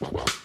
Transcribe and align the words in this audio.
you 0.00 0.18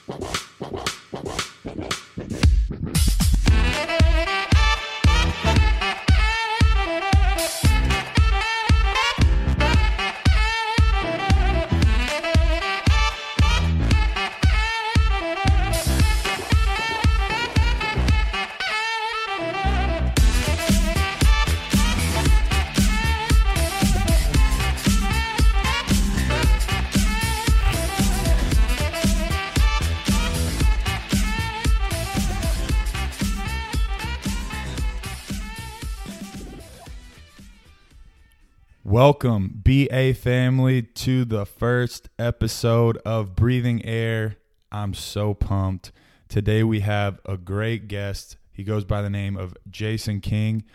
Welcome, 39.24 39.62
BA 39.64 40.16
family, 40.16 40.82
to 40.82 41.24
the 41.24 41.46
first 41.46 42.10
episode 42.20 42.98
of 43.06 43.38
Breathing 43.38 43.86
Air. 43.86 44.36
I'm 44.70 44.94
so 44.94 45.34
pumped. 45.34 45.94
Today 46.28 46.62
we 46.62 46.82
have 46.82 47.22
a 47.26 47.38
great 47.38 47.88
guest. 47.88 48.36
He 48.52 48.66
goes 48.66 48.84
by 48.84 49.02
the 49.02 49.10
name 49.10 49.38
of 49.38 49.56
Jason 49.70 50.20
King. 50.20 50.66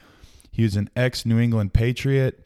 He 0.51 0.65
is 0.65 0.77
an 0.77 0.89
ex 0.97 1.27
New 1.27 1.39
England 1.39 1.75
Patriot. 1.75 2.43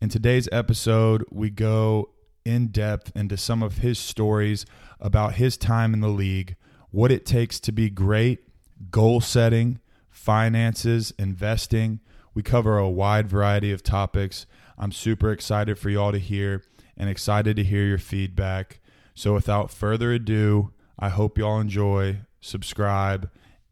In 0.00 0.08
today's 0.08 0.48
episode, 0.50 1.22
we 1.30 1.50
go 1.50 2.08
in 2.46 2.68
depth 2.68 3.12
into 3.14 3.36
some 3.36 3.62
of 3.62 3.78
his 3.78 3.98
stories 3.98 4.64
about 5.00 5.34
his 5.34 5.58
time 5.58 5.92
in 5.92 6.00
the 6.00 6.08
league, 6.08 6.56
what 6.90 7.12
it 7.12 7.26
takes 7.26 7.60
to 7.60 7.72
be 7.72 7.90
great, 7.90 8.48
goal 8.90 9.20
setting, 9.20 9.80
finances, 10.08 11.12
investing. 11.18 12.00
We 12.32 12.42
cover 12.42 12.78
a 12.78 12.88
wide 12.88 13.28
variety 13.28 13.70
of 13.70 13.82
topics. 13.82 14.46
I'm 14.82 14.90
super 14.90 15.30
excited 15.30 15.78
for 15.78 15.90
y'all 15.90 16.10
to 16.10 16.18
hear 16.18 16.64
and 16.96 17.08
excited 17.08 17.54
to 17.54 17.62
hear 17.62 17.84
your 17.84 17.98
feedback. 17.98 18.80
So, 19.14 19.32
without 19.32 19.70
further 19.70 20.10
ado, 20.10 20.72
I 20.98 21.08
hope 21.08 21.38
y'all 21.38 21.60
enjoy, 21.60 22.22
subscribe, 22.40 23.30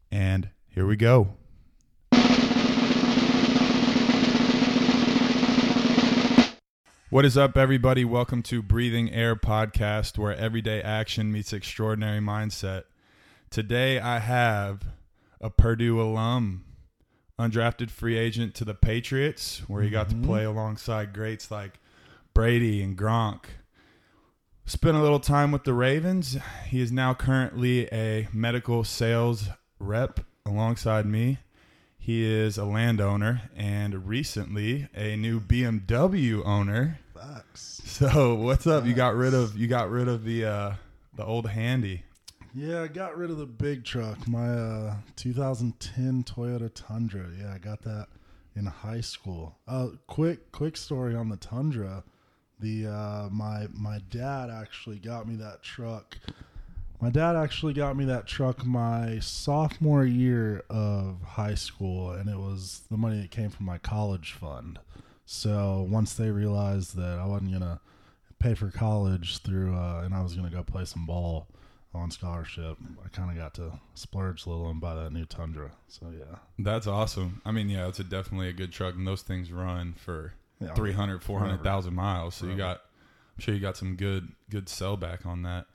and 0.09 0.51
here 0.69 0.87
we 0.87 0.95
go. 0.95 1.33
What 7.09 7.25
is 7.25 7.37
up, 7.37 7.57
everybody? 7.57 8.05
Welcome 8.05 8.41
to 8.43 8.61
Breathing 8.61 9.11
Air 9.11 9.35
Podcast, 9.35 10.17
where 10.17 10.33
everyday 10.33 10.81
action 10.81 11.29
meets 11.29 11.51
extraordinary 11.51 12.21
mindset. 12.21 12.83
Today, 13.49 13.99
I 13.99 14.19
have 14.19 14.85
a 15.41 15.49
Purdue 15.49 16.01
alum, 16.01 16.63
undrafted 17.41 17.89
free 17.89 18.17
agent 18.17 18.53
to 18.55 18.65
the 18.65 18.73
Patriots, 18.73 19.63
where 19.67 19.81
he 19.81 19.89
got 19.89 20.09
to 20.09 20.15
play 20.15 20.43
alongside 20.43 21.13
greats 21.13 21.49
like 21.49 21.79
Brady 22.33 22.83
and 22.83 22.97
Gronk. 22.97 23.45
Spent 24.65 24.95
a 24.95 25.01
little 25.01 25.19
time 25.19 25.51
with 25.51 25.63
the 25.63 25.73
Ravens. 25.73 26.37
He 26.67 26.79
is 26.79 26.91
now 26.91 27.13
currently 27.13 27.87
a 27.91 28.27
medical 28.31 28.83
sales 28.83 29.49
rep 29.79 30.19
alongside 30.45 31.05
me. 31.05 31.39
He 31.97 32.23
is 32.23 32.57
a 32.57 32.65
landowner 32.65 33.41
and 33.55 34.07
recently 34.07 34.87
a 34.95 35.15
new 35.15 35.39
BMW 35.39 36.45
owner. 36.45 36.99
Facts. 37.13 37.81
So 37.85 38.35
what's 38.35 38.65
up? 38.65 38.85
You 38.85 38.93
got 38.93 39.15
rid 39.15 39.33
of 39.33 39.57
you 39.57 39.67
got 39.67 39.89
rid 39.89 40.07
of 40.07 40.23
the 40.23 40.45
uh, 40.45 40.73
the 41.15 41.25
old 41.25 41.49
handy. 41.49 42.03
Yeah, 42.53 42.81
I 42.81 42.87
got 42.87 43.17
rid 43.17 43.31
of 43.31 43.37
the 43.37 43.45
big 43.45 43.85
truck. 43.85 44.27
My 44.27 44.49
uh, 44.49 44.95
2010 45.15 46.23
Toyota 46.25 46.69
Tundra. 46.73 47.25
Yeah, 47.39 47.53
I 47.53 47.57
got 47.57 47.81
that 47.83 48.07
in 48.57 48.65
high 48.65 48.99
school. 48.99 49.55
Uh, 49.69 49.89
quick, 50.07 50.51
quick 50.51 50.75
story 50.75 51.15
on 51.15 51.29
the 51.29 51.37
Tundra. 51.37 52.03
The 52.59 52.87
uh, 52.87 53.29
my 53.31 53.67
my 53.73 53.99
dad 54.09 54.49
actually 54.49 54.99
got 54.99 55.29
me 55.29 55.35
that 55.37 55.63
truck. 55.63 56.17
My 56.99 57.09
dad 57.09 57.37
actually 57.37 57.73
got 57.73 57.95
me 57.95 58.03
that 58.05 58.27
truck 58.27 58.65
my 58.65 59.19
sophomore 59.19 60.03
year 60.03 60.63
of 60.69 61.21
high 61.21 61.55
school, 61.55 62.11
and 62.11 62.29
it 62.29 62.37
was 62.37 62.81
the 62.91 62.97
money 62.97 63.21
that 63.21 63.31
came 63.31 63.49
from 63.49 63.65
my 63.65 63.77
college 63.77 64.33
fund. 64.33 64.77
So 65.25 65.87
once 65.89 66.15
they 66.15 66.29
realized 66.29 66.97
that 66.97 67.17
I 67.17 67.25
wasn't 67.25 67.53
gonna 67.53 67.79
pay 68.39 68.55
for 68.55 68.71
college 68.71 69.37
through, 69.37 69.73
uh, 69.73 70.01
and 70.03 70.13
I 70.13 70.21
was 70.21 70.35
gonna 70.35 70.49
go 70.49 70.63
play 70.63 70.83
some 70.83 71.05
ball 71.05 71.47
on 71.93 72.09
scholarship, 72.09 72.77
I 73.03 73.09
kind 73.09 73.29
of 73.29 73.37
got 73.37 73.53
to 73.55 73.79
splurge 73.95 74.45
a 74.45 74.49
little 74.49 74.69
and 74.69 74.79
buy 74.79 74.95
that 74.95 75.11
new 75.11 75.25
Tundra. 75.25 75.71
So 75.87 76.07
yeah, 76.17 76.37
That's 76.57 76.87
awesome. 76.87 77.41
I 77.45 77.51
mean, 77.51 77.69
yeah, 77.69 77.87
it's 77.87 77.99
a 77.99 78.03
definitely 78.03 78.49
a 78.49 78.53
good 78.53 78.71
truck, 78.71 78.95
and 78.95 79.07
those 79.07 79.21
things 79.21 79.51
run 79.51 79.93
for 79.93 80.33
yeah 80.59 80.73
300, 80.73 81.23
400,000 81.23 81.93
miles. 81.93 82.35
So 82.35 82.45
you 82.45 82.55
got, 82.55 82.81
I'm 83.35 83.41
sure 83.41 83.53
you 83.53 83.59
got 83.59 83.77
some 83.77 83.95
good, 83.95 84.29
good 84.49 84.69
sell 84.69 84.95
back 84.95 85.25
on 85.25 85.43
that. 85.43 85.65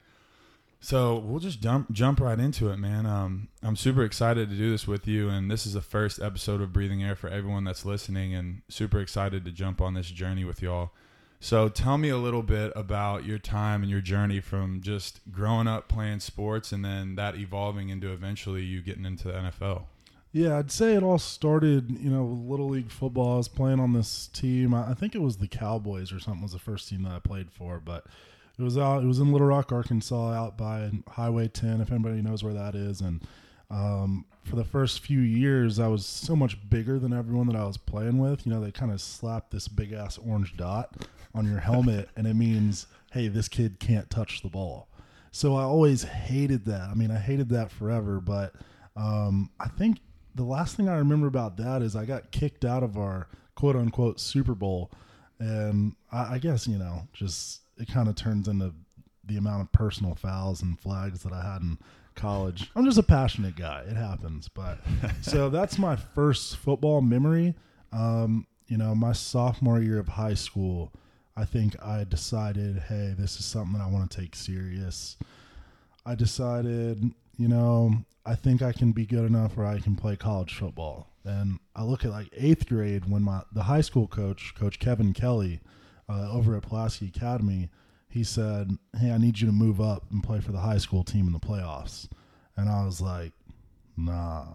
So 0.81 1.17
we'll 1.19 1.41
just 1.41 1.61
jump, 1.61 1.91
jump 1.91 2.21
right 2.21 2.39
into 2.39 2.71
it, 2.71 2.77
man. 2.77 3.07
Um, 3.07 3.49
I'm 3.63 3.77
super 3.77 4.05
excited 4.05 4.51
to 4.51 4.57
do 4.57 4.71
this 4.71 4.87
with 4.87 5.09
you, 5.09 5.29
and 5.29 5.51
this 5.51 5.67
is 5.67 5.73
the 5.73 5.81
first 5.81 6.21
episode 6.21 6.61
of 6.61 6.73
Breathing 6.73 7.03
Air 7.03 7.17
for 7.17 7.29
everyone 7.29 7.65
that's 7.65 7.85
listening, 7.85 8.35
and 8.35 8.63
super 8.69 9.01
excited 9.01 9.45
to 9.45 9.51
jump 9.51 9.81
on 9.81 9.95
this 9.95 10.09
journey 10.09 10.45
with 10.45 10.63
y'all. 10.63 10.93
So 11.41 11.69
tell 11.69 11.99
me 11.99 12.09
a 12.09 12.17
little 12.17 12.43
bit 12.43 12.73
about 12.75 13.25
your 13.25 13.39
time 13.39 13.83
and 13.83 13.91
your 13.91 14.01
journey 14.01 14.41
from 14.41 14.81
just 14.81 15.21
growing 15.31 15.69
up 15.69 15.89
playing 15.89 16.21
sports, 16.21 16.73
and 16.73 16.85
then 16.85 17.15
that 17.17 17.37
evolving 17.37 17.89
into 17.91 18.13
eventually 18.13 18.63
you 18.63 18.81
getting 18.81 19.05
into 19.05 19.29
the 19.29 19.35
NFL. 19.35 19.85
Yeah, 20.33 20.59
I'd 20.59 20.71
say 20.71 20.95
it 20.95 21.03
all 21.03 21.19
started, 21.19 21.91
you 21.99 22.11
know, 22.11 22.25
with 22.25 22.39
little 22.41 22.69
league 22.69 22.91
football. 22.91 23.35
I 23.35 23.37
was 23.39 23.49
playing 23.49 23.81
on 23.81 23.93
this 23.93 24.27
team. 24.29 24.75
I 24.75 24.93
think 24.95 25.15
it 25.15 25.23
was 25.23 25.39
the 25.39 25.49
Cowboys 25.49 26.13
or 26.13 26.21
something 26.21 26.43
was 26.43 26.53
the 26.53 26.59
first 26.59 26.89
team 26.89 27.03
that 27.05 27.13
I 27.13 27.21
played 27.21 27.51
for, 27.51 27.81
but 27.81 28.05
it 28.59 28.63
was 28.63 28.77
out. 28.77 29.03
It 29.03 29.07
was 29.07 29.19
in 29.19 29.33
Little 29.33 29.47
Rock, 29.47 29.73
Arkansas, 29.73 30.33
out 30.33 30.59
by 30.59 30.91
Highway 31.09 31.49
10. 31.49 31.81
If 31.81 31.91
anybody 31.91 32.21
knows 32.23 32.43
where 32.43 32.55
that 32.55 32.75
is, 32.75 33.01
and 33.01 33.23
um, 33.71 34.25
for 34.45 34.57
the 34.57 34.65
first 34.65 35.01
few 35.01 35.21
years, 35.21 35.79
I 35.79 35.89
was 35.89 36.05
so 36.07 36.37
much 36.37 36.69
bigger 36.69 36.99
than 36.99 37.13
everyone 37.13 37.47
that 37.49 37.57
I 37.57 37.65
was 37.65 37.77
playing 37.77 38.19
with. 38.19 38.47
You 38.47 38.53
know, 38.53 38.61
they 38.61 38.73
kind 38.73 38.93
of 38.93 39.01
slapped 39.01 39.51
this 39.51 39.69
big 39.69 39.93
ass 39.93 40.19
orange 40.19 40.57
dot 40.57 41.07
on 41.37 41.47
your 41.47 41.61
helmet, 41.61 42.09
and 42.17 42.27
it 42.27 42.35
means, 42.35 42.87
hey, 43.13 43.29
this 43.29 43.49
kid 43.49 43.79
can't 43.79 44.09
touch 44.11 44.43
the 44.43 44.49
ball. 44.49 44.89
So 45.31 45.55
I 45.55 45.63
always 45.63 46.03
hated 46.03 46.65
that. 46.65 46.89
I 46.89 46.95
mean, 46.95 47.11
I 47.11 47.19
hated 47.19 47.51
that 47.51 47.71
forever, 47.71 48.21
but 48.21 48.55
um, 48.97 49.51
I 49.61 49.69
think 49.69 49.99
the 50.35 50.45
last 50.45 50.77
thing 50.77 50.89
I 50.89 50.97
remember 50.97 51.27
about 51.27 51.57
that 51.59 51.83
is 51.83 51.95
I 51.95 52.05
got 52.05 52.31
kicked 52.31 52.65
out 52.65 52.83
of 52.83 52.97
our 52.97 53.29
quote 53.55 53.77
unquote 53.77 54.19
Super 54.19 54.55
Bowl. 54.55 54.91
And 55.39 55.95
I, 56.11 56.35
I 56.35 56.39
guess, 56.39 56.67
you 56.67 56.79
know, 56.79 57.07
just 57.13 57.61
it 57.79 57.89
kind 57.89 58.09
of 58.09 58.15
turns 58.15 58.49
into 58.49 58.73
the 59.25 59.37
amount 59.37 59.63
of 59.63 59.73
personal 59.73 60.15
fouls 60.15 60.63
and 60.63 60.79
flags 60.81 61.23
that 61.23 61.33
I 61.33 61.43
had 61.43 61.63
in 61.63 61.79
college. 62.15 62.71
I'm 62.75 62.85
just 62.85 62.99
a 62.99 63.03
passionate 63.03 63.57
guy. 63.57 63.85
It 63.87 63.97
happens. 63.97 64.49
But 64.49 64.79
so 65.21 65.51
that's 65.51 65.79
my 65.79 65.97
first 65.97 66.57
football 66.57 67.01
memory. 67.03 67.55
Um, 67.93 68.47
you 68.69 68.77
know, 68.77 68.95
my 68.95 69.13
sophomore 69.13 69.81
year 69.81 69.99
of 69.99 70.09
high 70.09 70.35
school, 70.35 70.93
I 71.37 71.45
think 71.45 71.77
I 71.83 72.05
decided, 72.05 72.79
hey, 72.89 73.15
this 73.17 73.39
is 73.39 73.45
something 73.45 73.81
I 73.81 73.89
want 73.89 74.11
to 74.11 74.21
take 74.21 74.35
serious. 74.35 75.17
I 76.07 76.15
decided, 76.15 77.13
you 77.37 77.49
know, 77.49 77.93
I 78.25 78.35
think 78.35 78.63
I 78.63 78.73
can 78.73 78.93
be 78.93 79.05
good 79.05 79.25
enough 79.25 79.57
where 79.57 79.67
I 79.67 79.79
can 79.79 79.97
play 79.97 80.17
college 80.17 80.55
football. 80.55 81.11
And 81.25 81.59
I 81.75 81.83
look 81.83 82.05
at 82.05 82.11
like 82.11 82.29
eighth 82.33 82.69
grade 82.69 83.11
when 83.11 83.23
my 83.23 83.43
the 83.53 83.65
high 83.65 83.81
school 83.81 84.07
coach, 84.07 84.55
Coach 84.55 84.79
Kevin 84.79 85.13
Kelly, 85.13 85.61
uh, 86.09 86.31
over 86.31 86.57
at 86.57 86.63
Pulaski 86.63 87.09
Academy, 87.15 87.69
he 88.09 88.23
said, 88.25 88.79
"Hey, 88.97 89.11
I 89.11 89.19
need 89.19 89.41
you 89.41 89.47
to 89.47 89.53
move 89.53 89.81
up 89.81 90.05
and 90.11 90.23
play 90.23 90.41
for 90.41 90.53
the 90.53 90.61
high 90.61 90.79
school 90.79 91.03
team 91.03 91.27
in 91.27 91.33
the 91.33 91.41
playoffs." 91.41 92.09
And 92.57 92.69
I 92.69 92.85
was 92.85 93.01
like, 93.01 93.33
"Nah, 93.97 94.55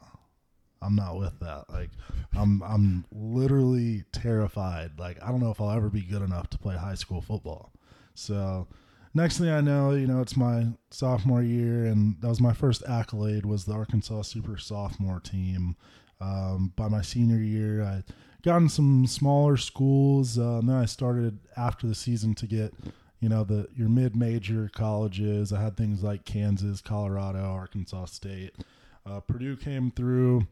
I'm 0.81 0.95
not 0.95 1.17
with 1.17 1.39
that. 1.39 1.65
Like, 1.69 1.89
I'm 2.33 2.61
I'm 2.63 3.05
literally 3.11 4.03
terrified. 4.11 4.99
Like, 4.99 5.21
I 5.23 5.29
don't 5.29 5.39
know 5.39 5.51
if 5.51 5.61
I'll 5.61 5.71
ever 5.71 5.89
be 5.89 6.01
good 6.01 6.21
enough 6.21 6.49
to 6.51 6.57
play 6.57 6.75
high 6.75 6.95
school 6.95 7.21
football." 7.21 7.71
So 8.13 8.67
next 9.13 9.37
thing 9.37 9.49
I 9.49 9.61
know, 9.61 9.91
you 9.91 10.07
know, 10.07 10.21
it's 10.21 10.37
my 10.37 10.67
sophomore 10.89 11.43
year, 11.43 11.85
and 11.85 12.19
that 12.21 12.27
was 12.27 12.41
my 12.41 12.53
first 12.53 12.83
accolade 12.87 13.45
was 13.45 13.65
the 13.65 13.73
Arkansas 13.73 14.23
Super 14.23 14.57
Sophomore 14.57 15.19
Team. 15.19 15.75
Um, 16.19 16.71
by 16.75 16.87
my 16.87 17.01
senior 17.01 17.37
year, 17.37 17.83
I 17.83 18.03
got 18.43 18.57
in 18.57 18.69
some 18.69 19.07
smaller 19.07 19.57
schools, 19.57 20.37
uh, 20.37 20.59
and 20.59 20.69
then 20.69 20.75
I 20.75 20.85
started 20.85 21.39
after 21.57 21.87
the 21.87 21.95
season 21.95 22.35
to 22.35 22.45
get, 22.47 22.73
you 23.19 23.27
know, 23.27 23.43
the 23.43 23.67
your 23.75 23.89
mid-major 23.89 24.69
colleges. 24.73 25.51
I 25.51 25.61
had 25.61 25.77
things 25.77 26.03
like 26.03 26.25
Kansas, 26.25 26.79
Colorado, 26.79 27.39
Arkansas 27.39 28.05
State. 28.05 28.55
Uh, 29.03 29.19
Purdue 29.19 29.57
came 29.57 29.89
through, 29.89 30.45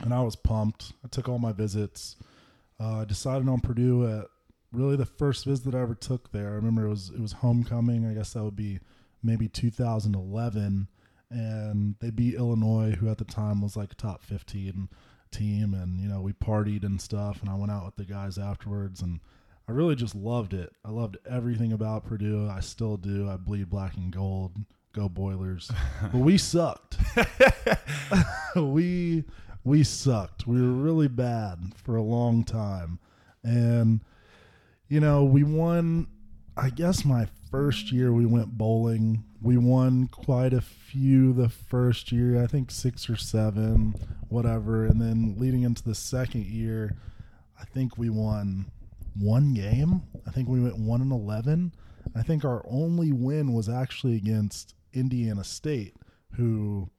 and 0.00 0.14
I 0.14 0.22
was 0.22 0.36
pumped. 0.36 0.92
I 1.04 1.08
took 1.08 1.28
all 1.28 1.38
my 1.38 1.52
visits. 1.52 2.16
Uh, 2.80 3.00
I 3.00 3.04
decided 3.04 3.48
on 3.48 3.60
Purdue 3.60 4.06
at 4.06 4.26
really 4.72 4.96
the 4.96 5.06
first 5.06 5.44
visit 5.44 5.74
I 5.74 5.80
ever 5.80 5.94
took 5.94 6.32
there. 6.32 6.48
I 6.48 6.54
remember 6.54 6.86
it 6.86 6.90
was 6.90 7.10
it 7.10 7.20
was 7.20 7.32
homecoming. 7.32 8.06
I 8.06 8.14
guess 8.14 8.32
that 8.32 8.42
would 8.42 8.56
be 8.56 8.80
maybe 9.22 9.48
2011, 9.48 10.88
and 11.30 11.94
they 12.00 12.10
beat 12.10 12.34
Illinois, 12.34 12.92
who 12.92 13.08
at 13.10 13.18
the 13.18 13.24
time 13.24 13.60
was 13.60 13.76
like 13.76 13.92
a 13.92 13.96
top 13.96 14.22
15 14.22 14.88
team, 15.30 15.74
and 15.74 16.00
you 16.00 16.08
know 16.08 16.20
we 16.20 16.32
partied 16.32 16.84
and 16.84 17.00
stuff, 17.00 17.40
and 17.40 17.50
I 17.50 17.54
went 17.54 17.70
out 17.70 17.84
with 17.84 17.96
the 17.96 18.04
guys 18.04 18.38
afterwards, 18.38 19.02
and 19.02 19.20
I 19.68 19.72
really 19.72 19.94
just 19.94 20.14
loved 20.14 20.54
it. 20.54 20.72
I 20.84 20.90
loved 20.90 21.18
everything 21.28 21.72
about 21.72 22.04
Purdue. 22.04 22.48
I 22.48 22.60
still 22.60 22.96
do. 22.96 23.28
I 23.28 23.36
bleed 23.36 23.70
black 23.70 23.96
and 23.96 24.12
gold. 24.12 24.52
Go 24.92 25.08
Boilers. 25.08 25.70
but 26.02 26.14
we 26.14 26.36
sucked. 26.36 26.98
we 28.56 29.24
we 29.64 29.84
sucked. 29.84 30.46
We 30.46 30.60
were 30.60 30.72
really 30.72 31.08
bad 31.08 31.72
for 31.76 31.96
a 31.96 32.02
long 32.02 32.44
time. 32.44 32.98
And 33.42 34.00
you 34.88 35.00
know, 35.00 35.24
we 35.24 35.42
won 35.42 36.06
I 36.56 36.68
guess 36.68 37.04
my 37.04 37.28
first 37.50 37.90
year 37.92 38.12
we 38.12 38.26
went 38.26 38.58
bowling. 38.58 39.24
We 39.40 39.56
won 39.56 40.08
quite 40.08 40.52
a 40.52 40.60
few 40.60 41.32
the 41.32 41.48
first 41.48 42.12
year, 42.12 42.42
I 42.42 42.46
think 42.46 42.70
6 42.70 43.08
or 43.08 43.16
7, 43.16 43.94
whatever. 44.28 44.84
And 44.84 45.00
then 45.00 45.36
leading 45.38 45.62
into 45.62 45.82
the 45.82 45.94
second 45.94 46.46
year, 46.46 46.94
I 47.58 47.64
think 47.64 47.96
we 47.96 48.10
won 48.10 48.70
one 49.18 49.54
game. 49.54 50.02
I 50.26 50.30
think 50.30 50.48
we 50.48 50.60
went 50.60 50.78
1 50.78 51.00
and 51.00 51.12
11. 51.12 51.72
I 52.14 52.22
think 52.22 52.44
our 52.44 52.62
only 52.68 53.12
win 53.12 53.54
was 53.54 53.68
actually 53.68 54.16
against 54.16 54.74
Indiana 54.92 55.44
State, 55.44 55.96
who 56.32 56.90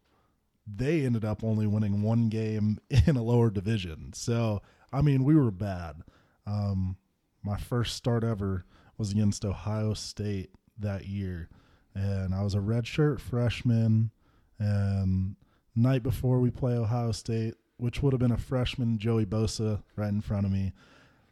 they 0.65 1.06
ended 1.06 1.25
up 1.25 1.44
only 1.44 1.68
winning 1.68 2.01
one 2.01 2.30
game 2.30 2.80
in 3.07 3.15
a 3.15 3.24
lower 3.24 3.50
division. 3.50 4.13
So, 4.13 4.62
I 4.92 5.01
mean, 5.01 5.24
we 5.24 5.36
were 5.36 5.51
bad. 5.51 6.04
Um, 6.45 6.98
my 7.44 7.57
first 7.57 7.95
start 7.95 8.24
ever 8.24 8.65
was 8.98 9.12
against 9.12 9.45
Ohio 9.45 9.94
State 9.94 10.51
that 10.77 11.07
year, 11.07 11.50
and 11.94 12.33
I 12.33 12.44
was 12.44 12.56
a 12.56 12.60
redshirt 12.60 13.19
freshman. 13.19 14.12
And 14.60 15.36
night 15.75 16.04
before 16.04 16.39
we 16.39 16.51
play 16.51 16.75
Ohio 16.75 17.12
State, 17.12 17.56
which 17.77 18.01
would 18.01 18.13
have 18.13 18.19
been 18.19 18.31
a 18.31 18.38
freshman 18.38 18.98
Joey 18.98 19.25
Bosa 19.25 19.83
right 19.95 20.09
in 20.09 20.21
front 20.21 20.45
of 20.45 20.51
me, 20.51 20.74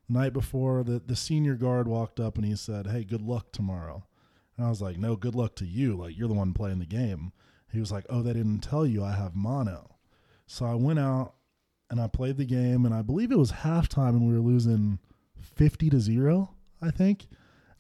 night 0.09 0.33
before 0.33 0.83
the 0.83 1.01
the 1.05 1.15
senior 1.15 1.55
guard 1.55 1.87
walked 1.87 2.19
up 2.19 2.35
and 2.35 2.45
he 2.45 2.55
said, 2.55 2.87
"Hey, 2.87 3.03
good 3.03 3.21
luck 3.21 3.51
tomorrow." 3.51 4.05
And 4.57 4.65
I 4.65 4.69
was 4.69 4.81
like, 4.81 4.97
"No, 4.97 5.15
good 5.15 5.35
luck 5.35 5.55
to 5.55 5.65
you. 5.65 5.95
Like 5.95 6.17
you're 6.17 6.27
the 6.27 6.33
one 6.33 6.53
playing 6.53 6.79
the 6.79 6.85
game." 6.85 7.31
He 7.71 7.79
was 7.79 7.91
like, 7.91 8.05
"Oh, 8.09 8.21
they 8.21 8.33
didn't 8.33 8.59
tell 8.59 8.85
you 8.85 9.03
I 9.03 9.13
have 9.13 9.35
mono." 9.35 9.95
So 10.45 10.65
I 10.65 10.75
went 10.75 10.99
out 10.99 11.35
and 11.89 11.99
I 11.99 12.07
played 12.07 12.37
the 12.37 12.45
game, 12.45 12.85
and 12.85 12.93
I 12.93 13.01
believe 13.01 13.31
it 13.31 13.37
was 13.37 13.51
halftime, 13.51 14.09
and 14.09 14.27
we 14.27 14.33
were 14.33 14.39
losing 14.39 14.99
fifty 15.39 15.89
to 15.89 15.99
zero, 15.99 16.51
I 16.81 16.91
think. 16.91 17.27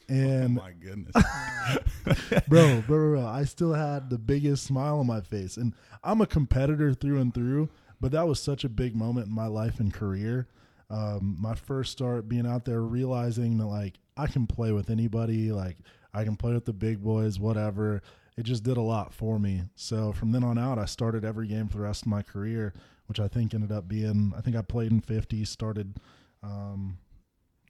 And 0.09 0.59
oh 0.59 0.61
my 0.61 0.71
goodness, 0.71 1.13
bro, 2.47 2.81
bro, 2.81 2.81
bro, 2.81 3.11
bro, 3.13 3.25
I 3.25 3.45
still 3.45 3.73
had 3.73 4.09
the 4.09 4.17
biggest 4.17 4.63
smile 4.65 4.99
on 4.99 5.07
my 5.07 5.21
face, 5.21 5.57
and 5.57 5.73
I'm 6.03 6.21
a 6.21 6.27
competitor 6.27 6.93
through 6.93 7.19
and 7.19 7.33
through. 7.33 7.69
But 8.01 8.11
that 8.13 8.27
was 8.27 8.41
such 8.41 8.63
a 8.63 8.69
big 8.69 8.95
moment 8.95 9.27
in 9.27 9.33
my 9.33 9.45
life 9.45 9.79
and 9.79 9.93
career. 9.93 10.47
Um, 10.89 11.37
my 11.39 11.55
first 11.55 11.91
start 11.91 12.27
being 12.27 12.47
out 12.47 12.65
there, 12.65 12.81
realizing 12.81 13.57
that 13.59 13.67
like 13.67 13.99
I 14.17 14.27
can 14.27 14.47
play 14.47 14.71
with 14.71 14.89
anybody, 14.89 15.51
like 15.51 15.77
I 16.13 16.25
can 16.25 16.35
play 16.35 16.53
with 16.53 16.65
the 16.65 16.73
big 16.73 17.01
boys, 17.01 17.39
whatever. 17.39 18.01
It 18.37 18.43
just 18.43 18.63
did 18.63 18.77
a 18.77 18.81
lot 18.81 19.13
for 19.13 19.39
me. 19.39 19.63
So 19.75 20.13
from 20.13 20.31
then 20.31 20.43
on 20.43 20.57
out, 20.57 20.79
I 20.79 20.85
started 20.85 21.25
every 21.25 21.47
game 21.47 21.67
for 21.67 21.77
the 21.77 21.83
rest 21.83 22.03
of 22.03 22.07
my 22.07 22.21
career, 22.21 22.73
which 23.07 23.19
I 23.19 23.27
think 23.27 23.53
ended 23.53 23.71
up 23.71 23.87
being, 23.87 24.33
I 24.37 24.41
think 24.41 24.55
I 24.55 24.61
played 24.61 24.91
in 24.91 25.01
50, 25.01 25.43
started, 25.45 25.97
um, 26.41 26.97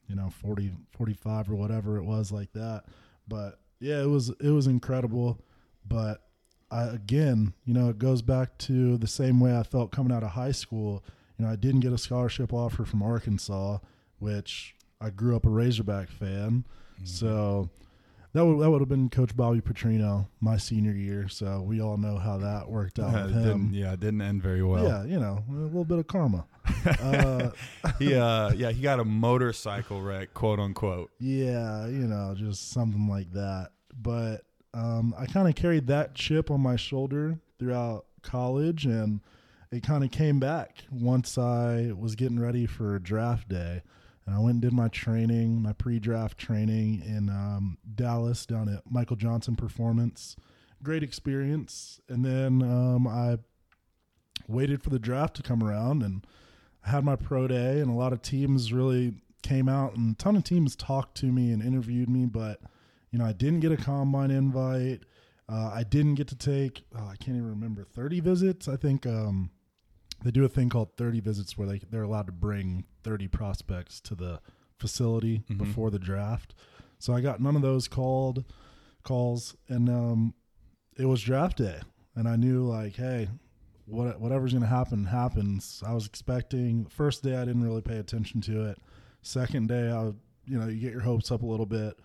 you 0.08 0.16
know, 0.16 0.30
40, 0.30 0.72
45 0.92 1.50
or 1.50 1.56
whatever 1.56 1.98
it 1.98 2.04
was 2.04 2.31
like 2.31 2.52
that. 2.54 2.84
But 3.28 3.60
yeah, 3.80 4.02
it 4.02 4.08
was, 4.08 4.30
it 4.40 4.52
was 4.52 4.68
incredible. 4.68 5.42
But 5.86 6.22
I, 6.69 6.84
again, 6.84 7.54
you 7.66 7.74
know, 7.74 7.90
it 7.90 7.98
goes 7.98 8.22
back 8.22 8.58
to 8.60 8.98
the 8.98 9.08
same 9.08 9.40
way 9.40 9.58
I 9.58 9.63
felt 9.63 9.92
coming 9.92 10.13
out 10.13 10.24
of 10.24 10.31
high 10.31 10.52
school. 10.52 11.04
You 11.38 11.46
know, 11.46 11.52
I 11.52 11.56
didn't 11.56 11.81
get 11.81 11.92
a 11.92 11.98
scholarship 11.98 12.54
offer 12.54 12.86
from 12.86 13.02
Arkansas, 13.02 13.80
which 14.19 14.75
I 15.02 15.10
grew 15.10 15.36
up 15.36 15.46
a 15.46 15.50
Razorback 15.50 16.10
fan. 16.10 16.66
Mm-hmm. 16.96 17.06
So 17.06 17.69
that 18.33 18.45
would 18.45 18.60
that 18.60 18.69
would 18.69 18.81
have 18.81 18.89
been 18.89 19.10
Coach 19.10 19.36
Bobby 19.36 19.62
Petrino 19.62 20.28
my 20.39 20.57
senior 20.57 20.94
year. 20.94 21.28
So 21.28 21.62
we 21.62 21.81
all 21.81 21.98
know 21.98 22.18
how 22.18 22.38
that 22.38 22.69
worked 22.69 23.00
out 23.00 23.12
yeah, 23.12 23.25
with 23.25 23.38
it 23.38 23.39
him. 23.39 23.44
didn't, 23.44 23.74
yeah, 23.74 23.94
it 23.94 24.00
didn't 24.00 24.22
end 24.22 24.42
very 24.42 24.63
well. 24.63 24.83
Yeah, 24.83 25.04
you 25.04 25.19
know, 25.19 25.44
a 25.50 25.54
little 25.54 25.86
bit 25.86 26.00
of 26.00 26.07
karma. 26.07 26.45
uh, 26.86 27.50
he 28.00 28.16
uh, 28.16 28.51
yeah, 28.56 28.72
he 28.72 28.81
got 28.81 29.00
a 29.00 29.06
motorcycle 29.06 30.01
wreck, 30.01 30.33
quote 30.33 30.60
unquote. 30.60 31.12
Yeah, 31.19 31.88
you 31.88 32.07
know, 32.07 32.33
just 32.38 32.72
something 32.72 33.07
like 33.07 33.31
that. 33.33 33.72
But 34.00 34.44
um, 34.74 35.13
I 35.18 35.25
kind 35.25 35.48
of 35.48 35.56
carried 35.56 35.88
that 35.88 36.16
chip 36.16 36.50
on 36.50 36.62
my 36.62 36.77
shoulder 36.77 37.39
throughout 37.60 38.06
college, 38.22 38.86
and 38.86 39.19
it 39.72 39.84
kind 39.84 40.04
of 40.04 40.12
came 40.12 40.39
back 40.39 40.84
once 40.89 41.38
I 41.38 41.92
was 41.98 42.16
getting 42.16 42.39
ready 42.39 42.66
for 42.66 42.98
draft 43.00 43.50
day 43.50 43.81
and 44.25 44.35
I 44.35 44.39
went 44.39 44.53
and 44.56 44.62
did 44.62 44.73
my 44.73 44.88
training, 44.88 45.62
my 45.62 45.73
pre-draft 45.73 46.38
training 46.38 47.01
in 47.06 47.29
um, 47.29 47.77
Dallas 47.95 48.45
down 48.45 48.69
at 48.69 48.89
Michael 48.89 49.15
Johnson 49.15 49.56
Performance. 49.56 50.35
Great 50.83 51.03
experience, 51.03 52.00
and 52.07 52.25
then 52.25 52.62
um, 52.62 53.07
I 53.07 53.38
waited 54.47 54.81
for 54.81 54.89
the 54.89 55.00
draft 55.00 55.35
to 55.35 55.44
come 55.44 55.63
around, 55.63 56.01
and 56.01 56.25
I 56.85 56.89
had 56.89 57.03
my 57.03 57.15
pro 57.15 57.47
day, 57.47 57.79
and 57.79 57.89
a 57.89 57.94
lot 57.94 58.13
of 58.13 58.21
teams 58.21 58.73
really 58.73 59.13
came 59.44 59.69
out, 59.69 59.95
and 59.95 60.13
a 60.13 60.18
ton 60.18 60.35
of 60.35 60.44
teams 60.44 60.75
talked 60.75 61.15
to 61.17 61.27
me 61.27 61.51
and 61.51 61.62
interviewed 61.62 62.09
me, 62.09 62.25
but 62.25 62.59
you 63.12 63.19
know 63.19 63.25
I 63.25 63.33
didn't 63.33 63.59
get 63.59 63.71
a 63.71 63.77
combine 63.77 64.31
invite. 64.31 65.01
Uh, 65.47 65.71
I 65.74 65.83
didn't 65.83 66.15
get 66.15 66.27
to 66.29 66.35
take. 66.35 66.83
Oh, 66.95 67.07
I 67.07 67.15
can't 67.15 67.38
even 67.38 67.50
remember 67.50 67.83
thirty 67.83 68.19
visits. 68.19 68.67
I 68.67 68.75
think. 68.75 69.06
Um, 69.06 69.51
they 70.23 70.31
do 70.31 70.45
a 70.45 70.50
thing 70.50 70.69
called 70.69 70.95
30 70.97 71.19
visits 71.19 71.57
where 71.57 71.68
they 71.68 71.81
they're 71.89 72.03
allowed 72.03 72.27
to 72.27 72.31
bring 72.31 72.85
30 73.03 73.27
prospects 73.27 74.00
to 74.01 74.15
the 74.15 74.39
facility 74.77 75.39
mm-hmm. 75.39 75.57
before 75.57 75.89
the 75.89 76.00
draft. 76.00 76.56
So 77.00 77.13
I 77.13 77.21
got 77.21 77.41
none 77.41 77.56
of 77.56 77.62
those 77.62 77.88
called 77.88 78.45
calls 79.03 79.56
and 79.68 79.89
um, 79.89 80.33
it 80.97 81.06
was 81.06 81.21
draft 81.21 81.57
day 81.57 81.79
and 82.15 82.27
I 82.27 82.35
knew 82.35 82.63
like 82.63 82.95
hey 82.95 83.29
what 83.85 84.19
whatever's 84.19 84.53
going 84.53 84.62
to 84.62 84.68
happen 84.68 85.06
happens. 85.06 85.83
I 85.85 85.94
was 85.94 86.06
expecting 86.06 86.85
first 86.85 87.24
day 87.24 87.35
I 87.35 87.45
didn't 87.45 87.63
really 87.63 87.81
pay 87.81 87.97
attention 87.97 88.41
to 88.41 88.69
it. 88.69 88.77
Second 89.21 89.67
day 89.69 89.91
I 89.91 90.12
you 90.45 90.59
know 90.59 90.67
you 90.67 90.79
get 90.79 90.91
your 90.91 91.01
hopes 91.01 91.31
up 91.31 91.41
a 91.41 91.47
little 91.47 91.65
bit. 91.65 91.97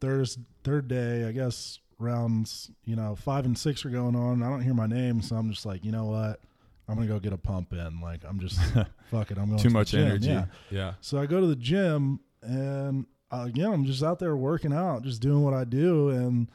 Third 0.00 0.28
third 0.64 0.88
day 0.88 1.24
I 1.24 1.32
guess 1.32 1.78
rounds 1.98 2.70
you 2.84 2.94
know 2.94 3.16
5 3.16 3.44
and 3.44 3.58
6 3.58 3.84
are 3.84 3.90
going 3.90 4.16
on. 4.16 4.42
I 4.42 4.48
don't 4.48 4.62
hear 4.62 4.74
my 4.74 4.86
name 4.86 5.20
so 5.20 5.36
I'm 5.36 5.50
just 5.50 5.66
like 5.66 5.84
you 5.84 5.92
know 5.92 6.06
what 6.06 6.40
I'm 6.88 6.94
gonna 6.94 7.06
go 7.06 7.18
get 7.18 7.32
a 7.32 7.38
pump 7.38 7.72
in. 7.72 8.00
Like 8.00 8.24
I'm 8.26 8.40
just 8.40 8.58
fuck 9.10 9.30
it. 9.30 9.38
I'm 9.38 9.46
going 9.46 9.58
too 9.58 9.68
to 9.68 9.74
much 9.74 9.94
energy. 9.94 10.28
Yeah. 10.28 10.46
yeah. 10.70 10.94
So 11.00 11.18
I 11.18 11.26
go 11.26 11.40
to 11.40 11.46
the 11.46 11.56
gym 11.56 12.20
and 12.42 13.06
uh, 13.30 13.44
again 13.46 13.72
I'm 13.72 13.84
just 13.84 14.02
out 14.02 14.18
there 14.18 14.36
working 14.36 14.72
out, 14.72 15.02
just 15.02 15.20
doing 15.20 15.42
what 15.42 15.54
I 15.54 15.64
do, 15.64 16.08
and 16.08 16.48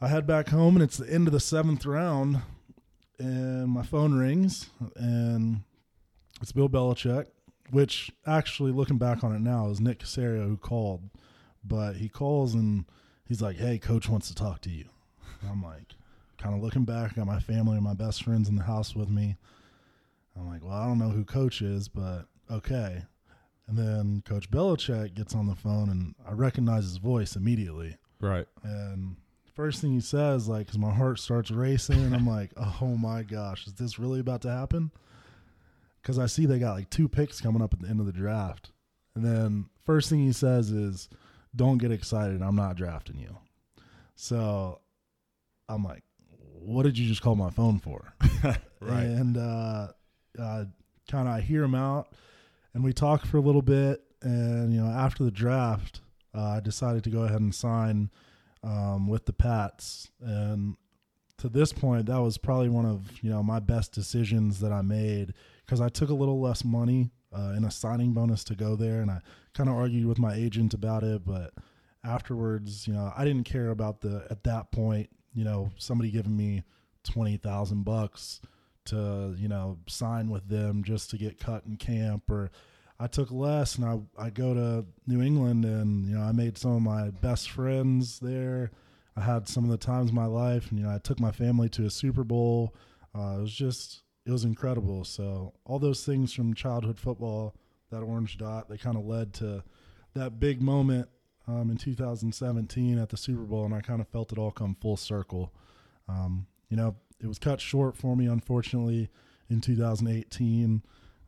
I 0.00 0.08
head 0.08 0.26
back 0.26 0.48
home 0.48 0.76
and 0.76 0.82
it's 0.82 0.96
the 0.96 1.12
end 1.12 1.28
of 1.28 1.32
the 1.32 1.40
seventh 1.40 1.84
round, 1.84 2.40
and 3.18 3.68
my 3.68 3.82
phone 3.82 4.14
rings 4.14 4.70
and 4.96 5.62
it's 6.40 6.52
Bill 6.52 6.68
Belichick, 6.68 7.26
which 7.70 8.10
actually 8.26 8.72
looking 8.72 8.98
back 8.98 9.22
on 9.22 9.34
it 9.34 9.40
now 9.40 9.68
is 9.68 9.80
Nick 9.80 10.00
Caserio 10.00 10.46
who 10.48 10.56
called, 10.56 11.02
but 11.62 11.96
he 11.96 12.08
calls 12.08 12.54
and 12.54 12.86
he's 13.26 13.42
like, 13.42 13.56
"Hey, 13.56 13.78
coach 13.78 14.08
wants 14.08 14.28
to 14.28 14.34
talk 14.34 14.62
to 14.62 14.70
you." 14.70 14.86
I'm 15.48 15.62
like 15.62 15.96
kind 16.42 16.56
of 16.56 16.62
looking 16.62 16.84
back, 16.84 17.12
I 17.12 17.14
got 17.14 17.26
my 17.26 17.38
family 17.38 17.76
and 17.76 17.84
my 17.84 17.94
best 17.94 18.24
friends 18.24 18.48
in 18.48 18.56
the 18.56 18.64
house 18.64 18.96
with 18.96 19.08
me. 19.08 19.36
I'm 20.36 20.48
like, 20.48 20.64
well, 20.64 20.72
I 20.72 20.86
don't 20.86 20.98
know 20.98 21.10
who 21.10 21.24
coach 21.24 21.62
is, 21.62 21.88
but 21.88 22.26
okay. 22.50 23.02
And 23.68 23.78
then 23.78 24.22
Coach 24.26 24.50
Belichick 24.50 25.14
gets 25.14 25.34
on 25.34 25.46
the 25.46 25.54
phone, 25.54 25.88
and 25.88 26.14
I 26.26 26.32
recognize 26.32 26.84
his 26.84 26.96
voice 26.96 27.36
immediately. 27.36 27.96
Right. 28.20 28.46
And 28.64 29.16
first 29.54 29.80
thing 29.80 29.92
he 29.92 30.00
says, 30.00 30.48
like, 30.48 30.66
because 30.66 30.78
my 30.78 30.92
heart 30.92 31.20
starts 31.20 31.50
racing, 31.50 32.02
and 32.02 32.14
I'm 32.14 32.26
like, 32.26 32.50
oh 32.80 32.96
my 32.96 33.22
gosh, 33.22 33.66
is 33.66 33.74
this 33.74 33.98
really 33.98 34.20
about 34.20 34.42
to 34.42 34.50
happen? 34.50 34.90
Because 36.00 36.18
I 36.18 36.26
see 36.26 36.46
they 36.46 36.58
got 36.58 36.74
like 36.74 36.90
two 36.90 37.08
picks 37.08 37.40
coming 37.40 37.62
up 37.62 37.72
at 37.72 37.80
the 37.80 37.88
end 37.88 38.00
of 38.00 38.06
the 38.06 38.12
draft. 38.12 38.72
And 39.14 39.24
then 39.24 39.66
first 39.84 40.10
thing 40.10 40.24
he 40.24 40.32
says 40.32 40.70
is, 40.70 41.08
don't 41.54 41.78
get 41.78 41.92
excited. 41.92 42.42
I'm 42.42 42.56
not 42.56 42.76
drafting 42.76 43.18
you. 43.18 43.36
So 44.16 44.80
I'm 45.68 45.84
like, 45.84 46.02
what 46.64 46.84
did 46.84 46.98
you 46.98 47.08
just 47.08 47.22
call 47.22 47.34
my 47.34 47.50
phone 47.50 47.78
for? 47.78 48.14
right. 48.80 49.04
And 49.04 49.36
uh, 49.36 49.88
uh, 50.38 50.64
kind 51.10 51.28
of 51.28 51.34
I 51.34 51.40
hear 51.40 51.62
him 51.62 51.74
out, 51.74 52.12
and 52.74 52.82
we 52.82 52.92
talk 52.92 53.26
for 53.26 53.36
a 53.36 53.40
little 53.40 53.62
bit. 53.62 54.02
And 54.22 54.72
you 54.72 54.80
know, 54.80 54.90
after 54.90 55.24
the 55.24 55.30
draft, 55.30 56.00
uh, 56.34 56.42
I 56.42 56.60
decided 56.60 57.04
to 57.04 57.10
go 57.10 57.22
ahead 57.22 57.40
and 57.40 57.54
sign 57.54 58.10
um, 58.62 59.08
with 59.08 59.26
the 59.26 59.32
Pats. 59.32 60.10
And 60.20 60.76
to 61.38 61.48
this 61.48 61.72
point, 61.72 62.06
that 62.06 62.20
was 62.20 62.38
probably 62.38 62.68
one 62.68 62.86
of 62.86 63.10
you 63.22 63.30
know 63.30 63.42
my 63.42 63.58
best 63.58 63.92
decisions 63.92 64.60
that 64.60 64.72
I 64.72 64.82
made 64.82 65.34
because 65.64 65.80
I 65.80 65.88
took 65.88 66.10
a 66.10 66.14
little 66.14 66.40
less 66.40 66.64
money 66.64 67.10
uh, 67.36 67.54
in 67.56 67.64
a 67.64 67.70
signing 67.70 68.12
bonus 68.12 68.44
to 68.44 68.54
go 68.54 68.76
there, 68.76 69.00
and 69.00 69.10
I 69.10 69.20
kind 69.54 69.68
of 69.68 69.76
argued 69.76 70.06
with 70.06 70.18
my 70.18 70.34
agent 70.34 70.74
about 70.74 71.02
it, 71.02 71.24
but 71.24 71.52
afterwards, 72.04 72.86
you 72.86 72.94
know, 72.94 73.12
I 73.16 73.24
didn't 73.24 73.44
care 73.44 73.70
about 73.70 74.00
the 74.00 74.26
at 74.30 74.44
that 74.44 74.70
point, 74.72 75.10
you 75.34 75.44
know, 75.44 75.70
somebody 75.78 76.10
giving 76.10 76.36
me 76.36 76.64
twenty 77.04 77.36
thousand 77.36 77.84
bucks 77.84 78.40
to 78.84 79.34
you 79.38 79.48
know 79.48 79.78
sign 79.86 80.28
with 80.28 80.48
them 80.48 80.82
just 80.82 81.10
to 81.10 81.16
get 81.16 81.38
cut 81.38 81.64
in 81.66 81.76
camp 81.76 82.28
or 82.30 82.50
I 82.98 83.06
took 83.06 83.30
less 83.30 83.76
and 83.76 83.84
I 83.84 84.00
I 84.26 84.30
go 84.30 84.54
to 84.54 84.84
New 85.06 85.22
England 85.22 85.64
and 85.64 86.06
you 86.06 86.16
know 86.16 86.22
I 86.22 86.32
made 86.32 86.58
some 86.58 86.72
of 86.72 86.82
my 86.82 87.10
best 87.10 87.50
friends 87.50 88.18
there. 88.20 88.70
I 89.16 89.20
had 89.20 89.48
some 89.48 89.64
of 89.64 89.70
the 89.70 89.76
times 89.76 90.10
of 90.10 90.14
my 90.14 90.26
life 90.26 90.70
and 90.70 90.78
you 90.78 90.86
know 90.86 90.94
I 90.94 90.98
took 90.98 91.20
my 91.20 91.32
family 91.32 91.68
to 91.70 91.84
a 91.84 91.90
Super 91.90 92.24
Bowl. 92.24 92.74
Uh, 93.14 93.36
it 93.38 93.42
was 93.42 93.54
just 93.54 94.02
it 94.24 94.30
was 94.30 94.44
incredible. 94.44 95.04
So 95.04 95.52
all 95.64 95.78
those 95.78 96.04
things 96.04 96.32
from 96.32 96.54
childhood 96.54 96.98
football, 96.98 97.54
that 97.90 98.02
orange 98.02 98.38
dot, 98.38 98.68
they 98.68 98.78
kind 98.78 98.96
of 98.96 99.04
led 99.04 99.32
to 99.34 99.64
that 100.14 100.38
big 100.38 100.62
moment 100.62 101.08
um, 101.48 101.70
in 101.70 101.76
2017 101.76 102.98
at 102.98 103.08
the 103.08 103.16
Super 103.16 103.42
Bowl, 103.42 103.64
and 103.64 103.74
I 103.74 103.80
kind 103.80 104.00
of 104.00 104.08
felt 104.08 104.32
it 104.32 104.38
all 104.38 104.50
come 104.50 104.76
full 104.80 104.96
circle. 104.96 105.52
Um, 106.08 106.46
you 106.68 106.76
know, 106.76 106.96
it 107.20 107.26
was 107.26 107.38
cut 107.38 107.60
short 107.60 107.96
for 107.96 108.16
me, 108.16 108.26
unfortunately, 108.26 109.08
in 109.48 109.60
2018. 109.60 110.82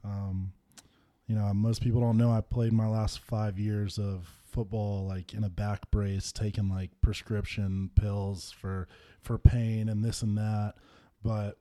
Um, 0.04 0.52
you 1.26 1.34
know, 1.34 1.52
most 1.54 1.82
people 1.82 2.00
don't 2.00 2.18
know 2.18 2.30
I 2.30 2.40
played 2.40 2.72
my 2.72 2.86
last 2.86 3.20
five 3.20 3.58
years 3.58 3.98
of 3.98 4.28
football 4.44 5.06
like 5.06 5.34
in 5.34 5.44
a 5.44 5.48
back 5.48 5.90
brace, 5.90 6.32
taking 6.32 6.68
like 6.68 6.90
prescription 7.00 7.90
pills 7.96 8.52
for 8.52 8.88
for 9.22 9.38
pain 9.38 9.88
and 9.88 10.04
this 10.04 10.22
and 10.22 10.36
that. 10.38 10.74
But 11.22 11.58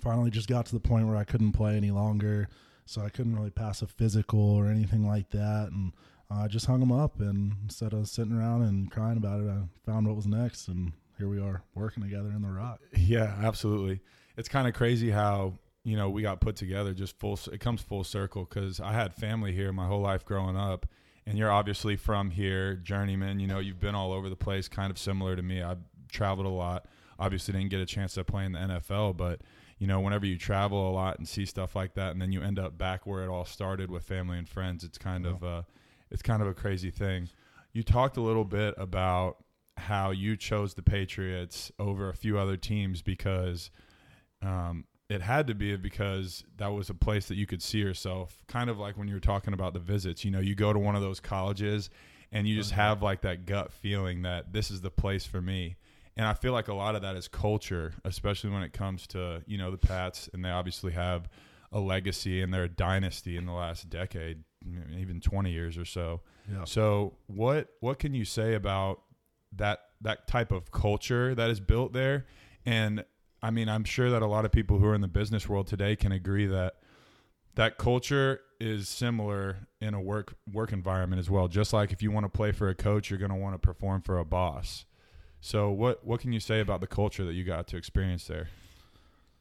finally, 0.00 0.30
just 0.30 0.48
got 0.48 0.66
to 0.66 0.72
the 0.72 0.80
point 0.80 1.06
where 1.06 1.16
I 1.16 1.24
couldn't 1.24 1.52
play 1.52 1.76
any 1.76 1.90
longer, 1.90 2.48
so 2.86 3.02
I 3.02 3.08
couldn't 3.08 3.36
really 3.36 3.50
pass 3.50 3.82
a 3.82 3.86
physical 3.86 4.40
or 4.40 4.70
anything 4.70 5.06
like 5.06 5.30
that, 5.30 5.70
and 5.72 5.92
I 6.30 6.48
just 6.48 6.66
hung 6.66 6.80
them 6.80 6.92
up. 6.92 7.20
And 7.20 7.54
instead 7.62 7.92
of 7.92 8.08
sitting 8.08 8.32
around 8.32 8.62
and 8.62 8.90
crying 8.90 9.16
about 9.16 9.40
it, 9.40 9.48
I 9.48 9.62
found 9.84 10.06
what 10.06 10.16
was 10.16 10.26
next, 10.26 10.68
and 10.68 10.92
here 11.18 11.28
we 11.28 11.40
are 11.40 11.62
working 11.74 12.02
together 12.02 12.28
in 12.28 12.42
the 12.42 12.48
rock. 12.48 12.80
Yeah, 12.96 13.34
absolutely. 13.42 14.00
It's 14.36 14.48
kind 14.48 14.68
of 14.68 14.74
crazy 14.74 15.10
how 15.10 15.54
you 15.84 15.96
know 15.96 16.10
we 16.10 16.22
got 16.22 16.40
put 16.40 16.56
together. 16.56 16.92
Just 16.92 17.18
full. 17.18 17.38
It 17.52 17.60
comes 17.60 17.80
full 17.80 18.04
circle 18.04 18.44
because 18.44 18.80
I 18.80 18.92
had 18.92 19.14
family 19.14 19.52
here 19.52 19.72
my 19.72 19.86
whole 19.86 20.00
life 20.00 20.24
growing 20.24 20.56
up, 20.56 20.86
and 21.26 21.38
you're 21.38 21.50
obviously 21.50 21.96
from 21.96 22.30
here, 22.30 22.74
journeyman. 22.74 23.40
You 23.40 23.46
know, 23.46 23.58
you've 23.60 23.80
been 23.80 23.94
all 23.94 24.12
over 24.12 24.28
the 24.28 24.36
place, 24.36 24.68
kind 24.68 24.90
of 24.90 24.98
similar 24.98 25.36
to 25.36 25.42
me. 25.42 25.62
I've 25.62 25.78
traveled 26.08 26.46
a 26.46 26.50
lot. 26.50 26.86
Obviously, 27.18 27.52
didn't 27.52 27.70
get 27.70 27.80
a 27.80 27.86
chance 27.86 28.14
to 28.14 28.24
play 28.24 28.44
in 28.44 28.52
the 28.52 28.58
NFL, 28.58 29.16
but 29.16 29.40
you 29.78 29.86
know, 29.86 30.00
whenever 30.00 30.26
you 30.26 30.38
travel 30.38 30.90
a 30.90 30.92
lot 30.92 31.18
and 31.18 31.28
see 31.28 31.46
stuff 31.46 31.76
like 31.76 31.94
that, 31.94 32.12
and 32.12 32.20
then 32.20 32.32
you 32.32 32.42
end 32.42 32.58
up 32.58 32.76
back 32.76 33.06
where 33.06 33.22
it 33.22 33.28
all 33.28 33.44
started 33.44 33.90
with 33.90 34.02
family 34.02 34.38
and 34.38 34.48
friends, 34.48 34.84
it's 34.84 34.98
kind 34.98 35.26
of 35.26 35.44
uh, 35.44 35.62
it's 36.10 36.22
kind 36.22 36.42
of 36.42 36.48
a 36.48 36.54
crazy 36.54 36.90
thing. 36.90 37.28
You 37.72 37.82
talked 37.82 38.16
a 38.16 38.22
little 38.22 38.44
bit 38.44 38.74
about 38.78 39.44
how 39.76 40.10
you 40.10 40.36
chose 40.36 40.74
the 40.74 40.82
Patriots 40.82 41.70
over 41.78 42.08
a 42.08 42.14
few 42.14 42.38
other 42.38 42.56
teams 42.56 43.02
because 43.02 43.70
um, 44.42 44.84
it 45.08 45.20
had 45.20 45.46
to 45.48 45.54
be 45.54 45.76
because 45.76 46.44
that 46.56 46.68
was 46.68 46.90
a 46.90 46.94
place 46.94 47.28
that 47.28 47.36
you 47.36 47.46
could 47.46 47.62
see 47.62 47.78
yourself. 47.78 48.42
Kind 48.48 48.70
of 48.70 48.78
like 48.78 48.96
when 48.96 49.08
you 49.08 49.14
were 49.14 49.20
talking 49.20 49.52
about 49.52 49.74
the 49.74 49.80
visits. 49.80 50.24
You 50.24 50.30
know, 50.30 50.40
you 50.40 50.54
go 50.54 50.72
to 50.72 50.78
one 50.78 50.96
of 50.96 51.02
those 51.02 51.20
colleges 51.20 51.90
and 52.32 52.48
you 52.48 52.56
just 52.56 52.72
uh-huh. 52.72 52.82
have 52.82 53.02
like 53.02 53.22
that 53.22 53.46
gut 53.46 53.72
feeling 53.72 54.22
that 54.22 54.52
this 54.52 54.70
is 54.70 54.80
the 54.80 54.90
place 54.90 55.26
for 55.26 55.40
me. 55.40 55.76
And 56.16 56.26
I 56.26 56.32
feel 56.32 56.52
like 56.52 56.68
a 56.68 56.74
lot 56.74 56.96
of 56.96 57.02
that 57.02 57.14
is 57.14 57.28
culture, 57.28 57.92
especially 58.04 58.50
when 58.50 58.62
it 58.62 58.72
comes 58.72 59.06
to 59.08 59.42
you 59.46 59.58
know 59.58 59.70
the 59.70 59.76
Pats, 59.76 60.30
and 60.32 60.44
they 60.44 60.50
obviously 60.50 60.92
have 60.92 61.28
a 61.72 61.78
legacy 61.78 62.40
and 62.40 62.52
they're 62.52 62.64
a 62.64 62.68
dynasty 62.68 63.36
in 63.36 63.44
the 63.44 63.52
last 63.52 63.90
decade, 63.90 64.42
even 64.98 65.20
twenty 65.20 65.52
years 65.52 65.76
or 65.78 65.84
so. 65.84 66.20
Yeah. 66.50 66.64
So 66.64 67.14
what 67.26 67.68
what 67.80 67.98
can 67.98 68.14
you 68.14 68.24
say 68.24 68.54
about 68.54 69.00
that 69.56 69.80
that 70.00 70.26
type 70.26 70.52
of 70.52 70.70
culture 70.70 71.34
that 71.34 71.50
is 71.50 71.60
built 71.60 71.92
there. 71.92 72.26
And 72.64 73.04
I 73.42 73.50
mean, 73.50 73.68
I'm 73.68 73.84
sure 73.84 74.10
that 74.10 74.22
a 74.22 74.26
lot 74.26 74.44
of 74.44 74.52
people 74.52 74.78
who 74.78 74.86
are 74.86 74.94
in 74.94 75.00
the 75.00 75.08
business 75.08 75.48
world 75.48 75.66
today 75.66 75.96
can 75.96 76.12
agree 76.12 76.46
that 76.46 76.74
that 77.54 77.78
culture 77.78 78.40
is 78.60 78.88
similar 78.88 79.68
in 79.80 79.94
a 79.94 80.00
work 80.00 80.34
work 80.52 80.72
environment 80.72 81.20
as 81.20 81.30
well. 81.30 81.48
Just 81.48 81.72
like 81.72 81.92
if 81.92 82.02
you 82.02 82.10
want 82.10 82.24
to 82.24 82.28
play 82.28 82.52
for 82.52 82.68
a 82.68 82.74
coach, 82.74 83.10
you're 83.10 83.18
going 83.18 83.30
to 83.30 83.36
want 83.36 83.54
to 83.54 83.58
perform 83.58 84.02
for 84.02 84.18
a 84.18 84.24
boss. 84.24 84.84
So 85.40 85.70
what 85.70 86.04
what 86.04 86.20
can 86.20 86.32
you 86.32 86.40
say 86.40 86.60
about 86.60 86.80
the 86.80 86.86
culture 86.86 87.24
that 87.24 87.34
you 87.34 87.44
got 87.44 87.66
to 87.68 87.76
experience 87.76 88.26
there? 88.26 88.48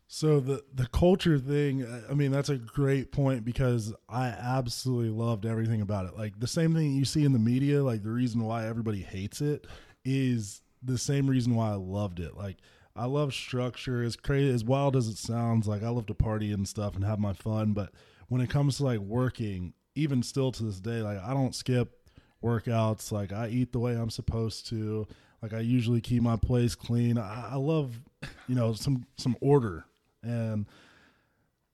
So 0.07 0.39
the 0.39 0.63
the 0.73 0.87
culture 0.87 1.39
thing, 1.39 1.85
I 2.09 2.13
mean, 2.13 2.31
that's 2.31 2.49
a 2.49 2.57
great 2.57 3.11
point 3.11 3.43
because 3.43 3.93
I 4.07 4.27
absolutely 4.27 5.09
loved 5.09 5.45
everything 5.45 5.81
about 5.81 6.05
it. 6.05 6.15
Like 6.15 6.39
the 6.39 6.47
same 6.47 6.73
thing 6.73 6.93
you 6.93 7.05
see 7.05 7.25
in 7.25 7.33
the 7.33 7.39
media, 7.39 7.83
like 7.83 8.03
the 8.03 8.11
reason 8.11 8.43
why 8.43 8.67
everybody 8.67 9.01
hates 9.01 9.41
it 9.41 9.65
is 10.03 10.61
the 10.83 10.97
same 10.97 11.27
reason 11.27 11.55
why 11.55 11.71
I 11.71 11.75
loved 11.75 12.19
it. 12.19 12.37
Like 12.37 12.57
I 12.95 13.05
love 13.05 13.33
structure. 13.33 14.03
As 14.03 14.15
crazy 14.15 14.53
as 14.53 14.63
wild 14.63 14.95
as 14.95 15.07
it 15.07 15.17
sounds, 15.17 15.67
like 15.67 15.81
I 15.81 15.89
love 15.89 16.05
to 16.05 16.13
party 16.13 16.51
and 16.51 16.67
stuff 16.67 16.95
and 16.95 17.03
have 17.03 17.19
my 17.19 17.33
fun. 17.33 17.73
But 17.73 17.91
when 18.27 18.41
it 18.41 18.49
comes 18.49 18.77
to 18.77 18.83
like 18.83 18.99
working, 18.99 19.73
even 19.95 20.21
still 20.21 20.51
to 20.51 20.63
this 20.63 20.79
day, 20.79 21.01
like 21.01 21.21
I 21.21 21.33
don't 21.33 21.55
skip 21.55 22.09
workouts. 22.43 23.11
Like 23.11 23.33
I 23.33 23.47
eat 23.47 23.71
the 23.71 23.79
way 23.79 23.93
I'm 23.93 24.11
supposed 24.11 24.67
to. 24.67 25.07
Like 25.41 25.53
I 25.53 25.61
usually 25.61 25.99
keep 25.99 26.21
my 26.21 26.35
place 26.35 26.75
clean. 26.75 27.17
I, 27.17 27.53
I 27.53 27.55
love, 27.55 27.99
you 28.47 28.53
know, 28.53 28.73
some 28.73 29.07
some 29.17 29.35
order 29.41 29.85
and 30.25 30.65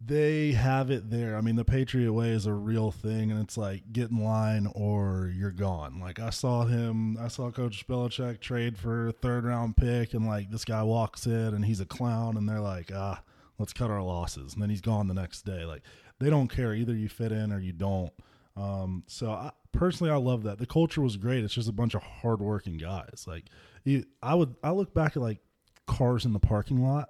they 0.03 0.51
have 0.53 0.89
it 0.89 1.09
there. 1.09 1.35
I 1.35 1.41
mean, 1.41 1.55
the 1.55 1.65
Patriot 1.65 2.11
way 2.11 2.29
is 2.29 2.47
a 2.47 2.53
real 2.53 2.91
thing, 2.91 3.31
and 3.31 3.39
it's 3.41 3.57
like 3.57 3.91
get 3.91 4.09
in 4.09 4.23
line 4.23 4.67
or 4.73 5.31
you're 5.35 5.51
gone. 5.51 5.99
Like 5.99 6.19
I 6.19 6.31
saw 6.31 6.65
him, 6.65 7.17
I 7.17 7.27
saw 7.27 7.51
Coach 7.51 7.87
Belichick 7.87 8.39
trade 8.39 8.77
for 8.77 9.09
a 9.09 9.11
third 9.11 9.45
round 9.45 9.77
pick, 9.77 10.13
and 10.13 10.25
like 10.25 10.49
this 10.49 10.65
guy 10.65 10.81
walks 10.81 11.27
in 11.27 11.53
and 11.53 11.63
he's 11.63 11.81
a 11.81 11.85
clown, 11.85 12.35
and 12.35 12.49
they're 12.49 12.59
like, 12.59 12.91
ah, 12.93 13.21
let's 13.59 13.73
cut 13.73 13.91
our 13.91 14.01
losses, 14.01 14.53
and 14.53 14.61
then 14.61 14.69
he's 14.71 14.81
gone 14.81 15.07
the 15.07 15.13
next 15.13 15.43
day. 15.43 15.65
Like 15.65 15.83
they 16.19 16.29
don't 16.29 16.47
care 16.47 16.73
either 16.73 16.95
you 16.95 17.07
fit 17.09 17.31
in 17.31 17.51
or 17.51 17.59
you 17.59 17.73
don't. 17.73 18.11
Um, 18.57 19.03
so 19.07 19.31
I, 19.31 19.51
personally, 19.71 20.11
I 20.11 20.17
love 20.17 20.43
that. 20.43 20.57
The 20.57 20.65
culture 20.65 21.01
was 21.01 21.15
great. 21.15 21.43
It's 21.43 21.53
just 21.53 21.69
a 21.69 21.73
bunch 21.73 21.93
of 21.93 22.01
hardworking 22.01 22.77
guys. 22.77 23.25
Like 23.27 23.45
you, 23.83 24.05
I 24.21 24.33
would, 24.33 24.55
I 24.63 24.71
look 24.71 24.93
back 24.93 25.15
at 25.15 25.21
like 25.21 25.39
cars 25.85 26.25
in 26.25 26.33
the 26.33 26.39
parking 26.39 26.83
lot, 26.83 27.09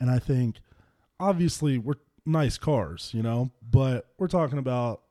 and 0.00 0.10
I 0.10 0.18
think 0.18 0.60
obviously 1.22 1.78
we're 1.78 1.94
nice 2.26 2.58
cars, 2.58 3.10
you 3.14 3.22
know, 3.22 3.50
but 3.70 4.06
we're 4.18 4.28
talking 4.28 4.58
about 4.58 5.02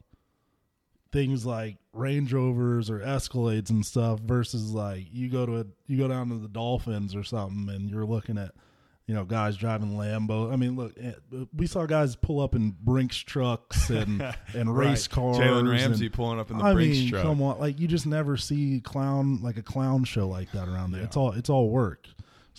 things 1.11 1.45
like 1.45 1.77
Range 1.93 2.31
Rovers 2.31 2.89
or 2.89 2.99
Escalades 2.99 3.69
and 3.69 3.85
stuff 3.85 4.19
versus 4.19 4.71
like 4.71 5.07
you 5.11 5.29
go 5.29 5.45
to 5.45 5.59
a 5.59 5.65
you 5.87 5.97
go 5.97 6.07
down 6.07 6.29
to 6.29 6.37
the 6.37 6.47
Dolphins 6.47 7.15
or 7.15 7.23
something 7.23 7.73
and 7.73 7.89
you're 7.89 8.05
looking 8.05 8.37
at 8.37 8.51
you 9.07 9.15
know 9.15 9.25
guys 9.25 9.57
driving 9.57 9.97
Lambo. 9.97 10.51
I 10.51 10.55
mean, 10.55 10.75
look, 10.75 10.93
eh, 11.01 11.11
we 11.55 11.67
saw 11.67 11.85
guys 11.85 12.15
pull 12.15 12.39
up 12.39 12.55
in 12.55 12.75
Brinks 12.81 13.17
trucks 13.17 13.89
and 13.89 14.21
and 14.53 14.75
right. 14.75 14.89
race 14.89 15.07
cars. 15.07 15.37
Jalen 15.37 15.69
Ramsey 15.69 16.05
and, 16.05 16.13
pulling 16.13 16.39
up 16.39 16.51
in 16.51 16.57
the 16.57 16.63
I 16.63 16.73
Brinks 16.73 16.97
mean, 16.97 17.09
truck. 17.09 17.23
Come 17.23 17.41
on, 17.41 17.59
like 17.59 17.79
you 17.79 17.87
just 17.87 18.05
never 18.05 18.37
see 18.37 18.79
clown 18.81 19.41
like 19.41 19.57
a 19.57 19.63
clown 19.63 20.03
show 20.03 20.27
like 20.27 20.51
that 20.53 20.67
around 20.67 20.91
there. 20.91 21.01
Yeah. 21.01 21.07
It's 21.07 21.17
all 21.17 21.31
it's 21.33 21.49
all 21.49 21.69
work. 21.69 22.07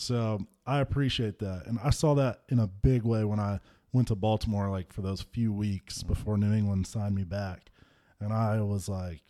So 0.02 0.40
I 0.66 0.80
appreciate 0.80 1.38
that, 1.38 1.66
and 1.66 1.78
I 1.82 1.90
saw 1.90 2.14
that 2.14 2.42
in 2.48 2.58
a 2.58 2.66
big 2.66 3.04
way 3.04 3.24
when 3.24 3.38
I 3.38 3.60
went 3.92 4.08
to 4.08 4.16
Baltimore 4.16 4.68
like 4.68 4.92
for 4.92 5.00
those 5.00 5.22
few 5.22 5.52
weeks 5.52 6.02
before 6.02 6.36
New 6.36 6.52
England 6.52 6.88
signed 6.88 7.14
me 7.14 7.22
back, 7.22 7.70
and 8.18 8.32
I 8.32 8.60
was 8.62 8.88
like, 8.88 9.22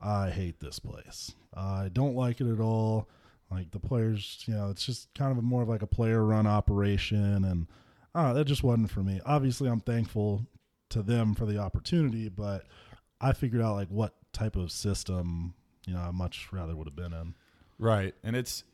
I 0.00 0.30
hate 0.30 0.60
this 0.60 0.78
place. 0.78 1.32
I 1.52 1.90
don't 1.92 2.16
like 2.16 2.40
it 2.40 2.50
at 2.50 2.60
all. 2.60 3.10
Like 3.50 3.70
the 3.70 3.78
players, 3.78 4.42
you 4.46 4.54
know, 4.54 4.70
it's 4.70 4.84
just 4.86 5.12
kind 5.14 5.36
of 5.36 5.44
more 5.44 5.62
of 5.62 5.68
like 5.68 5.82
a 5.82 5.86
player 5.86 6.24
run 6.24 6.46
operation, 6.46 7.44
and 7.44 7.66
uh, 8.14 8.32
that 8.32 8.46
just 8.46 8.64
wasn't 8.64 8.90
for 8.90 9.02
me. 9.02 9.20
Obviously, 9.26 9.68
I'm 9.68 9.80
thankful 9.80 10.46
to 10.88 11.02
them 11.02 11.34
for 11.34 11.44
the 11.44 11.58
opportunity, 11.58 12.30
but 12.30 12.64
I 13.20 13.34
figured 13.34 13.60
out 13.60 13.74
like 13.74 13.88
what 13.88 14.14
type 14.32 14.56
of 14.56 14.72
system 14.72 15.52
you 15.86 15.92
know 15.92 16.00
I 16.00 16.10
much 16.12 16.48
rather 16.50 16.74
would 16.74 16.86
have 16.86 16.96
been 16.96 17.12
in. 17.12 17.34
Right, 17.78 18.14
and 18.24 18.34
it's 18.34 18.64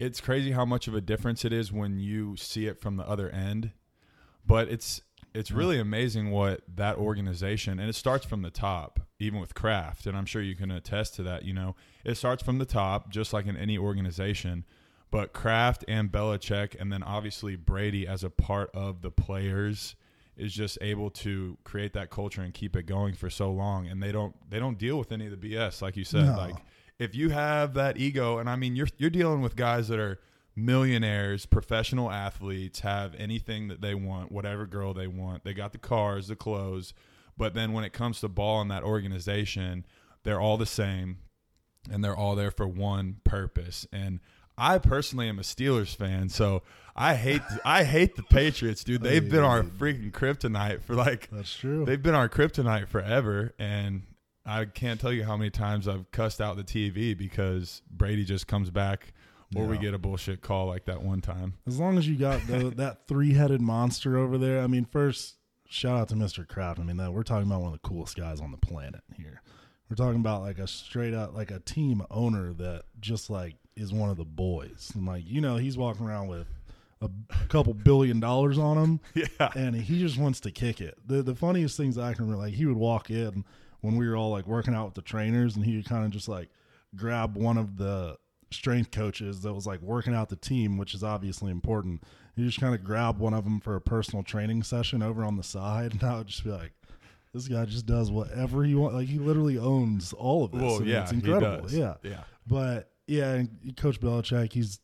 it's 0.00 0.20
crazy 0.20 0.52
how 0.52 0.64
much 0.64 0.88
of 0.88 0.94
a 0.94 1.00
difference 1.00 1.44
it 1.44 1.52
is 1.52 1.70
when 1.70 2.00
you 2.00 2.34
see 2.36 2.66
it 2.66 2.80
from 2.80 2.96
the 2.96 3.06
other 3.06 3.30
end 3.30 3.70
but 4.44 4.68
it's 4.68 5.02
it's 5.32 5.50
mm. 5.50 5.56
really 5.56 5.78
amazing 5.78 6.30
what 6.30 6.62
that 6.74 6.96
organization 6.96 7.78
and 7.78 7.88
it 7.88 7.94
starts 7.94 8.26
from 8.26 8.42
the 8.42 8.50
top 8.50 8.98
even 9.20 9.38
with 9.38 9.54
Kraft, 9.54 10.06
and 10.06 10.16
i'm 10.16 10.26
sure 10.26 10.42
you 10.42 10.56
can 10.56 10.70
attest 10.70 11.14
to 11.14 11.22
that 11.22 11.44
you 11.44 11.52
know 11.52 11.76
it 12.04 12.16
starts 12.16 12.42
from 12.42 12.58
the 12.58 12.64
top 12.64 13.10
just 13.10 13.32
like 13.32 13.46
in 13.46 13.56
any 13.56 13.78
organization 13.78 14.64
but 15.12 15.32
Kraft 15.32 15.84
and 15.88 16.10
Belichick 16.10 16.80
and 16.80 16.92
then 16.92 17.02
obviously 17.02 17.56
Brady 17.56 18.06
as 18.06 18.22
a 18.22 18.30
part 18.30 18.70
of 18.74 19.02
the 19.02 19.10
players 19.10 19.96
is 20.36 20.54
just 20.54 20.78
able 20.80 21.10
to 21.10 21.58
create 21.64 21.92
that 21.94 22.10
culture 22.10 22.42
and 22.42 22.54
keep 22.54 22.76
it 22.76 22.84
going 22.84 23.14
for 23.14 23.28
so 23.28 23.50
long 23.50 23.88
and 23.88 24.02
they 24.02 24.12
don't 24.12 24.34
they 24.48 24.58
don't 24.58 24.78
deal 24.78 24.98
with 24.98 25.12
any 25.12 25.26
of 25.26 25.38
the 25.38 25.54
BS 25.54 25.82
like 25.82 25.96
you 25.96 26.04
said 26.04 26.26
no. 26.26 26.36
like 26.36 26.56
if 27.00 27.14
you 27.16 27.30
have 27.30 27.74
that 27.74 27.96
ego 27.98 28.38
and 28.38 28.48
I 28.48 28.54
mean 28.54 28.76
you're 28.76 28.88
you're 28.98 29.10
dealing 29.10 29.40
with 29.40 29.56
guys 29.56 29.88
that 29.88 29.98
are 29.98 30.20
millionaires, 30.54 31.46
professional 31.46 32.10
athletes 32.10 32.80
have 32.80 33.14
anything 33.16 33.68
that 33.68 33.80
they 33.80 33.94
want, 33.94 34.30
whatever 34.30 34.66
girl 34.66 34.92
they 34.94 35.06
want. 35.06 35.42
They 35.44 35.54
got 35.54 35.72
the 35.72 35.78
cars, 35.78 36.28
the 36.28 36.36
clothes, 36.36 36.92
but 37.36 37.54
then 37.54 37.72
when 37.72 37.82
it 37.84 37.92
comes 37.92 38.20
to 38.20 38.28
ball 38.28 38.60
in 38.60 38.68
that 38.68 38.82
organization, 38.82 39.86
they're 40.22 40.40
all 40.40 40.56
the 40.58 40.66
same. 40.66 41.18
and 41.90 42.04
they're 42.04 42.16
all 42.16 42.36
there 42.36 42.50
for 42.50 42.68
one 42.68 43.16
purpose. 43.24 43.86
And 43.90 44.20
I 44.58 44.76
personally 44.76 45.28
am 45.30 45.38
a 45.38 45.42
Steelers 45.42 45.96
fan, 45.96 46.28
so 46.28 46.62
I 46.94 47.14
hate 47.14 47.40
I 47.64 47.84
hate 47.84 48.16
the 48.16 48.22
Patriots, 48.22 48.84
dude. 48.84 49.02
They've 49.02 49.26
been 49.30 49.40
our 49.44 49.62
freaking 49.62 50.10
kryptonite 50.12 50.82
for 50.82 50.94
like 50.94 51.30
That's 51.30 51.56
true. 51.56 51.86
they've 51.86 52.02
been 52.02 52.14
our 52.14 52.28
kryptonite 52.28 52.88
forever, 52.88 53.54
and 53.58 54.02
I 54.50 54.64
can't 54.64 55.00
tell 55.00 55.12
you 55.12 55.24
how 55.24 55.36
many 55.36 55.50
times 55.50 55.86
I've 55.86 56.10
cussed 56.10 56.40
out 56.40 56.56
the 56.56 56.64
TV 56.64 57.16
because 57.16 57.82
Brady 57.88 58.24
just 58.24 58.48
comes 58.48 58.68
back, 58.70 59.12
or 59.54 59.64
we 59.66 59.78
get 59.78 59.94
a 59.94 59.98
bullshit 59.98 60.42
call 60.42 60.66
like 60.66 60.86
that 60.86 61.02
one 61.02 61.20
time. 61.20 61.54
As 61.68 61.78
long 61.78 61.96
as 61.98 62.08
you 62.08 62.16
got 62.16 62.44
the, 62.48 62.70
that 62.76 63.06
three-headed 63.06 63.60
monster 63.60 64.18
over 64.18 64.38
there. 64.38 64.60
I 64.60 64.66
mean, 64.66 64.84
first 64.84 65.36
shout 65.68 65.96
out 65.96 66.08
to 66.08 66.16
Mr. 66.16 66.46
Kraft. 66.46 66.80
I 66.80 66.82
mean, 66.82 66.96
that 66.96 67.12
we're 67.12 67.22
talking 67.22 67.46
about 67.46 67.60
one 67.60 67.72
of 67.72 67.80
the 67.80 67.88
coolest 67.88 68.16
guys 68.16 68.40
on 68.40 68.50
the 68.50 68.56
planet 68.56 69.02
here. 69.16 69.40
We're 69.88 69.96
talking 69.96 70.20
about 70.20 70.42
like 70.42 70.58
a 70.58 70.66
straight 70.66 71.14
up 71.14 71.34
like 71.34 71.52
a 71.52 71.60
team 71.60 72.02
owner 72.10 72.52
that 72.54 72.84
just 73.00 73.30
like 73.30 73.54
is 73.76 73.92
one 73.92 74.10
of 74.10 74.16
the 74.16 74.24
boys. 74.24 74.90
And 74.96 75.06
like 75.06 75.22
you 75.26 75.40
know, 75.40 75.56
he's 75.58 75.78
walking 75.78 76.06
around 76.06 76.26
with 76.26 76.48
a 77.00 77.10
couple 77.48 77.72
billion 77.72 78.18
dollars 78.18 78.58
on 78.58 78.76
him. 78.76 79.00
Yeah, 79.14 79.50
and 79.54 79.76
he 79.76 80.00
just 80.00 80.18
wants 80.18 80.40
to 80.40 80.50
kick 80.50 80.80
it. 80.80 80.98
The 81.06 81.22
the 81.22 81.36
funniest 81.36 81.76
things 81.76 81.98
I 81.98 82.14
can 82.14 82.24
remember, 82.24 82.46
like 82.46 82.54
he 82.54 82.66
would 82.66 82.76
walk 82.76 83.10
in 83.10 83.44
when 83.80 83.96
we 83.96 84.08
were 84.08 84.16
all 84.16 84.30
like 84.30 84.46
working 84.46 84.74
out 84.74 84.86
with 84.86 84.94
the 84.94 85.02
trainers, 85.02 85.56
and 85.56 85.64
he 85.64 85.76
would 85.76 85.86
kind 85.88 86.04
of 86.04 86.10
just 86.10 86.28
like 86.28 86.48
grab 86.96 87.36
one 87.36 87.56
of 87.56 87.76
the 87.76 88.16
strength 88.52 88.90
coaches 88.90 89.42
that 89.42 89.52
was 89.52 89.66
like 89.66 89.80
working 89.80 90.14
out 90.14 90.28
the 90.28 90.36
team, 90.36 90.76
which 90.76 90.94
is 90.94 91.04
obviously 91.04 91.50
important. 91.50 92.02
He 92.36 92.44
just 92.44 92.60
kind 92.60 92.74
of 92.74 92.84
grab 92.84 93.18
one 93.18 93.34
of 93.34 93.44
them 93.44 93.60
for 93.60 93.76
a 93.76 93.80
personal 93.80 94.22
training 94.22 94.62
session 94.62 95.02
over 95.02 95.24
on 95.24 95.36
the 95.36 95.42
side, 95.42 95.92
and 96.00 96.02
I 96.02 96.18
would 96.18 96.26
just 96.28 96.44
be 96.44 96.50
like. 96.50 96.72
This 97.32 97.46
guy 97.46 97.64
just 97.64 97.86
does 97.86 98.10
whatever 98.10 98.64
he 98.64 98.74
wants. 98.74 98.96
Like 98.96 99.06
he 99.06 99.20
literally 99.20 99.56
owns 99.56 100.12
all 100.12 100.44
of 100.44 100.50
this. 100.50 100.60
well, 100.60 100.82
yeah, 100.82 101.02
it's 101.02 101.12
incredible. 101.12 101.70
Yeah, 101.70 101.94
yeah. 102.02 102.24
but 102.44 102.90
yeah, 103.06 103.44
Coach 103.76 104.00
Belichick, 104.00 104.52
he's 104.52 104.80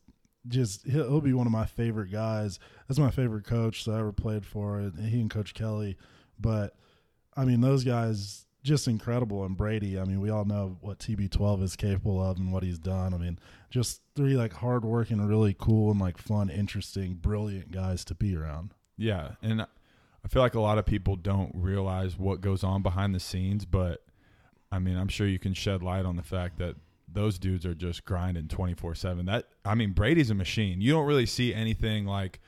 just 0.49 0.87
he'll, 0.87 1.09
he'll 1.09 1.21
be 1.21 1.33
one 1.33 1.47
of 1.47 1.53
my 1.53 1.67
favorite 1.67 2.11
guys. 2.11 2.59
That's 2.89 2.99
my 2.99 3.11
favorite 3.11 3.45
coach 3.45 3.85
that 3.85 3.93
I 3.93 3.99
ever 3.99 4.13
played 4.13 4.45
for. 4.45 4.79
and 4.79 5.09
He 5.09 5.21
and 5.21 5.31
Coach 5.31 5.55
Kelly, 5.55 5.97
but 6.39 6.77
I 7.37 7.45
mean 7.45 7.61
those 7.61 7.85
guys 7.85 8.46
just 8.67 8.89
incredible. 8.89 9.45
And 9.45 9.57
Brady, 9.57 9.99
I 9.99 10.05
mean 10.05 10.21
we 10.21 10.31
all 10.31 10.45
know 10.45 10.77
what 10.81 10.99
TB12 10.99 11.63
is 11.63 11.77
capable 11.77 12.23
of 12.23 12.39
and 12.39 12.53
what 12.53 12.63
he's 12.63 12.79
done. 12.79 13.15
I 13.15 13.19
mean 13.19 13.39
just 13.71 14.03
three 14.15 14.37
like 14.37 14.53
hardworking, 14.53 15.25
really 15.27 15.55
cool 15.59 15.91
and 15.91 16.01
like 16.01 16.19
fun, 16.19 16.51
interesting, 16.51 17.15
brilliant 17.15 17.71
guys 17.71 18.05
to 18.07 18.15
be 18.15 18.37
around. 18.37 18.75
Yeah, 18.99 19.33
and 19.43 19.63
I 19.63 20.29
feel 20.29 20.43
like 20.43 20.55
a 20.55 20.61
lot 20.61 20.79
of 20.79 20.87
people 20.87 21.17
don't 21.17 21.53
realize 21.55 22.19
what 22.19 22.41
goes 22.41 22.65
on 22.65 22.83
behind 22.83 23.15
the 23.15 23.21
scenes, 23.21 23.65
but 23.65 24.05
I 24.73 24.79
mean, 24.79 24.97
I'm 24.97 25.09
sure 25.09 25.27
you 25.27 25.39
can 25.39 25.55
shed 25.55 25.83
light 25.83 26.05
on 26.05 26.17
the 26.17 26.23
fact 26.23 26.59
that 26.59 26.77
those 27.07 27.39
dudes 27.39 27.65
are 27.65 27.75
just 27.75 28.05
grinding 28.05 28.49
24/7. 28.49 29.27
That 29.27 29.49
I 29.65 29.75
mean, 29.75 29.93
Brady's 29.93 30.31
a 30.31 30.35
machine. 30.35 30.81
You 30.81 30.93
don't 30.93 31.07
really 31.07 31.27
see 31.27 31.55
anything 31.55 32.07
like 32.07 32.41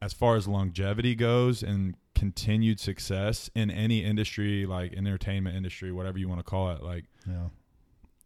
as 0.00 0.12
far 0.12 0.36
as 0.36 0.48
longevity 0.48 1.14
goes 1.14 1.62
and 1.62 1.94
continued 2.14 2.80
success 2.80 3.48
in 3.54 3.70
any 3.70 4.04
industry 4.04 4.66
like 4.66 4.92
entertainment 4.94 5.56
industry, 5.56 5.92
whatever 5.92 6.18
you 6.18 6.28
want 6.28 6.40
to 6.40 6.44
call 6.44 6.70
it. 6.70 6.82
Like 6.82 7.04
Yeah. 7.26 7.48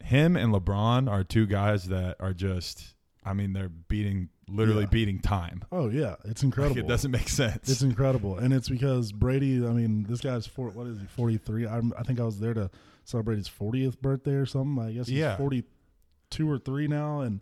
him 0.02 0.36
and 0.36 0.52
LeBron 0.52 1.08
are 1.10 1.24
two 1.24 1.46
guys 1.46 1.84
that 1.84 2.16
are 2.20 2.32
just 2.32 2.94
I 3.26 3.32
mean, 3.32 3.54
they're 3.54 3.70
beating 3.70 4.28
literally 4.48 4.82
Yeah. 4.82 4.90
beating 4.90 5.18
time. 5.20 5.62
Oh 5.72 5.88
yeah, 5.88 6.16
it's 6.26 6.42
Like, 6.42 6.44
incredible. 6.44 6.78
it 6.78 6.86
doesn't 6.86 7.10
make 7.10 7.28
sense. 7.30 7.70
It's 7.70 7.80
incredible, 7.82 8.36
and 8.36 8.52
it's 8.52 8.68
because 8.68 9.12
Brady. 9.12 9.66
I 9.66 9.70
mean, 9.72 10.02
this 10.02 10.20
guy's 10.20 10.46
four. 10.46 10.68
What 10.70 10.86
is 10.88 11.00
he? 11.00 11.06
Forty 11.06 11.38
three. 11.38 11.66
I 11.66 11.78
I 11.98 12.02
think 12.02 12.20
I 12.20 12.24
was 12.24 12.38
there 12.40 12.52
to 12.52 12.70
celebrate 13.04 13.36
his 13.36 13.48
fortieth 13.48 14.02
birthday 14.02 14.34
or 14.34 14.44
something. 14.44 14.84
I 14.84 14.92
guess 14.92 15.06
he's 15.06 15.16
Yeah. 15.18 15.36
forty 15.38 15.64
two 16.28 16.50
or 16.50 16.58
three 16.58 16.86
now, 16.86 17.20
and 17.20 17.40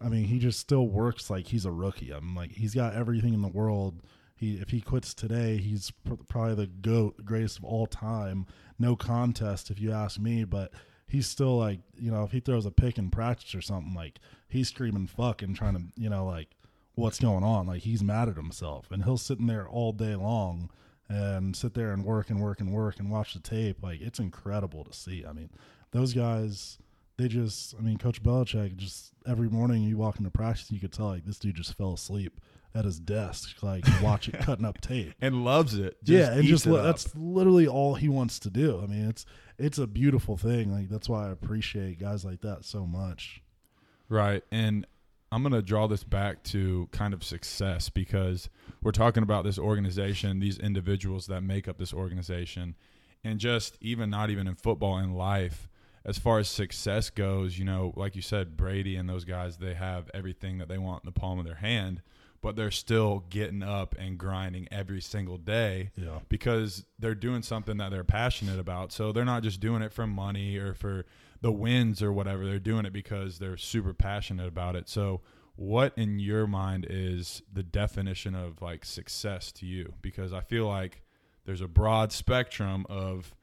I 0.00 0.08
mean, 0.08 0.24
he 0.26 0.38
just 0.38 0.60
still 0.60 0.86
works 0.86 1.30
like 1.30 1.48
he's 1.48 1.64
a 1.64 1.72
rookie. 1.72 2.12
I'm 2.12 2.36
like, 2.36 2.52
he's 2.52 2.74
got 2.74 2.94
everything 2.94 3.34
in 3.34 3.42
the 3.42 3.48
world. 3.48 4.02
He 4.34 4.54
if 4.54 4.70
he 4.70 4.80
quits 4.80 5.14
today, 5.14 5.58
he's 5.58 5.90
pr- 5.90 6.14
probably 6.28 6.54
the 6.54 6.66
goat, 6.66 7.24
greatest 7.24 7.58
of 7.58 7.64
all 7.64 7.86
time. 7.86 8.46
No 8.78 8.96
contest, 8.96 9.70
if 9.70 9.80
you 9.80 9.92
ask 9.92 10.18
me. 10.18 10.44
But 10.44 10.72
he's 11.06 11.26
still 11.26 11.56
like, 11.56 11.80
you 11.96 12.10
know, 12.10 12.24
if 12.24 12.32
he 12.32 12.40
throws 12.40 12.66
a 12.66 12.70
pick 12.70 12.98
in 12.98 13.10
practice 13.10 13.54
or 13.54 13.60
something, 13.60 13.94
like 13.94 14.18
he's 14.48 14.68
screaming 14.68 15.06
fuck 15.06 15.42
and 15.42 15.54
trying 15.54 15.74
to, 15.74 15.82
you 15.96 16.10
know, 16.10 16.26
like 16.26 16.48
what's 16.94 17.20
going 17.20 17.44
on. 17.44 17.66
Like 17.66 17.82
he's 17.82 18.02
mad 18.02 18.28
at 18.28 18.36
himself, 18.36 18.90
and 18.90 19.04
he'll 19.04 19.18
sit 19.18 19.38
in 19.38 19.46
there 19.46 19.68
all 19.68 19.92
day 19.92 20.16
long 20.16 20.70
and 21.08 21.54
sit 21.54 21.74
there 21.74 21.92
and 21.92 22.04
work 22.04 22.30
and 22.30 22.40
work 22.40 22.60
and 22.60 22.72
work 22.72 22.98
and 22.98 23.10
watch 23.10 23.34
the 23.34 23.40
tape. 23.40 23.82
Like 23.82 24.00
it's 24.00 24.18
incredible 24.18 24.84
to 24.84 24.92
see. 24.92 25.24
I 25.24 25.32
mean, 25.32 25.50
those 25.92 26.12
guys, 26.12 26.78
they 27.18 27.28
just. 27.28 27.76
I 27.78 27.82
mean, 27.82 27.98
Coach 27.98 28.20
Belichick 28.20 28.76
just 28.76 29.12
every 29.26 29.48
morning 29.48 29.84
you 29.84 29.96
walk 29.96 30.18
into 30.18 30.30
practice, 30.30 30.72
you 30.72 30.80
could 30.80 30.92
tell 30.92 31.06
like 31.06 31.24
this 31.24 31.38
dude 31.38 31.54
just 31.54 31.76
fell 31.76 31.92
asleep 31.92 32.40
at 32.74 32.84
his 32.84 32.98
desk, 32.98 33.62
like 33.62 33.84
watching 34.02 34.34
cutting 34.34 34.64
up 34.64 34.80
tape. 34.80 35.14
and 35.20 35.44
loves 35.44 35.74
it. 35.78 35.96
yeah, 36.02 36.32
and 36.32 36.44
just 36.44 36.66
it 36.66 36.72
li- 36.72 36.82
that's 36.82 37.14
literally 37.14 37.66
all 37.66 37.94
he 37.94 38.08
wants 38.08 38.38
to 38.40 38.50
do. 38.50 38.80
I 38.82 38.86
mean, 38.86 39.08
it's 39.08 39.24
it's 39.58 39.78
a 39.78 39.86
beautiful 39.86 40.36
thing. 40.36 40.72
Like 40.72 40.88
that's 40.88 41.08
why 41.08 41.28
I 41.28 41.30
appreciate 41.30 42.00
guys 42.00 42.24
like 42.24 42.40
that 42.40 42.64
so 42.64 42.86
much. 42.86 43.42
Right. 44.08 44.42
And 44.50 44.86
I'm 45.32 45.42
going 45.42 45.52
to 45.52 45.62
draw 45.62 45.86
this 45.88 46.04
back 46.04 46.42
to 46.44 46.88
kind 46.92 47.14
of 47.14 47.24
success 47.24 47.88
because 47.88 48.48
we're 48.82 48.92
talking 48.92 49.22
about 49.22 49.44
this 49.44 49.58
organization, 49.58 50.38
these 50.38 50.58
individuals 50.58 51.26
that 51.26 51.40
make 51.40 51.66
up 51.66 51.78
this 51.78 51.92
organization, 51.92 52.76
and 53.24 53.40
just 53.40 53.76
even 53.80 54.10
not 54.10 54.30
even 54.30 54.46
in 54.46 54.54
football, 54.54 54.98
in 54.98 55.14
life, 55.14 55.68
as 56.04 56.18
far 56.18 56.38
as 56.38 56.48
success 56.48 57.10
goes, 57.10 57.58
you 57.58 57.64
know, 57.64 57.92
like 57.96 58.14
you 58.14 58.22
said, 58.22 58.56
Brady 58.56 58.94
and 58.96 59.08
those 59.08 59.24
guys, 59.24 59.56
they 59.56 59.74
have 59.74 60.10
everything 60.12 60.58
that 60.58 60.68
they 60.68 60.78
want 60.78 61.02
in 61.02 61.06
the 61.08 61.18
palm 61.18 61.38
of 61.38 61.46
their 61.46 61.54
hand, 61.56 62.02
but 62.44 62.56
they're 62.56 62.70
still 62.70 63.24
getting 63.30 63.62
up 63.62 63.94
and 63.98 64.18
grinding 64.18 64.68
every 64.70 65.00
single 65.00 65.38
day 65.38 65.90
Yeah. 65.96 66.18
because 66.28 66.84
they're 66.98 67.14
doing 67.14 67.40
something 67.42 67.78
that 67.78 67.90
they're 67.90 68.04
passionate 68.04 68.58
about. 68.60 68.92
So 68.92 69.12
they're 69.12 69.24
not 69.24 69.42
just 69.42 69.60
doing 69.60 69.80
it 69.80 69.92
for 69.94 70.06
money 70.06 70.58
or 70.58 70.74
for 70.74 71.06
the 71.40 71.50
wins 71.50 72.02
or 72.02 72.12
whatever. 72.12 72.44
They're 72.44 72.58
doing 72.58 72.84
it 72.84 72.92
because 72.92 73.38
they're 73.38 73.56
super 73.56 73.94
passionate 73.94 74.46
about 74.46 74.76
it. 74.76 74.90
So 74.90 75.22
what 75.56 75.94
in 75.96 76.18
your 76.18 76.46
mind 76.46 76.86
is 76.90 77.40
the 77.50 77.62
definition 77.62 78.34
of 78.34 78.60
like 78.60 78.84
success 78.84 79.50
to 79.52 79.66
you? 79.66 79.94
Because 80.02 80.34
I 80.34 80.40
feel 80.42 80.66
like 80.68 81.02
there's 81.46 81.62
a 81.62 81.68
broad 81.68 82.12
spectrum 82.12 82.84
of 82.90 83.34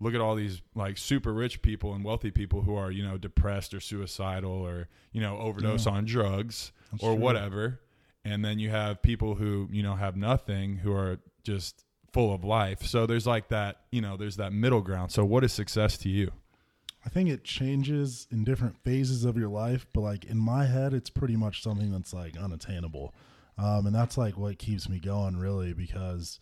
look 0.00 0.14
at 0.14 0.20
all 0.22 0.34
these 0.34 0.62
like 0.74 0.96
super 0.96 1.34
rich 1.34 1.60
people 1.60 1.92
and 1.92 2.02
wealthy 2.02 2.30
people 2.30 2.62
who 2.62 2.74
are, 2.74 2.90
you 2.90 3.02
know, 3.02 3.18
depressed 3.18 3.74
or 3.74 3.80
suicidal 3.80 4.50
or, 4.50 4.88
you 5.12 5.20
know, 5.20 5.36
overdose 5.36 5.84
Yeah. 5.84 5.92
on 5.92 6.06
drugs 6.06 6.72
That's 6.90 7.02
or 7.04 7.12
true. 7.12 7.20
whatever. 7.22 7.80
And 8.24 8.44
then 8.44 8.58
you 8.58 8.70
have 8.70 9.02
people 9.02 9.34
who, 9.34 9.68
you 9.70 9.82
know, 9.82 9.94
have 9.94 10.16
nothing 10.16 10.76
who 10.76 10.92
are 10.92 11.18
just 11.42 11.84
full 12.12 12.34
of 12.34 12.44
life. 12.44 12.86
So 12.86 13.06
there's 13.06 13.26
like 13.26 13.48
that, 13.48 13.80
you 13.90 14.00
know, 14.00 14.16
there's 14.16 14.36
that 14.36 14.52
middle 14.52 14.82
ground. 14.82 15.12
So 15.12 15.24
what 15.24 15.44
is 15.44 15.52
success 15.52 15.96
to 15.98 16.08
you? 16.08 16.32
I 17.04 17.08
think 17.08 17.30
it 17.30 17.44
changes 17.44 18.26
in 18.30 18.44
different 18.44 18.76
phases 18.84 19.24
of 19.24 19.38
your 19.38 19.48
life, 19.48 19.86
but 19.94 20.02
like 20.02 20.24
in 20.24 20.36
my 20.36 20.66
head, 20.66 20.92
it's 20.92 21.08
pretty 21.08 21.36
much 21.36 21.62
something 21.62 21.90
that's 21.90 22.12
like 22.12 22.36
unattainable. 22.36 23.14
Um, 23.56 23.86
and 23.86 23.94
that's 23.94 24.18
like 24.18 24.36
what 24.36 24.58
keeps 24.58 24.88
me 24.88 24.98
going 24.98 25.36
really 25.36 25.72
because 25.72 26.40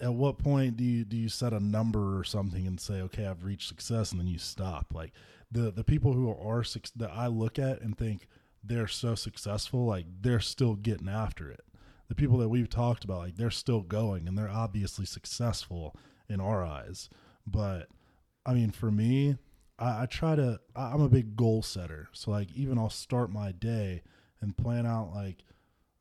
at 0.00 0.12
what 0.12 0.38
point 0.38 0.76
do 0.76 0.84
you 0.84 1.04
do 1.04 1.16
you 1.16 1.28
set 1.28 1.52
a 1.52 1.60
number 1.60 2.18
or 2.18 2.24
something 2.24 2.66
and 2.66 2.80
say 2.80 3.00
okay 3.00 3.26
I've 3.26 3.44
reached 3.44 3.68
success 3.68 4.10
and 4.10 4.20
then 4.20 4.26
you 4.26 4.38
stop 4.38 4.92
like 4.92 5.12
the 5.50 5.70
the 5.70 5.84
people 5.84 6.12
who 6.12 6.28
are 6.28 6.64
that 6.96 7.10
I 7.12 7.28
look 7.28 7.58
at 7.58 7.80
and 7.80 7.96
think 7.96 8.28
they're 8.66 8.86
so 8.86 9.14
successful 9.14 9.86
like 9.86 10.06
they're 10.20 10.40
still 10.40 10.74
getting 10.74 11.08
after 11.08 11.50
it. 11.50 11.64
The 12.08 12.14
people 12.14 12.38
that 12.38 12.48
we've 12.48 12.70
talked 12.70 13.04
about 13.04 13.18
like 13.18 13.36
they're 13.36 13.50
still 13.50 13.80
going 13.80 14.28
and 14.28 14.36
they're 14.36 14.48
obviously 14.48 15.06
successful 15.06 15.96
in 16.28 16.40
our 16.40 16.64
eyes. 16.64 17.08
But 17.46 17.88
I 18.44 18.54
mean 18.54 18.70
for 18.70 18.90
me 18.90 19.36
I, 19.78 20.02
I 20.02 20.06
try 20.06 20.36
to 20.36 20.60
I, 20.74 20.92
I'm 20.92 21.02
a 21.02 21.08
big 21.08 21.36
goal 21.36 21.62
setter. 21.62 22.08
So 22.12 22.30
like 22.30 22.52
even 22.52 22.78
I'll 22.78 22.90
start 22.90 23.30
my 23.30 23.52
day 23.52 24.02
and 24.40 24.56
plan 24.56 24.86
out 24.86 25.12
like 25.14 25.44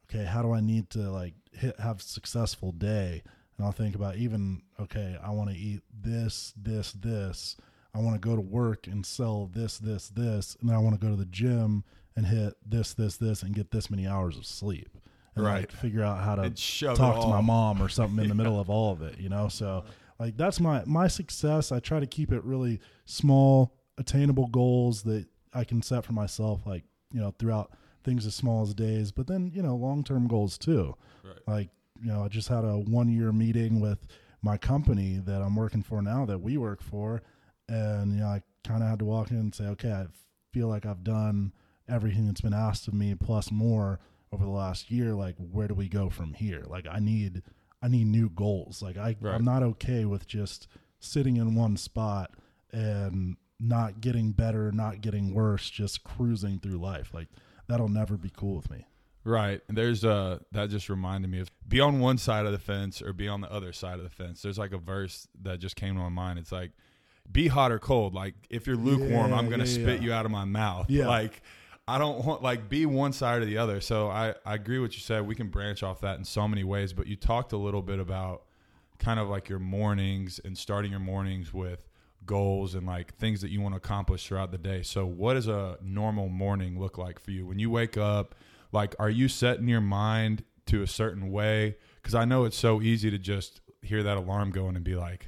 okay 0.10 0.25
how 0.25 0.41
do 0.41 0.51
I 0.51 0.62
need 0.62 0.89
to 0.91 1.12
like 1.12 1.34
hit 1.51 1.80
have 1.80 2.01
successful 2.01 2.71
day? 2.71 3.23
And 3.58 3.65
I'll 3.65 3.71
think 3.71 3.95
about 3.95 4.17
even 4.17 4.62
okay, 4.80 5.17
I 5.23 5.32
want 5.32 5.49
to 5.49 5.56
eat 5.56 5.82
this, 5.93 6.54
this, 6.58 6.91
this. 6.91 7.56
I 7.93 7.99
want 7.99 8.21
to 8.21 8.28
go 8.28 8.36
to 8.36 8.41
work 8.41 8.88
and 8.88 9.06
sell 9.06 9.49
this, 9.54 9.78
this, 9.78 10.10
this, 10.10 10.58
and 10.60 10.69
then 10.69 10.75
I 10.75 10.80
want 10.80 10.99
to 10.99 11.06
go 11.06 11.10
to 11.10 11.15
the 11.15 11.25
gym 11.25 11.86
and 12.15 12.25
hit 12.25 12.54
this, 12.65 12.93
this, 12.93 13.17
this, 13.17 13.43
and 13.43 13.54
get 13.54 13.71
this 13.71 13.89
many 13.89 14.08
hours 14.08 14.38
of 14.38 14.45
sleep. 14.45 14.89
And 15.36 15.43
Right. 15.43 15.62
like 15.62 15.71
figure 15.71 16.01
out 16.01 16.23
how 16.23 16.36
to 16.36 16.43
And 16.43 16.58
shove 16.58 16.95
it 16.95 16.97
talk 16.97 17.19
to 17.21 17.28
my 17.28 17.41
mom 17.41 17.82
or 17.82 17.89
something 17.89 18.19
in 18.23 18.30
the 18.30 18.36
middle 18.36 18.60
of 18.60 18.69
all 18.75 18.93
of 18.93 19.01
it, 19.01 19.19
you 19.19 19.28
know. 19.28 19.49
So 19.49 19.84
like 20.17 20.38
that's 20.38 20.60
my 20.62 20.84
my 20.86 21.08
success. 21.08 21.71
I 21.73 21.80
try 21.80 21.99
to 21.99 22.08
keep 22.08 22.32
it 22.32 22.41
really 22.45 22.80
small, 23.04 23.73
attainable 23.97 24.47
goals 24.47 25.04
that 25.04 25.25
I 25.54 25.65
can 25.65 25.82
set 25.82 26.06
for 26.06 26.13
myself, 26.13 26.65
like 26.65 26.84
you 27.12 27.19
know, 27.19 27.34
throughout 27.38 27.71
things 28.06 28.25
as 28.25 28.34
small 28.36 28.62
as 28.62 28.73
days, 28.73 29.12
but 29.12 29.28
then 29.28 29.51
you 29.54 29.62
know, 29.62 29.75
long 29.75 30.04
term 30.04 30.28
goals 30.28 30.58
too 30.58 30.95
Right. 31.23 31.38
like 31.47 31.69
you 32.01 32.08
know 32.12 32.23
i 32.23 32.28
just 32.28 32.49
had 32.49 32.63
a 32.65 32.73
one 32.78 33.08
year 33.10 33.32
meeting 33.32 33.80
with 33.80 34.06
my 34.41 34.58
company 34.58 35.17
that 35.25 35.41
i'm 35.41 35.56
working 35.56 35.82
for 35.82 36.01
now 36.01 36.25
that 36.25 36.39
we 36.39 36.58
work 36.58 36.84
for 36.84 37.21
and 37.69 38.13
you 38.13 38.19
know 38.19 38.28
i 38.28 38.41
kind 38.67 38.84
of 38.84 38.89
had 38.89 38.99
to 38.99 39.06
walk 39.06 39.32
in 39.32 39.38
and 39.38 39.56
say 39.56 39.63
okay 39.65 39.91
i've 39.91 40.15
feel 40.54 40.67
like 40.67 40.86
I've 40.86 41.04
done 41.04 41.51
everything 41.88 42.26
that's 42.28 42.41
been 42.41 42.54
asked 42.54 42.88
of 42.88 42.93
me 42.93 43.13
plus 43.15 43.52
more 43.52 44.00
over 44.32 44.43
the 44.43 44.50
last 44.52 44.89
year. 44.91 45.13
Like, 45.13 45.36
where 45.38 45.67
do 45.67 45.74
we 45.74 45.88
go 45.88 46.10
from 46.10 46.34
here? 46.34 46.63
Like, 46.67 46.88
I 46.89 47.00
need 47.00 47.43
I 47.82 47.88
need 47.88 48.08
new 48.08 48.30
goals. 48.30 48.82
Like, 48.82 48.98
I 48.98 49.15
Right. 49.19 49.36
I'm 49.36 49.45
not 49.45 49.62
okay 49.63 50.06
with 50.06 50.28
just 50.28 50.67
sitting 51.00 51.38
in 51.38 51.54
one 51.56 51.78
spot 51.78 52.32
and 52.71 53.38
not 53.60 54.02
getting 54.02 54.32
better, 54.32 54.71
not 54.71 55.02
getting 55.02 55.34
worse, 55.34 55.69
just 55.69 56.04
cruising 56.04 56.60
through 56.60 56.78
life. 56.78 57.13
Like, 57.13 57.28
that'll 57.67 57.88
never 57.89 58.17
be 58.17 58.32
cool 58.36 58.56
with 58.56 58.69
me. 58.71 58.88
Right. 59.24 59.62
And 59.67 59.78
There's 59.78 60.04
uh 60.06 60.39
that 60.52 60.69
just 60.69 60.89
reminded 60.89 61.30
me 61.32 61.39
of 61.39 61.50
be 61.67 61.80
on 61.80 62.00
one 62.00 62.17
side 62.17 62.45
of 62.45 62.52
the 62.52 62.60
fence 62.60 63.02
or 63.02 63.12
be 63.13 63.28
on 63.28 63.41
the 63.41 63.52
other 63.52 63.74
side 63.74 63.98
of 63.98 64.04
the 64.04 64.10
fence. 64.10 64.41
There's 64.41 64.58
like 64.60 64.71
a 64.71 64.78
verse 64.78 65.28
that 65.41 65.60
just 65.60 65.76
came 65.76 65.95
to 65.95 66.02
my 66.02 66.10
mind. 66.10 66.38
It's 66.39 66.52
like 66.52 66.71
be 67.32 67.48
hot 67.48 67.71
or 67.71 67.80
cold. 67.80 68.13
Like 68.13 68.36
if 68.52 68.67
you're 68.67 68.76
lukewarm, 68.76 69.32
Yeah, 69.32 69.38
I'm 69.38 69.50
gonna 69.50 69.65
yeah, 69.65 69.74
spit 69.84 70.00
yeah. 70.02 70.06
you 70.08 70.13
out 70.13 70.26
of 70.26 70.32
my 70.32 70.45
mouth. 70.45 70.89
Yeah. 70.89 71.08
Like 71.08 71.41
I 71.88 71.98
don't 71.98 72.26
want 72.26 72.41
like 72.41 72.67
be 72.67 72.86
one 72.86 73.13
side 73.13 73.41
or 73.41 73.45
the 73.45 73.58
other. 73.58 73.80
So 73.80 74.10
I, 74.10 74.34
I 74.45 74.56
agree 74.56 74.80
with 74.80 74.91
what 74.91 74.95
you 74.95 75.02
said. 75.02 75.28
We 75.28 75.36
can 75.36 75.50
branch 75.50 75.84
off 75.84 76.02
that 76.02 76.17
in 76.17 76.26
so 76.26 76.48
many 76.48 76.63
ways, 76.63 76.93
but 76.93 77.06
you 77.08 77.15
talked 77.15 77.54
a 77.54 77.58
little 77.58 77.82
bit 77.84 78.00
about 78.00 78.43
kind 78.98 79.19
of 79.19 79.28
like 79.30 79.50
your 79.50 79.60
mornings 79.60 80.39
and 80.43 80.58
starting 80.58 80.89
your 80.91 81.00
mornings 81.00 81.54
with 81.54 81.88
goals 82.26 82.74
and 82.74 82.88
like 82.88 83.13
things 83.17 83.41
that 83.41 83.52
you 83.52 83.62
want 83.62 83.74
to 83.74 83.78
accomplish 83.78 84.26
throughout 84.28 84.52
the 84.52 84.58
day. 84.58 84.82
So 84.82 85.06
what 85.06 85.36
does 85.36 85.48
a 85.48 85.78
normal 85.84 86.28
morning 86.28 86.80
look 86.80 86.98
like 86.98 87.19
for 87.19 87.30
you? 87.32 87.45
When 87.45 87.60
you 87.60 87.69
wake 87.69 87.98
up, 87.98 88.34
like 88.71 88.95
are 88.98 89.10
you 89.10 89.28
setting 89.28 89.67
your 89.67 89.82
mind 89.82 90.43
to 90.67 90.82
a 90.82 90.88
certain 90.88 91.32
way? 91.32 91.78
Cuz 92.02 92.15
I 92.15 92.26
know 92.26 92.45
it's 92.45 92.58
so 92.58 92.82
easy 92.82 93.12
to 93.12 93.19
just 93.19 93.62
hear 93.84 94.02
that 94.02 94.17
alarm 94.17 94.50
going 94.50 94.76
and 94.76 94.84
be 94.84 94.95
like, 94.95 95.28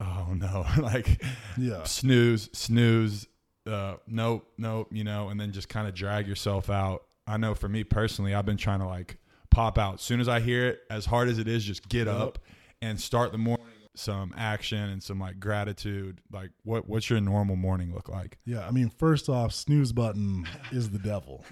"Oh 0.00 0.34
no." 0.34 0.66
like 0.82 1.22
Yeah. 1.56 1.84
snooze, 1.84 2.50
snooze, 2.52 3.26
uh, 3.68 3.96
nope, 4.06 4.46
nope, 4.58 4.88
you 4.90 5.04
know, 5.04 5.28
and 5.28 5.38
then 5.38 5.52
just 5.52 5.68
kind 5.68 5.86
of 5.86 5.94
drag 5.94 6.26
yourself 6.26 6.70
out. 6.70 7.04
I 7.26 7.36
know 7.36 7.54
for 7.54 7.68
me 7.68 7.84
personally, 7.84 8.34
I've 8.34 8.46
been 8.46 8.56
trying 8.56 8.80
to 8.80 8.86
like 8.86 9.18
pop 9.50 9.78
out. 9.78 9.94
As 9.94 10.00
soon 10.02 10.20
as 10.20 10.28
I 10.28 10.40
hear 10.40 10.68
it, 10.68 10.80
as 10.90 11.06
hard 11.06 11.28
as 11.28 11.38
it 11.38 11.46
is, 11.46 11.64
just 11.64 11.88
get 11.88 12.08
up 12.08 12.38
and 12.80 13.00
start 13.00 13.32
the 13.32 13.38
morning 13.38 13.64
some 13.98 14.32
action 14.36 14.78
and 14.78 15.02
some 15.02 15.18
like 15.18 15.40
gratitude. 15.40 16.20
Like 16.30 16.50
what 16.64 16.88
what's 16.88 17.10
your 17.10 17.20
normal 17.20 17.56
morning 17.56 17.92
look 17.92 18.08
like? 18.08 18.38
Yeah, 18.44 18.66
I 18.66 18.70
mean, 18.70 18.90
first 18.90 19.28
off, 19.28 19.52
snooze 19.52 19.92
button 19.92 20.46
is 20.70 20.90
the 20.90 20.98
devil. 20.98 21.44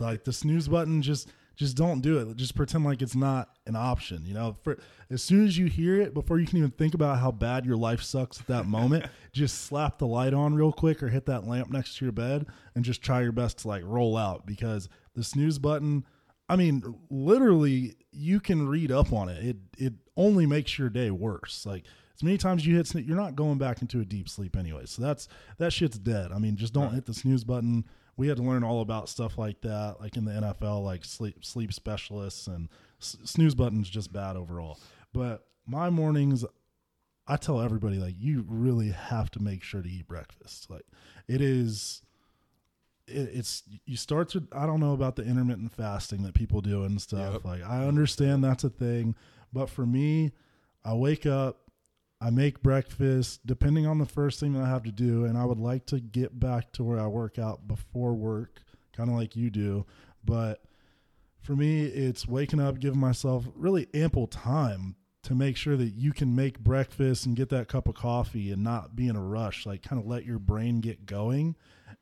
like 0.00 0.24
the 0.24 0.32
snooze 0.32 0.68
button, 0.68 1.00
just 1.00 1.30
just 1.56 1.76
don't 1.76 2.00
do 2.00 2.18
it. 2.18 2.36
Just 2.36 2.54
pretend 2.54 2.84
like 2.84 3.02
it's 3.02 3.14
not 3.14 3.50
an 3.66 3.76
option. 3.76 4.24
You 4.24 4.34
know, 4.34 4.56
for 4.62 4.78
as 5.10 5.22
soon 5.22 5.46
as 5.46 5.58
you 5.58 5.66
hear 5.66 6.00
it, 6.00 6.14
before 6.14 6.38
you 6.38 6.46
can 6.46 6.58
even 6.58 6.70
think 6.70 6.94
about 6.94 7.18
how 7.18 7.30
bad 7.30 7.66
your 7.66 7.76
life 7.76 8.02
sucks 8.02 8.40
at 8.40 8.46
that 8.46 8.66
moment, 8.66 9.06
just 9.32 9.62
slap 9.62 9.98
the 9.98 10.06
light 10.06 10.34
on 10.34 10.54
real 10.54 10.72
quick 10.72 11.02
or 11.02 11.08
hit 11.08 11.26
that 11.26 11.46
lamp 11.46 11.70
next 11.70 11.98
to 11.98 12.04
your 12.04 12.12
bed 12.12 12.46
and 12.74 12.84
just 12.84 13.02
try 13.02 13.22
your 13.22 13.32
best 13.32 13.58
to 13.58 13.68
like 13.68 13.82
roll 13.84 14.16
out 14.16 14.46
because 14.46 14.88
the 15.14 15.24
snooze 15.24 15.58
button. 15.58 16.04
I 16.48 16.56
mean, 16.56 16.82
literally, 17.10 17.94
you 18.10 18.40
can 18.40 18.68
read 18.68 18.90
up 18.90 19.12
on 19.12 19.28
it. 19.28 19.44
It 19.44 19.56
it 19.78 19.92
only 20.16 20.46
makes 20.46 20.78
your 20.78 20.88
day 20.90 21.10
worse. 21.10 21.64
Like 21.64 21.84
as 22.14 22.22
many 22.22 22.36
times 22.38 22.66
you 22.66 22.76
hit, 22.76 22.86
sn- 22.86 23.04
you're 23.04 23.16
not 23.16 23.36
going 23.36 23.58
back 23.58 23.80
into 23.80 24.00
a 24.00 24.04
deep 24.04 24.28
sleep 24.28 24.56
anyway. 24.56 24.82
So 24.86 25.02
that's 25.02 25.28
that 25.58 25.72
shit's 25.72 25.98
dead. 25.98 26.32
I 26.32 26.38
mean, 26.38 26.56
just 26.56 26.72
don't 26.72 26.92
hit 26.94 27.06
the 27.06 27.14
snooze 27.14 27.44
button. 27.44 27.84
We 28.16 28.28
had 28.28 28.36
to 28.36 28.42
learn 28.42 28.62
all 28.62 28.80
about 28.82 29.08
stuff 29.08 29.38
like 29.38 29.60
that, 29.62 29.96
like 30.00 30.16
in 30.16 30.24
the 30.24 30.32
NFL, 30.32 30.84
like 30.84 31.04
sleep 31.04 31.44
sleep 31.44 31.72
specialists 31.72 32.46
and 32.46 32.68
s- 33.00 33.16
snooze 33.24 33.54
buttons 33.54 33.88
just 33.88 34.12
bad 34.12 34.36
overall. 34.36 34.78
But 35.12 35.46
my 35.66 35.90
mornings, 35.90 36.44
I 37.26 37.36
tell 37.36 37.60
everybody 37.60 37.96
like 37.96 38.14
you 38.18 38.44
really 38.48 38.90
have 38.90 39.30
to 39.32 39.42
make 39.42 39.62
sure 39.62 39.82
to 39.82 39.88
eat 39.88 40.08
breakfast. 40.08 40.68
Like 40.70 40.84
it 41.28 41.40
is 41.40 42.02
it, 43.06 43.30
it's 43.32 43.62
you 43.86 43.96
start 43.96 44.28
to 44.30 44.46
I 44.52 44.66
don't 44.66 44.80
know 44.80 44.92
about 44.92 45.16
the 45.16 45.24
intermittent 45.24 45.72
fasting 45.72 46.22
that 46.24 46.34
people 46.34 46.60
do 46.60 46.84
and 46.84 47.00
stuff. 47.00 47.34
Yep. 47.34 47.44
Like 47.44 47.62
I 47.62 47.86
understand 47.86 48.44
that's 48.44 48.64
a 48.64 48.70
thing, 48.70 49.14
but 49.52 49.70
for 49.70 49.86
me, 49.86 50.32
I 50.84 50.94
wake 50.94 51.26
up, 51.26 51.70
I 52.22 52.30
make 52.30 52.62
breakfast, 52.62 53.44
depending 53.44 53.84
on 53.84 53.98
the 53.98 54.06
first 54.06 54.38
thing 54.38 54.52
that 54.52 54.62
I 54.62 54.68
have 54.68 54.84
to 54.84 54.92
do, 54.92 55.24
and 55.24 55.36
I 55.36 55.44
would 55.44 55.58
like 55.58 55.86
to 55.86 55.98
get 55.98 56.38
back 56.38 56.70
to 56.72 56.84
where 56.84 57.00
I 57.00 57.08
work 57.08 57.36
out 57.36 57.66
before 57.66 58.14
work, 58.14 58.60
kind 58.92 59.10
of 59.10 59.16
like 59.16 59.34
you 59.34 59.50
do. 59.50 59.86
But 60.24 60.62
for 61.40 61.56
me, 61.56 61.82
it's 61.82 62.28
waking 62.28 62.60
up, 62.60 62.78
giving 62.78 63.00
myself 63.00 63.46
really 63.56 63.88
ample 63.92 64.28
time 64.28 64.94
to 65.24 65.34
make 65.34 65.56
sure 65.56 65.76
that 65.76 65.94
you 65.94 66.12
can 66.12 66.34
make 66.34 66.60
breakfast 66.60 67.26
and 67.26 67.34
get 67.34 67.48
that 67.48 67.66
cup 67.66 67.88
of 67.88 67.96
coffee 67.96 68.52
and 68.52 68.62
not 68.62 68.94
be 68.94 69.08
in 69.08 69.16
a 69.16 69.22
rush. 69.22 69.66
Like, 69.66 69.82
kind 69.82 70.00
of 70.00 70.06
let 70.06 70.24
your 70.24 70.38
brain 70.38 70.80
get 70.80 71.06
going. 71.06 71.56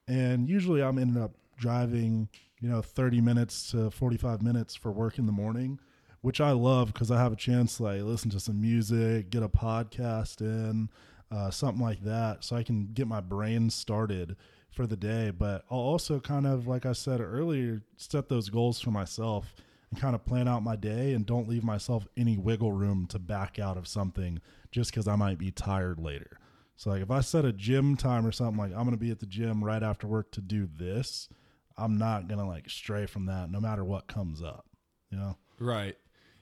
And 0.06 0.50
usually, 0.50 0.82
I'm 0.82 0.98
ended 0.98 1.22
up 1.22 1.32
driving, 1.56 2.28
you 2.60 2.68
know, 2.68 2.82
30 2.82 3.22
minutes 3.22 3.70
to 3.70 3.90
45 3.90 4.42
minutes 4.42 4.74
for 4.74 4.92
work 4.92 5.18
in 5.18 5.24
the 5.24 5.32
morning, 5.32 5.78
which 6.22 6.40
I 6.40 6.52
love 6.52 6.92
because 6.92 7.10
I 7.10 7.18
have 7.18 7.32
a 7.32 7.36
chance 7.36 7.76
to 7.76 7.84
like 7.84 8.02
listen 8.02 8.30
to 8.30 8.40
some 8.40 8.60
music, 8.60 9.30
get 9.30 9.42
a 9.42 9.48
podcast 9.48 10.40
in, 10.40 10.88
uh, 11.30 11.50
something 11.50 11.82
like 11.82 12.02
that, 12.04 12.44
so 12.44 12.56
I 12.56 12.62
can 12.62 12.90
get 12.92 13.06
my 13.06 13.20
brain 13.20 13.70
started 13.70 14.36
for 14.70 14.86
the 14.86 14.96
day. 14.96 15.30
But 15.30 15.64
I'll 15.70 15.78
also 15.78 16.20
kind 16.20 16.46
of, 16.46 16.66
like 16.66 16.86
I 16.86 16.92
said 16.92 17.20
earlier, 17.20 17.82
set 17.96 18.28
those 18.28 18.48
goals 18.48 18.80
for 18.80 18.90
myself 18.90 19.54
and 19.90 20.00
kind 20.00 20.14
of 20.14 20.24
plan 20.24 20.48
out 20.48 20.62
my 20.62 20.76
day 20.76 21.12
and 21.12 21.26
don't 21.26 21.48
leave 21.48 21.64
myself 21.64 22.06
any 22.16 22.36
wiggle 22.36 22.72
room 22.72 23.06
to 23.08 23.18
back 23.18 23.58
out 23.58 23.76
of 23.76 23.88
something 23.88 24.40
just 24.70 24.90
because 24.90 25.08
I 25.08 25.16
might 25.16 25.38
be 25.38 25.50
tired 25.50 25.98
later. 25.98 26.38
So 26.76 26.90
like 26.90 27.02
if 27.02 27.10
I 27.10 27.20
set 27.20 27.44
a 27.44 27.52
gym 27.52 27.96
time 27.96 28.26
or 28.26 28.32
something 28.32 28.56
like 28.56 28.72
I'm 28.72 28.84
gonna 28.84 28.96
be 28.96 29.10
at 29.10 29.20
the 29.20 29.26
gym 29.26 29.62
right 29.62 29.82
after 29.82 30.06
work 30.06 30.30
to 30.32 30.40
do 30.40 30.68
this, 30.76 31.28
I'm 31.76 31.98
not 31.98 32.28
gonna 32.28 32.46
like 32.46 32.70
stray 32.70 33.06
from 33.06 33.26
that 33.26 33.50
no 33.50 33.60
matter 33.60 33.84
what 33.84 34.06
comes 34.06 34.42
up. 34.42 34.64
You 35.10 35.18
know? 35.18 35.36
Right. 35.58 35.96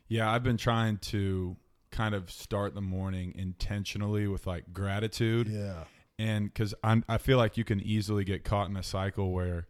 Yeah, 0.08 0.30
I've 0.30 0.42
been 0.42 0.56
trying 0.56 0.98
to 0.98 1.56
kind 1.90 2.14
of 2.14 2.30
start 2.30 2.74
the 2.74 2.80
morning 2.80 3.34
intentionally 3.36 4.26
with 4.26 4.46
like 4.46 4.72
gratitude. 4.72 5.48
Yeah. 5.48 5.84
and 6.18 6.52
because 6.52 6.74
I 6.82 7.18
feel 7.18 7.38
like 7.38 7.56
you 7.56 7.64
can 7.64 7.80
easily 7.80 8.24
get 8.24 8.44
caught 8.44 8.68
in 8.68 8.76
a 8.76 8.82
cycle 8.82 9.32
where 9.32 9.66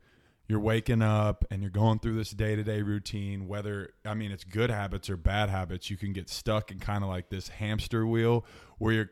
you're 0.49 0.61
waking 0.61 1.03
up 1.03 1.45
and 1.51 1.61
you're 1.61 1.71
going 1.71 1.99
through 1.99 2.17
this 2.17 2.31
day 2.31 2.57
to 2.57 2.65
day 2.65 2.81
routine. 2.83 3.47
Whether 3.47 3.91
I 4.05 4.15
mean 4.15 4.33
it's 4.33 4.45
good 4.45 4.71
habits 4.71 5.11
or 5.11 5.17
bad 5.17 5.51
habits, 5.51 5.91
you 5.91 5.97
can 5.97 6.13
get 6.13 6.29
stuck 6.31 6.71
in 6.71 6.79
kind 6.79 7.05
of 7.05 7.11
like 7.11 7.29
this 7.29 7.49
hamster 7.49 8.07
wheel 8.07 8.45
where 8.79 8.93
you're 8.95 9.11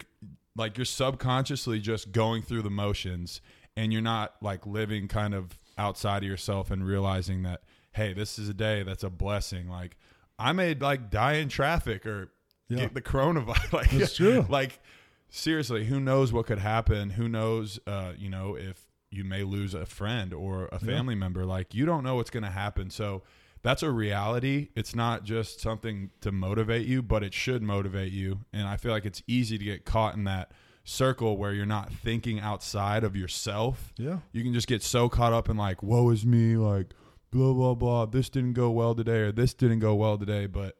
like 0.57 0.79
you're 0.79 0.87
subconsciously 0.87 1.79
just 1.79 2.12
going 2.12 2.43
through 2.43 2.62
the 2.62 2.71
motions 2.71 3.43
and 3.77 3.93
you're 3.93 4.01
not 4.01 4.37
like 4.41 4.67
living 4.67 5.09
kind 5.09 5.35
of 5.35 5.59
outside 5.77 6.23
of 6.23 6.29
yourself 6.29 6.71
and 6.71 6.87
realizing 6.87 7.43
that 7.43 7.62
hey, 7.93 8.12
this 8.12 8.39
is 8.39 8.49
a 8.49 8.55
day 8.55 8.83
that's 8.83 9.05
a 9.05 9.11
blessing. 9.11 9.69
Like 9.69 9.97
I 10.38 10.53
may 10.53 10.75
like 10.75 11.11
die 11.11 11.35
in 11.35 11.49
traffic 11.49 12.05
or 12.07 12.31
Yeah. 12.68 12.79
get 12.81 12.94
the 12.94 13.03
coronavirus. 13.03 13.72
like 13.72 13.90
That's 13.90 14.14
true. 14.16 14.44
like 14.49 14.81
seriously 15.29 15.85
who 15.87 15.99
knows 16.01 16.33
what 16.33 16.46
could 16.46 16.59
happen 16.61 17.11
who 17.11 17.29
knows 17.29 17.81
uh 17.87 18.12
you 18.16 18.31
know 18.31 18.55
if 18.55 18.87
you 19.11 19.25
may 19.25 19.42
lose 19.42 19.75
a 19.75 19.85
friend 19.85 20.33
or 20.33 20.68
a 20.72 20.79
family 20.79 21.14
member 21.16 21.44
like 21.44 21.75
you 21.75 21.85
don't 21.85 22.05
know 22.05 22.14
what's 22.14 22.31
going 22.31 22.44
to 22.44 22.51
happen 22.51 22.88
so 22.90 23.22
that's 23.62 23.83
a 23.83 23.90
reality 23.90 24.68
it's 24.77 24.94
not 24.94 25.25
just 25.25 25.61
something 25.61 26.11
to 26.20 26.31
motivate 26.31 26.87
you 26.87 27.03
but 27.03 27.25
it 27.25 27.35
should 27.35 27.61
motivate 27.62 28.12
you 28.12 28.38
and 28.53 28.68
i 28.68 28.77
feel 28.77 28.92
like 28.92 29.05
it's 29.05 29.22
easy 29.27 29.59
to 29.59 29.64
get 29.64 29.85
caught 29.85 30.14
in 30.14 30.22
that 30.25 30.53
circle 30.85 31.37
where 31.37 31.53
you're 31.53 31.66
not 31.66 31.92
thinking 31.92 32.38
outside 32.38 33.03
of 33.03 33.16
yourself 33.16 33.92
Yeah. 33.99 34.18
you 34.33 34.44
can 34.44 34.55
just 34.55 34.68
get 34.68 34.83
so 34.83 35.09
caught 35.09 35.33
up 35.33 35.49
in 35.49 35.57
like 35.57 35.83
woe 35.83 36.11
is 36.11 36.25
me 36.25 36.57
like 36.57 36.94
blah 37.37 37.53
blah 37.53 37.75
blah. 37.75 38.07
This 38.07 38.29
didn't 38.29 38.55
go 38.55 38.70
well 38.70 38.94
today 38.94 39.18
or 39.20 39.33
this 39.33 39.55
didn't 39.55 39.81
go 39.81 39.94
well 39.94 40.16
today 40.18 40.46
but 40.46 40.77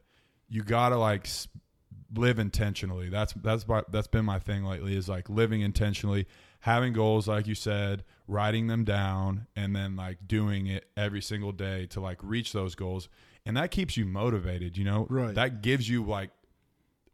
you 0.49 0.63
gotta 0.63 0.97
like 0.97 1.27
live 2.15 2.39
intentionally. 2.39 3.09
That's 3.09 3.33
that's 3.33 3.67
my, 3.67 3.83
that's 3.91 4.07
been 4.07 4.25
my 4.25 4.39
thing 4.39 4.63
lately 4.63 4.95
is 4.95 5.07
like 5.09 5.29
living 5.29 5.61
intentionally 5.61 6.25
having 6.61 6.91
goals 6.93 7.27
like 7.27 7.45
you 7.47 7.55
said 7.55 8.03
writing 8.27 8.67
them 8.67 8.83
down 8.83 9.47
and 9.55 9.75
then 9.75 9.95
like 9.95 10.17
doing 10.27 10.67
it 10.67 10.85
every 10.97 11.21
single 11.21 11.51
day 11.51 11.85
to 11.87 11.99
like 12.01 12.17
reach 12.23 12.51
those 12.53 12.75
goals. 12.75 13.09
And 13.45 13.55
that 13.55 13.71
keeps 13.71 13.95
you 13.95 14.05
motivated 14.05 14.77
you 14.77 14.83
know? 14.83 15.05
Right. 15.09 15.35
that 15.35 15.61
gives 15.61 15.87
you 15.87 16.03
like 16.03 16.31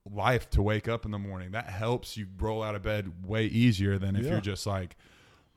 life 0.10 0.50
to 0.52 0.62
wake 0.62 0.88
up 0.88 1.06
in 1.06 1.12
the 1.12 1.20
morning. 1.20 1.52
That 1.52 1.70
helps 1.70 2.18
you 2.18 2.28
roll 2.38 2.62
out 2.64 2.76
of 2.76 2.82
bed 2.84 3.26
way 3.26 3.46
easier 3.46 3.98
than 3.98 4.16
if 4.16 4.24
Yeah. 4.26 4.32
you're 4.34 4.42
just 4.42 4.66
like 4.66 4.96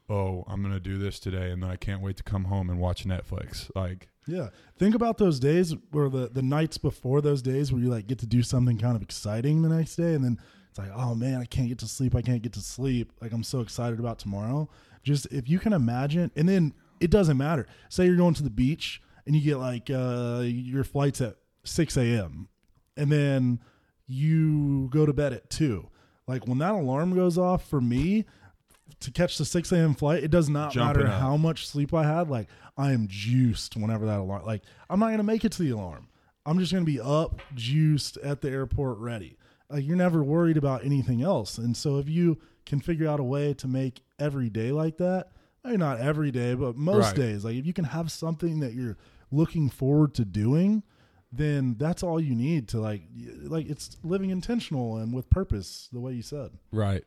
oh 0.08 0.44
i'm 0.48 0.62
gonna 0.62 0.80
do 0.80 0.98
this 0.98 1.18
today 1.18 1.50
and 1.50 1.62
then 1.62 1.70
i 1.70 1.76
can't 1.76 2.00
wait 2.00 2.16
to 2.16 2.22
come 2.22 2.44
home 2.44 2.70
and 2.70 2.78
watch 2.78 3.04
netflix 3.04 3.70
like 3.74 4.08
Yeah. 4.28 4.48
Think 4.76 4.94
about 4.96 5.18
those 5.18 5.38
days 5.38 5.72
or 5.92 6.08
the, 6.08 6.28
the 6.28 6.42
nights 6.42 6.78
before 6.78 7.20
those 7.20 7.42
days 7.42 7.72
where 7.72 7.80
you 7.80 7.88
like 7.88 8.08
get 8.08 8.18
to 8.18 8.26
do 8.26 8.42
something 8.42 8.76
kind 8.76 8.96
of 8.96 9.02
exciting 9.02 9.62
the 9.62 9.68
next 9.68 9.94
day 9.96 10.14
and 10.14 10.24
then 10.24 10.38
it's 10.68 10.78
like, 10.80 10.90
oh 10.94 11.14
man, 11.14 11.40
I 11.40 11.44
can't 11.44 11.68
get 11.68 11.78
to 11.78 11.86
sleep. 11.86 12.14
I 12.16 12.22
can't 12.22 12.42
get 12.42 12.52
to 12.54 12.60
sleep. 12.60 13.12
Like 13.22 13.32
I'm 13.32 13.44
so 13.44 13.60
excited 13.60 14.00
about 14.00 14.18
tomorrow. 14.18 14.68
Just 15.04 15.26
if 15.32 15.48
you 15.48 15.58
can 15.60 15.72
imagine 15.72 16.32
and 16.34 16.48
then 16.48 16.74
it 16.98 17.10
doesn't 17.12 17.36
matter. 17.36 17.66
Say 17.88 18.06
you're 18.06 18.16
going 18.16 18.34
to 18.34 18.42
the 18.42 18.50
beach 18.50 19.00
and 19.26 19.36
you 19.36 19.42
get 19.42 19.58
like 19.58 19.90
uh 19.90 20.42
your 20.44 20.82
flight's 20.84 21.20
at 21.20 21.36
six 21.64 21.96
AM 21.96 22.48
and 22.96 23.10
then 23.12 23.60
you 24.08 24.88
go 24.90 25.06
to 25.06 25.12
bed 25.12 25.32
at 25.32 25.50
two. 25.50 25.88
Like 26.26 26.46
when 26.48 26.58
that 26.58 26.72
alarm 26.74 27.14
goes 27.14 27.38
off 27.38 27.68
for 27.68 27.80
me, 27.80 28.24
to 29.00 29.10
catch 29.10 29.36
the 29.38 29.44
6 29.44 29.72
a.m. 29.72 29.94
flight, 29.94 30.24
it 30.24 30.30
does 30.30 30.48
not 30.48 30.72
Jumping 30.72 31.02
matter 31.04 31.12
up. 31.12 31.20
how 31.20 31.36
much 31.36 31.66
sleep 31.68 31.92
I 31.94 32.04
had. 32.04 32.28
Like 32.30 32.48
I 32.76 32.92
am 32.92 33.06
juiced 33.08 33.76
whenever 33.76 34.06
that 34.06 34.18
alarm. 34.20 34.44
Like 34.46 34.62
I'm 34.88 35.00
not 35.00 35.10
gonna 35.10 35.22
make 35.22 35.44
it 35.44 35.52
to 35.52 35.62
the 35.62 35.70
alarm. 35.70 36.08
I'm 36.44 36.58
just 36.58 36.72
gonna 36.72 36.84
be 36.84 37.00
up, 37.00 37.40
juiced 37.54 38.16
at 38.18 38.40
the 38.40 38.50
airport, 38.50 38.98
ready. 38.98 39.36
Like 39.68 39.84
you're 39.84 39.96
never 39.96 40.22
worried 40.22 40.56
about 40.56 40.84
anything 40.84 41.22
else. 41.22 41.58
And 41.58 41.76
so 41.76 41.98
if 41.98 42.08
you 42.08 42.38
can 42.64 42.80
figure 42.80 43.08
out 43.08 43.20
a 43.20 43.24
way 43.24 43.52
to 43.54 43.68
make 43.68 44.00
every 44.18 44.48
day 44.48 44.72
like 44.72 44.96
that, 44.98 45.28
maybe 45.64 45.76
not 45.76 46.00
every 46.00 46.30
day, 46.30 46.54
but 46.54 46.76
most 46.76 47.06
Right. 47.08 47.16
days, 47.16 47.44
like 47.44 47.56
if 47.56 47.66
you 47.66 47.72
can 47.72 47.84
have 47.86 48.10
something 48.12 48.60
that 48.60 48.74
you're 48.74 48.96
looking 49.30 49.68
forward 49.68 50.14
to 50.14 50.24
doing, 50.24 50.82
then 51.32 51.74
that's 51.78 52.02
all 52.04 52.20
you 52.20 52.34
need 52.34 52.68
to 52.68 52.80
like 52.80 53.02
like 53.42 53.68
it's 53.68 53.96
living 54.04 54.30
intentional 54.30 54.96
and 54.96 55.12
with 55.12 55.28
purpose, 55.28 55.88
the 55.92 56.00
way 56.00 56.12
you 56.12 56.22
said. 56.22 56.50
Right. 56.72 57.04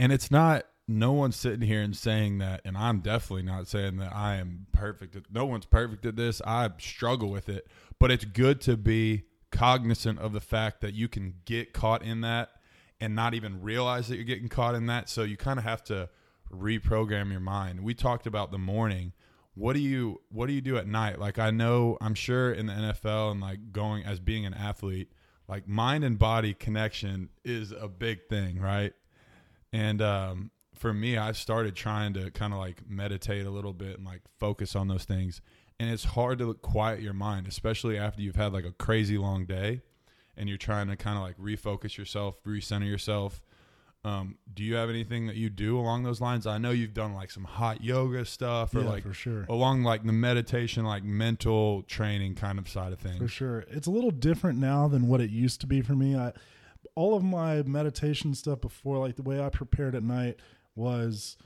And 0.00 0.10
it's 0.12 0.30
not 0.30 0.64
no 0.88 1.12
one's 1.12 1.36
sitting 1.36 1.60
here 1.60 1.82
and 1.82 1.94
saying 1.94 2.38
that 2.38 2.62
and 2.64 2.76
I'm 2.76 3.00
definitely 3.00 3.42
not 3.42 3.68
saying 3.68 3.98
that 3.98 4.14
I 4.14 4.36
am 4.36 4.66
perfect. 4.72 5.14
at- 5.14 5.30
No 5.30 5.44
one's 5.44 5.66
perfect 5.66 6.06
at 6.06 6.16
this. 6.16 6.40
I 6.46 6.70
struggle 6.78 7.30
with 7.30 7.48
it, 7.48 7.68
but 7.98 8.10
it's 8.10 8.24
good 8.24 8.60
to 8.62 8.76
be 8.76 9.24
cognizant 9.52 10.18
of 10.18 10.32
the 10.32 10.40
fact 10.40 10.80
that 10.80 10.94
you 10.94 11.06
can 11.08 11.34
get 11.44 11.72
caught 11.72 12.02
in 12.02 12.22
that 12.22 12.50
and 13.00 13.14
not 13.14 13.34
even 13.34 13.60
realize 13.62 14.08
that 14.08 14.16
you're 14.16 14.24
getting 14.24 14.48
caught 14.48 14.74
in 14.74 14.86
that. 14.86 15.08
So 15.08 15.22
you 15.22 15.36
kind 15.36 15.58
of 15.58 15.64
have 15.64 15.84
to 15.84 16.08
reprogram 16.52 17.30
your 17.30 17.40
mind. 17.40 17.80
We 17.80 17.94
talked 17.94 18.26
about 18.26 18.50
the 18.50 18.58
morning. 18.58 19.12
What 19.54 19.74
do 19.74 19.80
you 19.80 20.20
what 20.30 20.46
do 20.46 20.52
you 20.52 20.60
do 20.60 20.76
at 20.78 20.86
night? 20.86 21.18
Like 21.18 21.38
I 21.38 21.50
know 21.50 21.98
I'm 22.00 22.14
sure 22.14 22.52
in 22.52 22.66
the 22.66 22.72
NFL 22.72 23.32
and 23.32 23.40
like 23.40 23.72
going 23.72 24.04
as 24.04 24.20
being 24.20 24.46
an 24.46 24.54
athlete, 24.54 25.12
like 25.48 25.68
mind 25.68 26.04
and 26.04 26.18
body 26.18 26.54
connection 26.54 27.28
is 27.44 27.72
a 27.72 27.88
big 27.88 28.26
thing, 28.28 28.60
right? 28.60 28.92
And 29.72 30.00
um, 30.00 30.50
for 30.78 30.92
me, 30.92 31.16
I 31.16 31.32
started 31.32 31.74
trying 31.74 32.14
to 32.14 32.30
kind 32.30 32.52
of 32.52 32.58
like 32.58 32.82
meditate 32.88 33.46
a 33.46 33.50
little 33.50 33.72
bit 33.72 33.96
and 33.96 34.06
like 34.06 34.22
focus 34.38 34.76
on 34.76 34.88
those 34.88 35.04
things. 35.04 35.40
And 35.80 35.90
it's 35.90 36.04
hard 36.04 36.38
to 36.38 36.54
quiet 36.54 37.00
your 37.00 37.12
mind, 37.12 37.46
especially 37.46 37.98
after 37.98 38.20
you've 38.20 38.36
had 38.36 38.52
like 38.52 38.64
a 38.64 38.72
crazy 38.72 39.16
long 39.18 39.44
day 39.44 39.82
and 40.36 40.48
you're 40.48 40.58
trying 40.58 40.88
to 40.88 40.96
kind 40.96 41.16
of 41.16 41.22
like 41.22 41.38
refocus 41.38 41.96
yourself, 41.96 42.42
recenter 42.44 42.86
yourself. 42.86 43.42
Um, 44.04 44.38
do 44.52 44.62
you 44.62 44.76
have 44.76 44.90
anything 44.90 45.26
that 45.26 45.36
you 45.36 45.50
do 45.50 45.78
along 45.78 46.04
those 46.04 46.20
lines? 46.20 46.46
I 46.46 46.58
know 46.58 46.70
you've 46.70 46.94
done 46.94 47.14
like 47.14 47.30
some 47.30 47.44
hot 47.44 47.82
yoga 47.82 48.24
stuff 48.24 48.74
or 48.74 48.80
yeah, 48.80 48.88
like 48.88 49.02
for 49.02 49.12
sure. 49.12 49.44
along 49.48 49.82
like 49.82 50.04
the 50.04 50.12
meditation, 50.12 50.84
like 50.84 51.02
mental 51.02 51.82
training 51.82 52.36
kind 52.36 52.58
of 52.58 52.68
side 52.68 52.92
of 52.92 53.00
things. 53.00 53.18
For 53.18 53.28
sure. 53.28 53.64
It's 53.68 53.88
a 53.88 53.90
little 53.90 54.12
different 54.12 54.58
now 54.58 54.86
than 54.88 55.08
what 55.08 55.20
it 55.20 55.30
used 55.30 55.60
to 55.62 55.66
be 55.66 55.82
for 55.82 55.94
me. 55.94 56.16
I 56.16 56.32
all 56.94 57.16
of 57.16 57.22
my 57.22 57.62
meditation 57.62 58.34
stuff 58.34 58.60
before, 58.60 58.98
like 58.98 59.16
the 59.16 59.22
way 59.22 59.40
I 59.40 59.48
prepared 59.50 59.94
at 59.94 60.02
night 60.02 60.40
was 60.78 61.36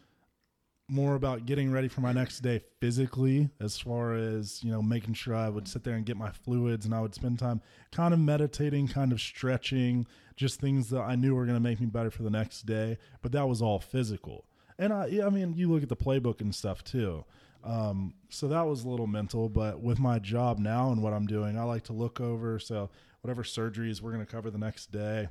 more 0.88 1.14
about 1.14 1.46
getting 1.46 1.72
ready 1.72 1.88
for 1.88 2.02
my 2.02 2.12
next 2.12 2.40
day 2.40 2.60
physically, 2.78 3.48
as 3.60 3.78
far 3.78 4.14
as, 4.14 4.62
you 4.62 4.70
know, 4.70 4.82
making 4.82 5.14
sure 5.14 5.34
I 5.34 5.48
would 5.48 5.66
sit 5.66 5.84
there 5.84 5.94
and 5.94 6.04
get 6.04 6.18
my 6.18 6.30
fluids 6.30 6.84
and 6.84 6.94
I 6.94 7.00
would 7.00 7.14
spend 7.14 7.38
time 7.38 7.62
kind 7.92 8.12
of 8.12 8.20
meditating, 8.20 8.88
kind 8.88 9.10
of 9.10 9.20
stretching, 9.20 10.06
just 10.36 10.60
things 10.60 10.90
that 10.90 11.00
I 11.00 11.14
knew 11.14 11.34
were 11.34 11.46
going 11.46 11.56
to 11.56 11.62
make 11.62 11.80
me 11.80 11.86
better 11.86 12.10
for 12.10 12.22
the 12.22 12.30
next 12.30 12.66
day. 12.66 12.98
But 13.22 13.32
that 13.32 13.48
was 13.48 13.62
all 13.62 13.78
physical. 13.78 14.44
And 14.78 14.92
I, 14.92 15.20
I 15.24 15.30
mean, 15.30 15.54
you 15.54 15.70
look 15.72 15.82
at 15.82 15.88
the 15.88 15.96
playbook 15.96 16.40
and 16.40 16.54
stuff 16.54 16.84
too. 16.84 17.24
Um, 17.64 18.14
so 18.28 18.48
that 18.48 18.66
was 18.66 18.84
a 18.84 18.88
little 18.88 19.06
mental, 19.06 19.48
but 19.48 19.80
with 19.80 19.98
my 19.98 20.18
job 20.18 20.58
now 20.58 20.90
and 20.90 21.02
what 21.02 21.12
I'm 21.12 21.26
doing, 21.26 21.56
I 21.56 21.62
like 21.62 21.84
to 21.84 21.92
look 21.92 22.20
over. 22.20 22.58
So 22.58 22.90
whatever 23.22 23.44
surgeries 23.44 24.02
we're 24.02 24.12
going 24.12 24.26
to 24.26 24.30
cover 24.30 24.50
the 24.50 24.58
next 24.58 24.90
day, 24.90 25.28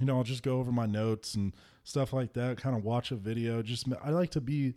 you 0.00 0.06
know, 0.06 0.16
I'll 0.16 0.24
just 0.24 0.42
go 0.42 0.58
over 0.58 0.72
my 0.72 0.86
notes 0.86 1.34
and 1.34 1.52
stuff 1.84 2.12
like 2.12 2.32
that, 2.32 2.56
kind 2.56 2.76
of 2.76 2.82
watch 2.82 3.10
a 3.12 3.16
video. 3.16 3.62
Just, 3.62 3.86
I 4.02 4.10
like 4.10 4.30
to 4.32 4.40
be, 4.40 4.74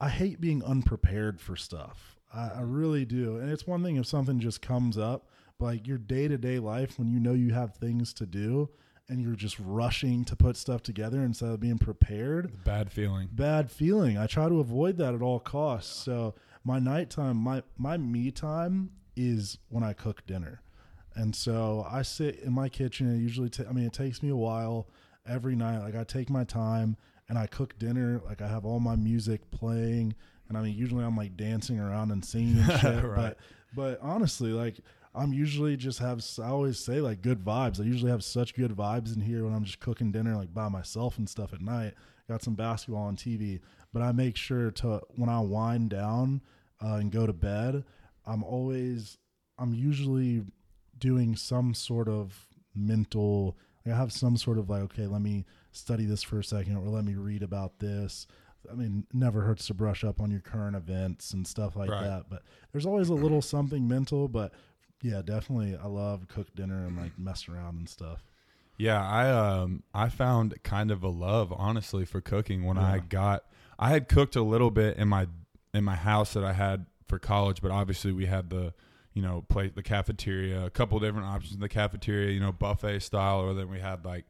I 0.00 0.08
hate 0.08 0.40
being 0.40 0.62
unprepared 0.62 1.40
for 1.40 1.56
stuff. 1.56 2.16
I, 2.32 2.48
I 2.56 2.60
really 2.62 3.04
do. 3.04 3.36
And 3.38 3.50
it's 3.50 3.66
one 3.66 3.82
thing 3.82 3.96
if 3.96 4.06
something 4.06 4.38
just 4.40 4.62
comes 4.62 4.96
up, 4.96 5.28
but 5.58 5.64
like 5.66 5.86
your 5.86 5.98
day 5.98 6.28
to 6.28 6.38
day 6.38 6.58
life, 6.58 6.98
when 6.98 7.10
you 7.10 7.18
know 7.20 7.32
you 7.34 7.52
have 7.52 7.74
things 7.74 8.12
to 8.14 8.26
do 8.26 8.70
and 9.08 9.20
you're 9.20 9.34
just 9.34 9.58
rushing 9.58 10.24
to 10.24 10.36
put 10.36 10.56
stuff 10.56 10.82
together 10.82 11.22
instead 11.22 11.50
of 11.50 11.60
being 11.60 11.78
prepared, 11.78 12.64
Bad 12.64 12.90
feeling. 12.92 13.28
bad 13.32 13.70
feeling. 13.70 14.16
I 14.16 14.26
try 14.26 14.48
to 14.48 14.60
avoid 14.60 14.96
that 14.98 15.14
at 15.14 15.22
all 15.22 15.40
costs. 15.40 15.94
So 16.04 16.34
my 16.64 16.78
nighttime, 16.78 17.36
my 17.36 17.62
my 17.76 17.96
me 17.96 18.30
time 18.30 18.90
is 19.16 19.58
when 19.68 19.82
I 19.82 19.92
cook 19.92 20.24
dinner, 20.26 20.62
and 21.16 21.34
so 21.36 21.84
I 21.90 22.02
sit 22.02 22.38
in 22.40 22.52
my 22.52 22.68
kitchen. 22.68 23.12
It 23.14 23.18
usually, 23.18 23.50
ta- 23.50 23.64
I 23.68 23.72
mean, 23.72 23.84
it 23.84 23.92
takes 23.92 24.22
me 24.22 24.30
a 24.30 24.36
while 24.36 24.88
every 25.26 25.56
night. 25.56 25.80
Like 25.80 25.96
I 25.96 26.04
take 26.04 26.30
my 26.30 26.44
time 26.44 26.96
and 27.28 27.38
I 27.38 27.46
cook 27.46 27.78
dinner. 27.78 28.20
Like 28.24 28.42
I 28.42 28.48
have 28.48 28.64
all 28.64 28.80
my 28.80 28.96
music 28.96 29.50
playing, 29.50 30.14
and 30.48 30.58
I 30.58 30.62
mean, 30.62 30.76
usually 30.76 31.04
I'm 31.04 31.16
like 31.16 31.36
dancing 31.36 31.78
around 31.78 32.10
and 32.10 32.24
singing 32.24 32.58
and 32.58 32.72
shit. 32.80 33.04
Right. 33.04 33.16
But 33.16 33.38
but 33.74 33.98
honestly, 34.02 34.52
like. 34.52 34.80
I'm 35.14 35.34
usually 35.34 35.76
just 35.76 35.98
have 35.98 36.24
I 36.42 36.48
always 36.48 36.78
say 36.78 37.02
like 37.02 37.20
good 37.20 37.44
vibes. 37.44 37.78
I 37.78 37.84
usually 37.84 38.10
have 38.10 38.24
such 38.24 38.54
good 38.54 38.70
vibes 38.74 39.14
in 39.14 39.20
here 39.20 39.44
when 39.44 39.52
I'm 39.52 39.64
just 39.64 39.78
cooking 39.78 40.10
dinner 40.10 40.34
like 40.36 40.54
by 40.54 40.70
myself 40.70 41.18
and 41.18 41.28
stuff 41.28 41.52
at 41.52 41.60
night. 41.60 41.92
Got 42.30 42.42
some 42.42 42.54
basketball 42.54 43.02
on 43.02 43.16
TV, 43.16 43.60
but 43.92 44.00
I 44.00 44.12
make 44.12 44.36
sure 44.36 44.70
to 44.70 45.02
when 45.16 45.28
I 45.28 45.40
wind 45.40 45.90
down 45.90 46.40
uh, 46.82 46.94
and 46.94 47.12
go 47.12 47.26
to 47.26 47.34
bed, 47.34 47.84
I'm 48.24 48.42
always 48.42 49.18
I'm 49.58 49.74
usually 49.74 50.44
doing 50.98 51.36
some 51.36 51.74
sort 51.74 52.08
of 52.08 52.46
mental. 52.74 53.56
Like 53.84 53.94
I 53.94 53.98
have 53.98 54.12
some 54.12 54.36
sort 54.36 54.58
of 54.58 54.68
like 54.70 54.82
okay, 54.82 55.06
let 55.06 55.22
me 55.22 55.44
study 55.72 56.04
this 56.04 56.22
for 56.22 56.38
a 56.38 56.44
second, 56.44 56.76
or 56.76 56.88
let 56.88 57.04
me 57.04 57.14
read 57.14 57.42
about 57.42 57.78
this. 57.78 58.26
I 58.70 58.74
mean, 58.74 59.06
never 59.12 59.40
hurts 59.42 59.66
to 59.66 59.74
brush 59.74 60.04
up 60.04 60.20
on 60.20 60.30
your 60.30 60.40
current 60.40 60.76
events 60.76 61.32
and 61.32 61.46
stuff 61.46 61.74
like 61.74 61.90
Right. 61.90 62.02
that. 62.04 62.26
But 62.30 62.42
there's 62.70 62.86
always 62.86 63.08
a 63.08 63.14
little 63.14 63.42
something 63.42 63.88
mental. 63.88 64.28
But 64.28 64.52
yeah, 65.02 65.20
definitely, 65.22 65.76
I 65.76 65.86
love 65.88 66.28
cook 66.28 66.54
dinner 66.54 66.86
and 66.86 66.96
like 66.96 67.18
mess 67.18 67.48
around 67.48 67.78
and 67.78 67.88
stuff. 67.88 68.24
Yeah, 68.78 69.04
I 69.04 69.30
um 69.30 69.82
I 69.92 70.08
found 70.08 70.62
kind 70.62 70.90
of 70.90 71.02
a 71.02 71.08
love 71.08 71.52
honestly 71.52 72.04
for 72.04 72.20
cooking 72.20 72.64
when 72.64 72.78
I 72.78 72.98
got 73.00 73.44
I 73.78 73.90
had 73.90 74.08
cooked 74.08 74.36
a 74.36 74.42
little 74.42 74.70
bit 74.70 74.96
in 74.96 75.08
my 75.08 75.26
in 75.74 75.82
my 75.84 75.96
house 75.96 76.32
that 76.34 76.44
I 76.44 76.52
had 76.52 76.86
for 77.08 77.18
college, 77.18 77.60
but 77.62 77.70
obviously 77.70 78.12
we 78.12 78.26
had 78.26 78.50
the 78.50 78.74
you 79.14 79.22
know 79.22 79.44
play 79.48 79.68
the 79.68 79.82
cafeteria, 79.82 80.64
a 80.64 80.70
couple 80.70 80.98
different 81.00 81.26
options 81.26 81.54
in 81.54 81.60
the 81.60 81.68
cafeteria, 81.68 82.30
you 82.32 82.40
know 82.40 82.52
buffet 82.52 83.00
style, 83.00 83.40
or 83.40 83.54
then 83.54 83.68
we 83.70 83.80
had 83.80 84.04
like 84.04 84.24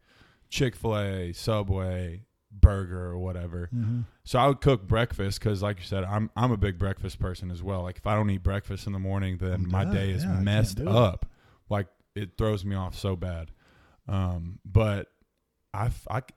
Chick 0.51 0.77
Fil 0.77 0.99
A, 0.99 1.33
Subway, 1.33 2.23
burger 2.51 3.07
or 3.07 3.19
whatever. 3.19 3.71
Mm-hmm. 3.75 4.01
So 4.25 4.39
I 4.39 4.47
would 4.49 4.61
cook 4.61 4.87
breakfast 4.87 5.39
because, 5.41 5.63
like 5.63 5.79
you 5.79 5.85
said, 5.87 6.05
I'm 6.05 6.31
I'm 6.37 6.53
a 6.53 6.57
big 6.57 6.79
breakfast 6.79 7.19
person 7.19 7.51
as 7.51 7.63
well. 7.63 7.83
Like 7.83 7.97
if 7.97 8.07
I 8.07 8.15
don't 8.15 8.29
eat 8.31 8.43
breakfast 8.43 8.87
in 8.87 8.93
the 8.93 8.99
morning, 8.99 9.39
then 9.39 9.67
my 9.69 9.85
day 9.85 10.11
is 10.11 10.25
Yeah, 10.25 10.41
messed 10.41 10.81
up. 10.81 11.27
Like 11.71 11.87
it 12.15 12.33
throws 12.37 12.65
me 12.65 12.77
off 12.77 12.97
so 12.99 13.17
bad. 13.17 13.51
Um, 14.09 14.59
but 14.65 15.09
I 15.75 15.91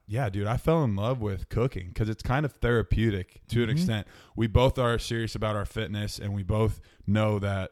yeah, 0.08 0.29
dude, 0.29 0.47
I 0.47 0.55
fell 0.55 0.84
in 0.86 0.95
love 0.95 1.19
with 1.19 1.49
cooking 1.49 1.89
because 1.89 2.08
it's 2.08 2.23
kind 2.23 2.45
of 2.45 2.53
therapeutic 2.53 3.41
to 3.49 3.63
an 3.63 3.67
Mhm. 3.69 3.71
extent. 3.73 4.08
We 4.36 4.47
both 4.47 4.79
are 4.79 4.97
serious 4.97 5.36
about 5.36 5.58
our 5.58 5.65
fitness, 5.65 6.17
and 6.19 6.34
we 6.34 6.43
both 6.43 6.79
know 7.05 7.39
that, 7.39 7.71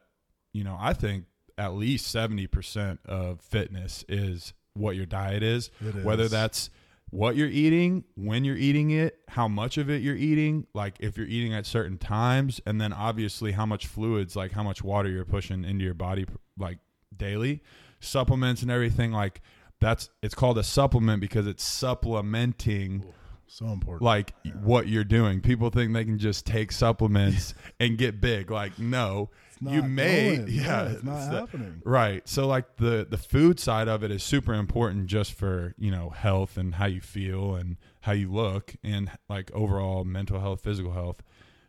you 0.53 0.63
know, 0.63 0.77
I 0.79 0.93
think 0.93 1.25
at 1.57 1.73
least 1.73 2.07
seventy 2.07 2.47
percent 2.47 2.99
of 3.05 3.41
fitness 3.41 4.05
is 4.07 4.53
what 4.73 4.95
your 4.95 5.05
diet 5.05 5.43
is 5.43 5.69
It 5.85 6.03
whether 6.03 6.27
that's 6.27 6.69
what 7.13 7.35
you're 7.35 7.47
eating, 7.47 8.03
when 8.15 8.43
you're 8.43 8.57
eating 8.57 8.89
it, 8.89 9.19
how 9.27 9.47
much 9.47 9.77
of 9.77 9.87
it 9.87 10.01
you're 10.01 10.15
eating, 10.15 10.65
like 10.73 10.95
if 10.99 11.15
you're 11.15 11.27
eating 11.27 11.53
at 11.53 11.67
certain 11.67 11.99
times, 11.99 12.59
and 12.65 12.81
then 12.81 12.91
obviously 12.91 13.51
how 13.51 13.67
much 13.67 13.85
fluids, 13.85 14.35
like 14.35 14.51
how 14.51 14.63
much 14.63 14.83
water 14.83 15.09
you're 15.09 15.23
pushing 15.23 15.63
into 15.63 15.85
your 15.85 15.93
body, 15.93 16.25
like 16.57 16.79
daily, 17.15 17.61
supplements 17.99 18.63
and 18.63 18.71
everything. 18.71 19.11
Like 19.11 19.41
that's 19.79 20.09
it's 20.23 20.33
called 20.33 20.57
a 20.57 20.63
supplement 20.63 21.21
because 21.21 21.45
it's 21.45 21.63
supplementing 21.63 23.05
so 23.45 23.67
important. 23.67 24.01
like 24.01 24.33
what 24.63 24.87
you're 24.87 25.03
doing. 25.03 25.39
People 25.39 25.69
think 25.69 25.93
they 25.93 26.05
can 26.05 26.17
just 26.17 26.47
take 26.47 26.71
supplements 26.71 27.53
and 27.79 27.95
get 27.95 28.21
big. 28.21 28.49
Like 28.49 28.79
no, 28.79 29.29
you 29.71 29.83
may, 29.83 30.37
going. 30.37 30.47
yeah, 30.51 30.83
it's 30.89 31.03
not 31.03 31.17
it's 31.17 31.27
the- 31.29 31.39
happening. 31.39 31.81
Right. 31.85 32.27
So 32.27 32.47
like 32.47 32.77
the 32.77 33.05
the 33.09 33.17
food 33.17 33.59
side 33.59 33.87
of 33.87 34.03
it 34.03 34.11
is 34.11 34.23
super 34.23 34.53
important 34.53 35.07
just 35.07 35.33
for, 35.33 35.75
you 35.77 35.91
know, 35.91 36.09
health 36.09 36.57
and 36.57 36.75
how 36.75 36.85
you 36.85 37.01
feel 37.01 37.55
and 37.55 37.77
how 38.01 38.11
you 38.13 38.31
look 38.31 38.75
and 38.83 39.11
like 39.29 39.51
overall 39.53 40.03
mental 40.03 40.39
health, 40.39 40.61
physical 40.61 40.91
health. 40.93 41.21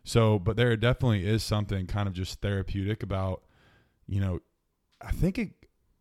So, 0.03 0.37
but 0.39 0.55
there 0.55 0.75
definitely 0.77 1.25
is 1.25 1.41
something 1.43 1.87
kind 1.87 2.07
of 2.07 2.13
just 2.13 2.41
therapeutic 2.41 3.01
about, 3.01 3.41
you 4.07 4.19
know, 4.21 4.39
I 5.01 5.11
think 5.11 5.37
it 5.39 5.49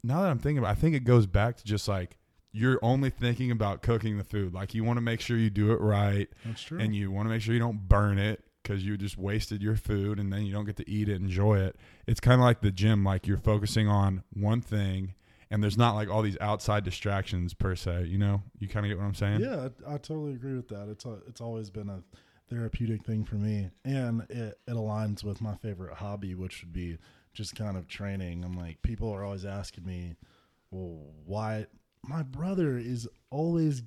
now 0.02 0.20
that 0.22 0.30
I'm 0.30 0.38
thinking 0.38 0.58
about 0.58 0.68
it, 0.68 0.72
I 0.72 0.80
think 0.80 0.94
it 0.94 1.04
goes 1.04 1.26
back 1.26 1.56
to 1.56 1.64
just 1.64 1.88
like 1.88 2.18
you're 2.52 2.78
only 2.82 3.10
thinking 3.10 3.50
about 3.50 3.82
cooking 3.82 4.16
the 4.18 4.22
food. 4.24 4.52
Like 4.54 4.74
you 4.74 4.84
want 4.84 4.96
to 4.98 5.00
make 5.00 5.20
sure 5.20 5.36
you 5.36 5.50
do 5.50 5.72
it 5.72 5.80
right 5.80 6.28
That's 6.44 6.62
true. 6.62 6.78
and 6.78 6.94
you 6.94 7.10
want 7.10 7.26
to 7.26 7.30
make 7.30 7.42
sure 7.42 7.52
you 7.54 7.58
don't 7.60 7.88
burn 7.88 8.18
it 8.18 8.43
because 8.64 8.84
you 8.84 8.96
just 8.96 9.16
wasted 9.16 9.62
your 9.62 9.76
food 9.76 10.18
and 10.18 10.32
then 10.32 10.44
you 10.44 10.52
don't 10.52 10.64
get 10.64 10.76
to 10.76 10.90
eat 10.90 11.08
it, 11.08 11.14
enjoy 11.14 11.58
it. 11.58 11.76
It's 12.08 12.18
kind 12.18 12.40
of 12.40 12.44
like 12.44 12.62
the 12.62 12.72
gym, 12.72 13.04
like 13.04 13.28
you're 13.28 13.38
focusing 13.38 13.86
on 13.86 14.24
one 14.32 14.60
thing 14.60 15.14
and 15.54 15.62
there's 15.62 15.78
not 15.78 15.94
like 15.94 16.10
all 16.10 16.22
these 16.22 16.36
outside 16.40 16.82
distractions 16.82 17.54
per 17.54 17.76
se. 17.76 18.06
You 18.06 18.18
know, 18.18 18.42
you 18.58 18.66
kind 18.66 18.84
of 18.84 18.90
get 18.90 18.98
what 18.98 19.04
I'm 19.04 19.14
saying? 19.14 19.40
Yeah, 19.40 19.68
I, 19.86 19.94
I 19.94 19.98
totally 19.98 20.32
agree 20.32 20.56
with 20.56 20.66
that. 20.68 20.88
It's 20.88 21.04
a, 21.04 21.18
it's 21.28 21.40
always 21.40 21.70
been 21.70 21.88
a 21.88 22.02
therapeutic 22.48 23.04
thing 23.04 23.24
for 23.24 23.36
me, 23.36 23.70
and 23.84 24.22
it, 24.30 24.58
it 24.66 24.74
aligns 24.74 25.22
with 25.22 25.40
my 25.40 25.54
favorite 25.54 25.94
hobby, 25.94 26.34
which 26.34 26.62
would 26.62 26.72
be 26.72 26.98
just 27.32 27.54
kind 27.54 27.76
of 27.76 27.86
training. 27.86 28.44
I'm 28.44 28.56
like, 28.56 28.82
people 28.82 29.12
are 29.12 29.24
always 29.24 29.44
asking 29.44 29.86
me, 29.86 30.16
well, 30.72 30.98
why? 31.24 31.66
My 32.02 32.22
brother 32.24 32.76
is 32.76 33.08
always, 33.30 33.82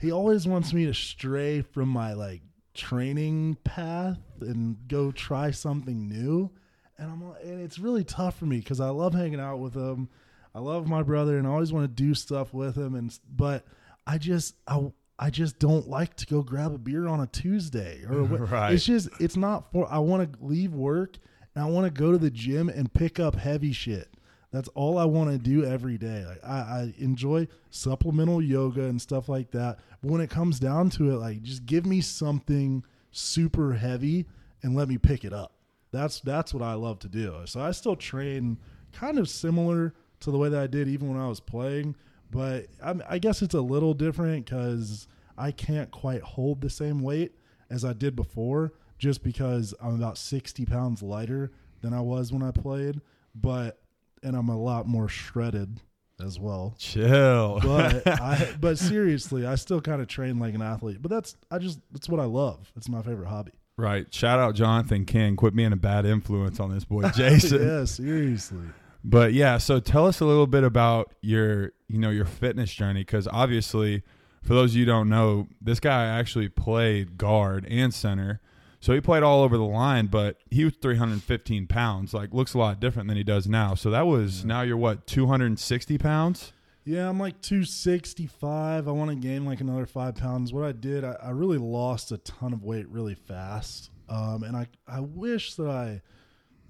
he 0.00 0.10
always 0.10 0.48
wants 0.48 0.72
me 0.72 0.86
to 0.86 0.94
stray 0.94 1.62
from 1.62 1.88
my 1.88 2.12
like 2.14 2.42
training 2.78 3.56
path 3.64 4.18
and 4.40 4.76
go 4.88 5.10
try 5.10 5.50
something 5.50 6.08
new. 6.08 6.50
And 6.96 7.10
I'm 7.10 7.22
and 7.42 7.60
it's 7.60 7.78
really 7.78 8.04
tough 8.04 8.38
for 8.38 8.46
me 8.46 8.58
because 8.58 8.80
I 8.80 8.88
love 8.88 9.14
hanging 9.14 9.40
out 9.40 9.58
with 9.58 9.74
him. 9.74 10.08
I 10.54 10.60
love 10.60 10.86
my 10.88 11.02
brother 11.02 11.36
and 11.38 11.46
I 11.46 11.50
always 11.50 11.72
want 11.72 11.84
to 11.84 12.02
do 12.02 12.14
stuff 12.14 12.54
with 12.54 12.76
him. 12.76 12.94
And, 12.94 13.16
but 13.30 13.64
I 14.06 14.18
just, 14.18 14.54
I, 14.66 14.90
I 15.18 15.30
just 15.30 15.58
don't 15.58 15.88
like 15.88 16.14
to 16.16 16.26
go 16.26 16.42
grab 16.42 16.72
a 16.74 16.78
beer 16.78 17.06
on 17.06 17.20
a 17.20 17.26
Tuesday 17.26 18.02
or 18.08 18.22
Right. 18.22 18.72
it's 18.72 18.84
just 18.84 19.08
it's 19.20 19.36
not 19.36 19.70
for 19.72 19.86
I 19.92 19.98
want 19.98 20.32
to 20.32 20.38
leave 20.44 20.72
work 20.72 21.18
and 21.54 21.62
I 21.62 21.66
want 21.68 21.92
to 21.92 22.00
go 22.00 22.12
to 22.12 22.18
the 22.18 22.30
gym 22.30 22.68
and 22.68 22.92
pick 22.92 23.20
up 23.20 23.34
heavy 23.34 23.72
shit. 23.72 24.08
That's 24.50 24.68
all 24.68 24.98
I 24.98 25.04
want 25.04 25.30
to 25.30 25.38
do 25.38 25.64
every 25.64 25.98
day. 25.98 26.24
Like 26.26 26.44
I, 26.44 26.56
I 26.56 26.94
enjoy 26.98 27.48
supplemental 27.70 28.42
yoga 28.42 28.84
and 28.84 29.00
stuff 29.00 29.28
like 29.28 29.50
that. 29.50 29.78
But 30.02 30.10
when 30.10 30.20
it 30.20 30.30
comes 30.30 30.58
down 30.58 30.90
to 30.90 31.10
it, 31.10 31.16
like 31.16 31.42
just 31.42 31.66
give 31.66 31.84
me 31.84 32.00
something 32.00 32.82
super 33.10 33.74
heavy 33.74 34.26
and 34.62 34.74
let 34.74 34.88
me 34.88 34.98
pick 34.98 35.24
it 35.24 35.32
up. 35.32 35.52
That's 35.90 36.20
that's 36.20 36.52
what 36.54 36.62
I 36.62 36.74
love 36.74 36.98
to 37.00 37.08
do. 37.08 37.34
So 37.44 37.60
I 37.60 37.72
still 37.72 37.96
train 37.96 38.58
kind 38.92 39.18
of 39.18 39.28
similar 39.28 39.94
to 40.20 40.30
the 40.30 40.38
way 40.38 40.48
that 40.48 40.60
I 40.60 40.66
did 40.66 40.88
even 40.88 41.08
when 41.08 41.20
I 41.20 41.28
was 41.28 41.40
playing, 41.40 41.94
but 42.30 42.66
I, 42.82 42.94
I 43.08 43.18
guess 43.18 43.42
it's 43.42 43.54
a 43.54 43.60
little 43.60 43.94
different 43.94 44.44
because 44.44 45.06
I 45.36 45.52
can't 45.52 45.90
quite 45.90 46.22
hold 46.22 46.60
the 46.60 46.70
same 46.70 47.00
weight 47.00 47.34
as 47.70 47.84
I 47.84 47.92
did 47.92 48.16
before, 48.16 48.72
just 48.98 49.22
because 49.22 49.74
I'm 49.80 49.94
about 49.94 50.18
60 50.18 50.64
pounds 50.66 51.02
lighter 51.02 51.52
than 51.80 51.94
I 51.94 52.00
was 52.00 52.32
when 52.32 52.42
I 52.42 52.50
played. 52.50 53.00
But 53.34 53.78
and 54.22 54.36
I'm 54.36 54.48
a 54.48 54.56
lot 54.58 54.86
more 54.86 55.08
shredded 55.08 55.80
as 56.24 56.38
well. 56.38 56.74
Chill. 56.78 57.60
But 57.62 58.06
I, 58.06 58.54
but 58.60 58.78
seriously, 58.78 59.46
I 59.46 59.54
still 59.54 59.80
kind 59.80 60.00
of 60.02 60.08
train 60.08 60.38
like 60.38 60.54
an 60.54 60.62
athlete. 60.62 60.98
But 61.00 61.10
that's 61.10 61.36
I 61.50 61.58
just 61.58 61.80
that's 61.92 62.08
what 62.08 62.20
I 62.20 62.24
love. 62.24 62.72
It's 62.76 62.88
my 62.88 63.02
favorite 63.02 63.28
hobby. 63.28 63.52
right. 63.76 64.12
Shout 64.12 64.38
out 64.38 64.54
Jonathan 64.54 65.04
King. 65.04 65.36
Quit 65.36 65.54
being 65.54 65.72
a 65.72 65.76
bad 65.76 66.04
influence 66.06 66.58
on 66.60 66.72
this 66.74 66.84
boy 66.84 67.08
Jason. 67.14 67.66
yeah, 67.66 67.84
seriously. 67.84 68.64
But 69.04 69.32
yeah, 69.32 69.58
so 69.58 69.78
tell 69.80 70.06
us 70.06 70.20
a 70.20 70.24
little 70.24 70.48
bit 70.48 70.64
about 70.64 71.14
your, 71.22 71.72
you 71.86 71.98
know, 71.98 72.10
your 72.10 72.24
fitness 72.24 72.72
journey 72.74 73.00
because 73.02 73.28
obviously, 73.28 74.02
for 74.42 74.54
those 74.54 74.72
of 74.72 74.76
you 74.76 74.84
who 74.84 74.90
don't 74.90 75.08
know, 75.08 75.46
this 75.62 75.78
guy 75.78 76.06
actually 76.06 76.48
played 76.48 77.16
guard 77.16 77.64
and 77.70 77.94
center, 77.94 78.40
so 78.80 78.92
he 78.92 79.00
played 79.00 79.22
all 79.22 79.42
over 79.42 79.56
the 79.56 79.64
line. 79.64 80.06
But 80.06 80.36
he 80.50 80.64
was 80.64 80.74
315 80.80 81.66
pounds, 81.66 82.14
like 82.14 82.32
looks 82.32 82.54
a 82.54 82.58
lot 82.58 82.80
different 82.80 83.08
than 83.08 83.16
he 83.16 83.24
does 83.24 83.46
now. 83.46 83.74
So 83.74 83.90
that 83.90 84.06
was 84.06 84.44
now 84.44 84.62
you're 84.62 84.76
what 84.76 85.06
260 85.06 85.98
pounds. 85.98 86.52
Yeah, 86.84 87.08
I'm 87.08 87.20
like 87.20 87.42
265. 87.42 88.88
I 88.88 88.90
want 88.90 89.10
to 89.10 89.16
gain 89.16 89.44
like 89.44 89.60
another 89.60 89.84
five 89.84 90.14
pounds. 90.14 90.54
What 90.54 90.64
I 90.64 90.72
did, 90.72 91.04
I, 91.04 91.16
I 91.22 91.30
really 91.30 91.58
lost 91.58 92.12
a 92.12 92.18
ton 92.18 92.54
of 92.54 92.64
weight 92.64 92.88
really 92.88 93.14
fast. 93.14 93.90
Um, 94.08 94.42
and 94.42 94.56
I, 94.56 94.68
I 94.86 95.00
wish 95.00 95.54
that 95.56 95.68
I, 95.68 96.00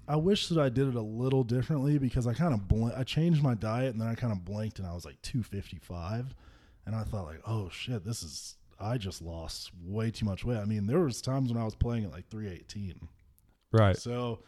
I 0.09 0.17
wish 0.17 0.49
that 0.49 0.59
I 0.59 0.67
did 0.67 0.89
it 0.89 0.95
a 0.95 1.01
little 1.01 1.45
differently 1.45 1.99
because 1.99 2.27
I 2.27 2.33
kind 2.33 2.53
of 2.53 2.67
bl- 2.67 2.89
I 2.97 3.03
changed 3.03 3.41
my 3.41 3.53
diet 3.53 3.93
and 3.93 4.01
then 4.01 4.09
I 4.09 4.15
kind 4.15 4.33
of 4.33 4.43
blinked 4.43 4.79
and 4.79 4.87
I 4.87 4.93
was 4.93 5.05
like 5.05 5.21
255, 5.21 6.35
and 6.85 6.95
I 6.95 7.03
thought 7.03 7.25
like, 7.25 7.41
oh 7.47 7.69
shit, 7.69 8.03
this 8.03 8.21
is 8.21 8.57
I 8.79 8.97
just 8.97 9.21
lost 9.21 9.71
way 9.83 10.11
too 10.11 10.25
much 10.25 10.45
weight. 10.45 10.57
I 10.57 10.65
mean, 10.65 10.87
there 10.87 10.99
was 10.99 11.21
times 11.21 11.51
when 11.51 11.61
I 11.61 11.65
was 11.65 11.75
playing 11.75 12.05
at 12.05 12.11
like 12.11 12.29
318. 12.29 13.07
Right. 13.71 13.97
So 13.97 14.39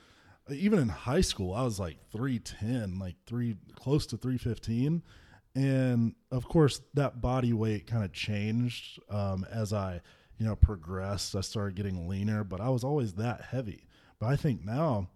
even 0.49 0.79
in 0.79 0.89
high 0.89 1.21
school, 1.21 1.53
I 1.53 1.63
was 1.63 1.79
like 1.79 1.97
310, 2.11 2.99
like 2.99 3.15
three 3.25 3.57
close 3.75 4.05
to 4.07 4.17
315. 4.17 5.03
And 5.55 6.15
of 6.31 6.47
course, 6.47 6.81
that 6.93 7.21
body 7.21 7.53
weight 7.53 7.87
kind 7.87 8.03
of 8.03 8.13
changed 8.13 8.99
um, 9.09 9.45
as 9.51 9.73
I, 9.73 10.01
you 10.37 10.45
know, 10.45 10.55
progressed. 10.55 11.35
I 11.35 11.41
started 11.41 11.75
getting 11.75 12.07
leaner, 12.07 12.43
but 12.43 12.61
I 12.61 12.69
was 12.69 12.83
always 12.83 13.13
that 13.13 13.41
heavy. 13.41 13.85
But 14.19 14.27
I 14.27 14.35
think 14.35 14.63
now, 14.63 15.09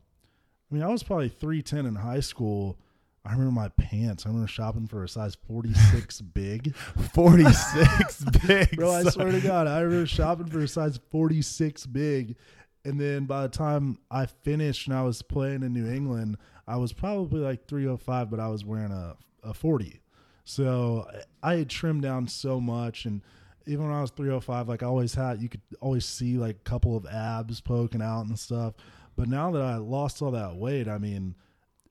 I 0.70 0.74
mean, 0.74 0.84
I 0.84 0.88
was 0.88 1.04
probably 1.04 1.30
310 1.30 1.86
in 1.86 1.96
high 1.96 2.20
school. 2.20 2.78
I 3.26 3.32
remember 3.32 3.52
my 3.52 3.70
pants. 3.70 4.26
I 4.26 4.30
remember 4.30 4.48
shopping 4.48 4.88
for 4.88 5.04
a 5.04 5.10
size 5.10 5.36
46 5.48 6.22
big. 6.34 6.76
46 6.76 8.24
big. 8.48 8.78
Bro, 8.78 8.92
I 8.92 9.04
swear 9.04 9.32
to 9.32 9.42
God, 9.42 9.68
I 9.68 9.80
remember 9.80 10.06
shopping 10.06 10.48
for 10.48 10.60
a 10.60 10.68
size 10.68 11.00
46 11.10 11.88
big. 11.88 12.36
And 12.84 13.02
then 13.02 13.26
by 13.26 13.42
the 13.42 13.50
time 13.50 13.98
I 14.12 14.28
finished 14.28 14.88
and 14.88 14.96
I 14.96 15.02
was 15.02 15.24
playing 15.24 15.64
in 15.64 15.74
New 15.74 15.92
England, 15.92 16.38
I 16.68 16.78
was 16.78 16.94
probably 16.94 17.42
like 17.42 17.68
305, 17.68 18.30
but 18.30 18.40
I 18.40 18.48
was 18.48 18.64
wearing 18.64 18.92
a, 18.92 19.16
a 19.44 19.54
40. 19.56 20.02
So 20.44 21.10
I 21.42 21.56
had 21.56 21.70
trimmed 21.70 22.04
down 22.04 22.28
so 22.28 22.62
much. 22.62 23.06
And 23.06 23.24
even 23.66 23.86
when 23.86 23.96
I 23.96 24.02
was 24.02 24.12
305, 24.12 24.70
like 24.70 24.84
I 24.84 24.86
always 24.86 25.16
had, 25.16 25.42
you 25.42 25.50
could 25.50 25.62
always 25.82 26.06
see 26.06 26.38
like 26.38 26.58
a 26.58 26.70
couple 26.70 26.96
of 26.96 27.08
abs 27.08 27.60
poking 27.60 28.04
out 28.04 28.28
and 28.28 28.38
stuff. 28.38 28.76
But 29.16 29.30
now 29.30 29.50
that 29.52 29.62
I 29.64 29.78
lost 29.78 30.22
all 30.22 30.32
that 30.32 30.56
weight, 30.56 30.88
I 30.88 31.00
mean, 31.00 31.34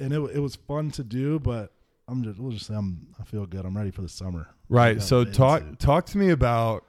and 0.01 0.13
it, 0.13 0.21
it 0.35 0.41
was 0.41 0.57
fun 0.57 0.91
to 0.93 1.05
do, 1.05 1.39
but 1.39 1.73
I'm 2.09 2.23
just, 2.23 2.39
we'll 2.39 2.53
just 2.53 2.67
say 2.67 2.75
I'm, 2.75 3.09
I 3.21 3.25
feel 3.25 3.47
good. 3.47 3.65
I'm 3.65 3.77
ready 3.77 3.91
for 3.91 4.03
the 4.03 4.09
summer. 4.09 4.49
Right. 4.69 5.01
So 5.01 5.25
talk 5.25 5.63
suit. 5.63 5.79
talk 5.79 6.07
to 6.07 6.19
me 6.19 6.31
about 6.31 6.85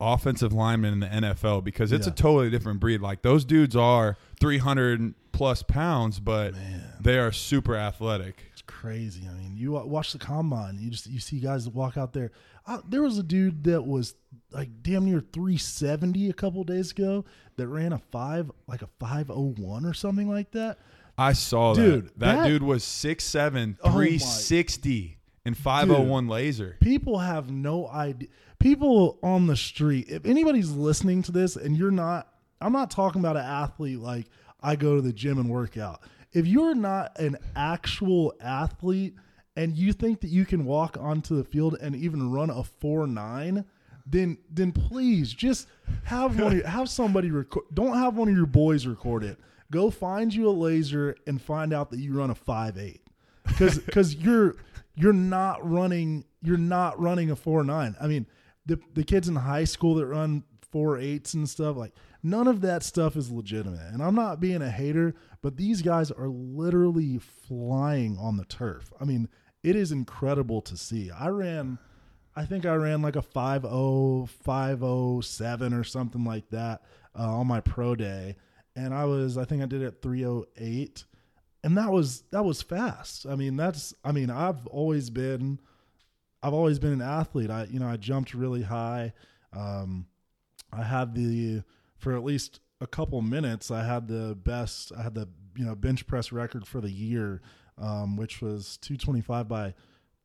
offensive 0.00 0.52
linemen 0.52 0.94
in 0.94 1.00
the 1.00 1.06
NFL 1.06 1.62
because 1.62 1.92
it's 1.92 2.06
a 2.06 2.10
totally 2.10 2.50
different 2.50 2.80
breed. 2.80 3.00
Like 3.00 3.22
those 3.22 3.44
dudes 3.44 3.76
are 3.76 4.16
300 4.40 5.14
plus 5.32 5.62
pounds, 5.62 6.20
but 6.20 6.54
Man. 6.54 6.94
they 7.00 7.18
are 7.18 7.32
super 7.32 7.76
athletic. 7.76 8.44
It's 8.52 8.62
crazy. 8.62 9.28
I 9.28 9.34
mean, 9.34 9.56
you 9.56 9.72
watch 9.72 10.12
the 10.12 10.18
combine, 10.18 10.78
you 10.78 10.90
just 10.90 11.06
you 11.06 11.20
see 11.20 11.38
guys 11.38 11.68
walk 11.68 11.96
out 11.96 12.12
there. 12.12 12.30
Uh, 12.66 12.80
there 12.88 13.02
was 13.02 13.18
a 13.18 13.22
dude 13.22 13.64
that 13.64 13.82
was 13.82 14.14
like 14.52 14.68
damn 14.82 15.04
near 15.04 15.20
370 15.20 16.30
a 16.30 16.32
couple 16.32 16.62
days 16.64 16.90
ago 16.90 17.24
that 17.56 17.66
ran 17.68 17.92
a 17.92 17.98
five 17.98 18.50
like 18.66 18.82
a 18.82 18.88
501 18.98 19.84
or 19.84 19.94
something 19.94 20.28
like 20.28 20.50
that. 20.52 20.78
I 21.20 21.34
saw 21.34 21.74
Dude, 21.74 22.06
that. 22.06 22.18
That, 22.18 22.36
that- 22.36 22.48
dude 22.48 22.62
was 22.62 22.82
6'7", 22.82 23.76
Oh 23.84 23.92
360 23.92 25.18
and 25.44 25.56
501 25.56 26.28
laser. 26.28 26.76
People 26.80 27.18
have 27.18 27.50
no 27.50 27.88
idea. 27.88 28.28
People 28.58 29.18
on 29.22 29.46
the 29.46 29.56
street, 29.56 30.08
if 30.08 30.24
anybody's 30.24 30.70
listening 30.70 31.22
to 31.22 31.32
this 31.32 31.56
and 31.56 31.76
you're 31.76 31.90
not, 31.90 32.28
I'm 32.60 32.72
not 32.72 32.90
talking 32.90 33.20
about 33.20 33.36
an 33.36 33.44
athlete 33.44 33.98
like 33.98 34.26
I 34.62 34.76
go 34.76 34.96
to 34.96 35.02
the 35.02 35.12
gym 35.12 35.38
and 35.38 35.48
work 35.48 35.76
out. 35.76 36.00
If 36.32 36.46
you're 36.46 36.74
not 36.74 37.18
an 37.18 37.36
actual 37.54 38.34
athlete 38.40 39.14
and 39.56 39.76
you 39.76 39.92
think 39.92 40.20
that 40.20 40.28
you 40.28 40.46
can 40.46 40.64
walk 40.64 40.96
onto 40.98 41.36
the 41.36 41.44
field 41.44 41.76
and 41.80 41.96
even 41.96 42.30
run 42.30 42.50
a 42.50 42.62
four 42.62 43.06
nine, 43.06 43.64
then 44.06 44.38
then 44.50 44.72
please 44.72 45.32
just 45.32 45.68
have 46.04 46.38
one 46.38 46.56
your, 46.58 46.66
have 46.68 46.88
somebody 46.88 47.30
record. 47.30 47.64
Don't 47.74 47.96
have 47.96 48.16
one 48.16 48.28
of 48.28 48.36
your 48.36 48.46
boys 48.46 48.86
record 48.86 49.24
it. 49.24 49.38
Go 49.70 49.90
find 49.90 50.34
you 50.34 50.48
a 50.48 50.50
laser 50.50 51.16
and 51.26 51.40
find 51.40 51.72
out 51.72 51.90
that 51.90 52.00
you 52.00 52.14
run 52.14 52.30
a 52.30 52.34
five 52.34 52.76
eight 52.76 53.02
because 53.44 53.78
because 53.78 54.14
you're 54.16 54.56
you're 54.94 55.12
not 55.12 55.68
running 55.68 56.24
you're 56.42 56.56
not 56.56 57.00
running 57.00 57.30
a 57.30 57.36
four 57.36 57.62
nine. 57.64 57.96
I 58.00 58.06
mean, 58.06 58.26
the 58.66 58.80
the 58.94 59.04
kids 59.04 59.28
in 59.28 59.36
high 59.36 59.64
school 59.64 59.94
that 59.96 60.06
run 60.06 60.44
four 60.70 60.98
eights 60.98 61.34
and 61.34 61.48
stuff 61.48 61.76
like 61.76 61.92
none 62.22 62.46
of 62.46 62.60
that 62.60 62.82
stuff 62.82 63.16
is 63.16 63.30
legitimate. 63.30 63.92
And 63.92 64.02
I'm 64.02 64.14
not 64.14 64.40
being 64.40 64.62
a 64.62 64.70
hater, 64.70 65.14
but 65.42 65.56
these 65.56 65.82
guys 65.82 66.10
are 66.10 66.28
literally 66.28 67.18
flying 67.18 68.16
on 68.18 68.36
the 68.36 68.44
turf. 68.44 68.92
I 69.00 69.04
mean, 69.04 69.28
it 69.62 69.76
is 69.76 69.92
incredible 69.92 70.62
to 70.62 70.76
see. 70.76 71.10
I 71.10 71.28
ran. 71.28 71.78
I 72.36 72.44
think 72.46 72.64
I 72.64 72.74
ran 72.74 73.02
like 73.02 73.16
a 73.16 73.22
50 73.22 74.26
507 74.44 75.72
or 75.74 75.84
something 75.84 76.24
like 76.24 76.48
that 76.50 76.82
uh, 77.18 77.38
on 77.38 77.48
my 77.48 77.60
pro 77.60 77.96
day 77.96 78.36
and 78.76 78.94
I 78.94 79.04
was 79.04 79.36
I 79.36 79.44
think 79.44 79.62
I 79.62 79.66
did 79.66 79.82
it 79.82 79.86
at 79.86 80.02
308 80.02 81.04
and 81.62 81.76
that 81.76 81.90
was 81.90 82.22
that 82.30 82.44
was 82.44 82.62
fast. 82.62 83.26
I 83.26 83.36
mean, 83.36 83.56
that's 83.56 83.94
I 84.04 84.12
mean, 84.12 84.30
I've 84.30 84.66
always 84.66 85.10
been 85.10 85.60
I've 86.42 86.54
always 86.54 86.78
been 86.78 86.92
an 86.92 87.02
athlete. 87.02 87.50
I 87.50 87.64
you 87.64 87.78
know, 87.78 87.88
I 87.88 87.96
jumped 87.96 88.34
really 88.34 88.62
high. 88.62 89.12
Um 89.52 90.06
I 90.72 90.82
had 90.82 91.14
the 91.14 91.62
for 91.98 92.16
at 92.16 92.24
least 92.24 92.60
a 92.80 92.86
couple 92.86 93.20
minutes, 93.20 93.70
I 93.70 93.84
had 93.84 94.08
the 94.08 94.34
best 94.34 94.92
I 94.96 95.02
had 95.02 95.14
the, 95.14 95.28
you 95.56 95.64
know, 95.64 95.74
bench 95.74 96.06
press 96.06 96.32
record 96.32 96.66
for 96.66 96.80
the 96.80 96.90
year 96.90 97.42
um 97.78 98.16
which 98.16 98.40
was 98.40 98.76
225 98.78 99.48
by 99.48 99.74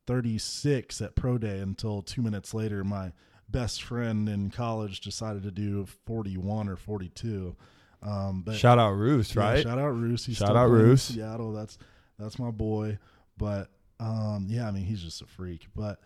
36 0.06 1.00
at 1.00 1.16
pro 1.16 1.36
day 1.36 1.58
until 1.58 2.00
2 2.00 2.22
minutes 2.22 2.54
later 2.54 2.84
my 2.84 3.12
best 3.48 3.82
friend 3.82 4.28
in 4.28 4.50
college 4.50 5.00
decided 5.00 5.42
to 5.42 5.50
do 5.50 5.86
41 6.06 6.68
or 6.68 6.76
42. 6.76 7.56
Um 8.02 8.42
but 8.42 8.56
Shout 8.56 8.78
out 8.78 8.92
Roos, 8.92 9.34
yeah, 9.34 9.42
right? 9.42 9.62
shout 9.62 9.78
out 9.78 9.88
Roos. 9.94 10.26
He's 10.26 10.36
Shout 10.36 10.56
out 10.56 10.70
Roos. 10.70 11.02
Seattle. 11.02 11.52
That's 11.52 11.78
that's 12.18 12.38
my 12.38 12.50
boy. 12.50 12.98
But 13.38 13.68
Um, 14.00 14.46
yeah, 14.48 14.68
I 14.68 14.70
mean 14.70 14.84
he's 14.84 15.02
just 15.02 15.22
a 15.22 15.26
freak, 15.26 15.68
but 15.74 16.00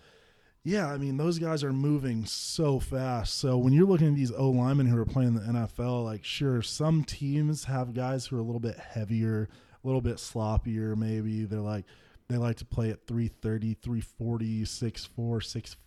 yeah, 0.62 0.86
I 0.92 0.98
mean 0.98 1.16
those 1.16 1.38
guys 1.38 1.64
are 1.64 1.72
moving 1.72 2.24
so 2.26 2.78
fast. 2.78 3.38
So 3.38 3.56
when 3.56 3.72
you're 3.72 3.86
looking 3.86 4.08
at 4.08 4.14
these 4.14 4.30
O 4.32 4.50
linemen 4.50 4.86
who 4.86 4.98
are 4.98 5.06
playing 5.06 5.34
the 5.34 5.40
NFL, 5.40 6.04
like 6.04 6.22
sure, 6.24 6.62
some 6.62 7.02
teams 7.04 7.64
have 7.64 7.94
guys 7.94 8.26
who 8.26 8.36
are 8.36 8.40
a 8.40 8.44
little 8.44 8.60
bit 8.60 8.76
heavier, 8.78 9.48
a 9.82 9.86
little 9.86 10.02
bit 10.02 10.16
sloppier. 10.16 10.96
Maybe 10.96 11.44
they're 11.46 11.60
like 11.60 11.86
they 12.28 12.36
like 12.36 12.58
to 12.58 12.64
play 12.64 12.90
at 12.90 13.06
330, 13.08 13.74
340, 13.82 14.62
6'4, 14.62 15.08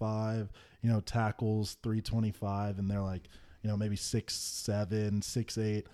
6'5, 0.01 0.49
you 0.81 0.89
know, 0.91 0.99
tackles 0.99 1.77
325, 1.83 2.79
and 2.79 2.91
they're 2.91 2.99
like, 2.99 3.29
you 3.63 3.69
know, 3.69 3.77
maybe 3.77 3.95
six, 3.95 4.35
seven, 4.35 5.21
six, 5.21 5.57
eight. 5.57 5.87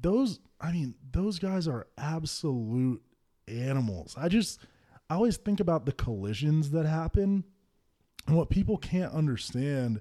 Those, 0.00 0.40
I 0.60 0.72
mean, 0.72 0.94
those 1.12 1.38
guys 1.38 1.68
are 1.68 1.86
absolute 1.98 3.02
animals. 3.48 4.14
I 4.16 4.28
just, 4.28 4.60
I 5.10 5.14
always 5.14 5.36
think 5.36 5.60
about 5.60 5.84
the 5.84 5.92
collisions 5.92 6.70
that 6.70 6.86
happen. 6.86 7.44
And 8.26 8.36
what 8.36 8.50
people 8.50 8.78
can't 8.78 9.12
understand 9.12 10.00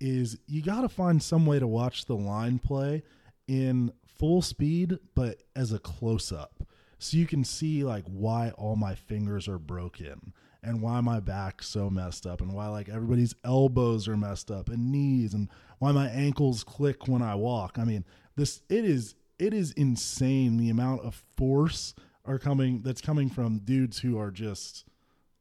is 0.00 0.38
you 0.46 0.62
got 0.62 0.80
to 0.80 0.88
find 0.88 1.22
some 1.22 1.46
way 1.46 1.58
to 1.58 1.66
watch 1.66 2.06
the 2.06 2.16
line 2.16 2.58
play 2.58 3.02
in 3.46 3.92
full 4.06 4.42
speed, 4.42 4.98
but 5.14 5.42
as 5.54 5.72
a 5.72 5.78
close 5.78 6.32
up 6.32 6.64
so 7.04 7.18
you 7.18 7.26
can 7.26 7.44
see 7.44 7.84
like 7.84 8.04
why 8.06 8.50
all 8.56 8.76
my 8.76 8.94
fingers 8.94 9.46
are 9.46 9.58
broken 9.58 10.32
and 10.64 10.80
why 10.80 11.00
my 11.00 11.20
back's 11.20 11.68
so 11.68 11.90
messed 11.90 12.26
up 12.26 12.40
and 12.40 12.52
why 12.52 12.68
like 12.68 12.88
everybody's 12.88 13.34
elbows 13.44 14.08
are 14.08 14.16
messed 14.16 14.50
up 14.50 14.68
and 14.68 14.90
knees 14.90 15.34
and 15.34 15.48
why 15.78 15.92
my 15.92 16.08
ankles 16.08 16.64
click 16.64 17.06
when 17.06 17.22
I 17.22 17.34
walk. 17.34 17.78
I 17.78 17.84
mean, 17.84 18.04
this 18.36 18.62
it 18.68 18.84
is 18.84 19.14
it 19.38 19.52
is 19.52 19.72
insane 19.72 20.56
the 20.56 20.70
amount 20.70 21.02
of 21.02 21.22
force 21.36 21.94
are 22.24 22.38
coming 22.38 22.82
that's 22.82 23.00
coming 23.00 23.28
from 23.28 23.58
dudes 23.58 23.98
who 23.98 24.18
are 24.18 24.30
just 24.30 24.84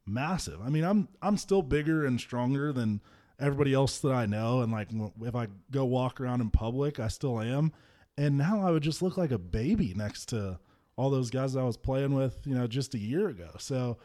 massive. 0.06 0.60
I 0.62 0.70
mean, 0.70 0.84
I'm 0.84 1.08
I'm 1.22 1.38
still 1.38 1.62
bigger 1.62 2.06
and 2.06 2.20
stronger 2.20 2.74
than 2.74 3.02
everybody 3.40 3.74
else 3.74 4.00
that 4.00 4.12
I 4.12 4.26
know 4.26 4.62
and 4.62 4.72
like 4.72 4.90
if 5.22 5.36
I 5.36 5.48
go 5.72 5.86
walk 5.86 6.20
around 6.20 6.42
in 6.42 6.50
public, 6.50 7.00
I 7.00 7.08
still 7.08 7.40
am. 7.40 7.72
And 8.18 8.38
now 8.38 8.66
I 8.66 8.72
would 8.72 8.84
just 8.84 9.02
look 9.02 9.18
like 9.18 9.32
a 9.32 9.40
baby 9.40 9.94
next 9.96 10.28
to 10.30 10.60
all 10.96 11.10
those 11.10 11.32
guys 11.32 11.56
I 11.56 11.64
was 11.64 11.78
playing 11.78 12.14
with, 12.14 12.40
you 12.46 12.54
know, 12.54 12.68
just 12.68 12.94
a 12.94 13.00
year 13.00 13.30
ago. 13.30 13.50
So 13.58 13.98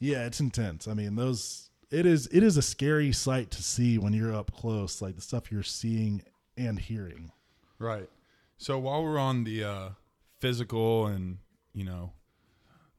yeah, 0.00 0.26
it's 0.26 0.40
intense. 0.40 0.88
I 0.88 0.94
mean, 0.94 1.14
those 1.14 1.70
it 1.90 2.06
is 2.06 2.26
it 2.32 2.42
is 2.42 2.56
a 2.56 2.62
scary 2.62 3.12
sight 3.12 3.50
to 3.52 3.62
see 3.62 3.98
when 3.98 4.12
you're 4.12 4.34
up 4.34 4.52
close, 4.52 5.00
like 5.00 5.14
the 5.14 5.22
stuff 5.22 5.52
you're 5.52 5.62
seeing 5.62 6.22
and 6.56 6.78
hearing. 6.78 7.30
Right. 7.78 8.08
So 8.58 8.78
while 8.78 9.04
we're 9.04 9.18
on 9.18 9.44
the 9.44 9.64
uh, 9.64 9.88
physical 10.38 11.06
and 11.06 11.38
you 11.74 11.84
know 11.84 12.12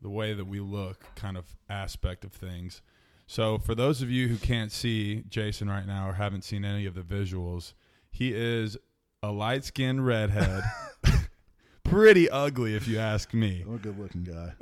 the 0.02 0.10
way 0.10 0.34
that 0.34 0.46
we 0.46 0.60
look 0.60 1.06
kind 1.16 1.38
of 1.38 1.46
aspect 1.70 2.24
of 2.24 2.32
things. 2.32 2.82
So 3.28 3.58
for 3.58 3.76
those 3.76 4.02
of 4.02 4.10
you 4.10 4.28
who 4.28 4.38
can't 4.38 4.72
see 4.72 5.24
Jason 5.30 5.70
right 5.70 5.86
now 5.86 6.10
or 6.10 6.14
haven't 6.14 6.44
seen 6.44 6.66
any 6.66 6.86
of 6.86 6.96
the 6.96 7.02
visuals, 7.02 7.74
he 8.10 8.34
is 8.34 8.78
a 9.24 9.32
light 9.32 9.64
skinned 9.64 10.06
redhead 10.06 10.64
pretty 11.84 12.30
ugly 12.30 12.76
if 12.76 12.88
you 12.88 13.00
ask 13.00 13.34
me. 13.34 13.64
I'm 13.66 13.76
a 13.76 13.78
good 13.78 13.98
looking 13.98 14.24
guy. 14.24 14.54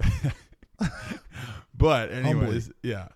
but 1.79 2.11
anyways, 2.11 2.65
Humbly. 2.65 2.75
yeah. 2.83 3.07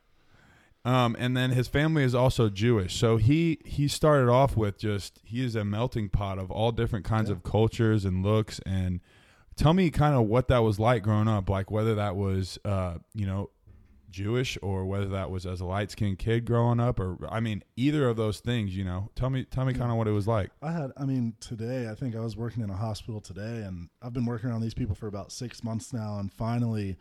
Um, 0.86 1.16
and 1.20 1.38
then 1.38 1.52
his 1.52 1.68
family 1.68 2.04
is 2.04 2.14
also 2.14 2.50
Jewish, 2.50 2.96
so 2.96 3.16
he 3.18 3.60
he 3.64 3.88
started 3.88 4.30
off 4.30 4.58
with 4.58 4.78
just 4.78 5.20
he 5.24 5.46
is 5.46 5.56
a 5.56 5.64
melting 5.64 6.10
pot 6.10 6.40
of 6.40 6.52
all 6.52 6.72
different 6.74 7.06
kinds 7.06 7.30
yeah. 7.30 7.36
of 7.36 7.44
cultures 7.44 8.04
and 8.04 8.26
looks. 8.26 8.60
And 8.66 9.00
tell 9.56 9.74
me 9.74 9.90
kind 9.92 10.14
of 10.16 10.24
what 10.24 10.50
that 10.50 10.60
was 10.60 10.80
like 10.80 11.04
growing 11.04 11.30
up, 11.30 11.50
like 11.50 11.72
whether 11.72 11.96
that 11.96 12.18
was 12.18 12.60
uh, 12.66 12.96
you 13.14 13.26
know 13.26 13.50
Jewish 14.14 14.58
or 14.62 14.86
whether 14.86 15.08
that 15.08 15.32
was 15.32 15.46
as 15.46 15.62
a 15.62 15.66
light 15.66 15.92
skinned 15.92 16.20
kid 16.20 16.46
growing 16.46 16.82
up 16.82 17.00
or 17.00 17.18
I 17.30 17.40
mean 17.40 17.64
either 17.76 18.08
of 18.08 18.16
those 18.16 18.40
things, 18.40 18.76
you 18.76 18.84
know. 18.84 19.10
Tell 19.16 19.30
me 19.30 19.44
tell 19.44 19.64
me 19.64 19.74
kind 19.74 19.90
of 19.90 19.98
what 19.98 20.08
it 20.08 20.12
was 20.12 20.28
like. 20.28 20.52
I 20.62 20.72
had 20.72 20.92
I 20.98 21.06
mean 21.06 21.36
today 21.40 21.90
I 21.90 21.96
think 21.96 22.16
I 22.16 22.20
was 22.20 22.38
working 22.38 22.62
in 22.62 22.70
a 22.70 22.76
hospital 22.76 23.22
today 23.22 23.64
and 23.64 23.90
I've 24.02 24.14
been 24.14 24.26
working 24.26 24.52
on 24.52 24.62
these 24.62 24.74
people 24.74 24.96
for 24.96 25.08
about 25.08 25.32
6 25.32 25.64
months 25.64 25.94
now 25.94 26.20
and 26.20 26.32
finally 26.32 26.98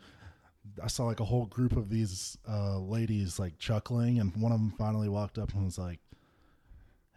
I 0.81 0.87
saw 0.87 1.05
like 1.05 1.19
a 1.19 1.25
whole 1.25 1.45
group 1.45 1.75
of 1.75 1.89
these 1.89 2.37
uh, 2.49 2.79
ladies 2.79 3.39
like 3.39 3.57
chuckling 3.57 4.19
and 4.19 4.35
one 4.35 4.51
of 4.51 4.59
them 4.59 4.73
finally 4.77 5.09
walked 5.09 5.37
up 5.37 5.53
and 5.53 5.65
was 5.65 5.77
like, 5.77 5.99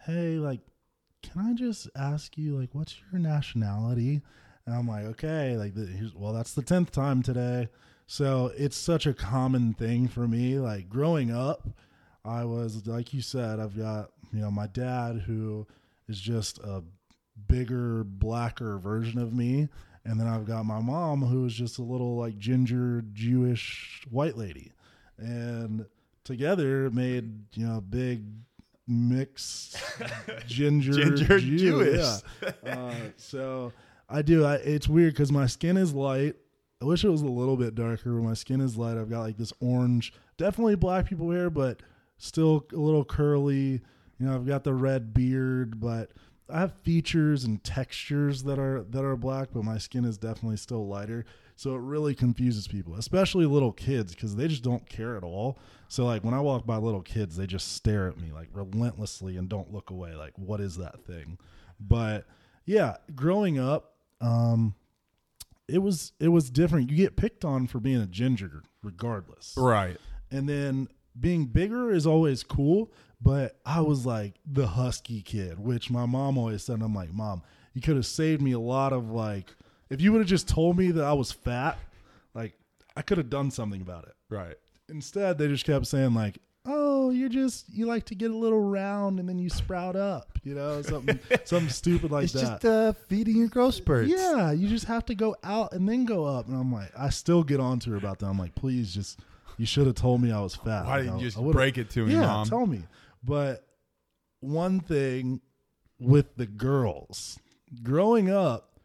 "Hey, 0.04 0.36
like 0.36 0.60
can 1.22 1.40
I 1.40 1.54
just 1.54 1.88
ask 1.96 2.36
you 2.36 2.58
like 2.58 2.70
what's 2.74 2.96
your 3.10 3.20
nationality?" 3.20 4.22
And 4.66 4.74
I'm 4.74 4.88
like, 4.88 5.04
"Okay, 5.04 5.56
like 5.56 5.74
well 6.14 6.32
that's 6.32 6.54
the 6.54 6.62
10th 6.62 6.90
time 6.90 7.22
today." 7.22 7.68
So 8.06 8.52
it's 8.56 8.76
such 8.76 9.06
a 9.06 9.14
common 9.14 9.74
thing 9.74 10.08
for 10.08 10.28
me. 10.28 10.58
Like 10.58 10.88
growing 10.88 11.30
up, 11.30 11.68
I 12.24 12.44
was 12.44 12.86
like 12.86 13.12
you 13.12 13.22
said, 13.22 13.60
I've 13.60 13.76
got 13.76 14.10
you 14.32 14.40
know 14.40 14.50
my 14.50 14.66
dad 14.66 15.22
who 15.26 15.66
is 16.08 16.20
just 16.20 16.58
a 16.58 16.82
bigger, 17.48 18.04
blacker 18.04 18.78
version 18.78 19.18
of 19.18 19.32
me, 19.32 19.68
and 20.06 20.18
then 20.20 20.26
I've 20.26 20.46
got 20.46 20.64
my 20.64 20.80
mom 20.80 21.22
who 21.22 21.44
is 21.44 21.54
just 21.54 21.78
a 21.78 21.82
little 21.82 22.16
like 22.16 22.38
ginger 22.38 23.04
Jewish 23.12 24.04
white 24.10 24.36
lady, 24.36 24.72
and 25.18 25.86
together 26.24 26.90
made 26.90 27.54
you 27.54 27.66
know 27.66 27.80
big 27.80 28.24
mix 28.88 29.74
ginger, 30.46 30.92
ginger 30.92 31.38
Jew. 31.38 31.58
Jewish. 31.58 32.22
Yeah. 32.42 32.50
Uh, 32.64 32.94
so 33.16 33.72
I 34.08 34.22
do. 34.22 34.44
I, 34.44 34.54
it's 34.56 34.88
weird 34.88 35.14
because 35.14 35.32
my 35.32 35.46
skin 35.46 35.76
is 35.76 35.92
light 35.92 36.36
I 36.80 36.84
wish 36.84 37.04
it 37.04 37.08
was 37.08 37.22
a 37.22 37.26
little 37.26 37.56
bit 37.56 37.74
darker. 37.74 38.12
but 38.12 38.22
My 38.22 38.34
skin 38.34 38.60
is 38.60 38.76
light. 38.76 38.98
I've 38.98 39.08
got 39.08 39.20
like 39.22 39.38
this 39.38 39.52
orange, 39.60 40.12
definitely 40.36 40.76
black 40.76 41.06
people 41.08 41.30
hair, 41.30 41.48
but 41.48 41.80
still 42.18 42.66
a 42.72 42.76
little 42.76 43.04
curly. 43.04 43.80
You 44.18 44.26
know, 44.26 44.34
I've 44.34 44.46
got 44.46 44.64
the 44.64 44.74
red 44.74 45.14
beard, 45.14 45.80
but 45.80 46.10
I 46.48 46.60
have 46.60 46.72
features 46.82 47.44
and 47.44 47.62
textures 47.62 48.44
that 48.44 48.58
are 48.58 48.84
that 48.90 49.04
are 49.04 49.16
black, 49.16 49.48
but 49.52 49.64
my 49.64 49.78
skin 49.78 50.04
is 50.04 50.16
definitely 50.16 50.56
still 50.56 50.86
lighter. 50.86 51.24
So 51.56 51.74
it 51.74 51.80
really 51.80 52.14
confuses 52.14 52.68
people, 52.68 52.94
especially 52.96 53.46
little 53.46 53.72
kids, 53.72 54.14
because 54.14 54.36
they 54.36 54.46
just 54.46 54.62
don't 54.62 54.86
care 54.88 55.16
at 55.16 55.24
all. 55.24 55.58
So 55.88 56.04
like 56.04 56.22
when 56.22 56.34
I 56.34 56.40
walk 56.40 56.66
by 56.66 56.76
little 56.76 57.00
kids, 57.02 57.36
they 57.36 57.46
just 57.46 57.72
stare 57.74 58.08
at 58.08 58.18
me 58.18 58.30
like 58.32 58.48
relentlessly 58.52 59.36
and 59.36 59.48
don't 59.48 59.72
look 59.72 59.90
away. 59.90 60.14
Like, 60.14 60.32
what 60.36 60.60
is 60.60 60.76
that 60.76 61.04
thing? 61.04 61.38
But 61.80 62.26
yeah, 62.66 62.96
growing 63.14 63.58
up, 63.58 63.94
um, 64.20 64.74
it 65.68 65.78
was 65.78 66.12
it 66.20 66.28
was 66.28 66.50
different. 66.50 66.90
You 66.90 66.96
get 66.96 67.16
picked 67.16 67.44
on 67.44 67.66
for 67.66 67.80
being 67.80 68.00
a 68.00 68.06
ginger 68.06 68.62
regardless. 68.82 69.54
Right. 69.56 69.96
And 70.30 70.48
then 70.48 70.88
being 71.18 71.46
bigger 71.46 71.92
is 71.92 72.06
always 72.06 72.42
cool, 72.42 72.90
but 73.20 73.58
I 73.64 73.80
was 73.80 74.06
like 74.06 74.34
the 74.44 74.66
husky 74.66 75.22
kid, 75.22 75.58
which 75.58 75.90
my 75.90 76.06
mom 76.06 76.38
always 76.38 76.62
said. 76.64 76.82
I'm 76.82 76.94
like, 76.94 77.12
"Mom, 77.12 77.42
you 77.74 77.80
could 77.80 77.96
have 77.96 78.06
saved 78.06 78.42
me 78.42 78.52
a 78.52 78.60
lot 78.60 78.92
of 78.92 79.10
like 79.10 79.54
if 79.90 80.00
you 80.00 80.12
would 80.12 80.20
have 80.20 80.28
just 80.28 80.48
told 80.48 80.76
me 80.76 80.90
that 80.90 81.04
I 81.04 81.12
was 81.12 81.32
fat, 81.32 81.78
like 82.34 82.54
I 82.96 83.02
could 83.02 83.18
have 83.18 83.30
done 83.30 83.50
something 83.50 83.80
about 83.80 84.04
it." 84.04 84.14
Right. 84.28 84.56
Instead, 84.88 85.38
they 85.38 85.48
just 85.48 85.64
kept 85.64 85.86
saying 85.86 86.14
like, 86.14 86.38
oh, 86.66 87.10
you're 87.10 87.28
just 87.28 87.68
you 87.72 87.86
like 87.86 88.04
to 88.06 88.14
get 88.14 88.30
a 88.30 88.36
little 88.36 88.60
round 88.60 89.18
and 89.18 89.28
then 89.28 89.38
you 89.38 89.48
sprout 89.48 89.96
up, 89.96 90.38
you 90.44 90.54
know, 90.54 90.82
something 90.82 91.18
something 91.44 91.70
stupid 91.70 92.10
like 92.10 92.24
it's 92.24 92.32
that. 92.34 92.40
It's 92.40 92.48
just 92.48 92.64
uh, 92.64 92.92
feeding 93.08 93.36
your 93.36 93.48
growth 93.48 93.74
spurts. 93.74 94.10
Yeah, 94.10 94.52
you 94.52 94.68
just 94.68 94.86
have 94.86 95.04
to 95.06 95.14
go 95.14 95.36
out 95.42 95.72
and 95.72 95.88
then 95.88 96.04
go 96.04 96.24
up. 96.24 96.48
And 96.48 96.56
I'm 96.56 96.72
like, 96.72 96.90
I 96.96 97.10
still 97.10 97.42
get 97.42 97.60
on 97.60 97.78
to 97.80 97.90
her 97.90 97.96
about 97.96 98.18
that. 98.20 98.26
I'm 98.26 98.38
like, 98.38 98.54
please, 98.54 98.92
just 98.92 99.20
you 99.56 99.66
should 99.66 99.86
have 99.86 99.96
told 99.96 100.20
me 100.20 100.32
I 100.32 100.40
was 100.40 100.54
fat. 100.54 100.86
Why 100.86 101.02
didn't 101.02 101.20
you 101.20 101.30
just 101.30 101.40
break 101.52 101.78
it 101.78 101.90
to 101.90 102.06
me, 102.06 102.14
yeah, 102.14 102.26
mom? 102.26 102.48
tell 102.48 102.66
me. 102.66 102.82
But 103.26 103.66
one 104.40 104.80
thing 104.80 105.40
with 105.98 106.36
the 106.36 106.46
girls, 106.46 107.38
growing 107.82 108.30
up, 108.30 108.80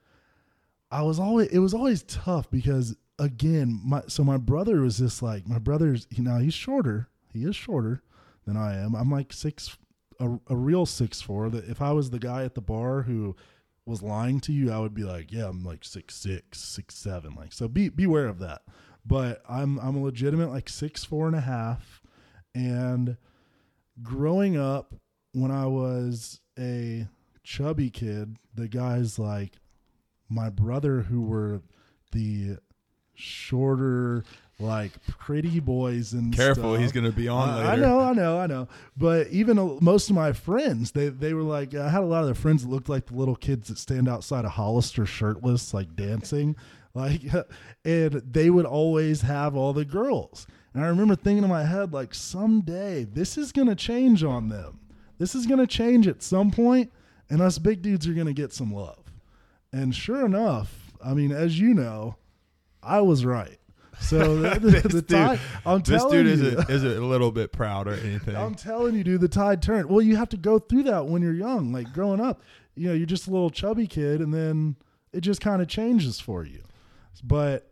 I 0.90 1.04
was 1.04 1.20
always 1.20 1.48
it 1.50 1.60
was 1.60 1.74
always 1.74 2.04
tough 2.04 2.52
because 2.52 2.98
again, 3.18 3.80
my 3.86 4.02
so 4.08 4.24
my 4.24 4.38
brother 4.38 4.82
was 4.82 4.98
just 4.98 5.22
like 5.22 5.48
my 5.48 5.60
brother's 5.60 6.08
you 6.10 6.24
know 6.24 6.38
he's 6.40 6.54
shorter 6.54 7.08
he 7.34 7.46
is 7.46 7.56
shorter 7.56 8.02
than 8.46 8.58
I 8.58 8.78
am. 8.78 8.96
I'm 8.96 9.10
like 9.10 9.34
six, 9.34 9.78
a, 10.20 10.30
a 10.48 10.56
real 10.56 10.86
six 10.86 11.22
four. 11.22 11.50
That 11.50 11.66
if 11.66 11.82
I 11.82 11.92
was 11.92 12.10
the 12.10 12.20
guy 12.20 12.44
at 12.44 12.56
the 12.56 12.62
bar 12.62 13.04
who 13.04 13.36
was 13.86 14.02
lying 14.02 14.40
to 14.42 14.54
you, 14.54 14.72
I 14.72 14.80
would 14.80 14.94
be 14.94 15.04
like, 15.04 15.32
yeah, 15.32 15.48
I'm 15.48 15.64
like 15.64 15.84
six 15.84 16.16
six, 16.16 16.60
six 16.60 16.96
seven. 16.96 17.36
Like 17.36 17.54
so, 17.54 17.68
be 17.68 17.90
beware 17.90 18.28
of 18.28 18.40
that. 18.40 18.64
But 19.06 19.42
I'm 19.50 19.80
I'm 19.80 19.96
a 19.96 20.04
legitimate 20.04 20.50
like 20.50 20.70
six 20.70 21.04
four 21.04 21.28
and 21.28 21.36
a 21.36 21.42
half, 21.42 22.02
and 22.54 23.18
growing 24.04 24.58
up 24.58 24.94
when 25.34 25.52
I 25.52 25.66
was 25.66 26.40
a 26.60 27.08
chubby 27.44 27.90
kid, 27.90 28.38
the 28.54 28.68
guys 28.68 29.18
like 29.20 29.54
my 30.30 30.50
brother 30.50 31.02
who 31.02 31.22
were 31.22 31.62
the 32.12 32.58
shorter 33.14 34.24
like 34.60 34.92
pretty 35.08 35.60
boys 35.60 36.14
and 36.14 36.34
careful 36.36 36.74
stuff. 36.74 36.80
he's 36.82 36.92
gonna 36.92 37.12
be 37.12 37.28
on 37.28 37.50
uh, 37.50 37.58
later 37.58 37.70
i 37.70 37.76
know 37.76 38.00
i 38.00 38.14
know 38.14 38.40
i 38.40 38.48
know 38.48 38.68
but 38.96 39.28
even 39.28 39.58
uh, 39.58 39.76
most 39.82 40.10
of 40.10 40.16
my 40.16 40.32
friends 40.32 40.92
they 40.92 41.10
they 41.10 41.34
were 41.34 41.42
like 41.44 41.74
i 41.76 41.90
had 41.90 42.02
a 42.02 42.06
lot 42.06 42.20
of 42.20 42.26
their 42.26 42.36
friends 42.36 42.64
that 42.64 42.70
looked 42.70 42.90
like 42.90 43.08
the 43.08 43.16
little 43.16 43.36
kids 43.36 43.68
that 43.70 43.78
stand 43.78 44.08
outside 44.08 44.46
of 44.46 44.52
hollister 44.52 45.06
shirtless 45.06 45.74
like 45.74 45.96
dancing 45.96 46.56
Like, 46.94 47.22
and 47.86 48.14
they 48.30 48.50
would 48.50 48.66
always 48.66 49.22
have 49.22 49.56
all 49.56 49.72
the 49.74 49.86
girls. 49.86 50.46
And 50.74 50.84
I 50.84 50.88
remember 50.88 51.16
thinking 51.16 51.44
in 51.44 51.50
my 51.50 51.64
head, 51.66 51.92
like, 51.94 52.14
someday 52.14 53.04
this 53.04 53.38
is 53.38 53.52
going 53.52 53.68
to 53.68 53.76
change 53.76 54.24
on 54.24 54.50
them. 54.50 54.80
This 55.18 55.36
is 55.36 55.46
going 55.46 55.60
to 55.60 55.68
change 55.68 56.08
at 56.08 56.24
some 56.24 56.50
point, 56.52 56.92
and 57.30 57.42
us 57.42 57.58
big 57.60 57.82
dudes 57.82 58.08
are 58.08 58.14
going 58.14 58.28
to 58.28 58.34
get 58.34 58.54
some 58.54 58.74
love. 58.74 59.12
And 59.74 59.94
sure 59.96 60.26
enough, 60.26 60.94
I 61.04 61.14
mean, 61.14 61.32
as 61.32 61.60
you 61.60 61.74
know, 61.74 62.16
I 62.82 63.02
was 63.02 63.26
right. 63.26 63.58
So 64.00 64.38
the, 64.42 64.60
the, 64.60 64.70
This 64.72 64.84
the 64.94 65.02
dude- 65.02 65.40
I'm 65.66 65.80
This 65.82 66.02
telling 66.02 66.24
dude 66.26 66.40
you, 66.40 66.48
isn't 66.48 66.70
isn't 66.70 66.98
a 66.98 67.06
little 67.06 67.32
bit 67.32 67.52
proud 67.52 67.88
or 67.88 67.94
anything. 67.94 68.36
I'm 68.36 68.56
telling 68.56 68.96
you, 68.96 69.04
dude, 69.04 69.22
the 69.22 69.28
tide 69.28 69.62
turned. 69.62 69.90
Well, 69.90 70.02
you 70.02 70.16
have 70.16 70.30
to 70.30 70.38
go 70.38 70.58
through 70.60 70.84
that 70.84 71.06
when 71.06 71.22
you're 71.22 71.34
young, 71.34 71.72
like 71.72 71.94
growing 71.94 72.20
up. 72.20 72.42
You 72.76 72.88
know, 72.88 72.94
you're 72.94 73.06
just 73.06 73.28
a 73.28 73.32
little 73.32 73.50
chubby 73.50 73.86
kid, 73.88 74.22
and 74.22 74.34
then 74.34 74.76
it 75.14 75.22
just 75.22 75.42
kind 75.42 75.62
of 75.62 75.68
changes 75.68 76.20
for 76.20 76.44
you. 76.46 76.64
But 77.24 77.71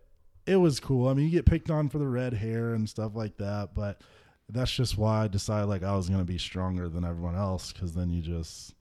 it 0.49 0.55
was 0.57 0.79
cool. 0.79 1.07
I 1.07 1.13
mean, 1.13 1.25
you 1.25 1.31
get 1.31 1.45
picked 1.45 1.69
on 1.69 1.89
for 1.89 1.97
the 1.99 2.07
red 2.07 2.33
hair 2.33 2.73
and 2.73 2.87
stuff 2.89 3.15
like 3.15 3.37
that, 3.37 3.69
but 3.75 4.01
that's 4.49 4.71
just 4.71 4.97
why 4.97 5.23
I 5.23 5.27
decided 5.27 5.67
like 5.67 5.83
I 5.83 5.95
was 5.95 6.07
going 6.09 6.21
to 6.21 6.25
be 6.25 6.37
stronger 6.39 6.89
than 6.89 7.05
everyone 7.05 7.35
else 7.35 7.71
because 7.71 7.93
then 7.93 8.09
you 8.09 8.21
just, 8.21 8.73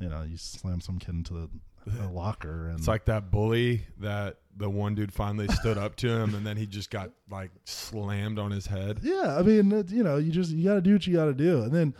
you 0.00 0.08
know, 0.08 0.22
you 0.22 0.36
slam 0.36 0.80
some 0.80 0.98
kid 0.98 1.14
into 1.14 1.32
the, 1.34 1.48
locker 2.10 2.68
and 2.68 2.78
It's 2.78 2.88
like 2.88 3.04
that 3.06 3.30
bully 3.30 3.84
that 3.98 4.38
the 4.56 4.70
one 4.70 4.94
dude 4.94 5.12
finally 5.12 5.48
stood 5.48 5.76
up 5.76 5.96
to 5.96 6.08
him, 6.08 6.34
and 6.34 6.46
then 6.46 6.56
he 6.56 6.64
just 6.66 6.90
got 6.90 7.10
like 7.30 7.50
slammed 7.64 8.38
on 8.38 8.50
his 8.50 8.66
head. 8.66 9.00
Yeah, 9.02 9.36
I 9.38 9.42
mean, 9.42 9.70
it, 9.70 9.90
you 9.90 10.02
know, 10.02 10.16
you 10.16 10.32
just 10.32 10.50
you 10.50 10.64
got 10.64 10.74
to 10.76 10.80
do 10.80 10.94
what 10.94 11.06
you 11.06 11.14
got 11.14 11.26
to 11.26 11.34
do, 11.34 11.62
and 11.62 11.72
then, 11.72 11.94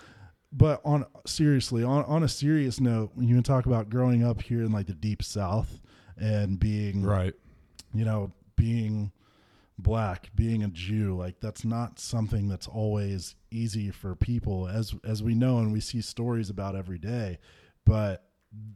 but 0.53 0.81
on 0.87 1.05
seriously, 1.27 1.85
on 1.85 2.03
on 2.05 2.23
a 2.23 2.29
serious 2.29 2.81
note, 2.81 3.11
when 3.15 3.29
you 3.29 3.41
talk 3.43 3.67
about 3.67 3.91
growing 3.91 4.25
up 4.25 4.41
here 4.41 4.63
in 4.63 4.73
like 4.73 4.87
the 4.87 4.95
deep 4.95 5.23
South 5.23 5.81
and 6.17 6.59
being 6.59 7.03
Right. 7.03 7.35
you 7.93 8.07
know, 8.07 8.33
being 8.57 9.13
black, 9.79 10.31
being 10.35 10.63
a 10.63 10.69
Jew, 10.69 11.17
like 11.17 11.41
that's 11.41 11.65
not 11.65 11.99
something 11.99 12.49
that's 12.49 12.69
always 12.69 13.35
easy 13.51 13.91
for 13.91 14.15
people 14.15 14.69
as 14.69 14.95
as 15.05 15.23
we 15.23 15.35
know 15.35 15.59
and 15.59 15.73
we 15.73 15.81
see 15.81 16.01
stories 16.01 16.51
about 16.51 16.77
every 16.77 16.99
day. 16.99 17.39
But 17.85 18.25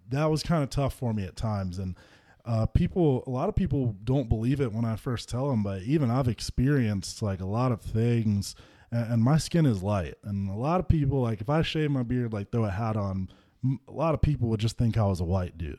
that 0.09 0.27
was 0.27 0.43
kind 0.43 0.63
of 0.63 0.71
tough 0.71 0.95
for 0.95 1.13
me 1.15 1.25
at 1.25 1.37
times 1.37 1.79
and 1.79 1.97
uh, 2.45 2.67
people 2.67 3.23
a 3.27 3.31
lot 3.31 3.49
of 3.49 3.55
people 3.55 3.95
don't 4.05 4.29
believe 4.29 4.61
it 4.61 4.73
when 4.73 4.85
I 4.85 4.97
first 4.97 5.29
tell 5.29 5.49
them, 5.51 5.63
but 5.63 5.83
even 5.83 6.11
I've 6.11 6.29
experienced 6.29 7.23
like 7.23 7.41
a 7.41 7.47
lot 7.47 7.73
of 7.73 7.81
things 7.81 8.57
and, 8.91 9.13
and 9.15 9.23
my 9.23 9.39
skin 9.39 9.67
is 9.67 9.83
light 9.83 10.15
and 10.25 10.51
a 10.51 10.55
lot 10.55 10.81
of 10.81 10.89
people 10.89 11.21
like 11.21 11.41
if 11.41 11.49
I 11.49 11.63
shave 11.63 11.91
my 11.91 12.03
beard 12.03 12.33
like 12.33 12.51
throw 12.51 12.65
a 12.65 12.71
hat 12.71 12.97
on 12.97 13.29
a 13.87 13.93
lot 13.93 14.15
of 14.15 14.23
people 14.23 14.49
would 14.49 14.61
just 14.61 14.79
think 14.79 14.97
I 14.97 15.05
was 15.05 15.21
a 15.21 15.25
white 15.25 15.59
dude. 15.59 15.79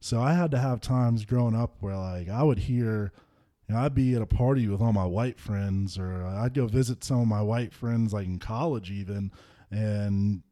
So 0.00 0.20
I 0.20 0.34
had 0.34 0.50
to 0.52 0.58
have 0.58 0.80
times 0.80 1.24
growing 1.24 1.56
up 1.56 1.76
where 1.80 1.96
like 1.96 2.28
I 2.28 2.42
would 2.42 2.58
hear, 2.58 3.12
you 3.68 3.74
know, 3.74 3.80
I'd 3.82 3.94
be 3.94 4.14
at 4.14 4.22
a 4.22 4.26
party 4.26 4.66
with 4.68 4.80
all 4.80 4.92
my 4.92 5.04
white 5.04 5.38
friends, 5.38 5.98
or 5.98 6.24
I'd 6.24 6.54
go 6.54 6.66
visit 6.66 7.04
some 7.04 7.20
of 7.20 7.26
my 7.28 7.42
white 7.42 7.72
friends 7.72 8.12
like 8.12 8.26
in 8.26 8.38
college 8.38 8.90
even, 8.90 9.30
and 9.70 10.42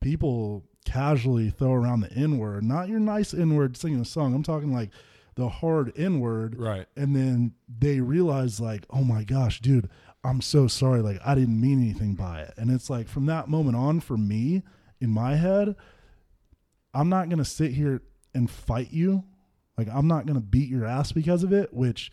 people 0.00 0.64
casually 0.84 1.50
throw 1.50 1.72
around 1.72 2.00
the 2.00 2.12
N 2.12 2.38
word, 2.38 2.64
not 2.64 2.88
your 2.88 3.00
nice 3.00 3.32
N 3.34 3.54
word 3.56 3.76
singing 3.76 4.00
a 4.00 4.04
song. 4.04 4.34
I'm 4.34 4.42
talking 4.42 4.72
like 4.72 4.90
the 5.34 5.48
hard 5.48 5.92
N 5.96 6.20
word, 6.20 6.56
Right. 6.58 6.86
and 6.96 7.14
then 7.16 7.52
they 7.68 8.00
realize 8.00 8.60
like, 8.60 8.84
oh 8.90 9.02
my 9.04 9.24
gosh, 9.24 9.60
dude, 9.60 9.88
I'm 10.22 10.40
so 10.40 10.66
sorry. 10.66 11.00
Like 11.02 11.20
I 11.24 11.34
didn't 11.34 11.60
mean 11.60 11.80
anything 11.80 12.14
by 12.14 12.42
it, 12.42 12.54
and 12.56 12.70
it's 12.70 12.90
like 12.90 13.08
from 13.08 13.26
that 13.26 13.48
moment 13.48 13.76
on, 13.76 14.00
for 14.00 14.16
me 14.16 14.62
in 15.00 15.10
my 15.10 15.36
head, 15.36 15.76
I'm 16.94 17.08
not 17.08 17.28
gonna 17.28 17.44
sit 17.44 17.72
here 17.72 18.02
and 18.34 18.50
fight 18.50 18.90
you. 18.92 19.24
Like 19.76 19.88
I'm 19.92 20.06
not 20.08 20.26
gonna 20.26 20.40
beat 20.40 20.68
your 20.68 20.84
ass 20.84 21.12
because 21.12 21.42
of 21.42 21.52
it, 21.52 21.72
which 21.72 22.10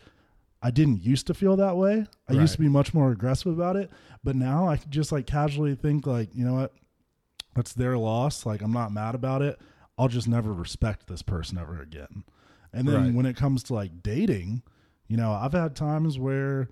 I 0.64 0.70
didn't 0.70 1.04
used 1.04 1.26
to 1.26 1.34
feel 1.34 1.56
that 1.56 1.76
way. 1.76 2.06
I 2.26 2.32
used 2.32 2.54
to 2.54 2.58
be 2.58 2.68
much 2.70 2.94
more 2.94 3.12
aggressive 3.12 3.52
about 3.52 3.76
it, 3.76 3.90
but 4.24 4.34
now 4.34 4.66
I 4.66 4.76
just 4.88 5.12
like 5.12 5.26
casually 5.26 5.74
think 5.74 6.06
like, 6.06 6.30
you 6.34 6.42
know 6.44 6.54
what? 6.54 6.72
That's 7.54 7.74
their 7.74 7.98
loss. 7.98 8.46
Like 8.46 8.62
I'm 8.62 8.72
not 8.72 8.90
mad 8.90 9.14
about 9.14 9.42
it. 9.42 9.60
I'll 9.98 10.08
just 10.08 10.26
never 10.26 10.52
respect 10.54 11.06
this 11.06 11.20
person 11.20 11.58
ever 11.58 11.80
again. 11.80 12.24
And 12.72 12.88
then 12.88 12.94
Right. 12.94 13.14
when 13.14 13.26
it 13.26 13.36
comes 13.36 13.62
to 13.64 13.74
like 13.74 14.02
dating, 14.02 14.62
you 15.06 15.18
know, 15.18 15.32
I've 15.32 15.52
had 15.52 15.76
times 15.76 16.18
where 16.18 16.70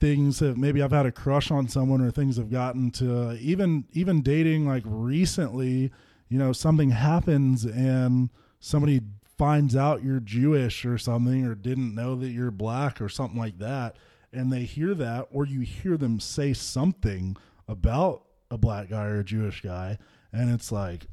things 0.00 0.40
have 0.40 0.56
maybe 0.56 0.82
I've 0.82 0.90
had 0.92 1.06
a 1.06 1.12
crush 1.12 1.50
on 1.50 1.68
someone 1.68 2.00
or 2.00 2.10
things 2.10 2.36
have 2.38 2.50
gotten 2.50 2.90
to 2.92 3.32
even 3.40 3.84
even 3.92 4.22
dating 4.22 4.66
like 4.66 4.84
recently, 4.86 5.92
you 6.28 6.38
know, 6.38 6.52
something 6.52 6.90
happens 6.90 7.64
and 7.64 8.30
somebody 8.60 9.02
finds 9.38 9.76
out 9.76 10.02
you're 10.02 10.20
Jewish 10.20 10.84
or 10.84 10.98
something 10.98 11.46
or 11.46 11.54
didn't 11.54 11.94
know 11.94 12.16
that 12.16 12.30
you're 12.30 12.50
black 12.50 13.00
or 13.00 13.08
something 13.08 13.38
like 13.38 13.58
that 13.58 13.96
and 14.32 14.52
they 14.52 14.64
hear 14.64 14.94
that 14.94 15.28
or 15.30 15.46
you 15.46 15.60
hear 15.60 15.96
them 15.96 16.20
say 16.20 16.52
something 16.52 17.36
about 17.68 18.24
a 18.50 18.58
black 18.58 18.90
guy 18.90 19.04
or 19.04 19.20
a 19.20 19.24
Jewish 19.24 19.62
guy 19.62 19.98
and 20.32 20.50
it's 20.50 20.72
like 20.72 21.06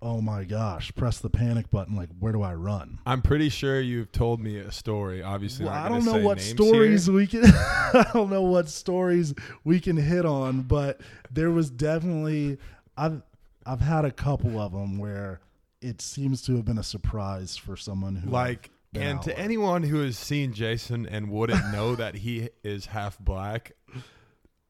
oh 0.00 0.20
my 0.20 0.44
gosh 0.44 0.94
press 0.94 1.18
the 1.18 1.28
panic 1.28 1.70
button 1.70 1.94
like 1.94 2.08
where 2.20 2.32
do 2.32 2.40
I 2.40 2.54
run 2.54 3.00
I'm 3.04 3.20
pretty 3.20 3.48
sure 3.48 3.80
you've 3.80 4.12
told 4.12 4.40
me 4.40 4.58
a 4.58 4.70
story. 4.72 5.22
Obviously, 5.22 5.66
well, 5.66 5.74
I 5.74 5.88
don't 5.88 6.04
know 6.04 6.18
what 6.18 6.40
stories 6.40 7.06
here. 7.06 7.14
we 7.14 7.26
can. 7.26 7.44
I 7.46 8.06
don't 8.14 8.30
know 8.30 8.42
what 8.42 8.68
stories 8.68 9.34
we 9.64 9.80
can 9.80 9.96
hit 9.96 10.24
on, 10.24 10.62
but 10.62 11.00
there 11.30 11.50
was 11.50 11.68
definitely 11.68 12.58
I've 12.96 13.22
I've 13.66 13.80
had 13.80 14.04
a 14.04 14.12
couple 14.12 14.60
of 14.60 14.72
them 14.72 14.98
where 14.98 15.40
it 15.80 16.00
seems 16.00 16.42
to 16.42 16.56
have 16.56 16.64
been 16.64 16.78
a 16.78 16.82
surprise 16.82 17.56
for 17.56 17.76
someone 17.76 18.16
who 18.16 18.30
Like, 18.30 18.70
and 18.94 19.20
to 19.22 19.38
anyone 19.38 19.82
who 19.82 20.00
has 20.00 20.18
seen 20.18 20.52
Jason 20.52 21.06
and 21.06 21.30
wouldn't 21.30 21.72
know 21.72 21.94
that 21.94 22.16
he 22.16 22.50
is 22.64 22.86
half 22.86 23.18
black, 23.18 23.72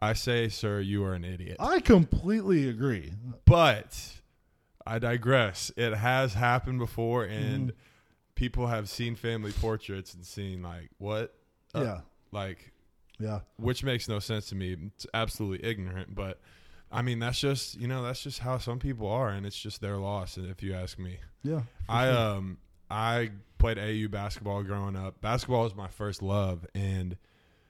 I 0.02 0.12
say, 0.12 0.48
sir, 0.48 0.80
you 0.80 1.04
are 1.04 1.14
an 1.14 1.24
idiot. 1.24 1.56
I 1.61 1.80
completely 1.80 2.68
agree. 2.68 3.12
But 3.44 4.20
I 4.86 4.98
digress. 4.98 5.70
It 5.76 5.94
has 5.94 6.34
happened 6.34 6.78
before, 6.78 7.24
and 7.24 7.72
people 8.34 8.66
have 8.66 8.88
seen 8.88 9.16
family 9.16 9.52
portraits 9.52 10.14
and 10.14 10.24
seen 10.24 10.62
like 10.62 10.90
what, 10.98 11.34
Uh, 11.74 11.82
yeah, 11.82 12.00
like 12.32 12.72
yeah, 13.18 13.40
which 13.56 13.82
makes 13.82 14.09
no 14.09 14.18
sense 14.18 14.48
to 14.50 14.54
me. 14.54 14.76
It's 14.94 15.06
absolutely 15.14 15.68
ignorant, 15.68 16.14
but 16.14 16.40
I 16.91 17.03
mean 17.03 17.18
that's 17.18 17.39
just 17.39 17.78
you 17.78 17.86
know 17.86 18.03
that's 18.03 18.22
just 18.22 18.41
how 18.41 18.59
some 18.59 18.78
people 18.78 19.09
are, 19.09 19.28
and 19.28 19.47
it's 19.47 19.59
just 19.59 19.80
their 19.80 19.97
loss. 19.97 20.39
If 20.39 20.62
you 20.62 20.74
ask 20.74 20.99
me, 20.99 21.18
yeah. 21.43 21.62
I 21.89 22.07
sure. 22.07 22.16
um 22.16 22.59
I 22.91 23.30
played 23.59 23.76
AAU 23.76 24.11
basketball 24.11 24.62
growing 24.62 24.97
up. 24.97 25.20
Basketball 25.20 25.64
was 25.64 25.74
my 25.74 25.89
first 25.89 26.22
love, 26.22 26.66
and 26.74 27.16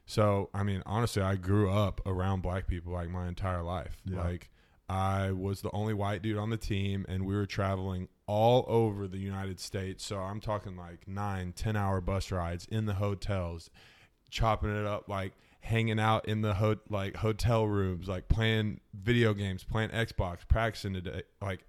so 0.06 0.50
I 0.54 0.62
mean 0.62 0.82
honestly, 0.86 1.22
I 1.22 1.36
grew 1.36 1.70
up 1.70 2.00
around 2.06 2.42
black 2.42 2.66
people 2.66 2.92
like 2.92 3.10
my 3.10 3.26
entire 3.26 3.62
life. 3.62 3.96
Yeah. 4.04 4.22
Like 4.22 4.50
I 4.88 5.32
was 5.32 5.60
the 5.60 5.70
only 5.72 5.92
white 5.92 6.22
dude 6.22 6.38
on 6.38 6.50
the 6.50 6.56
team, 6.56 7.04
and 7.08 7.26
we 7.26 7.34
were 7.34 7.46
traveling 7.46 8.08
all 8.26 8.64
over 8.68 9.06
the 9.06 9.18
United 9.18 9.60
States. 9.60 10.04
So 10.04 10.18
I'm 10.18 10.40
talking 10.40 10.76
like 10.76 11.06
nine, 11.06 11.52
ten 11.52 11.76
hour 11.76 12.00
bus 12.00 12.30
rides 12.30 12.66
in 12.70 12.86
the 12.86 12.94
hotels, 12.94 13.68
chopping 14.30 14.74
it 14.74 14.86
up 14.86 15.08
like 15.08 15.32
hanging 15.60 16.00
out 16.00 16.26
in 16.26 16.42
the 16.42 16.54
ho- 16.54 16.76
like 16.88 17.16
hotel 17.16 17.66
rooms, 17.66 18.08
like 18.08 18.28
playing 18.28 18.80
video 18.94 19.34
games, 19.34 19.64
playing 19.64 19.90
Xbox, 19.90 20.38
practicing 20.48 20.94
today, 20.94 21.22
like 21.40 21.60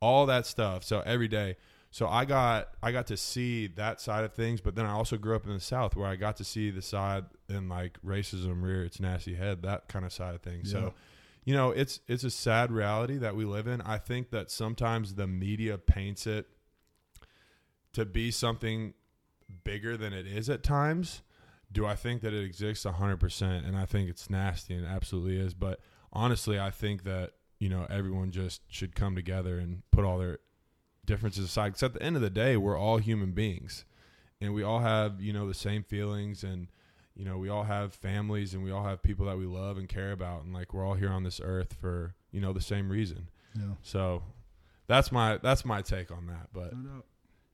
all 0.00 0.26
that 0.26 0.46
stuff. 0.46 0.84
So 0.84 1.02
every 1.04 1.28
day. 1.28 1.56
So 1.90 2.06
I 2.06 2.26
got 2.26 2.68
I 2.82 2.92
got 2.92 3.06
to 3.06 3.16
see 3.16 3.66
that 3.68 4.00
side 4.00 4.24
of 4.24 4.34
things, 4.34 4.60
but 4.60 4.74
then 4.74 4.84
I 4.84 4.92
also 4.92 5.16
grew 5.16 5.34
up 5.34 5.46
in 5.46 5.54
the 5.54 5.60
South 5.60 5.96
where 5.96 6.06
I 6.06 6.16
got 6.16 6.36
to 6.36 6.44
see 6.44 6.70
the 6.70 6.82
side 6.82 7.24
and 7.48 7.70
like 7.70 7.98
racism 8.04 8.62
rear 8.62 8.84
its 8.84 9.00
nasty 9.00 9.34
head, 9.34 9.62
that 9.62 9.88
kind 9.88 10.04
of 10.04 10.12
side 10.12 10.34
of 10.34 10.42
things. 10.42 10.70
Yeah. 10.70 10.80
So, 10.80 10.94
you 11.46 11.54
know, 11.54 11.70
it's 11.70 12.00
it's 12.06 12.24
a 12.24 12.30
sad 12.30 12.70
reality 12.70 13.16
that 13.16 13.34
we 13.34 13.46
live 13.46 13.66
in. 13.66 13.80
I 13.80 13.96
think 13.96 14.30
that 14.30 14.50
sometimes 14.50 15.14
the 15.14 15.26
media 15.26 15.78
paints 15.78 16.26
it 16.26 16.46
to 17.94 18.04
be 18.04 18.30
something 18.30 18.92
bigger 19.64 19.96
than 19.96 20.12
it 20.12 20.26
is 20.26 20.50
at 20.50 20.62
times. 20.62 21.22
Do 21.70 21.84
I 21.86 21.94
think 21.94 22.22
that 22.22 22.32
it 22.32 22.44
exists 22.44 22.84
100%? 22.84 23.66
And 23.66 23.76
I 23.76 23.84
think 23.84 24.08
it's 24.08 24.30
nasty 24.30 24.74
and 24.74 24.84
it 24.84 24.88
absolutely 24.88 25.38
is. 25.38 25.54
But 25.54 25.80
honestly, 26.12 26.58
I 26.58 26.70
think 26.70 27.04
that, 27.04 27.32
you 27.58 27.68
know, 27.68 27.86
everyone 27.90 28.30
just 28.30 28.62
should 28.68 28.94
come 28.94 29.14
together 29.14 29.58
and 29.58 29.82
put 29.90 30.04
all 30.04 30.18
their 30.18 30.38
differences 31.04 31.44
aside. 31.44 31.70
Because 31.70 31.82
at 31.82 31.94
the 31.94 32.02
end 32.02 32.16
of 32.16 32.22
the 32.22 32.30
day, 32.30 32.56
we're 32.56 32.78
all 32.78 32.98
human 32.98 33.32
beings. 33.32 33.84
And 34.40 34.54
we 34.54 34.62
all 34.62 34.80
have, 34.80 35.20
you 35.20 35.32
know, 35.32 35.46
the 35.48 35.54
same 35.54 35.82
feelings 35.82 36.44
and, 36.44 36.68
you 37.14 37.24
know, 37.24 37.36
we 37.36 37.48
all 37.48 37.64
have 37.64 37.92
families 37.92 38.54
and 38.54 38.62
we 38.62 38.70
all 38.70 38.84
have 38.84 39.02
people 39.02 39.26
that 39.26 39.36
we 39.36 39.46
love 39.46 39.76
and 39.76 39.88
care 39.88 40.12
about. 40.12 40.44
And 40.44 40.54
like, 40.54 40.72
we're 40.72 40.86
all 40.86 40.94
here 40.94 41.10
on 41.10 41.24
this 41.24 41.40
earth 41.42 41.74
for, 41.74 42.14
you 42.30 42.40
know, 42.40 42.52
the 42.52 42.60
same 42.60 42.88
reason. 42.88 43.28
yeah. 43.56 43.74
So 43.82 44.22
that's 44.86 45.10
my, 45.10 45.38
that's 45.38 45.64
my 45.64 45.82
take 45.82 46.10
on 46.12 46.28
that. 46.28 46.48
But 46.52 46.72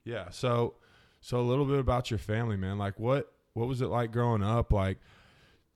yeah. 0.03 0.29
So, 0.29 0.75
so 1.19 1.39
a 1.39 1.41
little 1.41 1.65
bit 1.65 1.79
about 1.79 2.11
your 2.11 2.19
family, 2.19 2.55
man. 2.55 2.77
Like, 2.77 2.99
what 2.99 3.33
what 3.55 3.67
was 3.67 3.81
it 3.81 3.87
like 3.87 4.11
growing 4.11 4.43
up? 4.43 4.71
Like, 4.71 4.99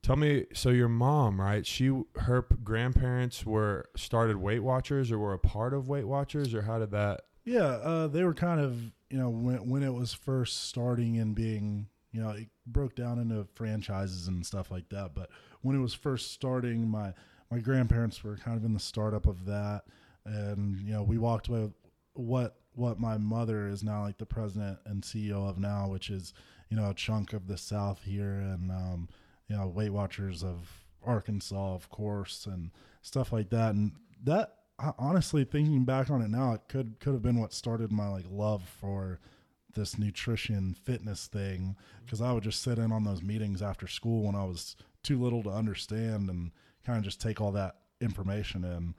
tell 0.02 0.16
me. 0.16 0.46
So 0.54 0.70
your 0.70 0.88
mom, 0.88 1.40
right? 1.40 1.66
She 1.66 1.90
her 2.16 2.46
grandparents 2.62 3.44
were 3.44 3.88
started 3.96 4.36
Weight 4.36 4.62
Watchers, 4.62 5.10
or 5.10 5.18
were 5.18 5.34
a 5.34 5.38
part 5.38 5.74
of 5.74 5.88
Weight 5.88 6.06
Watchers, 6.06 6.54
or 6.54 6.62
how 6.62 6.78
did 6.78 6.92
that? 6.92 7.22
Yeah, 7.44 7.62
uh, 7.62 8.06
they 8.06 8.22
were 8.22 8.34
kind 8.34 8.60
of 8.60 8.80
you 9.10 9.18
know 9.18 9.28
when 9.28 9.68
when 9.68 9.82
it 9.82 9.92
was 9.92 10.14
first 10.14 10.68
starting 10.68 11.18
and 11.18 11.34
being 11.34 11.88
you 12.12 12.20
know, 12.20 12.30
it 12.30 12.48
broke 12.66 12.94
down 12.94 13.18
into 13.18 13.46
franchises 13.54 14.26
and 14.26 14.44
stuff 14.44 14.70
like 14.70 14.88
that. 14.88 15.14
But 15.14 15.30
when 15.62 15.76
it 15.76 15.80
was 15.80 15.94
first 15.94 16.32
starting, 16.32 16.88
my 16.88 17.12
my 17.50 17.58
grandparents 17.58 18.22
were 18.22 18.36
kind 18.36 18.56
of 18.56 18.64
in 18.64 18.74
the 18.74 18.80
startup 18.80 19.26
of 19.26 19.44
that, 19.46 19.82
and 20.24 20.80
you 20.80 20.92
know, 20.92 21.02
we 21.02 21.18
walked 21.18 21.48
with 21.48 21.72
what 22.14 22.56
what 22.74 23.00
my 23.00 23.18
mother 23.18 23.66
is 23.66 23.82
now 23.82 24.02
like 24.02 24.18
the 24.18 24.26
president 24.26 24.78
and 24.86 25.02
CEO 25.02 25.48
of 25.48 25.58
now, 25.58 25.88
which 25.88 26.10
is 26.10 26.32
you 26.70 26.76
know 26.76 26.90
a 26.90 26.94
chunk 26.94 27.32
of 27.32 27.46
the 27.46 27.58
South 27.58 28.02
here, 28.04 28.32
and 28.34 28.70
um, 28.70 29.08
you 29.48 29.56
know 29.56 29.66
Weight 29.66 29.90
Watchers 29.90 30.42
of 30.42 30.84
Arkansas, 31.04 31.74
of 31.74 31.90
course, 31.90 32.46
and 32.46 32.70
stuff 33.02 33.32
like 33.32 33.50
that. 33.50 33.74
And 33.74 33.92
that 34.24 34.54
honestly, 34.98 35.44
thinking 35.44 35.84
back 35.84 36.10
on 36.10 36.22
it 36.22 36.30
now, 36.30 36.54
it 36.54 36.62
could 36.68 36.98
could 37.00 37.12
have 37.12 37.22
been 37.22 37.40
what 37.40 37.52
started 37.52 37.92
my 37.92 38.08
like 38.08 38.26
love 38.30 38.62
for 38.80 39.20
this 39.74 39.98
nutrition 39.98 40.74
fitness 40.74 41.26
thing 41.26 41.76
because 42.04 42.20
I 42.20 42.32
would 42.32 42.42
just 42.42 42.62
sit 42.62 42.78
in 42.78 42.90
on 42.90 43.04
those 43.04 43.22
meetings 43.22 43.62
after 43.62 43.86
school 43.86 44.24
when 44.24 44.34
I 44.34 44.44
was 44.44 44.76
too 45.02 45.20
little 45.22 45.42
to 45.44 45.50
understand 45.50 46.28
and 46.28 46.50
kind 46.84 46.98
of 46.98 47.04
just 47.04 47.20
take 47.20 47.40
all 47.40 47.52
that 47.52 47.76
information 48.00 48.64
in. 48.64 48.94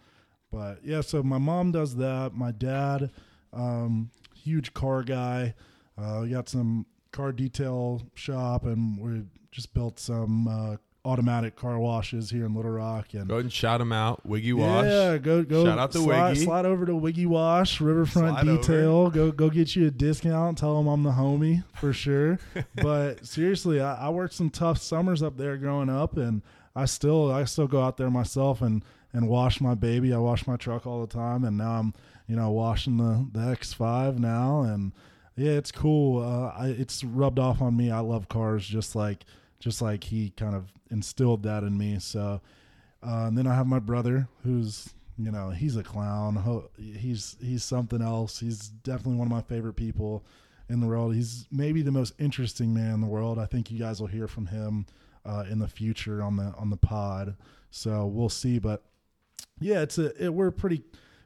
But 0.52 0.80
yeah, 0.84 1.02
so 1.02 1.24
my 1.24 1.38
mom 1.38 1.72
does 1.72 1.96
that. 1.98 2.34
My 2.34 2.52
dad, 2.52 3.12
um, 3.54 4.12
huge 4.36 4.74
car 4.74 5.04
guy. 5.04 5.56
Uh, 5.98 6.20
we 6.24 6.30
got 6.30 6.50
some 6.50 6.86
car 7.12 7.32
detail 7.32 8.02
shop, 8.14 8.66
and 8.66 9.00
we 9.00 9.24
just 9.52 9.74
built 9.74 10.00
some 10.00 10.48
uh, 10.48 10.78
automatic 11.04 11.56
car 11.56 11.80
washes 11.80 12.30
here 12.30 12.46
in 12.46 12.54
Little 12.54 12.72
Rock. 12.72 13.14
And 13.14 13.28
go 13.28 13.36
ahead 13.36 13.46
and 13.46 13.54
shout 13.54 13.80
them 13.80 13.92
out, 13.92 14.26
Wiggy 14.26 14.54
Wash. 14.54 14.86
Yeah, 14.86 15.18
go 15.18 15.44
go. 15.44 15.66
Shout 15.66 15.80
out 15.80 15.92
to 15.94 16.00
slide, 16.00 16.30
Wiggy. 16.32 16.44
Slide 16.46 16.66
over 16.66 16.86
to 16.86 16.96
Wiggy 16.96 17.26
Wash, 17.26 17.82
Riverfront 17.82 18.40
Slide 18.40 18.46
Detail. 18.46 18.92
over. 18.92 19.12
Go 19.12 19.32
go 19.32 19.50
get 19.50 19.76
you 19.76 19.88
a 19.88 19.92
discount. 19.92 20.58
Tell 20.58 20.78
them 20.78 20.88
I'm 20.88 21.04
the 21.04 21.12
homie 21.12 21.64
for 21.80 21.94
sure. 21.94 22.40
but 22.76 23.26
seriously, 23.26 23.82
I, 23.82 24.08
I 24.08 24.10
worked 24.10 24.34
some 24.34 24.50
tough 24.50 24.78
summers 24.80 25.24
up 25.24 25.38
there 25.38 25.58
growing 25.58 25.90
up, 25.90 26.18
and 26.18 26.42
I 26.76 26.86
still 26.86 27.32
I 27.32 27.46
still 27.46 27.68
go 27.68 27.82
out 27.82 27.98
there 27.98 28.10
myself 28.10 28.62
and 28.62 28.84
and 29.14 29.28
wash 29.28 29.60
my 29.60 29.76
baby. 29.76 30.14
I 30.14 30.18
wash 30.18 30.48
my 30.48 30.56
truck 30.56 30.86
all 30.88 31.02
the 31.02 31.14
time, 31.14 31.44
and 31.44 31.58
now 31.58 31.80
I'm 31.80 31.94
you 32.28 32.36
know 32.36 32.52
washing 32.52 32.98
the 32.98 33.28
the 33.32 33.56
X5 33.56 34.20
now, 34.20 34.62
and 34.62 34.94
yeah, 35.36 35.52
it's 35.52 35.72
cool. 35.72 36.22
Uh, 36.22 36.54
I, 36.58 36.68
it's 36.68 37.04
rubbed 37.04 37.40
off 37.40 37.62
on 37.62 37.76
me. 37.76 37.92
I 37.92 38.00
love 38.00 38.30
cars, 38.30 38.66
just 38.66 38.96
like 38.96 39.26
just 39.60 39.82
like 39.82 40.04
he 40.04 40.32
kind 40.32 40.56
of 40.56 40.72
instilled 40.90 41.44
that 41.44 41.64
in 41.64 41.78
me. 41.78 42.00
So, 42.00 42.42
uh, 43.06 43.26
and 43.28 43.38
then 43.38 43.48
I 43.48 43.56
have 43.56 43.68
my 43.68 43.80
brother, 43.80 44.28
who's 44.44 44.94
you 45.18 45.32
know 45.32 45.50
he's 45.50 45.78
a 45.78 45.84
clown. 45.84 46.70
He's 46.78 47.38
he's 47.42 47.64
something 47.64 48.02
else. 48.02 48.40
He's 48.40 48.70
definitely 48.70 49.18
one 49.18 49.28
of 49.28 49.32
my 49.32 49.42
favorite 49.42 49.76
people 49.76 50.24
in 50.70 50.80
the 50.80 50.88
world. 50.88 51.14
He's 51.16 51.48
maybe 51.52 51.82
the 51.82 51.92
most 51.92 52.14
interesting 52.20 52.74
man 52.74 52.96
in 52.96 53.02
the 53.02 53.08
world. 53.08 53.40
I 53.40 53.46
think 53.46 53.72
you 53.72 53.80
guys 53.80 54.00
will 54.00 54.08
hear 54.08 54.28
from 54.28 54.48
him 54.48 54.86
uh, 55.26 55.46
in 55.50 55.60
the 55.60 55.68
future 55.68 56.22
on 56.22 56.38
the 56.38 56.54
on 56.58 56.70
the 56.70 56.78
pod. 56.78 57.36
So 57.70 58.06
we'll 58.06 58.30
see. 58.30 58.60
But 58.60 58.84
yeah, 59.60 59.82
it's 59.82 59.98
a 59.98 60.26
it, 60.26 60.34
we're 60.34 60.52
pretty 60.52 60.84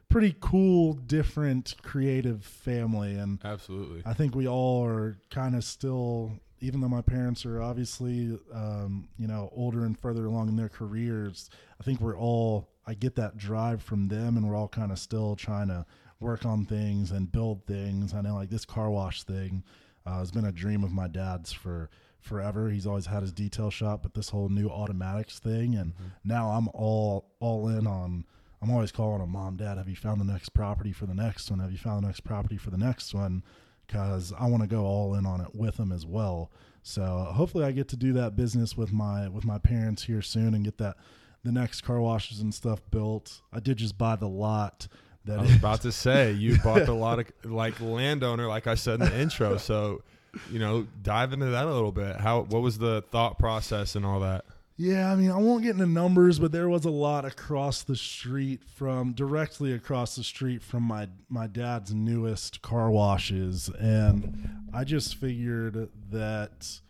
pretty 0.08 0.34
cool, 0.40 0.94
different, 0.94 1.74
creative 1.82 2.44
family, 2.44 3.16
and 3.16 3.38
Absolutely. 3.44 4.02
I 4.04 4.12
think 4.14 4.34
we 4.34 4.48
all 4.48 4.84
are 4.84 5.18
kind 5.30 5.54
of 5.54 5.64
still, 5.64 6.32
even 6.60 6.80
though 6.80 6.88
my 6.88 7.02
parents 7.02 7.44
are 7.44 7.60
obviously, 7.60 8.38
um, 8.54 9.08
you 9.18 9.26
know, 9.26 9.50
older 9.54 9.84
and 9.84 9.98
further 9.98 10.26
along 10.26 10.48
in 10.48 10.56
their 10.56 10.68
careers. 10.68 11.50
I 11.80 11.84
think 11.84 12.00
we're 12.00 12.18
all. 12.18 12.68
I 12.86 12.94
get 12.94 13.16
that 13.16 13.36
drive 13.36 13.82
from 13.82 14.08
them, 14.08 14.36
and 14.36 14.48
we're 14.48 14.56
all 14.56 14.68
kind 14.68 14.92
of 14.92 14.98
still 14.98 15.34
trying 15.34 15.68
to 15.68 15.84
work 16.20 16.46
on 16.46 16.64
things 16.64 17.10
and 17.10 17.30
build 17.30 17.66
things. 17.66 18.14
I 18.14 18.20
know, 18.20 18.34
like 18.36 18.50
this 18.50 18.64
car 18.64 18.90
wash 18.90 19.24
thing 19.24 19.64
uh, 20.06 20.18
has 20.18 20.30
been 20.30 20.44
a 20.44 20.52
dream 20.52 20.84
of 20.84 20.92
my 20.92 21.08
dad's 21.08 21.52
for 21.52 21.90
forever. 22.20 22.70
He's 22.70 22.86
always 22.86 23.06
had 23.06 23.22
his 23.22 23.32
detail 23.32 23.70
shop, 23.70 24.02
but 24.02 24.14
this 24.14 24.28
whole 24.30 24.48
new 24.48 24.68
automatics 24.68 25.38
thing, 25.38 25.74
and 25.74 25.94
now 26.24 26.50
I'm 26.50 26.68
all 26.74 27.32
all 27.40 27.68
in 27.68 27.86
on. 27.86 28.24
I'm 28.66 28.74
always 28.74 28.90
calling 28.90 29.22
him, 29.22 29.30
Mom, 29.30 29.56
Dad, 29.56 29.78
have 29.78 29.88
you 29.88 29.94
found 29.94 30.20
the 30.20 30.24
next 30.24 30.48
property 30.48 30.90
for 30.90 31.06
the 31.06 31.14
next 31.14 31.48
one? 31.50 31.60
Have 31.60 31.70
you 31.70 31.78
found 31.78 32.02
the 32.02 32.08
next 32.08 32.24
property 32.24 32.56
for 32.56 32.70
the 32.70 32.76
next 32.76 33.14
one? 33.14 33.44
Because 33.86 34.32
I 34.36 34.46
want 34.46 34.64
to 34.64 34.66
go 34.66 34.84
all 34.84 35.14
in 35.14 35.24
on 35.24 35.40
it 35.40 35.54
with 35.54 35.76
them 35.76 35.92
as 35.92 36.04
well. 36.04 36.50
So 36.82 37.04
hopefully, 37.32 37.64
I 37.64 37.70
get 37.70 37.86
to 37.90 37.96
do 37.96 38.12
that 38.14 38.34
business 38.34 38.76
with 38.76 38.92
my 38.92 39.28
with 39.28 39.44
my 39.44 39.58
parents 39.58 40.02
here 40.02 40.20
soon 40.20 40.52
and 40.52 40.64
get 40.64 40.78
that 40.78 40.96
the 41.44 41.52
next 41.52 41.82
car 41.82 42.00
washes 42.00 42.40
and 42.40 42.52
stuff 42.52 42.80
built. 42.90 43.40
I 43.52 43.60
did 43.60 43.76
just 43.76 43.96
buy 43.96 44.16
the 44.16 44.28
lot 44.28 44.88
that 45.26 45.38
I 45.38 45.42
was 45.42 45.54
about 45.54 45.82
to 45.82 45.92
say 45.92 46.32
you 46.32 46.58
bought 46.58 46.86
the 46.86 46.92
lot 46.92 47.20
of 47.20 47.26
like 47.44 47.80
landowner, 47.80 48.48
like 48.48 48.66
I 48.66 48.74
said 48.74 49.00
in 49.00 49.06
the 49.06 49.20
intro. 49.20 49.58
So, 49.58 50.02
you 50.50 50.58
know, 50.58 50.88
dive 51.04 51.32
into 51.32 51.46
that 51.46 51.66
a 51.66 51.72
little 51.72 51.92
bit. 51.92 52.16
How 52.16 52.40
what 52.40 52.62
was 52.62 52.78
the 52.78 53.04
thought 53.12 53.38
process 53.38 53.94
and 53.94 54.04
all 54.04 54.18
that? 54.20 54.44
Yeah, 54.78 55.10
I 55.10 55.16
mean, 55.16 55.30
I 55.30 55.38
won't 55.38 55.62
get 55.62 55.70
into 55.70 55.86
numbers, 55.86 56.38
but 56.38 56.52
there 56.52 56.68
was 56.68 56.84
a 56.84 56.90
lot 56.90 57.24
across 57.24 57.82
the 57.82 57.96
street 57.96 58.62
from 58.62 59.14
directly 59.14 59.72
across 59.72 60.16
the 60.16 60.24
street 60.24 60.62
from 60.62 60.82
my 60.82 61.08
my 61.30 61.46
dad's 61.46 61.94
newest 61.94 62.60
car 62.60 62.90
washes, 62.90 63.70
and 63.78 64.68
I 64.74 64.84
just 64.84 65.14
figured 65.14 65.88
that 66.10 66.80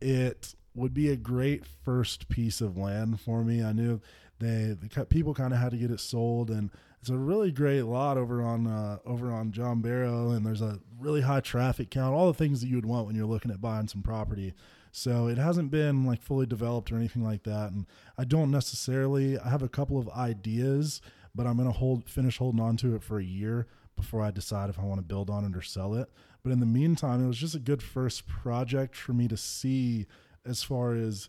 it 0.00 0.54
would 0.74 0.94
be 0.94 1.10
a 1.10 1.16
great 1.16 1.66
first 1.66 2.30
piece 2.30 2.62
of 2.62 2.78
land 2.78 3.20
for 3.20 3.44
me. 3.44 3.62
I 3.62 3.72
knew 3.72 4.00
they 4.38 4.74
the 4.80 5.04
people 5.04 5.34
kind 5.34 5.52
of 5.52 5.58
had 5.58 5.72
to 5.72 5.76
get 5.76 5.90
it 5.90 6.00
sold, 6.00 6.48
and 6.48 6.70
it's 6.98 7.10
a 7.10 7.16
really 7.18 7.50
great 7.50 7.82
lot 7.82 8.16
over 8.16 8.42
on 8.42 8.66
uh, 8.66 9.00
over 9.04 9.30
on 9.30 9.52
John 9.52 9.82
Barrow, 9.82 10.30
and 10.30 10.46
there's 10.46 10.62
a 10.62 10.78
really 10.98 11.20
high 11.20 11.40
traffic 11.40 11.90
count, 11.90 12.14
all 12.14 12.28
the 12.28 12.38
things 12.38 12.62
that 12.62 12.68
you 12.68 12.76
would 12.76 12.86
want 12.86 13.06
when 13.06 13.14
you're 13.14 13.26
looking 13.26 13.50
at 13.50 13.60
buying 13.60 13.86
some 13.86 14.00
property. 14.00 14.54
So 14.92 15.28
it 15.28 15.38
hasn't 15.38 15.70
been 15.70 16.04
like 16.04 16.22
fully 16.22 16.46
developed 16.46 16.90
or 16.90 16.96
anything 16.96 17.22
like 17.24 17.44
that, 17.44 17.72
and 17.72 17.86
I 18.16 18.24
don't 18.24 18.50
necessarily. 18.50 19.38
I 19.38 19.48
have 19.48 19.62
a 19.62 19.68
couple 19.68 19.98
of 19.98 20.08
ideas, 20.10 21.00
but 21.34 21.46
I'm 21.46 21.56
gonna 21.56 21.72
hold 21.72 22.08
finish 22.08 22.38
holding 22.38 22.60
on 22.60 22.76
to 22.78 22.94
it 22.94 23.02
for 23.02 23.18
a 23.18 23.24
year 23.24 23.66
before 23.96 24.22
I 24.22 24.30
decide 24.30 24.70
if 24.70 24.78
I 24.78 24.84
want 24.84 25.00
to 25.00 25.06
build 25.06 25.28
on 25.28 25.44
it 25.44 25.56
or 25.56 25.62
sell 25.62 25.94
it. 25.94 26.08
But 26.42 26.52
in 26.52 26.60
the 26.60 26.66
meantime, 26.66 27.22
it 27.22 27.28
was 27.28 27.38
just 27.38 27.54
a 27.54 27.60
good 27.60 27.82
first 27.82 28.26
project 28.26 28.96
for 28.96 29.12
me 29.12 29.28
to 29.28 29.36
see 29.36 30.06
as 30.46 30.62
far 30.62 30.94
as 30.94 31.28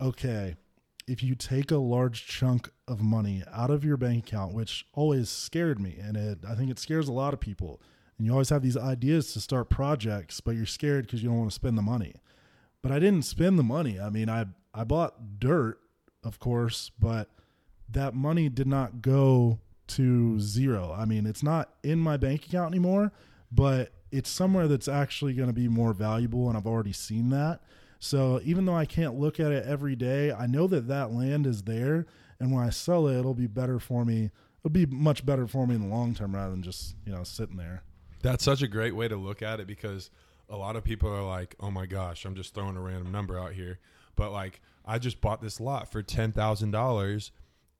okay, 0.00 0.56
if 1.06 1.22
you 1.22 1.34
take 1.34 1.70
a 1.70 1.76
large 1.76 2.26
chunk 2.26 2.70
of 2.88 3.02
money 3.02 3.42
out 3.52 3.70
of 3.70 3.84
your 3.84 3.96
bank 3.96 4.28
account, 4.28 4.54
which 4.54 4.86
always 4.94 5.28
scared 5.28 5.78
me, 5.78 5.98
and 6.00 6.16
it, 6.16 6.38
I 6.48 6.54
think 6.54 6.70
it 6.70 6.78
scares 6.78 7.08
a 7.08 7.12
lot 7.12 7.34
of 7.34 7.40
people, 7.40 7.82
and 8.16 8.26
you 8.26 8.32
always 8.32 8.48
have 8.50 8.62
these 8.62 8.76
ideas 8.76 9.32
to 9.32 9.40
start 9.40 9.68
projects, 9.68 10.40
but 10.40 10.54
you're 10.54 10.66
scared 10.66 11.06
because 11.06 11.22
you 11.22 11.28
don't 11.28 11.38
want 11.38 11.50
to 11.50 11.54
spend 11.54 11.76
the 11.76 11.82
money. 11.82 12.14
But 12.82 12.92
I 12.92 12.98
didn't 12.98 13.24
spend 13.24 13.58
the 13.58 13.62
money. 13.62 14.00
I 14.00 14.10
mean, 14.10 14.28
I 14.28 14.46
I 14.72 14.84
bought 14.84 15.38
dirt, 15.38 15.80
of 16.24 16.38
course, 16.38 16.90
but 16.98 17.28
that 17.88 18.14
money 18.14 18.48
did 18.48 18.66
not 18.66 19.02
go 19.02 19.58
to 19.88 20.38
zero. 20.40 20.94
I 20.96 21.04
mean, 21.04 21.26
it's 21.26 21.42
not 21.42 21.70
in 21.82 21.98
my 21.98 22.16
bank 22.16 22.46
account 22.46 22.72
anymore, 22.72 23.12
but 23.50 23.92
it's 24.12 24.30
somewhere 24.30 24.68
that's 24.68 24.88
actually 24.88 25.34
going 25.34 25.48
to 25.48 25.54
be 25.54 25.68
more 25.68 25.92
valuable, 25.92 26.48
and 26.48 26.56
I've 26.56 26.66
already 26.66 26.92
seen 26.92 27.30
that. 27.30 27.60
So 27.98 28.40
even 28.44 28.64
though 28.64 28.76
I 28.76 28.86
can't 28.86 29.18
look 29.18 29.38
at 29.38 29.52
it 29.52 29.66
every 29.66 29.94
day, 29.94 30.32
I 30.32 30.46
know 30.46 30.66
that 30.68 30.88
that 30.88 31.12
land 31.12 31.46
is 31.46 31.62
there, 31.62 32.06
and 32.38 32.52
when 32.52 32.64
I 32.64 32.70
sell 32.70 33.08
it, 33.08 33.18
it'll 33.18 33.34
be 33.34 33.46
better 33.46 33.78
for 33.78 34.04
me. 34.04 34.30
It'll 34.60 34.70
be 34.70 34.86
much 34.86 35.26
better 35.26 35.46
for 35.46 35.66
me 35.66 35.74
in 35.74 35.82
the 35.82 35.88
long 35.88 36.14
term 36.14 36.34
rather 36.34 36.50
than 36.50 36.62
just 36.62 36.94
you 37.04 37.12
know 37.12 37.24
sitting 37.24 37.56
there. 37.56 37.82
That's 38.22 38.44
such 38.44 38.62
a 38.62 38.68
great 38.68 38.94
way 38.94 39.08
to 39.08 39.16
look 39.16 39.42
at 39.42 39.60
it 39.60 39.66
because 39.66 40.10
a 40.50 40.56
lot 40.56 40.76
of 40.76 40.84
people 40.84 41.08
are 41.08 41.22
like, 41.22 41.54
"Oh 41.60 41.70
my 41.70 41.86
gosh, 41.86 42.24
I'm 42.24 42.34
just 42.34 42.54
throwing 42.54 42.76
a 42.76 42.80
random 42.80 43.10
number 43.12 43.38
out 43.38 43.52
here." 43.52 43.78
But 44.16 44.32
like, 44.32 44.60
I 44.84 44.98
just 44.98 45.20
bought 45.20 45.40
this 45.40 45.60
lot 45.60 45.90
for 45.90 46.02
ten 46.02 46.32
thousand 46.32 46.72
dollars, 46.72 47.30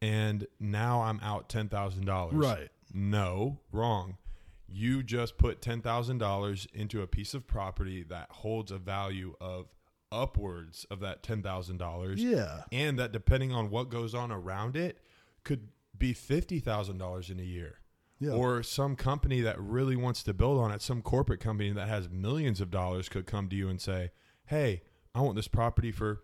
and 0.01 0.47
now 0.59 1.03
I'm 1.03 1.21
out 1.23 1.49
ten 1.49 1.68
thousand 1.68 2.07
dollars. 2.07 2.35
Right. 2.37 2.68
No, 2.95 3.59
wrong. 3.73 4.16
You 4.68 5.03
just 5.03 5.37
put 5.37 5.61
ten 5.61 5.81
thousand 5.83 6.18
dollars 6.18 6.66
into 6.73 7.03
a 7.03 7.07
piece 7.07 7.35
of 7.35 7.47
property 7.47 8.05
that 8.05 8.29
holds 8.31 8.71
a 8.71 8.79
value 8.79 9.35
of 9.41 9.66
upwards 10.12 10.87
of 10.91 11.01
that 11.01 11.23
ten 11.23 11.43
thousand 11.43 11.79
dollars. 11.79 12.23
Yeah. 12.23 12.62
and 12.73 12.99
that 12.99 13.12
depending 13.12 13.53
on 13.53 13.71
what 13.71 13.91
goes 13.91 14.14
on 14.14 14.31
around 14.31 14.77
it, 14.77 14.99
could 15.45 15.68
be 15.99 16.12
fifty 16.12 16.61
thousand 16.61 16.99
dollars 16.99 17.31
in 17.31 17.41
a 17.41 17.45
year 17.45 17.80
Yeah. 18.21 18.33
or 18.33 18.62
some 18.62 18.97
company 18.97 19.41
that 19.41 19.59
really 19.61 19.97
wants 19.97 20.23
to 20.25 20.35
build 20.35 20.59
on 20.61 20.71
it, 20.71 20.83
some 20.83 21.01
corporate 21.03 21.41
company 21.41 21.73
that 21.73 21.89
has 21.89 22.09
millions 22.11 22.61
of 22.61 22.71
dollars 22.71 23.09
could 23.09 23.27
come 23.27 23.49
to 23.49 23.57
you 23.57 23.68
and 23.68 23.81
say, 23.81 24.11
"Hey, 24.47 24.83
I 25.14 25.23
want 25.23 25.37
this 25.37 25.49
property 25.49 25.91
for 25.91 26.21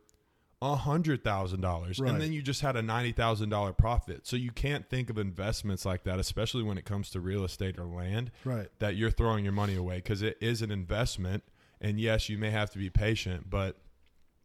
a 0.63 0.75
hundred 0.77 1.25
thousand 1.25 1.61
dollars," 1.63 1.99
and 1.99 2.21
then 2.21 2.33
you 2.33 2.43
just 2.43 2.61
had 2.61 2.77
a 2.77 2.83
ninety 2.83 3.13
thousand 3.13 3.49
dollar 3.49 3.73
profit. 3.73 4.27
So 4.27 4.37
you 4.37 4.53
can't 4.53 4.89
think 4.89 5.11
of 5.11 5.19
investments 5.19 5.85
like 5.87 6.05
that, 6.05 6.19
especially 6.19 6.63
when 6.63 6.77
it 6.79 6.85
comes 6.85 7.09
to 7.11 7.21
real 7.21 7.45
estate 7.45 7.79
or 7.79 7.85
land, 7.87 8.31
Right. 8.45 8.69
that 8.79 8.95
you're 8.97 9.11
throwing 9.11 9.45
your 9.45 9.53
money 9.55 9.75
away 9.75 9.97
because 9.97 10.23
it 10.23 10.37
is 10.41 10.63
an 10.63 10.71
investment. 10.71 11.45
And 11.81 11.99
yes, 12.01 12.29
you 12.29 12.39
may 12.39 12.51
have 12.51 12.71
to 12.71 12.79
be 12.79 12.89
patient, 12.91 13.51
but 13.51 13.77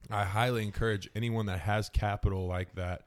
I 0.09 0.25
highly 0.25 0.63
encourage 0.63 1.09
anyone 1.15 1.45
that 1.45 1.59
has 1.61 1.87
capital 1.89 2.45
like 2.47 2.75
that 2.75 3.03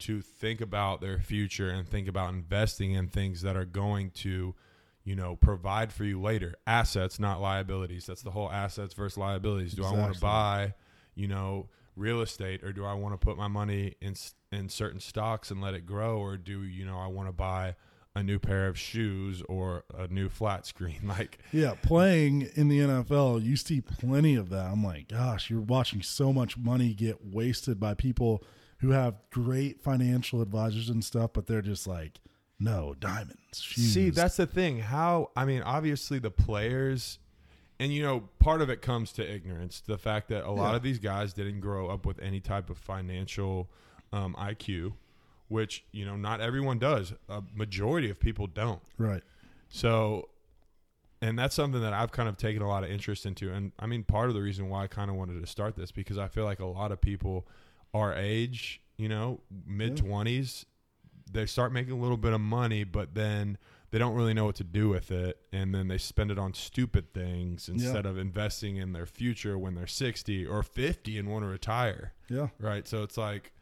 to 0.00 0.20
think 0.20 0.60
about 0.60 1.00
their 1.00 1.18
future 1.18 1.70
and 1.70 1.88
think 1.88 2.08
about 2.08 2.32
investing 2.32 2.92
in 2.92 3.08
things 3.08 3.42
that 3.42 3.56
are 3.56 3.64
going 3.64 4.10
to, 4.10 4.54
you 5.04 5.16
know, 5.16 5.36
provide 5.36 5.92
for 5.92 6.04
you 6.04 6.20
later. 6.20 6.54
Assets, 6.66 7.18
not 7.18 7.40
liabilities. 7.40 8.06
That's 8.06 8.22
the 8.22 8.30
whole 8.30 8.50
assets 8.50 8.94
versus 8.94 9.18
liabilities. 9.18 9.72
Do 9.72 9.84
I 9.84 9.92
want 9.92 10.14
to 10.14 10.20
buy, 10.20 10.74
you 11.14 11.28
know, 11.28 11.68
real 11.96 12.20
estate 12.20 12.62
or 12.62 12.72
do 12.72 12.84
I 12.84 12.92
want 12.92 13.18
to 13.18 13.24
put 13.24 13.38
my 13.38 13.48
money 13.48 13.94
in 14.00 14.14
in 14.52 14.68
certain 14.68 15.00
stocks 15.00 15.50
and 15.50 15.60
let 15.60 15.74
it 15.74 15.86
grow 15.86 16.18
or 16.18 16.36
do, 16.36 16.62
you 16.62 16.84
know, 16.84 16.98
I 16.98 17.06
want 17.06 17.28
to 17.28 17.32
buy 17.32 17.74
a 18.14 18.22
new 18.22 18.38
pair 18.38 18.66
of 18.66 18.78
shoes 18.78 19.42
or 19.46 19.84
a 19.96 20.08
new 20.08 20.28
flat 20.28 20.64
screen 20.64 21.00
like 21.04 21.38
Yeah, 21.52 21.74
playing 21.82 22.48
in 22.54 22.68
the 22.68 22.80
NFL, 22.80 23.42
you 23.42 23.56
see 23.56 23.80
plenty 23.80 24.36
of 24.36 24.48
that. 24.50 24.66
I'm 24.66 24.82
like, 24.84 25.08
gosh, 25.08 25.50
you're 25.50 25.60
watching 25.60 26.02
so 26.02 26.32
much 26.32 26.56
money 26.56 26.94
get 26.94 27.24
wasted 27.24 27.78
by 27.78 27.94
people 27.94 28.42
who 28.78 28.90
have 28.90 29.14
great 29.30 29.80
financial 29.80 30.42
advisors 30.42 30.88
and 30.88 31.04
stuff, 31.04 31.30
but 31.32 31.46
they're 31.46 31.62
just 31.62 31.86
like, 31.86 32.18
no, 32.58 32.94
diamonds. 32.98 33.38
Shoes. 33.60 33.92
See, 33.92 34.10
that's 34.10 34.36
the 34.36 34.46
thing. 34.46 34.80
How 34.80 35.30
I 35.36 35.44
mean, 35.44 35.62
obviously 35.62 36.18
the 36.18 36.30
players, 36.30 37.18
and 37.78 37.92
you 37.92 38.02
know, 38.02 38.28
part 38.38 38.62
of 38.62 38.70
it 38.70 38.80
comes 38.82 39.12
to 39.12 39.30
ignorance. 39.30 39.80
The 39.80 39.98
fact 39.98 40.28
that 40.28 40.44
a 40.44 40.50
lot 40.50 40.70
Yeah. 40.70 40.76
of 40.76 40.82
these 40.82 40.98
guys 40.98 41.32
didn't 41.34 41.60
grow 41.60 41.88
up 41.88 42.06
with 42.06 42.18
any 42.20 42.40
type 42.40 42.70
of 42.70 42.78
financial 42.78 43.68
um, 44.12 44.34
IQ, 44.38 44.94
which 45.48 45.84
you 45.92 46.04
know, 46.06 46.16
not 46.16 46.40
everyone 46.40 46.78
does. 46.78 47.12
A 47.28 47.42
majority 47.54 48.08
of 48.10 48.18
people 48.20 48.46
don't. 48.46 48.80
right. 48.98 49.22
So, 49.68 50.28
and 51.20 51.38
that's 51.38 51.54
something 51.54 51.80
that 51.80 51.92
I've 51.92 52.12
kind 52.12 52.28
of 52.28 52.36
taken 52.36 52.62
a 52.62 52.68
lot 52.68 52.84
of 52.84 52.90
interest 52.90 53.26
into. 53.26 53.52
And 53.52 53.72
I 53.78 53.86
mean, 53.86 54.04
part 54.04 54.28
of 54.28 54.34
the 54.34 54.40
reason 54.42 54.68
why 54.68 54.84
I 54.84 54.86
kind 54.86 55.10
of 55.10 55.16
wanted 55.16 55.40
to 55.40 55.46
start 55.46 55.76
this 55.76 55.90
because 55.90 56.18
I 56.18 56.28
feel 56.28 56.44
like 56.44 56.60
a 56.60 56.66
lot 56.66 56.92
of 56.92 57.00
people 57.00 57.46
our 57.96 58.14
age, 58.14 58.80
you 58.96 59.08
know, 59.08 59.40
mid 59.66 59.96
20s, 59.96 60.64
they 61.30 61.46
start 61.46 61.72
making 61.72 61.92
a 61.92 61.96
little 61.98 62.16
bit 62.16 62.32
of 62.32 62.40
money, 62.40 62.84
but 62.84 63.14
then 63.14 63.58
they 63.90 63.98
don't 63.98 64.14
really 64.14 64.34
know 64.34 64.44
what 64.44 64.56
to 64.56 64.64
do 64.64 64.88
with 64.88 65.10
it. 65.10 65.38
And 65.52 65.74
then 65.74 65.88
they 65.88 65.98
spend 65.98 66.30
it 66.30 66.38
on 66.38 66.54
stupid 66.54 67.12
things 67.12 67.68
instead 67.68 68.06
of 68.06 68.18
investing 68.18 68.76
in 68.76 68.92
their 68.92 69.06
future 69.06 69.58
when 69.58 69.74
they're 69.74 69.86
60 69.86 70.46
or 70.46 70.62
50 70.62 71.18
and 71.18 71.28
want 71.28 71.44
to 71.44 71.48
retire. 71.48 72.12
Yeah. 72.28 72.48
Right. 72.58 72.86
So 72.86 73.02
it's 73.02 73.16
like, 73.16 73.52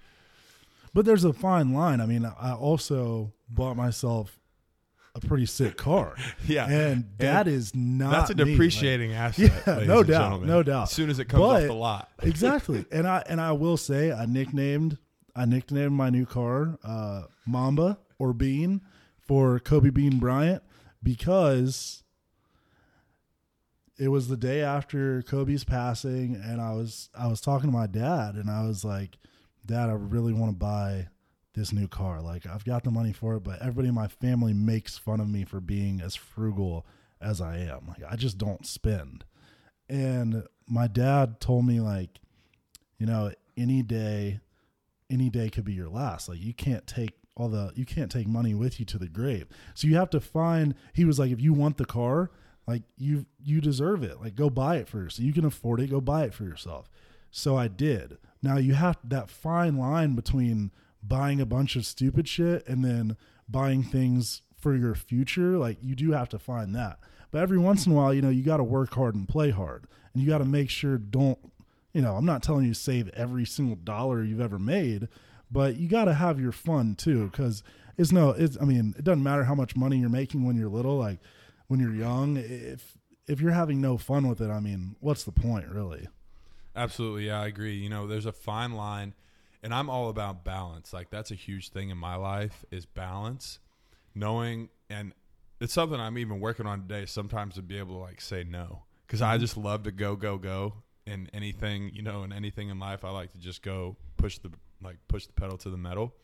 But 0.95 1.05
there's 1.05 1.25
a 1.25 1.33
fine 1.33 1.73
line. 1.73 2.01
I 2.01 2.07
mean, 2.07 2.25
I 2.25 2.53
also 2.53 3.33
bought 3.49 3.77
myself 3.77 4.39
a 5.15 5.21
pretty 5.21 5.47
sick 5.47 5.77
car. 5.77 6.17
yeah. 6.47 6.67
And 6.67 7.09
that 7.19 7.47
is 7.47 7.75
not 7.75 8.11
that's 8.11 8.31
a 8.31 8.35
me. 8.35 8.45
Like, 8.45 8.53
depreciating 8.53 9.13
asset. 9.15 9.53
Yeah, 9.67 9.85
no 9.85 9.99
and 9.99 10.09
doubt, 10.09 10.23
gentlemen. 10.23 10.49
no 10.49 10.63
doubt. 10.63 10.83
As 10.85 10.91
soon 10.93 11.11
as 11.11 11.19
it 11.19 11.27
comes 11.27 11.43
off 11.43 11.63
the 11.63 11.73
lot. 11.73 12.11
exactly. 12.23 12.85
And 12.91 13.07
I 13.07 13.23
and 13.29 13.41
I 13.41 13.53
will 13.53 13.77
say 13.77 14.13
I 14.13 14.27
nicknamed 14.27 14.99
I 15.37 15.45
nicknamed 15.45 15.93
my 15.93 16.11
new 16.11 16.27
car 16.27 16.79
uh, 16.85 17.23
Mamba 17.47 17.99
or 18.19 18.33
Bean 18.33 18.81
for 19.19 19.59
Kobe 19.59 19.91
Bean 19.91 20.19
Bryant 20.19 20.63
because 21.03 22.03
it 23.99 24.09
was 24.09 24.29
the 24.29 24.37
day 24.37 24.61
after 24.61 25.23
Kobe's 25.23 25.65
passing 25.65 26.41
and 26.43 26.61
I 26.61 26.73
was 26.73 27.11
I 27.17 27.29
was 27.29 27.41
talking 27.41 27.71
to 27.71 27.77
my 27.77 27.87
dad 27.87 28.35
and 28.35 28.51
I 28.51 28.67
was 28.67 28.85
like, 28.85 29.19
Dad, 29.67 29.89
I 29.89 29.93
really 29.93 30.33
want 30.33 30.53
to 30.53 30.57
buy 30.57 31.09
this 31.55 31.73
new 31.73 31.89
car. 31.89 32.21
Like 32.21 32.47
I've 32.47 32.65
got 32.65 32.85
the 32.85 32.91
money 32.91 33.13
for 33.13 33.37
it, 33.37 33.45
but 33.45 33.61
everybody 33.61 33.89
in 33.89 33.95
my 33.95 34.09
family 34.09 34.53
makes 34.53 34.99
fun 34.99 35.21
of 35.21 35.29
me 35.29 35.45
for 35.45 35.61
being 35.61 36.01
as 36.01 36.15
frugal 36.15 36.87
as 37.21 37.41
I 37.41 37.59
am. 37.59 37.87
Like 37.89 38.03
I 38.09 38.17
just 38.17 38.39
don't 38.39 38.67
spend. 38.67 39.25
And 39.89 40.45
my 40.67 40.87
dad 40.87 41.41
told 41.41 41.67
me 41.67 41.81
like, 41.81 42.21
you 42.99 43.07
know, 43.07 43.33
any 43.57 43.83
day 43.83 44.41
any 45.11 45.31
day 45.31 45.49
could 45.51 45.65
be 45.65 45.73
your 45.73 45.89
last. 45.89 46.29
Like 46.29 46.41
you 46.41 46.53
can't 46.53 46.87
take 46.87 47.13
all 47.37 47.49
the 47.49 47.73
you 47.75 47.85
can't 47.85 48.11
take 48.11 48.27
money 48.27 48.55
with 48.55 48.79
you 48.79 48.87
to 48.87 48.99
the 48.99 49.09
grave. 49.09 49.47
So 49.75 49.87
you 49.87 49.97
have 49.97 50.11
to 50.11 50.21
find 50.21 50.75
he 50.93 51.05
was 51.05 51.19
like 51.19 51.31
if 51.31 51.41
you 51.41 51.53
want 51.53 51.77
the 51.77 51.85
car, 51.85 52.31
like 52.67 52.83
you 52.97 53.27
you 53.43 53.61
deserve 53.61 54.03
it. 54.03 54.21
Like 54.21 54.35
go 54.35 54.51
buy 54.51 54.77
it 54.77 54.89
first. 54.89 55.19
You 55.19 55.33
can 55.33 55.45
afford 55.45 55.81
it, 55.81 55.91
go 55.91 56.01
buy 56.01 56.25
it 56.25 56.35
for 56.35 56.45
yourself. 56.45 56.91
So 57.31 57.57
I 57.57 57.69
did. 57.69 58.19
Now 58.43 58.59
you 58.59 58.75
have 58.75 58.99
that 59.05 59.31
fine 59.31 59.77
line 59.77 60.15
between 60.15 60.71
buying 61.07 61.41
a 61.41 61.47
bunch 61.47 61.77
of 61.77 61.87
stupid 61.87 62.29
shit 62.29 62.67
and 62.67 62.85
then 62.85 63.17
buying 63.49 63.83
things 63.83 64.43
for 64.57 64.75
your 64.75 64.95
future. 64.95 65.59
Like 65.59 65.79
you 65.83 65.95
do 65.95 66.13
have 66.13 66.29
to 66.31 66.39
find 66.39 66.75
that. 66.75 66.99
But 67.31 67.43
every 67.43 67.59
once 67.59 67.87
in 67.87 67.93
a 67.93 67.95
while, 67.95 68.15
you 68.15 68.23
know, 68.23 68.31
you 68.31 68.43
got 68.43 68.59
to 68.59 68.65
work 68.65 68.95
hard 68.95 69.15
and 69.15 69.29
play 69.29 69.51
hard. 69.51 69.87
And 70.13 70.23
you 70.23 70.29
got 70.29 70.39
to 70.39 70.45
make 70.45 70.71
sure 70.71 70.99
don't 70.99 71.39
you 71.93 72.03
know, 72.03 72.17
I'm 72.17 72.27
not 72.27 72.43
telling 72.43 72.67
you 72.67 72.75
save 72.75 73.09
every 73.11 73.45
single 73.45 73.77
dollar 73.77 74.25
you've 74.25 74.41
ever 74.41 74.59
made, 74.59 75.07
but 75.49 75.77
you 75.77 75.89
got 75.89 76.07
to 76.07 76.15
have 76.15 76.41
your 76.41 76.51
fun 76.51 76.97
too 76.97 77.31
cuz 77.33 77.63
it's 77.97 78.11
no 78.11 78.31
it's 78.31 78.57
I 78.61 78.65
mean, 78.65 78.95
it 78.99 79.05
doesn't 79.05 79.23
matter 79.23 79.45
how 79.45 79.55
much 79.55 79.77
money 79.77 79.99
you're 79.99 80.09
making 80.09 80.45
when 80.45 80.57
you're 80.57 80.69
little 80.69 80.99
like 80.99 81.21
when 81.69 81.81
you're 81.81 81.95
young 81.95 82.37
if 82.37 82.99
if 83.27 83.41
you're 83.41 83.53
having 83.53 83.81
no 83.81 83.97
fun 83.97 84.29
with 84.29 84.41
it, 84.41 84.51
I 84.51 84.61
mean, 84.61 84.97
what's 85.01 85.25
the 85.25 85.33
point 85.33 85.69
really? 85.69 86.09
Absolutely, 86.77 87.27
yeah, 87.27 87.41
I 87.41 87.47
agree. 87.47 87.77
You 87.77 87.89
know, 87.89 88.07
there's 88.07 88.27
a 88.27 88.33
fine 88.33 88.73
line, 88.73 89.15
and 89.65 89.75
I'm 89.75 89.89
all 89.89 90.11
about 90.11 90.45
balance. 90.45 90.93
Like 90.93 91.11
that's 91.11 91.31
a 91.31 91.35
huge 91.35 91.71
thing 91.71 91.89
in 91.89 91.97
my 91.97 92.15
life 92.17 92.65
is 92.71 92.85
balance, 92.85 93.59
knowing, 94.15 94.69
and 94.91 95.15
it's 95.59 95.73
something 95.73 95.99
I'm 95.99 96.19
even 96.19 96.39
working 96.39 96.67
on 96.67 96.83
today. 96.83 97.07
Sometimes 97.07 97.55
to 97.55 97.63
be 97.63 97.79
able 97.79 97.95
to 97.95 98.01
like 98.01 98.21
say 98.21 98.45
no, 98.45 98.83
because 99.07 99.23
I 99.23 99.33
mm-hmm. 99.33 99.41
just 99.41 99.57
love 99.57 99.83
to 99.85 99.91
go, 99.91 100.15
go, 100.17 100.37
go, 100.37 100.75
in 101.07 101.31
anything, 101.33 101.91
you 101.95 102.03
know, 102.03 102.23
in 102.25 102.33
anything 102.33 102.69
in 102.69 102.79
life. 102.79 103.05
I 103.05 103.11
like 103.11 103.33
to 103.33 103.39
just 103.39 103.63
go 103.63 103.97
push 104.19 104.39
the 104.39 104.51
like 104.83 104.99
push 105.09 105.27
the 105.27 105.33
pedal 105.33 105.57
to 105.59 105.71
the 105.71 105.79
metal. 105.79 106.15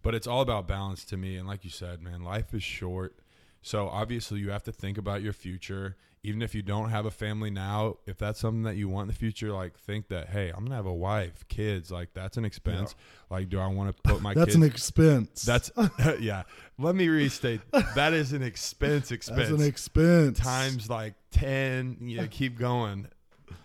But 0.00 0.14
it's 0.14 0.28
all 0.28 0.40
about 0.40 0.68
balance 0.68 1.04
to 1.06 1.16
me, 1.16 1.36
and 1.36 1.48
like 1.48 1.64
you 1.64 1.70
said, 1.70 2.00
man, 2.00 2.22
life 2.22 2.54
is 2.54 2.62
short. 2.62 3.16
So 3.62 3.88
obviously, 3.88 4.40
you 4.40 4.50
have 4.50 4.62
to 4.64 4.72
think 4.72 4.98
about 4.98 5.22
your 5.22 5.32
future. 5.32 5.96
Even 6.24 6.42
if 6.42 6.52
you 6.52 6.62
don't 6.62 6.90
have 6.90 7.06
a 7.06 7.12
family 7.12 7.48
now, 7.48 7.98
if 8.04 8.18
that's 8.18 8.40
something 8.40 8.64
that 8.64 8.76
you 8.76 8.88
want 8.88 9.04
in 9.04 9.08
the 9.08 9.18
future, 9.18 9.52
like 9.52 9.78
think 9.78 10.08
that, 10.08 10.28
hey, 10.28 10.48
I'm 10.48 10.64
gonna 10.64 10.74
have 10.74 10.86
a 10.86 10.92
wife, 10.92 11.46
kids. 11.48 11.92
Like 11.92 12.12
that's 12.12 12.36
an 12.36 12.44
expense. 12.44 12.96
Like, 13.30 13.48
do 13.48 13.60
I 13.60 13.68
want 13.68 13.96
to 13.96 14.02
put 14.02 14.20
my 14.20 14.34
kids? 14.34 14.40
That's 14.46 14.46
kids? 14.46 14.56
an 14.56 14.62
expense. 14.64 15.42
that's 15.42 15.70
yeah. 16.20 16.42
Let 16.76 16.96
me 16.96 17.08
restate. 17.08 17.60
That 17.94 18.14
is 18.14 18.32
an 18.32 18.42
expense. 18.42 19.12
Expense 19.12 19.48
That's 19.48 19.60
an 19.60 19.66
expense. 19.66 20.38
times 20.40 20.90
like 20.90 21.14
ten. 21.30 21.98
You 22.00 22.18
know, 22.18 22.28
keep 22.28 22.58
going. 22.58 23.08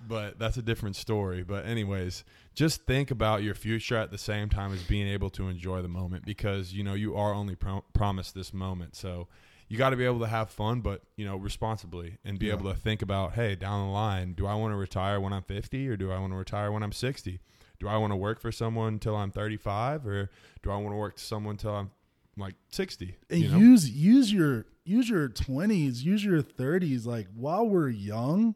But 0.07 0.37
that's 0.37 0.57
a 0.57 0.61
different 0.61 0.95
story. 0.95 1.43
But 1.43 1.65
anyways, 1.65 2.23
just 2.53 2.83
think 2.85 3.09
about 3.09 3.41
your 3.41 3.55
future 3.55 3.97
at 3.97 4.11
the 4.11 4.17
same 4.17 4.49
time 4.49 4.73
as 4.73 4.83
being 4.83 5.07
able 5.07 5.29
to 5.31 5.47
enjoy 5.47 5.81
the 5.81 5.87
moment 5.87 6.25
because 6.25 6.73
you 6.73 6.83
know 6.83 6.93
you 6.93 7.15
are 7.15 7.33
only 7.33 7.55
pro- 7.55 7.83
promised 7.93 8.35
this 8.35 8.53
moment. 8.53 8.95
So 8.95 9.27
you 9.73 9.79
got 9.79 9.89
to 9.89 9.95
be 9.97 10.05
able 10.05 10.19
to 10.19 10.27
have 10.27 10.51
fun, 10.51 10.81
but 10.81 11.01
you 11.15 11.25
know 11.25 11.35
responsibly 11.35 12.19
and 12.23 12.37
be 12.37 12.45
Yeah. 12.45 12.53
able 12.53 12.71
to 12.71 12.79
think 12.79 13.01
about, 13.01 13.33
hey, 13.33 13.55
down 13.55 13.87
the 13.87 13.91
line, 13.91 14.33
do 14.33 14.45
I 14.45 14.53
want 14.53 14.71
to 14.71 14.77
retire 14.77 15.19
when 15.19 15.33
I'm 15.33 15.41
50 15.41 15.89
or 15.89 15.97
do 15.97 16.11
I 16.11 16.19
want 16.19 16.31
to 16.31 16.37
retire 16.37 16.71
when 16.71 16.83
I'm 16.83 16.91
60? 16.91 17.39
Do 17.79 17.87
I 17.87 17.97
want 17.97 18.11
to 18.11 18.15
work 18.15 18.39
for 18.39 18.51
someone 18.51 18.93
until 18.93 19.15
I'm 19.15 19.31
35 19.31 20.05
or 20.05 20.29
do 20.61 20.69
I 20.69 20.77
want 20.77 20.93
to 20.93 20.97
work 20.97 21.15
to 21.15 21.23
someone 21.23 21.53
until 21.55 21.71
I'm 21.75 21.91
like 22.37 22.53
60? 22.69 23.15
and 23.31 23.39
you 23.39 23.49
know? 23.49 23.57
use 23.57 23.89
use 23.89 24.31
your 24.31 24.65
use 24.85 25.09
your 25.09 25.27
20s, 25.29 26.03
use 26.03 26.23
your 26.23 26.43
30s 26.43 27.05
like 27.07 27.27
while 27.35 27.67
we're 27.67 27.89
young, 27.89 28.53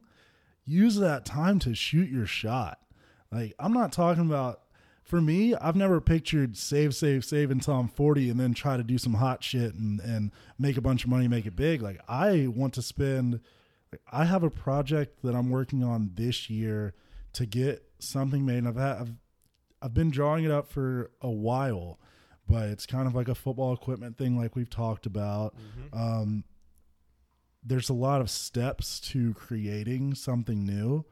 use 0.65 0.97
that 0.97 1.26
time 1.26 1.57
to 1.59 1.74
shoot 1.74 2.09
your 2.09 2.28
shot. 2.28 2.80
Like 3.32 3.55
I'm 3.59 3.74
not 3.74 3.91
talking 3.91 4.26
about 4.28 4.61
for 5.08 5.22
me, 5.22 5.55
I've 5.55 5.76
never 5.76 6.01
pictured 6.01 6.58
save, 6.58 6.93
save, 6.93 7.24
save 7.24 7.49
until 7.49 7.76
I'm 7.76 7.88
40 7.88 8.30
and 8.30 8.39
then 8.39 8.53
try 8.53 8.76
to 8.76 8.84
do 8.84 8.97
some 8.97 9.14
hot 9.14 9.41
shit 9.43 9.74
and, 9.74 10.01
and 10.01 10.32
make 10.60 10.76
a 10.76 10.82
bunch 10.82 11.05
of 11.05 11.10
money, 11.10 11.28
make 11.30 11.45
it 11.45 11.55
big. 11.55 11.82
Like 11.82 12.01
I 12.10 12.47
want 12.47 12.74
to 12.74 12.82
spend, 12.82 13.39
like, 13.91 14.01
I 14.12 14.26
have 14.26 14.43
a 14.43 14.49
project 14.49 15.22
that 15.24 15.34
I'm 15.34 15.49
working 15.49 15.82
on 15.82 16.12
this 16.16 16.49
year 16.49 16.93
to 17.34 17.45
get 17.45 17.84
something 17.99 18.45
made. 18.45 18.58
And 18.58 18.68
I've 18.68 18.76
had, 18.76 18.97
I've, 18.97 19.12
I've 19.82 19.93
been 19.93 20.12
drawing 20.12 20.43
it 20.43 20.51
up 20.51 20.70
for 20.70 21.12
a 21.22 21.32
while, 21.32 21.99
but 22.49 22.64
it's 22.70 22.86
kind 22.86 23.08
of 23.08 23.16
like 23.16 23.30
a 23.30 23.36
football 23.36 23.74
equipment 23.74 24.18
thing, 24.18 24.38
like 24.38 24.55
we've 24.58 24.70
talked 24.70 25.05
about. 25.05 25.55
Um, 25.93 26.43
there's 27.64 27.89
a 27.89 27.93
lot 27.93 28.20
of 28.22 28.30
steps 28.30 28.99
to 29.01 29.34
creating 29.36 30.16
something 30.16 30.66
new, 30.66 31.05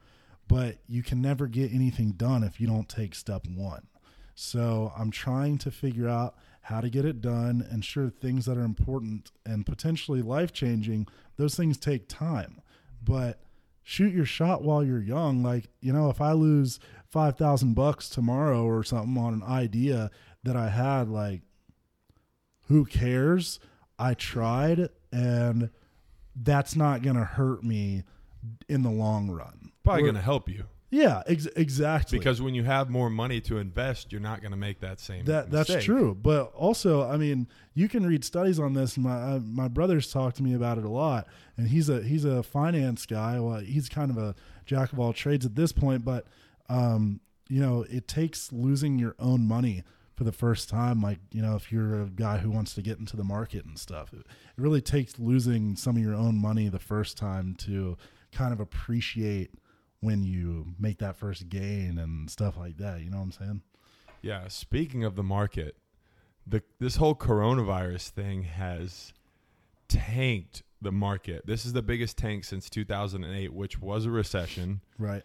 but 0.48 0.78
you 0.86 1.02
can 1.02 1.20
never 1.20 1.46
get 1.46 1.72
anything 1.72 2.12
done 2.12 2.42
if 2.42 2.60
you 2.60 2.66
don't 2.66 2.88
take 2.88 3.14
step 3.14 3.46
one. 3.46 3.86
So 4.34 4.92
I'm 4.96 5.10
trying 5.10 5.58
to 5.58 5.70
figure 5.70 6.08
out 6.08 6.36
how 6.62 6.80
to 6.80 6.90
get 6.90 7.04
it 7.04 7.20
done 7.20 7.66
and 7.70 7.84
sure 7.84 8.10
things 8.10 8.44
that 8.46 8.58
are 8.58 8.64
important 8.64 9.30
and 9.44 9.64
potentially 9.64 10.20
life 10.20 10.52
changing, 10.52 11.06
those 11.36 11.54
things 11.54 11.78
take 11.78 12.08
time. 12.08 12.60
But 13.02 13.40
shoot 13.82 14.12
your 14.12 14.24
shot 14.24 14.62
while 14.62 14.84
you're 14.84 15.00
young. 15.00 15.42
Like, 15.44 15.68
you 15.80 15.92
know, 15.92 16.10
if 16.10 16.20
I 16.20 16.32
lose 16.32 16.80
five 17.08 17.38
thousand 17.38 17.74
bucks 17.74 18.08
tomorrow 18.08 18.64
or 18.64 18.82
something 18.82 19.16
on 19.16 19.32
an 19.32 19.44
idea 19.44 20.10
that 20.42 20.56
I 20.56 20.68
had, 20.68 21.08
like 21.08 21.42
who 22.68 22.84
cares? 22.84 23.60
I 23.98 24.14
tried 24.14 24.88
and 25.12 25.70
that's 26.34 26.76
not 26.76 27.02
gonna 27.02 27.24
hurt 27.24 27.62
me 27.62 28.02
in 28.68 28.82
the 28.82 28.90
long 28.90 29.30
run. 29.30 29.70
Probably 29.86 30.02
going 30.02 30.14
to 30.14 30.20
help 30.20 30.48
you. 30.48 30.64
Yeah, 30.90 31.22
ex- 31.26 31.48
exactly. 31.56 32.18
Because 32.18 32.40
when 32.40 32.54
you 32.54 32.62
have 32.62 32.88
more 32.88 33.10
money 33.10 33.40
to 33.42 33.58
invest, 33.58 34.12
you're 34.12 34.20
not 34.20 34.40
going 34.40 34.52
to 34.52 34.56
make 34.56 34.80
that 34.80 35.00
same. 35.00 35.24
that 35.24 35.50
that's 35.50 35.82
true. 35.82 36.14
But 36.14 36.52
also, 36.54 37.08
I 37.08 37.16
mean, 37.16 37.48
you 37.74 37.88
can 37.88 38.06
read 38.06 38.24
studies 38.24 38.60
on 38.60 38.74
this. 38.74 38.96
My 38.96 39.14
uh, 39.14 39.40
my 39.40 39.68
brother's 39.68 40.12
talked 40.12 40.36
to 40.36 40.42
me 40.42 40.54
about 40.54 40.78
it 40.78 40.84
a 40.84 40.88
lot, 40.88 41.26
and 41.56 41.68
he's 41.68 41.88
a 41.88 42.02
he's 42.02 42.24
a 42.24 42.42
finance 42.42 43.04
guy. 43.04 43.40
Well, 43.40 43.58
he's 43.58 43.88
kind 43.88 44.10
of 44.10 44.18
a 44.18 44.34
jack 44.64 44.92
of 44.92 45.00
all 45.00 45.12
trades 45.12 45.44
at 45.44 45.56
this 45.56 45.72
point, 45.72 46.04
but 46.04 46.26
um, 46.68 47.20
you 47.48 47.60
know, 47.60 47.84
it 47.90 48.06
takes 48.06 48.52
losing 48.52 48.98
your 48.98 49.16
own 49.18 49.46
money 49.46 49.82
for 50.14 50.22
the 50.22 50.32
first 50.32 50.68
time. 50.68 51.02
Like 51.02 51.18
you 51.32 51.42
know, 51.42 51.56
if 51.56 51.72
you're 51.72 52.02
a 52.02 52.06
guy 52.06 52.38
who 52.38 52.50
wants 52.50 52.74
to 52.74 52.82
get 52.82 53.00
into 53.00 53.16
the 53.16 53.24
market 53.24 53.64
and 53.64 53.76
stuff, 53.76 54.12
it, 54.12 54.20
it 54.20 54.26
really 54.56 54.80
takes 54.80 55.18
losing 55.18 55.74
some 55.74 55.96
of 55.96 56.02
your 56.02 56.14
own 56.14 56.40
money 56.40 56.68
the 56.68 56.78
first 56.78 57.18
time 57.18 57.54
to 57.58 57.96
kind 58.30 58.52
of 58.52 58.60
appreciate 58.60 59.50
when 60.00 60.22
you 60.22 60.74
make 60.78 60.98
that 60.98 61.16
first 61.16 61.48
gain 61.48 61.98
and 61.98 62.30
stuff 62.30 62.56
like 62.56 62.76
that. 62.78 63.00
You 63.00 63.10
know 63.10 63.16
what 63.18 63.22
I'm 63.24 63.32
saying? 63.32 63.62
Yeah. 64.22 64.48
Speaking 64.48 65.04
of 65.04 65.16
the 65.16 65.22
market, 65.22 65.76
the 66.46 66.62
this 66.78 66.96
whole 66.96 67.14
coronavirus 67.14 68.10
thing 68.10 68.42
has 68.44 69.12
tanked 69.88 70.62
the 70.80 70.92
market. 70.92 71.46
This 71.46 71.64
is 71.64 71.72
the 71.72 71.82
biggest 71.82 72.16
tank 72.18 72.44
since 72.44 72.68
2008, 72.70 73.52
which 73.52 73.80
was 73.80 74.04
a 74.06 74.10
recession, 74.10 74.80
Right. 74.98 75.22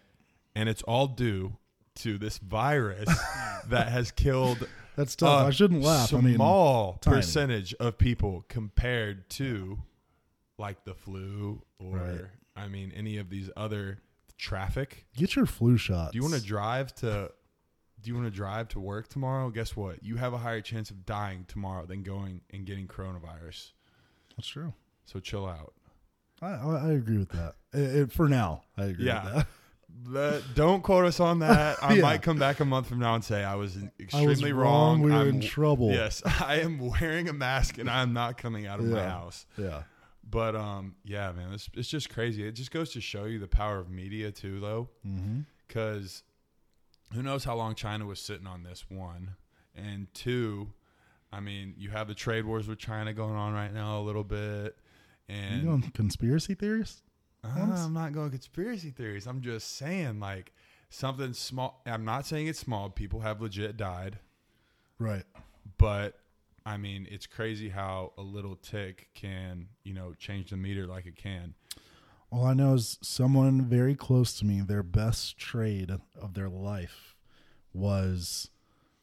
and 0.54 0.68
it's 0.68 0.82
all 0.82 1.06
due 1.06 1.56
to 1.96 2.16
this 2.18 2.38
virus 2.38 3.08
that 3.68 3.88
has 3.88 4.10
killed 4.10 4.66
That's 4.96 5.14
tough. 5.14 5.44
a 5.44 5.46
I 5.48 5.50
shouldn't 5.50 5.82
laugh. 5.82 6.12
I 6.14 6.20
mean, 6.20 6.36
small 6.36 6.94
tiny. 7.00 7.16
percentage 7.18 7.74
of 7.74 7.98
people 7.98 8.44
compared 8.48 9.28
to 9.30 9.78
like 10.58 10.84
the 10.84 10.94
flu 10.94 11.62
or 11.78 11.96
Right. 11.98 12.20
I 12.56 12.68
mean 12.68 12.92
any 12.94 13.18
of 13.18 13.28
these 13.30 13.50
other 13.56 13.98
traffic. 14.42 15.06
get 15.16 15.36
your 15.36 15.46
flu 15.46 15.76
shot. 15.76 16.12
Do 16.12 16.16
you 16.18 16.22
want 16.22 16.34
to 16.34 16.42
drive 16.42 16.94
to 16.96 17.30
do 18.02 18.08
you 18.10 18.14
want 18.16 18.26
to 18.26 18.32
drive 18.36 18.68
to 18.70 18.80
work 18.80 19.08
tomorrow? 19.08 19.48
Guess 19.50 19.76
what? 19.76 20.02
You 20.02 20.16
have 20.16 20.32
a 20.32 20.38
higher 20.38 20.60
chance 20.60 20.90
of 20.90 21.06
dying 21.06 21.44
tomorrow 21.46 21.86
than 21.86 22.02
going 22.02 22.40
and 22.52 22.66
getting 22.66 22.88
coronavirus. 22.88 23.70
That's 24.36 24.48
true. 24.48 24.72
So 25.04 25.20
chill 25.20 25.46
out. 25.46 25.72
I, 26.40 26.48
I, 26.50 26.86
I 26.88 26.92
agree 26.92 27.18
with 27.18 27.28
that. 27.30 27.54
It, 27.72 27.96
it- 27.96 28.12
for 28.12 28.28
now, 28.28 28.64
I 28.76 28.86
agree 28.86 29.06
Yeah. 29.06 29.24
with 29.24 29.34
that. 29.34 29.46
But 30.04 30.42
don't 30.54 30.82
quote 30.82 31.04
us 31.04 31.20
on 31.20 31.40
that. 31.40 31.76
I 31.82 31.94
Yeah. 31.96 32.02
might 32.02 32.22
come 32.22 32.38
back 32.38 32.60
a 32.60 32.64
month 32.64 32.86
from 32.88 32.98
now 32.98 33.14
and 33.14 33.22
say 33.22 33.44
I 33.44 33.56
was 33.56 33.76
I 33.76 33.90
extremely 34.02 34.52
was 34.52 34.52
wrong. 34.54 35.02
We 35.02 35.10
were 35.10 35.18
I'm- 35.18 35.28
in 35.28 35.40
trouble. 35.42 35.90
Yes, 35.92 36.22
I 36.40 36.60
am 36.60 36.78
wearing 36.78 37.28
a 37.28 37.32
mask 37.34 37.76
and 37.78 37.90
I'm 37.90 38.14
not 38.14 38.38
coming 38.38 38.66
out 38.66 38.80
of 38.80 38.86
my 38.86 39.04
house. 39.04 39.44
Yeah. 39.58 39.82
But 40.32 40.56
um, 40.56 40.96
yeah, 41.04 41.30
man, 41.32 41.52
it's 41.52 41.68
it's 41.74 41.88
just 41.88 42.08
crazy. 42.10 42.44
It 42.48 42.52
just 42.52 42.70
goes 42.70 42.90
to 42.94 43.00
show 43.02 43.26
you 43.26 43.38
the 43.38 43.46
power 43.46 43.78
of 43.78 43.90
media 43.90 44.32
too, 44.32 44.58
though, 44.60 44.88
Mm-hmm. 45.06 45.40
because 45.68 46.22
who 47.12 47.22
knows 47.22 47.44
how 47.44 47.54
long 47.54 47.74
China 47.74 48.06
was 48.06 48.18
sitting 48.18 48.46
on 48.46 48.62
this 48.62 48.86
one, 48.88 49.36
and 49.76 50.06
two, 50.14 50.72
I 51.30 51.40
mean, 51.40 51.74
you 51.76 51.90
have 51.90 52.08
the 52.08 52.14
trade 52.14 52.46
wars 52.46 52.66
with 52.66 52.78
China 52.78 53.12
going 53.12 53.34
on 53.36 53.52
right 53.52 53.72
now 53.74 54.00
a 54.00 54.02
little 54.02 54.24
bit, 54.24 54.74
You 55.28 55.34
and 55.36 55.62
going 55.64 55.82
conspiracy 55.92 56.54
theories? 56.54 57.02
Ah, 57.44 57.84
I'm 57.84 57.92
not 57.92 58.12
going 58.12 58.30
conspiracy 58.30 58.88
theories. 58.90 59.26
I'm 59.26 59.42
just 59.42 59.76
saying 59.76 60.18
like 60.18 60.52
something 60.88 61.34
small. 61.34 61.82
I'm 61.84 62.06
not 62.06 62.24
saying 62.24 62.46
it's 62.46 62.58
small. 62.58 62.88
People 62.88 63.20
have 63.20 63.42
legit 63.42 63.76
died, 63.76 64.18
Right. 64.98 65.24
but 65.76 66.18
I 66.64 66.76
mean, 66.76 67.08
it's 67.10 67.26
crazy 67.26 67.68
how 67.68 68.12
a 68.16 68.22
little 68.22 68.56
tick 68.56 69.08
can, 69.14 69.68
you 69.84 69.94
know, 69.94 70.14
change 70.14 70.50
the 70.50 70.56
meter 70.56 70.86
like 70.86 71.06
it 71.06 71.16
can. 71.16 71.54
All 72.30 72.46
I 72.46 72.54
know 72.54 72.74
is 72.74 72.98
someone 73.02 73.62
very 73.62 73.94
close 73.94 74.38
to 74.38 74.46
me, 74.46 74.60
their 74.60 74.82
best 74.82 75.36
trade 75.36 75.90
of 76.20 76.34
their 76.34 76.48
life 76.48 77.14
was 77.74 78.48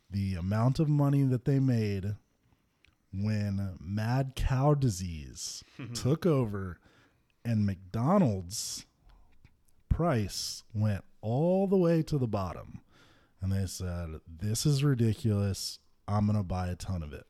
the 0.09 0.35
amount 0.35 0.79
of 0.79 0.89
money 0.89 1.23
that 1.23 1.45
they 1.45 1.59
made 1.59 2.15
when 3.13 3.77
mad 3.79 4.33
cow 4.35 4.73
disease 4.73 5.63
took 5.93 6.25
over 6.25 6.79
and 7.45 7.65
McDonald's 7.65 8.85
price 9.89 10.63
went 10.73 11.03
all 11.21 11.67
the 11.67 11.77
way 11.77 12.01
to 12.03 12.17
the 12.17 12.27
bottom. 12.27 12.81
And 13.41 13.51
they 13.51 13.65
said, 13.65 14.19
This 14.27 14.65
is 14.65 14.83
ridiculous. 14.83 15.79
I'm 16.07 16.25
going 16.25 16.37
to 16.37 16.43
buy 16.43 16.67
a 16.67 16.75
ton 16.75 17.03
of 17.03 17.13
it. 17.13 17.25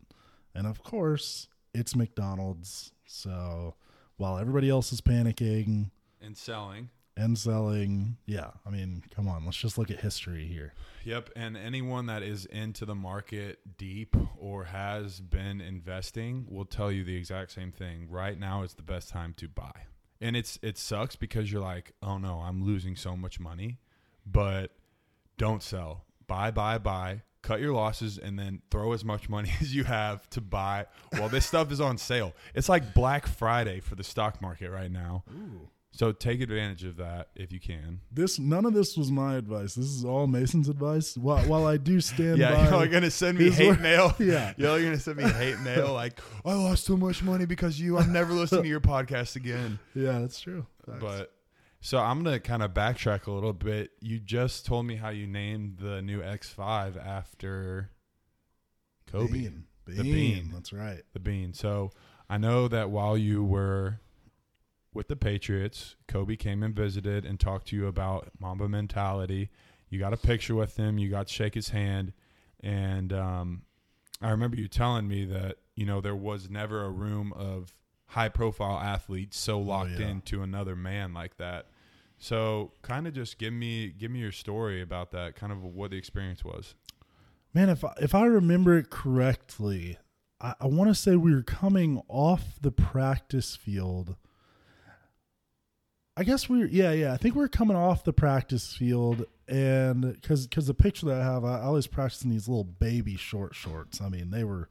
And 0.56 0.68
of 0.68 0.84
course, 0.84 1.48
it's 1.74 1.96
McDonald's. 1.96 2.92
So 3.06 3.76
while 4.18 4.38
everybody 4.38 4.70
else 4.70 4.92
is 4.92 5.02
panicking 5.02 5.92
And 6.22 6.38
selling. 6.38 6.90
and 7.16 7.38
selling, 7.38 8.18
yeah, 8.26 8.52
I 8.66 8.70
mean, 8.70 9.04
come 9.16 9.28
on, 9.28 9.46
let's 9.46 9.58
just 9.58 9.78
look 9.78 9.90
at 9.92 10.00
history 10.02 10.46
here. 10.48 10.74
Yep. 11.06 11.30
And 11.36 11.56
anyone 11.58 12.06
that 12.08 12.24
is 12.24 12.46
into 12.46 12.86
the 12.86 12.96
market 12.96 13.78
deep 13.78 14.16
or 14.38 14.66
has 14.66 15.20
been 15.22 15.62
investing 15.62 16.46
will 16.50 16.66
tell 16.66 16.92
you 16.92 17.04
the 17.04 17.16
exact 17.16 17.52
same 17.52 17.72
thing. 17.72 18.08
Right 18.10 18.38
now 18.40 18.64
is 18.64 18.74
the 18.74 18.84
best 18.84 19.10
time 19.10 19.34
to 19.38 19.48
buy. 19.48 19.72
And 20.22 20.36
it's 20.36 20.60
it 20.62 20.78
sucks 20.78 21.16
because 21.16 21.50
you're 21.52 21.62
like, 21.62 21.94
oh 22.04 22.18
no, 22.18 22.40
I'm 22.40 22.64
losing 22.64 22.96
so 22.98 23.16
much 23.16 23.40
money. 23.40 23.80
But 24.26 24.72
don't 25.38 25.64
sell. 25.64 26.04
Buy, 26.28 26.52
buy, 26.52 26.78
buy. 26.78 27.22
Cut 27.50 27.62
your 27.62 27.74
losses 27.74 28.20
and 28.20 28.38
then 28.38 28.62
throw 28.70 28.92
as 28.94 29.04
much 29.04 29.28
money 29.28 29.52
as 29.60 29.74
you 29.74 29.84
have 29.84 30.30
to 30.30 30.40
buy 30.40 30.86
while 31.18 31.30
this 31.30 31.48
stuff 31.48 31.72
is 31.72 31.82
on 31.82 31.98
sale. 31.98 32.34
It's 32.54 32.70
like 32.70 32.94
Black 32.94 33.26
Friday 33.26 33.80
for 33.80 33.96
the 33.96 34.04
stock 34.04 34.40
market 34.40 34.70
right 34.70 34.92
now. 34.92 35.24
So 35.92 36.12
take 36.12 36.42
advantage 36.42 36.84
of 36.84 36.98
that 36.98 37.30
if 37.36 37.52
you 37.52 37.60
can. 37.60 38.02
This 38.12 38.38
none 38.38 38.66
of 38.68 38.76
this 38.76 38.96
was 38.96 39.10
my 39.10 39.34
advice. 39.36 39.74
This 39.74 39.88
is 39.88 40.06
all 40.06 40.28
Mason's 40.28 40.70
advice. 40.70 41.18
While, 41.18 41.40
while 41.46 41.66
I 41.66 41.78
do 41.78 42.00
stand 42.00 42.38
Yeah, 42.38 42.54
by, 42.66 42.70
y'all 42.70 42.84
are 42.84 42.88
gonna 42.88 43.10
send 43.10 43.40
me 43.40 43.50
hate 43.50 43.70
word- 43.70 43.82
mail. 43.82 44.14
Yeah. 44.20 44.54
y'all 44.58 44.76
are 44.76 44.84
gonna 44.84 45.00
send 45.00 45.18
me 45.18 45.24
hate 45.24 45.60
mail. 45.62 45.92
Like 45.92 46.20
I 46.46 46.54
lost 46.54 46.86
so 46.86 46.96
much 46.96 47.24
money 47.24 47.48
because 47.48 47.82
you. 47.82 47.98
I'm 47.98 48.14
never 48.14 48.32
listening 48.32 48.62
to 48.64 48.70
your 48.70 48.80
podcast 48.80 49.36
again. 49.36 49.80
yeah, 49.96 50.20
that's 50.20 50.40
true. 50.40 50.68
Facts. 50.86 51.00
But 51.02 51.32
so 51.82 52.00
I'm 52.00 52.24
gonna 52.24 52.40
kind 52.40 52.64
of 52.64 52.74
backtrack 52.74 53.28
a 53.28 53.32
little 53.32 53.54
bit. 53.54 53.92
You 54.02 54.20
just 54.20 54.66
told 54.66 54.86
me 54.86 54.96
how 54.96 55.10
you 55.10 55.28
named 55.28 55.78
the 55.80 56.02
new 56.02 56.22
X5 56.22 57.04
after 57.04 57.90
Kobe, 59.08 59.32
Bean. 59.32 59.64
The 59.86 60.04
Bean. 60.04 60.14
Bean. 60.14 60.52
That's 60.54 60.74
right. 60.74 61.04
the 61.14 61.20
Bean. 61.20 61.54
So 61.54 61.92
I 62.30 62.38
know 62.38 62.68
that 62.68 62.90
while 62.90 63.18
you 63.18 63.44
were 63.44 64.00
with 64.94 65.08
the 65.08 65.16
Patriots, 65.16 65.96
Kobe 66.08 66.36
came 66.36 66.64
and 66.64 66.76
visited 66.76 67.26
and 67.26 67.40
talked 67.40 67.70
to 67.70 67.76
you 67.76 67.88
about 67.88 68.30
Mamba 68.40 68.68
mentality. 68.68 69.50
You 69.90 70.00
got 70.00 70.14
a 70.14 70.18
picture 70.18 70.56
with 70.56 70.78
him. 70.78 70.98
You 70.98 71.10
got 71.10 71.28
to 71.28 71.34
shake 71.34 71.56
his 71.56 71.70
hand, 71.70 72.14
and 72.60 73.12
um, 73.14 73.62
I 74.22 74.30
remember 74.32 74.58
you 74.58 74.68
telling 74.68 75.08
me 75.08 75.26
that 75.26 75.58
you 75.76 75.86
know 75.86 76.02
there 76.02 76.16
was 76.16 76.50
never 76.50 76.84
a 76.84 76.90
room 76.90 77.34
of 77.34 77.74
high 78.08 78.30
profile 78.30 78.80
athletes 78.80 79.38
so 79.38 79.60
locked 79.60 80.00
yeah. 80.00 80.08
into 80.08 80.44
another 80.44 80.76
man 80.76 81.14
like 81.14 81.38
that. 81.38 81.68
So 82.20 82.74
kind 82.82 83.08
of 83.08 83.14
just 83.14 83.38
give 83.38 83.54
me 83.54 83.94
give 83.98 84.12
me 84.12 84.20
your 84.20 84.34
story 84.34 84.82
about 84.82 85.12
that, 85.12 85.36
kind 85.36 85.52
of 85.52 85.64
what 85.64 85.92
the 85.92 85.98
experience 85.98 86.44
was. 86.44 86.76
Man, 87.54 87.70
if 87.70 87.84
I, 87.84 87.94
if 88.00 88.14
I 88.14 88.26
remember 88.26 88.78
it 88.78 88.90
correctly, 88.90 89.98
I, 90.40 90.54
I 90.60 90.68
want 90.68 90.90
to 90.90 90.96
say 90.96 91.16
we 91.16 91.34
were 91.34 91.42
coming 91.42 92.02
off 92.08 92.60
the 92.62 92.72
practice 92.72 93.56
field. 93.56 94.18
I 96.18 96.26
guess 96.26 96.50
we 96.50 96.60
were, 96.60 96.66
yeah, 96.66 96.92
yeah. 96.92 97.14
I 97.14 97.18
think 97.18 97.36
we 97.36 97.44
are 97.46 97.48
coming 97.48 97.78
off 97.78 98.04
the 98.04 98.12
practice 98.12 98.76
field, 98.76 99.26
and 99.48 100.14
because 100.14 100.46
because 100.46 100.68
the 100.68 100.74
picture 100.74 101.06
that 101.06 101.22
I 101.22 101.24
have, 101.24 101.46
I, 101.46 101.60
I 101.60 101.64
always 101.64 101.88
practice 101.88 102.24
in 102.24 102.30
these 102.30 102.50
little 102.50 102.66
baby 102.66 103.16
short 103.16 103.56
shorts. 103.56 104.02
I 104.02 104.10
mean, 104.10 104.30
they 104.30 104.44
were 104.44 104.68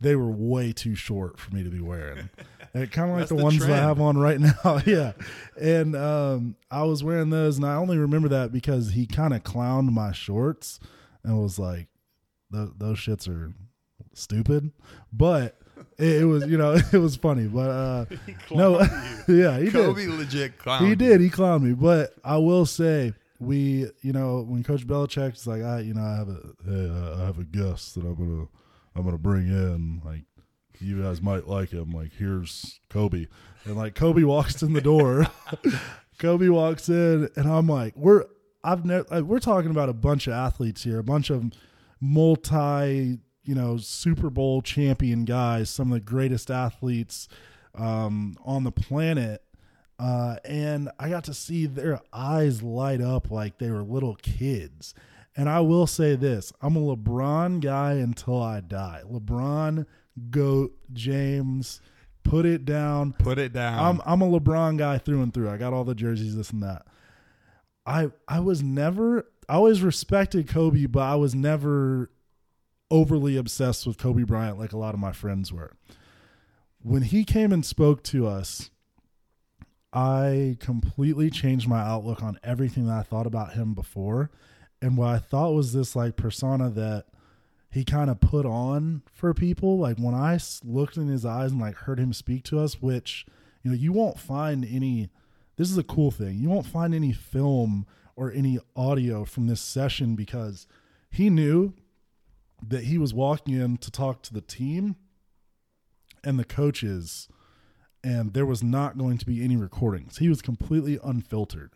they 0.00 0.16
were 0.16 0.30
way 0.30 0.72
too 0.72 0.94
short 0.94 1.38
for 1.38 1.54
me 1.54 1.62
to 1.62 1.70
be 1.70 1.80
wearing. 1.80 2.28
And 2.72 2.88
kind 2.92 3.10
of 3.10 3.18
like 3.18 3.26
the, 3.26 3.34
the 3.34 3.42
ones 3.42 3.58
that 3.58 3.68
I 3.72 3.78
have 3.78 4.00
on 4.00 4.16
right 4.16 4.38
now. 4.64 4.80
yeah. 4.86 5.10
And 5.60 5.96
um, 5.96 6.54
I 6.70 6.84
was 6.84 7.02
wearing 7.02 7.30
those, 7.30 7.56
and 7.56 7.66
I 7.66 7.74
only 7.74 7.98
remember 7.98 8.28
that 8.28 8.52
because 8.52 8.92
he 8.92 9.06
kind 9.06 9.34
of 9.34 9.42
clowned 9.42 9.90
my 9.90 10.12
shorts 10.12 10.78
and 11.24 11.36
was 11.42 11.58
like, 11.58 11.88
"Tho- 12.52 12.72
those 12.78 12.98
shits 12.98 13.28
are 13.28 13.52
stupid. 14.14 14.70
But 15.12 15.58
it, 15.98 16.22
it 16.22 16.24
was, 16.26 16.46
you 16.46 16.56
know, 16.58 16.74
it 16.92 16.98
was 16.98 17.16
funny. 17.16 17.48
But 17.48 17.70
uh, 17.70 18.04
no, 18.52 18.78
yeah, 19.26 19.58
he 19.58 19.68
Kobe 19.72 20.06
did. 20.06 20.14
legit 20.14 20.58
clown. 20.58 20.86
He 20.86 20.94
did. 20.94 21.20
He 21.20 21.28
clowned 21.28 21.62
me. 21.62 21.72
But 21.74 22.14
I 22.24 22.36
will 22.36 22.66
say, 22.66 23.14
we, 23.40 23.90
you 24.02 24.12
know, 24.12 24.42
when 24.42 24.62
Coach 24.62 24.86
Belichick's 24.86 25.44
like, 25.44 25.62
I, 25.62 25.80
you 25.80 25.94
know, 25.94 26.02
I 26.02 26.14
have 26.16 26.28
a, 26.28 26.40
hey, 26.68 26.88
uh, 26.88 27.22
I 27.22 27.26
have 27.26 27.38
a 27.40 27.44
guest 27.44 27.96
that 27.96 28.04
I'm 28.04 28.14
gonna, 28.14 28.46
I'm 28.94 29.04
gonna 29.04 29.18
bring 29.18 29.46
in. 29.48 30.02
Like, 30.04 30.24
you 30.80 31.02
guys 31.02 31.20
might 31.20 31.46
like 31.46 31.70
him. 31.70 31.92
Like, 31.92 32.12
here's 32.18 32.80
Kobe, 32.88 33.26
and 33.64 33.76
like 33.76 33.94
Kobe 33.94 34.22
walks 34.22 34.62
in 34.62 34.72
the 34.72 34.80
door. 34.80 35.26
Kobe 36.18 36.48
walks 36.48 36.88
in, 36.88 37.30
and 37.34 37.48
I'm 37.48 37.66
like, 37.66 37.96
we're, 37.96 38.26
I've 38.62 38.84
never, 38.84 39.24
we're 39.24 39.38
talking 39.38 39.70
about 39.70 39.88
a 39.88 39.94
bunch 39.94 40.26
of 40.26 40.34
athletes 40.34 40.84
here, 40.84 40.98
a 40.98 41.04
bunch 41.04 41.30
of 41.30 41.50
multi, 42.00 43.18
you 43.42 43.54
know, 43.54 43.78
Super 43.78 44.28
Bowl 44.28 44.60
champion 44.60 45.24
guys, 45.24 45.70
some 45.70 45.92
of 45.92 45.94
the 45.94 46.04
greatest 46.04 46.50
athletes 46.50 47.26
um, 47.74 48.36
on 48.44 48.64
the 48.64 48.72
planet. 48.72 49.42
Uh, 49.98 50.36
and 50.44 50.90
I 50.98 51.10
got 51.10 51.24
to 51.24 51.34
see 51.34 51.66
their 51.66 52.00
eyes 52.12 52.62
light 52.62 53.02
up 53.02 53.30
like 53.30 53.58
they 53.58 53.70
were 53.70 53.82
little 53.82 54.16
kids. 54.16 54.94
And 55.40 55.48
I 55.48 55.60
will 55.60 55.86
say 55.86 56.16
this 56.16 56.52
I'm 56.60 56.76
a 56.76 56.94
LeBron 56.94 57.60
guy 57.60 57.94
until 57.94 58.42
I 58.42 58.60
die. 58.60 59.00
LeBron, 59.10 59.86
GOAT, 60.28 60.76
James, 60.92 61.80
put 62.22 62.44
it 62.44 62.66
down. 62.66 63.14
Put 63.14 63.38
it 63.38 63.54
down. 63.54 63.78
I'm 63.78 64.02
I'm 64.04 64.20
a 64.20 64.38
LeBron 64.38 64.76
guy 64.76 64.98
through 64.98 65.22
and 65.22 65.32
through. 65.32 65.48
I 65.48 65.56
got 65.56 65.72
all 65.72 65.84
the 65.84 65.94
jerseys, 65.94 66.36
this 66.36 66.50
and 66.50 66.62
that. 66.62 66.82
I 67.86 68.10
I 68.28 68.40
was 68.40 68.62
never 68.62 69.30
I 69.48 69.54
always 69.54 69.80
respected 69.80 70.46
Kobe, 70.46 70.84
but 70.84 71.04
I 71.04 71.14
was 71.14 71.34
never 71.34 72.10
overly 72.90 73.38
obsessed 73.38 73.86
with 73.86 73.96
Kobe 73.96 74.24
Bryant 74.24 74.58
like 74.58 74.74
a 74.74 74.78
lot 74.78 74.92
of 74.92 75.00
my 75.00 75.12
friends 75.12 75.50
were. 75.50 75.72
When 76.82 77.00
he 77.00 77.24
came 77.24 77.50
and 77.50 77.64
spoke 77.64 78.02
to 78.04 78.26
us, 78.26 78.70
I 79.90 80.58
completely 80.60 81.30
changed 81.30 81.66
my 81.66 81.80
outlook 81.80 82.22
on 82.22 82.38
everything 82.44 82.88
that 82.88 82.98
I 82.98 83.02
thought 83.02 83.26
about 83.26 83.54
him 83.54 83.72
before. 83.72 84.30
And 84.82 84.96
what 84.96 85.08
I 85.08 85.18
thought 85.18 85.52
was 85.52 85.72
this 85.72 85.94
like 85.94 86.16
persona 86.16 86.70
that 86.70 87.06
he 87.70 87.84
kind 87.84 88.10
of 88.10 88.20
put 88.20 88.46
on 88.46 89.02
for 89.12 89.32
people. 89.34 89.78
Like 89.78 89.98
when 89.98 90.14
I 90.14 90.38
looked 90.64 90.96
in 90.96 91.08
his 91.08 91.24
eyes 91.24 91.52
and 91.52 91.60
like 91.60 91.74
heard 91.76 91.98
him 91.98 92.12
speak 92.12 92.44
to 92.44 92.58
us, 92.58 92.80
which, 92.82 93.26
you 93.62 93.70
know, 93.70 93.76
you 93.76 93.92
won't 93.92 94.18
find 94.18 94.64
any, 94.64 95.10
this 95.56 95.70
is 95.70 95.78
a 95.78 95.84
cool 95.84 96.10
thing. 96.10 96.38
You 96.38 96.48
won't 96.48 96.66
find 96.66 96.94
any 96.94 97.12
film 97.12 97.86
or 98.16 98.32
any 98.32 98.58
audio 98.74 99.24
from 99.24 99.46
this 99.46 99.60
session 99.60 100.16
because 100.16 100.66
he 101.10 101.30
knew 101.30 101.74
that 102.66 102.84
he 102.84 102.98
was 102.98 103.14
walking 103.14 103.54
in 103.54 103.76
to 103.78 103.90
talk 103.90 104.22
to 104.22 104.34
the 104.34 104.40
team 104.40 104.96
and 106.24 106.38
the 106.38 106.44
coaches 106.44 107.28
and 108.02 108.32
there 108.32 108.46
was 108.46 108.62
not 108.62 108.98
going 108.98 109.18
to 109.18 109.26
be 109.26 109.44
any 109.44 109.56
recordings. 109.56 110.18
He 110.18 110.28
was 110.28 110.42
completely 110.42 110.98
unfiltered. 111.02 111.72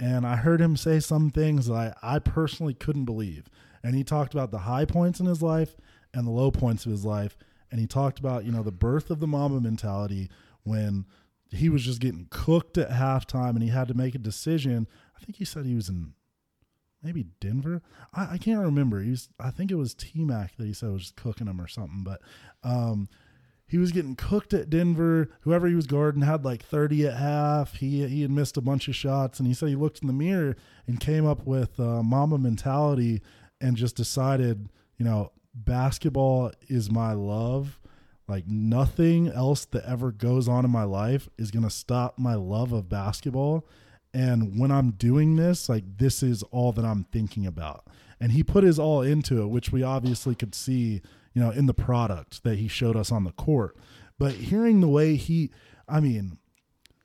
And 0.00 0.26
I 0.26 0.36
heard 0.36 0.60
him 0.60 0.76
say 0.76 1.00
some 1.00 1.30
things 1.30 1.66
that 1.66 1.96
I, 2.02 2.16
I 2.16 2.18
personally 2.18 2.74
couldn't 2.74 3.04
believe. 3.04 3.48
And 3.82 3.94
he 3.94 4.04
talked 4.04 4.32
about 4.32 4.50
the 4.50 4.58
high 4.58 4.84
points 4.84 5.20
in 5.20 5.26
his 5.26 5.42
life 5.42 5.76
and 6.14 6.26
the 6.26 6.30
low 6.30 6.50
points 6.50 6.86
of 6.86 6.92
his 6.92 7.04
life. 7.04 7.36
And 7.70 7.80
he 7.80 7.86
talked 7.86 8.18
about, 8.18 8.44
you 8.44 8.52
know, 8.52 8.62
the 8.62 8.72
birth 8.72 9.10
of 9.10 9.20
the 9.20 9.26
Mamba 9.26 9.60
mentality 9.60 10.30
when 10.62 11.04
he 11.50 11.68
was 11.68 11.82
just 11.82 12.00
getting 12.00 12.26
cooked 12.30 12.78
at 12.78 12.90
halftime 12.90 13.50
and 13.50 13.62
he 13.62 13.68
had 13.68 13.88
to 13.88 13.94
make 13.94 14.14
a 14.14 14.18
decision. 14.18 14.86
I 15.16 15.24
think 15.24 15.36
he 15.36 15.44
said 15.44 15.66
he 15.66 15.74
was 15.74 15.88
in 15.88 16.12
maybe 17.02 17.26
Denver. 17.40 17.82
I, 18.12 18.34
I 18.34 18.38
can't 18.38 18.60
remember. 18.60 19.00
He 19.00 19.10
was, 19.10 19.28
I 19.38 19.50
think 19.50 19.70
it 19.70 19.76
was 19.76 19.94
T 19.94 20.24
Mac 20.24 20.56
that 20.56 20.66
he 20.66 20.72
said 20.72 20.90
was 20.90 21.12
cooking 21.16 21.46
him 21.46 21.60
or 21.60 21.68
something. 21.68 22.02
But 22.04 22.20
um, 22.62 23.08
he 23.68 23.76
was 23.76 23.92
getting 23.92 24.16
cooked 24.16 24.54
at 24.54 24.70
Denver. 24.70 25.28
Whoever 25.42 25.68
he 25.68 25.74
was 25.74 25.86
guarding 25.86 26.22
had 26.22 26.42
like 26.44 26.64
30 26.64 27.06
at 27.06 27.16
half. 27.18 27.74
He 27.74 28.06
he 28.08 28.22
had 28.22 28.30
missed 28.30 28.56
a 28.56 28.62
bunch 28.62 28.88
of 28.88 28.96
shots, 28.96 29.38
and 29.38 29.46
he 29.46 29.52
said 29.52 29.68
he 29.68 29.76
looked 29.76 30.00
in 30.00 30.06
the 30.06 30.12
mirror 30.14 30.56
and 30.86 30.98
came 30.98 31.26
up 31.26 31.46
with 31.46 31.78
uh, 31.78 32.02
Mamba 32.02 32.38
mentality 32.38 33.20
and 33.60 33.76
just 33.76 33.94
decided, 33.94 34.70
you 34.96 35.04
know, 35.04 35.32
basketball 35.54 36.50
is 36.68 36.90
my 36.90 37.12
love. 37.12 37.78
Like 38.26 38.46
nothing 38.46 39.28
else 39.28 39.66
that 39.66 39.84
ever 39.84 40.12
goes 40.12 40.48
on 40.48 40.64
in 40.64 40.70
my 40.70 40.84
life 40.84 41.28
is 41.36 41.50
gonna 41.50 41.70
stop 41.70 42.18
my 42.18 42.34
love 42.34 42.72
of 42.72 42.88
basketball. 42.88 43.68
And 44.14 44.58
when 44.58 44.70
I'm 44.70 44.92
doing 44.92 45.36
this, 45.36 45.68
like 45.68 45.84
this 45.98 46.22
is 46.22 46.42
all 46.44 46.72
that 46.72 46.86
I'm 46.86 47.04
thinking 47.04 47.46
about. 47.46 47.86
And 48.18 48.32
he 48.32 48.42
put 48.42 48.64
his 48.64 48.78
all 48.78 49.02
into 49.02 49.42
it, 49.42 49.48
which 49.48 49.70
we 49.70 49.82
obviously 49.82 50.34
could 50.34 50.54
see 50.54 51.02
you 51.32 51.42
know, 51.42 51.50
in 51.50 51.66
the 51.66 51.74
product 51.74 52.42
that 52.42 52.58
he 52.58 52.68
showed 52.68 52.96
us 52.96 53.12
on 53.12 53.24
the 53.24 53.32
court. 53.32 53.76
But 54.18 54.32
hearing 54.32 54.80
the 54.80 54.88
way 54.88 55.16
he, 55.16 55.50
I 55.88 56.00
mean, 56.00 56.38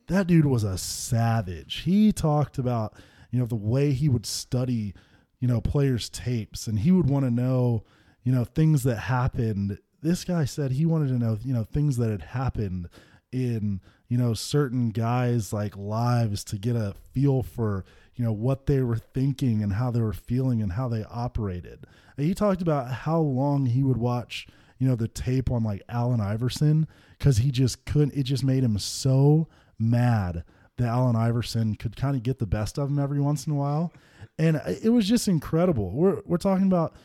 that 0.08 0.28
dude 0.28 0.46
was 0.46 0.64
a 0.64 0.78
savage. 0.78 1.82
He 1.82 2.12
talked 2.12 2.58
about, 2.58 2.94
you 3.32 3.40
know, 3.40 3.46
the 3.46 3.56
way 3.56 3.92
he 3.92 4.10
would 4.10 4.26
study, 4.26 4.94
you 5.40 5.48
know, 5.48 5.62
players' 5.62 6.10
tapes 6.10 6.68
and 6.68 6.80
he 6.80 6.92
would 6.92 7.10
want 7.10 7.26
to 7.26 7.32
know, 7.32 7.84
you 8.24 8.32
know, 8.32 8.44
things 8.44 8.84
that 8.84 8.98
happened. 8.98 9.78
This 10.02 10.24
guy 10.24 10.46
said 10.46 10.72
he 10.72 10.86
wanted 10.86 11.10
to 11.10 11.20
know, 11.20 11.38
you 11.44 11.54
know, 11.54 11.64
things 11.64 11.98
that 11.98 12.10
had 12.10 12.22
happened 12.22 12.90
in, 13.32 13.82
you 14.08 14.18
know, 14.18 14.34
certain 14.34 14.90
guys' 14.90 15.54
like 15.54 15.78
lives 15.78 16.44
to 16.46 16.58
get 16.58 16.76
a 16.76 16.96
feel 17.12 17.44
for, 17.44 17.86
you 18.16 18.24
know, 18.24 18.32
what 18.32 18.68
they 18.68 18.82
were 18.82 18.98
thinking 18.98 19.64
and 19.64 19.74
how 19.74 19.92
they 19.92 20.02
were 20.02 20.14
feeling 20.14 20.62
and 20.62 20.74
how 20.74 20.88
they 20.88 21.04
operated. 21.06 21.86
He 22.18 22.34
talked 22.34 22.62
about 22.62 22.92
how 22.92 23.20
long 23.20 23.66
he 23.66 23.84
would 23.84 23.98
watch, 23.98 24.48
you 24.78 24.88
know, 24.88 24.96
the 24.96 25.08
tape 25.08 25.50
on 25.50 25.64
like 25.64 25.82
Allen 25.90 26.22
Iverson 26.22 26.88
because 27.18 27.38
he 27.38 27.52
just 27.52 27.86
couldn't. 27.86 28.14
It 28.14 28.24
just 28.24 28.44
made 28.44 28.64
him 28.64 28.78
so 28.78 29.48
mad 29.80 30.44
that 30.78 30.88
Allen 30.88 31.16
Iverson 31.16 31.76
could 31.76 31.96
kind 31.96 32.16
of 32.16 32.24
get 32.24 32.40
the 32.40 32.46
best 32.46 32.78
of 32.78 32.90
him 32.90 33.00
every 33.00 33.20
once 33.20 33.48
in 33.48 33.54
a 33.54 33.56
while, 33.56 33.94
and 34.38 34.62
it 34.82 34.90
was 34.90 35.08
just 35.08 35.28
incredible. 35.28 35.92
We're 35.92 36.22
we're 36.26 36.38
talking 36.38 36.68
about. 36.68 36.96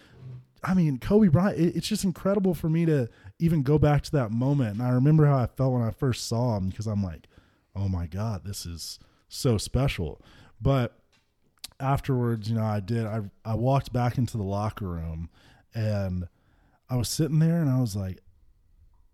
I 0.61 0.74
mean, 0.74 0.98
Kobe 0.98 1.28
Bryant. 1.28 1.56
It, 1.56 1.76
it's 1.76 1.86
just 1.86 2.02
incredible 2.02 2.52
for 2.52 2.68
me 2.68 2.84
to 2.86 3.09
even 3.38 3.62
go 3.62 3.78
back 3.78 4.02
to 4.02 4.12
that 4.12 4.32
moment. 4.32 4.72
And 4.72 4.82
I 4.82 4.90
remember 4.90 5.24
how 5.24 5.38
I 5.38 5.46
felt 5.46 5.72
when 5.72 5.82
I 5.82 5.92
first 5.92 6.26
saw 6.26 6.56
him 6.56 6.68
because 6.68 6.88
I'm 6.88 7.02
like, 7.02 7.28
oh 7.76 7.88
my 7.88 8.09
god, 8.09 8.44
this 8.44 8.66
is 8.66 8.98
so 9.28 9.56
special. 9.56 10.20
But 10.61 10.98
afterwards, 11.80 12.50
you 12.50 12.56
know, 12.56 12.64
I 12.64 12.80
did. 12.80 13.06
I 13.06 13.22
I 13.44 13.54
walked 13.54 13.92
back 13.92 14.18
into 14.18 14.36
the 14.36 14.42
locker 14.42 14.88
room, 14.88 15.30
and 15.74 16.28
I 16.90 16.96
was 16.96 17.09
sitting 17.09 17.38
there, 17.38 17.61
and 17.61 17.70
I 17.70 17.80
was 17.80 17.94
like, 17.94 18.18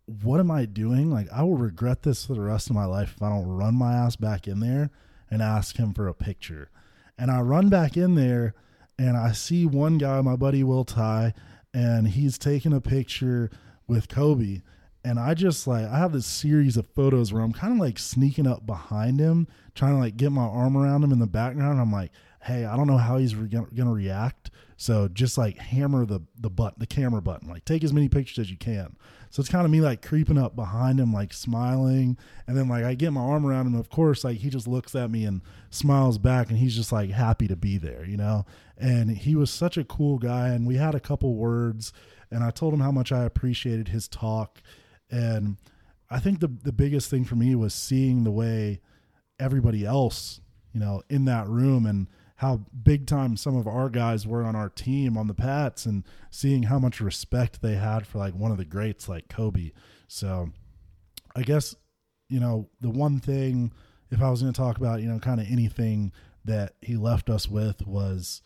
"What 0.06 0.40
am 0.40 0.50
I 0.50 0.64
doing? 0.64 1.10
Like, 1.10 1.30
I 1.32 1.42
will 1.42 1.56
regret 1.56 2.02
this 2.02 2.26
for 2.26 2.34
the 2.34 2.40
rest 2.40 2.70
of 2.70 2.76
my 2.76 2.84
life 2.84 3.14
if 3.16 3.22
I 3.22 3.28
don't 3.28 3.46
run 3.46 3.74
my 3.74 3.94
ass 3.94 4.16
back 4.16 4.48
in 4.48 4.60
there 4.60 4.90
and 5.30 5.42
ask 5.42 5.76
him 5.76 5.92
for 5.92 6.08
a 6.08 6.14
picture." 6.14 6.70
And 7.18 7.30
I 7.30 7.40
run 7.42 7.68
back 7.68 7.96
in 7.96 8.14
there, 8.14 8.54
and 8.98 9.16
I 9.16 9.32
see 9.32 9.66
one 9.66 9.98
guy, 9.98 10.20
my 10.20 10.36
buddy 10.36 10.64
Will 10.64 10.84
Ty, 10.84 11.34
and 11.72 12.08
he's 12.08 12.38
taking 12.38 12.72
a 12.72 12.80
picture 12.80 13.50
with 13.86 14.08
Kobe. 14.08 14.62
And 15.04 15.18
I 15.18 15.34
just 15.34 15.66
like 15.66 15.86
I 15.86 15.98
have 15.98 16.12
this 16.12 16.26
series 16.26 16.76
of 16.76 16.86
photos 16.94 17.32
where 17.32 17.42
I'm 17.42 17.52
kind 17.52 17.72
of 17.72 17.78
like 17.78 17.98
sneaking 17.98 18.46
up 18.46 18.66
behind 18.66 19.20
him, 19.20 19.46
trying 19.74 19.92
to 19.92 19.98
like 19.98 20.16
get 20.16 20.32
my 20.32 20.44
arm 20.44 20.76
around 20.76 21.04
him 21.04 21.12
in 21.12 21.18
the 21.18 21.26
background. 21.26 21.80
I'm 21.80 21.92
like, 21.92 22.10
hey, 22.42 22.64
I 22.64 22.76
don't 22.76 22.86
know 22.86 22.98
how 22.98 23.18
he's 23.18 23.34
re- 23.34 23.48
to 23.48 23.84
react. 23.84 24.50
So 24.76 25.08
just 25.08 25.38
like 25.38 25.58
hammer 25.58 26.04
the 26.06 26.20
the 26.38 26.50
button, 26.50 26.78
the 26.78 26.86
camera 26.86 27.22
button, 27.22 27.48
like 27.48 27.64
take 27.64 27.84
as 27.84 27.92
many 27.92 28.08
pictures 28.08 28.38
as 28.38 28.50
you 28.50 28.56
can. 28.56 28.96
So 29.30 29.40
it's 29.40 29.50
kind 29.50 29.64
of 29.64 29.70
me 29.70 29.80
like 29.80 30.00
creeping 30.00 30.38
up 30.38 30.54
behind 30.54 31.00
him, 31.00 31.12
like 31.12 31.32
smiling, 31.32 32.16
and 32.46 32.56
then 32.56 32.68
like 32.68 32.84
I 32.84 32.94
get 32.94 33.12
my 33.12 33.20
arm 33.20 33.44
around 33.44 33.66
him. 33.66 33.74
Of 33.74 33.90
course, 33.90 34.24
like 34.24 34.38
he 34.38 34.48
just 34.48 34.68
looks 34.68 34.94
at 34.94 35.10
me 35.10 35.24
and 35.24 35.42
smiles 35.70 36.18
back, 36.18 36.50
and 36.50 36.58
he's 36.58 36.76
just 36.76 36.92
like 36.92 37.10
happy 37.10 37.48
to 37.48 37.56
be 37.56 37.76
there, 37.76 38.04
you 38.04 38.16
know. 38.16 38.46
And 38.78 39.10
he 39.10 39.34
was 39.34 39.50
such 39.50 39.76
a 39.76 39.84
cool 39.84 40.18
guy, 40.18 40.48
and 40.48 40.66
we 40.66 40.76
had 40.76 40.94
a 40.94 41.00
couple 41.00 41.34
words, 41.34 41.92
and 42.30 42.44
I 42.44 42.50
told 42.50 42.74
him 42.74 42.80
how 42.80 42.92
much 42.92 43.10
I 43.10 43.24
appreciated 43.24 43.88
his 43.88 44.06
talk, 44.06 44.62
and 45.14 45.56
I 46.10 46.18
think 46.18 46.40
the 46.40 46.48
the 46.48 46.72
biggest 46.72 47.08
thing 47.08 47.24
for 47.24 47.36
me 47.36 47.54
was 47.54 47.72
seeing 47.72 48.24
the 48.24 48.30
way 48.30 48.80
everybody 49.38 49.86
else, 49.86 50.40
you 50.72 50.80
know, 50.80 51.02
in 51.08 51.24
that 51.26 51.48
room 51.48 51.86
and 51.86 52.08
how 52.36 52.62
big 52.82 53.06
time 53.06 53.36
some 53.36 53.56
of 53.56 53.68
our 53.68 53.88
guys 53.88 54.26
were 54.26 54.44
on 54.44 54.56
our 54.56 54.68
team 54.68 55.16
on 55.16 55.28
the 55.28 55.34
Pats 55.34 55.86
and 55.86 56.04
seeing 56.30 56.64
how 56.64 56.80
much 56.80 57.00
respect 57.00 57.62
they 57.62 57.76
had 57.76 58.06
for 58.06 58.18
like 58.18 58.34
one 58.34 58.50
of 58.50 58.58
the 58.58 58.64
greats 58.64 59.08
like 59.08 59.28
Kobe. 59.28 59.70
So 60.08 60.50
I 61.36 61.42
guess, 61.42 61.76
you 62.28 62.40
know, 62.40 62.68
the 62.80 62.90
one 62.90 63.20
thing, 63.20 63.72
if 64.10 64.20
I 64.20 64.30
was 64.30 64.42
going 64.42 64.52
to 64.52 64.60
talk 64.60 64.76
about, 64.76 65.00
you 65.00 65.08
know, 65.08 65.20
kind 65.20 65.40
of 65.40 65.46
anything 65.48 66.12
that 66.44 66.74
he 66.82 66.96
left 66.96 67.30
us 67.30 67.48
with 67.48 67.86
was 67.86 68.42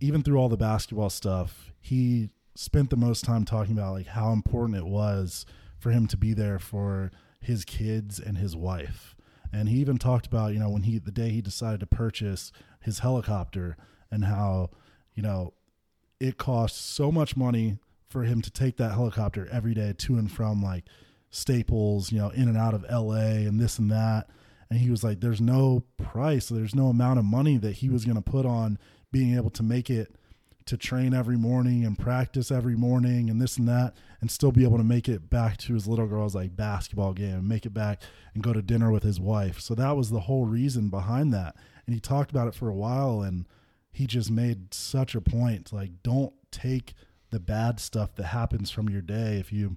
even 0.00 0.22
through 0.24 0.38
all 0.38 0.48
the 0.48 0.56
basketball 0.56 1.10
stuff, 1.10 1.72
he 1.80 2.30
spent 2.56 2.90
the 2.90 2.96
most 2.96 3.24
time 3.24 3.44
talking 3.44 3.72
about 3.72 3.94
like 3.94 4.08
how 4.08 4.32
important 4.32 4.76
it 4.76 4.86
was 4.86 5.46
for 5.82 5.90
him 5.90 6.06
to 6.06 6.16
be 6.16 6.32
there 6.32 6.60
for 6.60 7.10
his 7.40 7.64
kids 7.64 8.20
and 8.20 8.38
his 8.38 8.54
wife. 8.54 9.16
And 9.52 9.68
he 9.68 9.78
even 9.78 9.98
talked 9.98 10.26
about, 10.26 10.54
you 10.54 10.60
know, 10.60 10.70
when 10.70 10.84
he 10.84 10.98
the 10.98 11.10
day 11.10 11.30
he 11.30 11.42
decided 11.42 11.80
to 11.80 11.86
purchase 11.86 12.52
his 12.80 13.00
helicopter 13.00 13.76
and 14.10 14.24
how, 14.24 14.70
you 15.14 15.22
know, 15.22 15.54
it 16.20 16.38
costs 16.38 16.78
so 16.78 17.10
much 17.10 17.36
money 17.36 17.78
for 18.08 18.22
him 18.22 18.40
to 18.42 18.50
take 18.50 18.76
that 18.76 18.92
helicopter 18.92 19.48
every 19.50 19.74
day 19.74 19.92
to 19.98 20.16
and 20.16 20.30
from 20.30 20.62
like 20.62 20.84
Staples, 21.30 22.12
you 22.12 22.18
know, 22.18 22.28
in 22.30 22.46
and 22.46 22.56
out 22.56 22.74
of 22.74 22.84
LA 22.88 23.42
and 23.46 23.58
this 23.58 23.78
and 23.78 23.90
that. 23.90 24.28
And 24.70 24.78
he 24.78 24.88
was 24.88 25.02
like, 25.02 25.20
there's 25.20 25.40
no 25.40 25.82
price, 25.96 26.48
there's 26.48 26.74
no 26.74 26.86
amount 26.86 27.18
of 27.18 27.24
money 27.24 27.58
that 27.58 27.76
he 27.76 27.88
was 27.88 28.04
going 28.04 28.22
to 28.22 28.22
put 28.22 28.46
on 28.46 28.78
being 29.10 29.34
able 29.34 29.50
to 29.50 29.62
make 29.62 29.90
it 29.90 30.14
to 30.66 30.76
train 30.76 31.12
every 31.14 31.36
morning 31.36 31.84
and 31.84 31.98
practice 31.98 32.50
every 32.50 32.76
morning 32.76 33.28
and 33.28 33.40
this 33.40 33.56
and 33.58 33.68
that 33.68 33.94
and 34.20 34.30
still 34.30 34.52
be 34.52 34.64
able 34.64 34.78
to 34.78 34.84
make 34.84 35.08
it 35.08 35.28
back 35.28 35.56
to 35.58 35.74
his 35.74 35.86
little 35.86 36.06
girl's 36.06 36.34
like 36.34 36.56
basketball 36.56 37.12
game 37.12 37.34
and 37.34 37.48
make 37.48 37.66
it 37.66 37.74
back 37.74 38.02
and 38.34 38.42
go 38.42 38.52
to 38.52 38.62
dinner 38.62 38.90
with 38.90 39.02
his 39.02 39.20
wife. 39.20 39.60
So 39.60 39.74
that 39.74 39.96
was 39.96 40.10
the 40.10 40.20
whole 40.20 40.46
reason 40.46 40.88
behind 40.88 41.32
that 41.32 41.56
and 41.86 41.94
he 41.94 42.00
talked 42.00 42.30
about 42.30 42.48
it 42.48 42.54
for 42.54 42.68
a 42.68 42.74
while 42.74 43.22
and 43.22 43.46
he 43.92 44.06
just 44.06 44.30
made 44.30 44.72
such 44.72 45.14
a 45.14 45.20
point 45.20 45.72
like 45.72 46.02
don't 46.02 46.32
take 46.50 46.94
the 47.30 47.40
bad 47.40 47.80
stuff 47.80 48.14
that 48.14 48.26
happens 48.26 48.70
from 48.70 48.88
your 48.88 49.02
day 49.02 49.38
if 49.38 49.52
you 49.52 49.76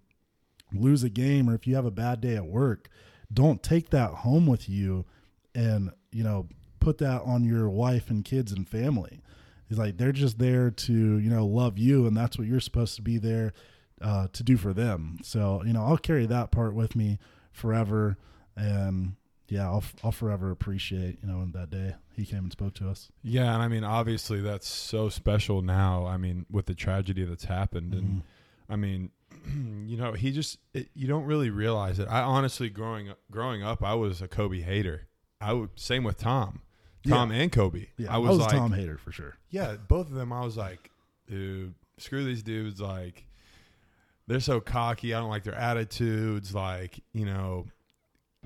lose 0.74 1.04
a 1.04 1.10
game 1.10 1.50
or 1.50 1.56
if 1.56 1.66
you 1.66 1.76
have 1.76 1.86
a 1.86 1.92
bad 1.92 2.22
day 2.22 2.36
at 2.36 2.46
work 2.46 2.90
don't 3.34 3.64
take 3.64 3.90
that 3.90 4.12
home 4.12 4.46
with 4.46 4.70
you 4.70 5.06
and 5.54 5.92
you 6.12 6.24
know 6.24 6.48
put 6.86 7.00
that 7.00 7.24
on 7.24 7.44
your 7.44 7.68
wife 7.68 8.12
and 8.12 8.24
kids 8.24 8.52
and 8.52 8.70
family. 8.70 9.20
He's 9.68 9.78
like 9.78 9.98
they're 9.98 10.12
just 10.12 10.38
there 10.40 10.70
to 10.72 10.94
you 10.94 11.30
know 11.30 11.46
love 11.46 11.78
you, 11.78 12.06
and 12.08 12.16
that's 12.16 12.38
what 12.38 12.48
you're 12.48 12.60
supposed 12.60 12.96
to 12.98 13.02
be 13.02 13.18
there 13.18 13.54
uh, 14.02 14.28
to 14.34 14.44
do 14.44 14.58
for 14.58 14.74
them. 14.74 15.18
So 15.24 15.64
you 15.66 15.74
know 15.74 15.84
I'll 15.84 15.98
carry 15.98 16.26
that 16.28 16.52
part 16.52 16.74
with 16.76 16.96
me 16.96 17.20
forever, 17.52 18.18
and 18.56 19.16
yeah, 19.48 19.68
I'll 19.68 19.84
I'll 20.04 20.12
forever 20.12 20.52
appreciate 20.52 21.20
you 21.22 21.28
know 21.28 21.46
that 21.54 21.70
day 21.70 21.96
he 22.16 22.26
came 22.26 22.40
and 22.40 22.52
spoke 22.52 22.74
to 22.76 22.90
us. 22.90 23.12
Yeah, 23.24 23.54
and 23.54 23.62
I 23.64 23.68
mean, 23.68 23.84
obviously, 23.84 24.42
that's 24.42 24.68
so 24.68 25.10
special 25.10 25.62
now. 25.62 26.06
I 26.06 26.18
mean, 26.18 26.46
with 26.50 26.66
the 26.68 26.76
tragedy 26.76 27.24
that's 27.24 27.46
happened, 27.46 27.94
and 27.94 28.08
Mhm. 28.08 28.22
I 28.70 28.76
mean, 28.78 29.12
you 29.88 29.98
know, 29.98 30.14
he 30.14 30.32
just 30.32 30.58
it, 30.74 30.90
you 30.94 31.08
don't 31.08 31.26
really 31.26 31.50
realize 31.50 32.00
it. 32.00 32.08
I 32.10 32.22
honestly, 32.22 32.70
growing 32.70 33.10
up, 33.10 33.20
growing 33.32 33.64
up, 33.64 33.84
I 33.84 33.94
was 33.96 34.22
a 34.22 34.28
Kobe 34.28 34.62
hater. 34.62 35.08
I 35.42 35.54
would 35.54 35.72
same 35.76 36.04
with 36.04 36.18
Tom, 36.18 36.62
Tom 37.08 37.32
and 37.32 37.52
Kobe. 37.52 37.88
Yeah, 37.98 38.14
I 38.14 38.18
was, 38.18 38.38
like, 38.38 38.52
Tom 38.52 38.72
hater 38.74 38.98
for 38.98 39.12
sure. 39.12 39.36
yeah, 39.50 39.76
both 39.88 40.08
of 40.08 40.14
them. 40.16 40.32
I 40.34 40.44
was 40.44 40.58
like, 40.58 40.90
dude, 41.28 41.74
screw 41.98 42.24
these 42.24 42.44
dudes. 42.44 42.80
Like, 42.82 43.26
they're 44.28 44.40
so 44.40 44.60
cocky. 44.60 45.14
I 45.14 45.20
don't 45.20 45.30
like 45.30 45.44
their 45.44 45.56
attitudes. 45.56 46.54
Like, 46.54 47.00
you 47.14 47.26
know, 47.26 47.68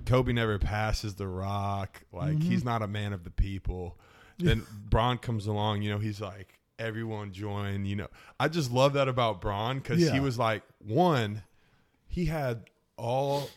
Kobe 0.06 0.34
never 0.34 0.58
passes 0.60 1.16
the 1.16 1.28
rock. 1.28 2.02
Like, 2.12 2.38
Mhm. 2.38 2.44
he's 2.44 2.64
not 2.64 2.82
a 2.82 2.88
man 2.88 3.14
of 3.14 3.24
the 3.24 3.32
people. 3.32 3.98
Then 4.38 4.64
Bron 4.90 5.18
comes 5.18 5.48
along. 5.48 5.82
You 5.82 5.90
know, 5.92 5.98
he's 6.00 6.22
like, 6.22 6.60
everyone 6.78 7.34
join. 7.34 7.86
You 7.86 7.98
know, 7.98 8.08
I 8.40 8.48
just 8.48 8.72
love 8.72 8.94
that 8.94 9.08
about 9.10 9.42
Bron 9.42 9.80
because 9.80 10.00
Yeah. 10.02 10.14
he 10.14 10.20
was 10.22 10.38
like, 10.40 10.64
one, 10.80 11.44
he 12.08 12.26
had 12.26 12.70
all 12.98 13.50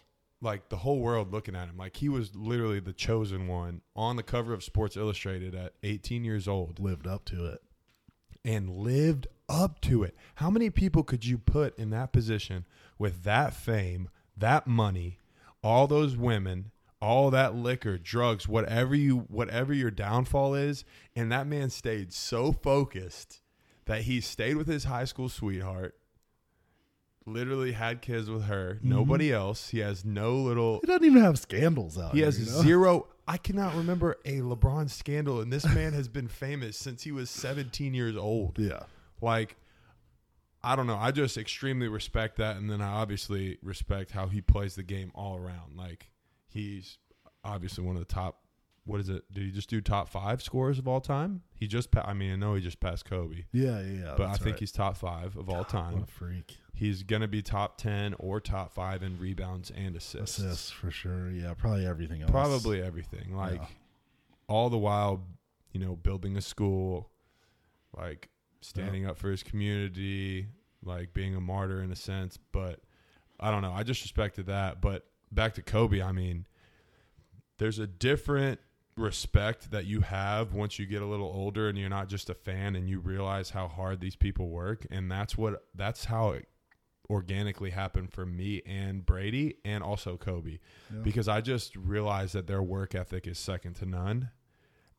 like 0.42 0.68
the 0.68 0.76
whole 0.76 0.98
world 1.00 1.32
looking 1.32 1.54
at 1.56 1.68
him. 1.68 1.76
Like 1.78 1.96
he 1.96 2.08
was 2.08 2.34
literally 2.34 2.80
the 2.80 2.92
chosen 2.92 3.46
one 3.46 3.80
on 3.96 4.16
the 4.16 4.22
cover 4.22 4.52
of 4.52 4.64
Sports 4.64 4.96
Illustrated 4.96 5.54
at 5.54 5.74
18 5.82 6.24
years 6.24 6.46
old 6.48 6.80
Lived 6.80 7.06
up 7.06 7.24
to 7.26 7.46
it. 7.46 7.62
and 8.44 8.68
lived 8.70 9.28
up 9.48 9.80
to 9.82 10.02
it. 10.02 10.16
How 10.36 10.50
many 10.50 10.68
people 10.70 11.02
could 11.02 11.24
you 11.24 11.38
put 11.38 11.78
in 11.78 11.90
that 11.90 12.12
position 12.12 12.64
with 12.98 13.22
that 13.24 13.54
fame, 13.54 14.08
that 14.36 14.66
money, 14.66 15.18
all 15.62 15.86
those 15.86 16.16
women, 16.16 16.70
all 17.00 17.30
that 17.30 17.54
liquor, 17.54 17.98
drugs, 17.98 18.48
whatever 18.48 18.94
you 18.94 19.18
whatever 19.28 19.72
your 19.72 19.90
downfall 19.90 20.54
is, 20.54 20.84
and 21.14 21.30
that 21.30 21.46
man 21.46 21.68
stayed 21.70 22.12
so 22.12 22.52
focused 22.52 23.40
that 23.86 24.02
he 24.02 24.20
stayed 24.20 24.56
with 24.56 24.68
his 24.68 24.84
high 24.84 25.04
school 25.04 25.28
sweetheart, 25.28 25.96
literally 27.26 27.72
had 27.72 28.02
kids 28.02 28.28
with 28.28 28.44
her, 28.44 28.78
nobody 28.82 29.28
mm-hmm. 29.28 29.36
else. 29.36 29.68
He 29.70 29.78
has 29.78 30.04
no 30.04 30.36
little 30.36 30.80
He 30.80 30.86
doesn't 30.86 31.04
even 31.04 31.22
have 31.22 31.38
scandals 31.38 31.98
out. 31.98 32.12
he 32.12 32.18
here, 32.18 32.26
has 32.26 32.38
you 32.38 32.46
know? 32.46 32.62
zero. 32.62 33.08
I 33.26 33.36
cannot 33.36 33.74
remember 33.76 34.16
a 34.24 34.38
LeBron 34.38 34.90
scandal, 34.90 35.40
and 35.40 35.52
this 35.52 35.64
man 35.64 35.92
has 35.92 36.08
been 36.08 36.28
famous 36.28 36.76
since 36.76 37.02
he 37.02 37.12
was 37.12 37.30
17 37.30 37.94
years 37.94 38.16
old. 38.16 38.58
Yeah. 38.58 38.82
Like, 39.20 39.56
I 40.64 40.76
don't 40.76 40.86
know. 40.86 40.96
I 40.96 41.12
just 41.12 41.36
extremely 41.38 41.88
respect 41.88 42.36
that, 42.36 42.56
and 42.56 42.68
then 42.68 42.80
I 42.80 42.88
obviously 42.88 43.58
respect 43.62 44.10
how 44.10 44.26
he 44.26 44.40
plays 44.40 44.74
the 44.74 44.82
game 44.82 45.12
all 45.14 45.36
around. 45.36 45.76
Like, 45.76 46.10
he's 46.48 46.98
obviously 47.44 47.84
one 47.84 47.96
of 47.96 48.00
the 48.00 48.12
top. 48.12 48.38
What 48.84 49.00
is 49.00 49.08
it? 49.08 49.22
Did 49.32 49.44
he 49.44 49.50
just 49.52 49.70
do 49.70 49.80
top 49.80 50.08
five 50.08 50.42
scores 50.42 50.80
of 50.80 50.88
all 50.88 51.00
time? 51.00 51.42
He 51.54 51.68
just. 51.68 51.92
Pa- 51.92 52.04
I 52.04 52.14
mean, 52.14 52.32
I 52.32 52.36
know 52.36 52.54
he 52.54 52.60
just 52.60 52.80
passed 52.80 53.04
Kobe, 53.04 53.44
Yeah, 53.52 53.80
yeah, 53.80 54.04
yeah. 54.04 54.14
but 54.16 54.26
I 54.26 54.32
think 54.32 54.54
right. 54.54 54.58
he's 54.58 54.72
top 54.72 54.96
five 54.96 55.36
of 55.36 55.48
all 55.48 55.64
time. 55.64 55.94
What 55.94 56.02
a 56.02 56.06
freak. 56.06 56.56
He's 56.82 57.04
gonna 57.04 57.28
be 57.28 57.42
top 57.42 57.78
ten 57.78 58.14
or 58.18 58.40
top 58.40 58.72
five 58.74 59.04
in 59.04 59.16
rebounds 59.20 59.70
and 59.70 59.94
assists. 59.94 60.38
Assists 60.40 60.70
for 60.70 60.90
sure. 60.90 61.30
Yeah, 61.30 61.54
probably 61.54 61.86
everything 61.86 62.22
else. 62.22 62.30
Probably 62.32 62.82
everything. 62.82 63.36
Like 63.36 63.60
Yeah. 63.60 63.66
all 64.48 64.68
the 64.68 64.78
while, 64.78 65.24
you 65.70 65.78
know, 65.78 65.94
building 65.94 66.36
a 66.36 66.40
school, 66.40 67.08
like 67.96 68.30
standing 68.60 69.06
up 69.06 69.16
for 69.16 69.30
his 69.30 69.44
community, 69.44 70.48
like 70.82 71.14
being 71.14 71.36
a 71.36 71.40
martyr 71.40 71.80
in 71.82 71.92
a 71.92 71.96
sense. 71.96 72.36
But 72.50 72.80
I 73.38 73.52
don't 73.52 73.62
know. 73.62 73.72
I 73.72 73.84
just 73.84 74.02
respected 74.02 74.46
that. 74.46 74.80
But 74.80 75.06
back 75.30 75.54
to 75.54 75.62
Kobe, 75.62 76.02
I 76.02 76.10
mean, 76.10 76.46
there's 77.58 77.78
a 77.78 77.86
different 77.86 78.58
respect 78.96 79.70
that 79.70 79.86
you 79.86 80.00
have 80.00 80.52
once 80.52 80.80
you 80.80 80.86
get 80.86 81.00
a 81.00 81.06
little 81.06 81.28
older 81.32 81.68
and 81.68 81.78
you're 81.78 81.88
not 81.88 82.08
just 82.08 82.28
a 82.28 82.34
fan 82.34 82.74
and 82.74 82.88
you 82.90 82.98
realize 82.98 83.50
how 83.50 83.68
hard 83.68 84.00
these 84.00 84.16
people 84.16 84.48
work 84.48 84.84
and 84.90 85.08
that's 85.10 85.38
what 85.38 85.64
that's 85.74 86.04
how 86.06 86.30
it 86.30 86.46
organically 87.10 87.70
happened 87.70 88.12
for 88.12 88.24
me 88.24 88.62
and 88.64 89.04
Brady 89.04 89.56
and 89.64 89.82
also 89.82 90.16
Kobe 90.16 90.58
Yeah. 90.92 91.00
because 91.02 91.28
I 91.28 91.40
just 91.40 91.76
realized 91.76 92.34
that 92.34 92.46
their 92.46 92.62
work 92.62 92.94
ethic 92.94 93.26
is 93.26 93.38
second 93.38 93.74
to 93.74 93.86
none. 93.86 94.30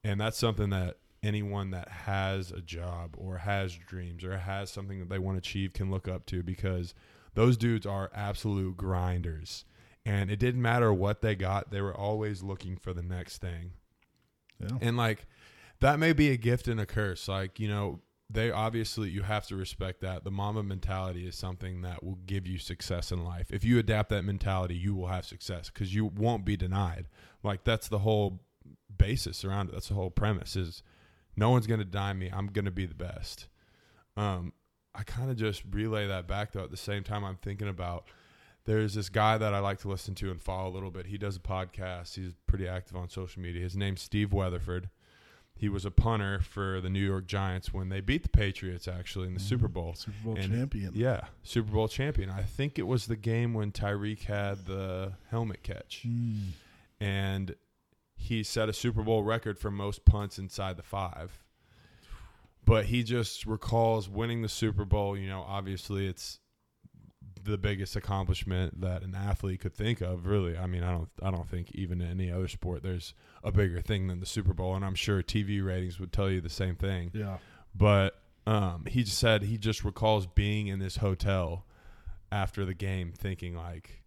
And 0.04 0.20
that's 0.20 0.38
something 0.38 0.70
that 0.72 0.98
anyone 1.24 1.72
that 1.72 1.88
has 1.88 2.52
a 2.52 2.62
job 2.62 3.16
or 3.18 3.38
has 3.38 3.74
dreams 3.76 4.24
or 4.26 4.38
has 4.38 4.70
something 4.70 5.00
that 5.00 5.10
they 5.10 5.18
want 5.20 5.36
to 5.36 5.40
achieve 5.40 5.74
can 5.74 5.90
look 5.90 6.08
up 6.08 6.26
to 6.28 6.44
because 6.44 6.94
those 7.36 7.56
dudes 7.58 7.86
are 7.86 8.12
absolute 8.14 8.76
grinders. 8.78 9.64
And 10.06 10.30
it 10.30 10.38
didn't 10.38 10.62
matter 10.62 10.92
what 10.94 11.22
they 11.22 11.34
got, 11.36 11.72
they 11.72 11.80
were 11.82 11.96
always 11.96 12.44
looking 12.44 12.76
for 12.76 12.94
the 12.94 13.02
next 13.02 13.38
thing. 13.38 13.72
Yeah. 14.60 14.78
And 14.82 14.98
like 14.98 15.26
that 15.80 15.98
may 16.00 16.12
be 16.14 16.30
a 16.30 16.38
gift 16.38 16.68
and 16.68 16.80
a 16.80 16.86
curse. 16.86 17.28
Like, 17.30 17.60
you 17.60 17.70
know, 17.70 18.02
they 18.30 18.52
obviously 18.52 19.10
you 19.10 19.24
have 19.24 19.46
to 19.48 19.56
respect 19.56 20.02
that. 20.02 20.24
The 20.24 20.32
Mamba 20.32 20.64
mentality 20.64 21.28
is 21.28 21.36
something 21.36 21.82
that 21.82 22.04
will 22.04 22.20
give 22.26 22.48
you 22.48 22.58
success 22.58 23.12
in 23.12 23.24
life. 23.24 23.48
If 23.52 23.64
you 23.64 23.78
adapt 23.78 24.10
that 24.10 24.24
mentality, 24.24 24.76
you 24.76 24.96
will 24.96 25.08
have 25.08 25.26
success 25.26 25.70
cuz 25.70 25.94
you 25.94 26.06
won't 26.06 26.46
be 26.46 26.58
denied. 26.58 27.08
Like 27.44 27.64
that's 27.64 27.88
the 27.88 28.00
whole 28.00 28.42
basis 28.96 29.44
around 29.44 29.70
it. 29.70 29.74
That's 29.74 29.90
the 29.90 29.94
whole 29.96 30.10
premise 30.10 30.56
is 30.56 30.84
no 31.36 31.50
one's 31.50 31.68
going 31.68 31.80
to 31.80 31.86
deny 31.86 32.14
me. 32.14 32.30
I'm 32.32 32.48
going 32.48 32.66
to 32.66 32.72
be 32.72 32.86
the 32.86 32.96
best. 32.96 33.48
Um 34.16 34.54
I 34.96 35.04
kind 35.04 35.30
of 35.30 35.38
just 35.38 35.64
relay 35.70 36.08
that 36.08 36.28
back 36.28 36.52
though 36.52 36.64
at 36.64 36.72
the 36.72 36.78
same 36.78 37.04
time 37.04 37.24
I'm 37.24 37.38
thinking 37.38 37.68
about 37.68 38.08
there's 38.66 38.94
this 38.94 39.10
guy 39.10 39.38
that 39.38 39.54
I 39.54 39.60
like 39.60 39.80
to 39.80 39.90
listen 39.90 40.16
to 40.16 40.32
and 40.32 40.42
follow 40.42 40.70
a 40.70 40.74
little 40.74 40.92
bit. 40.92 41.08
He 41.08 41.18
does 41.18 41.36
a 41.36 41.40
podcast. 41.40 42.16
He's 42.16 42.34
pretty 42.48 42.68
active 42.68 42.96
on 42.96 43.10
social 43.10 43.42
media. 43.42 43.62
His 43.62 43.76
name's 43.76 44.02
Steve 44.02 44.32
Weatherford. 44.32 44.90
He 45.56 45.70
was 45.70 45.86
a 45.86 45.92
punter 45.92 46.40
for 46.40 46.82
the 46.82 46.90
New 46.90 47.06
York 47.06 47.26
Giants 47.26 47.74
when 47.74 47.90
they 47.90 48.02
beat 48.02 48.24
the 48.24 48.30
Patriots 48.30 48.88
actually 48.88 49.28
in 49.28 49.34
the 49.34 49.40
Super 49.40 49.68
Bowl. 49.68 49.94
Super 49.96 50.18
Bowl 50.24 50.36
And- 50.36 50.52
champion. 50.52 50.92
Yeah, 50.96 51.28
Super 51.44 51.72
Bowl 51.72 51.88
champion. 51.88 52.30
I 52.30 52.42
think 52.42 52.78
it 52.78 52.88
was 52.88 53.06
the 53.06 53.16
game 53.16 53.54
when 53.54 53.72
Tyree 53.72 54.16
had 54.16 54.66
the 54.66 55.14
helmet 55.30 55.64
catch. 55.64 56.04
Mm. 56.06 56.50
And 57.00 57.56
he 58.16 58.44
set 58.44 58.68
a 58.68 58.74
Super 58.74 59.04
Bowl 59.04 59.24
record 59.24 59.58
for 59.60 59.70
most 59.72 60.06
punts 60.06 60.38
inside 60.40 60.76
the 60.78 60.84
five. 60.84 61.44
But 62.66 62.86
he 62.86 63.04
just 63.04 63.46
recalls 63.46 64.08
winning 64.10 64.42
the 64.42 64.50
Super 64.50 64.86
Bowl. 64.86 65.18
You 65.18 65.28
know, 65.28 65.44
obviously 65.48 66.08
it's 66.08 66.40
the 67.44 67.58
biggest 67.58 67.96
accomplishment 67.96 68.82
that 68.82 69.04
an 69.04 69.16
athlete 69.16 69.60
could 69.62 69.74
think 69.74 70.02
of. 70.02 70.26
Really, 70.26 70.58
I 70.58 70.66
mean, 70.68 70.84
I 70.84 70.92
don't, 70.92 71.10
I 71.22 71.30
don't 71.32 71.50
think 71.50 71.72
even 71.74 72.02
in 72.02 72.10
any 72.10 72.32
other 72.32 72.48
sport 72.48 72.84
there's 72.84 73.14
a 73.44 73.52
bigger 73.52 73.82
thing 73.82 74.08
than 74.08 74.20
the 74.20 74.26
Super 74.26 74.54
Bowl, 74.54 74.76
and 74.76 74.86
I'm 74.86 74.96
sure 74.96 75.22
TV 75.22 75.64
ratings 75.66 76.00
would 76.00 76.14
tell 76.14 76.30
you 76.30 76.40
the 76.42 76.50
same 76.50 76.76
thing 76.76 77.12
Yeah. 77.14 77.38
but 77.76 78.20
um, 78.48 78.86
he 78.88 79.04
just 79.04 79.18
said 79.20 79.44
he 79.44 79.58
just 79.58 79.84
recalls 79.84 80.26
being 80.28 80.68
in 80.68 80.80
this 80.80 80.98
hotel 80.98 81.66
after 82.32 82.66
the 82.66 82.74
game 82.74 83.14
thinking 83.16 83.56
like 83.56 84.04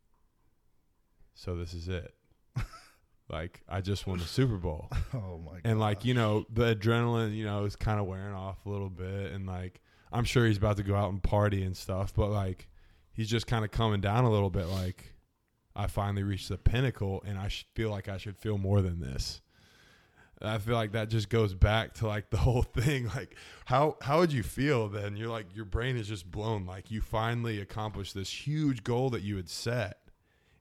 so 1.34 1.56
this 1.56 1.74
is 1.74 1.88
it 1.88 2.14
like 3.28 3.62
i 3.68 3.80
just 3.80 4.06
won 4.06 4.18
the 4.18 4.24
super 4.24 4.56
bowl 4.56 4.88
Oh 5.14 5.38
my 5.44 5.52
god. 5.52 5.60
and 5.64 5.78
like 5.80 6.04
you 6.04 6.14
know 6.14 6.44
the 6.52 6.74
adrenaline 6.74 7.34
you 7.36 7.44
know 7.44 7.64
is 7.64 7.76
kind 7.76 8.00
of 8.00 8.06
wearing 8.06 8.34
off 8.34 8.64
a 8.66 8.68
little 8.68 8.88
bit 8.90 9.32
and 9.32 9.46
like 9.46 9.80
i'm 10.12 10.24
sure 10.24 10.46
he's 10.46 10.56
about 10.58 10.76
to 10.78 10.82
go 10.82 10.94
out 10.96 11.10
and 11.12 11.22
party 11.22 11.62
and 11.62 11.76
stuff 11.76 12.12
but 12.14 12.30
like 12.30 12.68
he's 13.16 13.28
just 13.28 13.46
kind 13.46 13.64
of 13.64 13.70
coming 13.70 14.00
down 14.00 14.24
a 14.24 14.30
little 14.30 14.50
bit 14.50 14.66
like 14.66 15.14
i 15.74 15.86
finally 15.86 16.22
reached 16.22 16.48
the 16.48 16.58
pinnacle 16.58 17.22
and 17.26 17.38
i 17.38 17.48
feel 17.74 17.90
like 17.90 18.08
i 18.08 18.16
should 18.16 18.36
feel 18.36 18.58
more 18.58 18.82
than 18.82 19.00
this 19.00 19.40
I 20.42 20.58
feel 20.58 20.74
like 20.74 20.92
that 20.92 21.08
just 21.08 21.30
goes 21.30 21.54
back 21.54 21.94
to 21.94 22.06
like 22.06 22.28
the 22.28 22.36
whole 22.36 22.62
thing. 22.76 23.08
Like, 23.08 23.36
how 23.64 23.96
how 24.02 24.18
would 24.18 24.32
you 24.32 24.42
feel 24.42 24.88
then? 24.88 25.16
You're 25.16 25.30
like 25.30 25.46
your 25.54 25.64
brain 25.64 25.96
is 25.96 26.08
just 26.08 26.30
blown. 26.30 26.66
Like 26.66 26.90
you 26.90 27.00
finally 27.00 27.60
accomplished 27.60 28.14
this 28.14 28.30
huge 28.30 28.84
goal 28.84 29.10
that 29.10 29.22
you 29.22 29.36
had 29.36 29.48
set, 29.48 29.98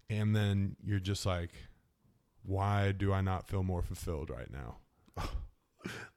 and 0.09 0.35
then 0.35 0.77
you're 0.83 0.99
just 0.99 1.25
like, 1.25 1.51
why 2.43 2.91
do 2.91 3.11
I 3.11 3.21
not 3.21 3.47
feel 3.47 3.63
more 3.63 3.81
fulfilled 3.81 4.29
right 4.29 4.51
now? 4.51 4.77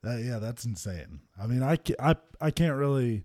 That, 0.03 0.23
yeah, 0.23 0.39
that's 0.39 0.65
insane. 0.65 1.21
I 1.39 1.47
mean, 1.47 1.63
I, 1.63 1.77
I, 2.01 2.15
I 2.41 2.51
can't 2.51 2.77
really, 2.77 3.25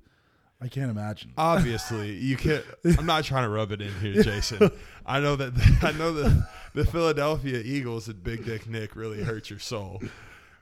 I 0.63 0.69
can't 0.69 0.89
imagine. 0.89 1.33
Obviously, 1.37 2.13
you 2.13 2.37
can't. 2.37 2.63
I'm 2.97 3.05
not 3.05 3.25
trying 3.25 3.43
to 3.43 3.49
rub 3.49 3.73
it 3.73 3.81
in 3.81 3.93
here, 3.99 4.23
Jason. 4.23 4.71
I 5.05 5.19
know 5.19 5.35
that 5.35 5.53
I 5.83 5.91
know 5.91 6.13
that 6.13 6.47
the 6.73 6.85
Philadelphia 6.85 7.59
Eagles 7.59 8.07
and 8.07 8.23
Big 8.23 8.45
Dick 8.45 8.69
Nick 8.69 8.95
really 8.95 9.21
hurt 9.21 9.49
your 9.49 9.59
soul. 9.59 10.01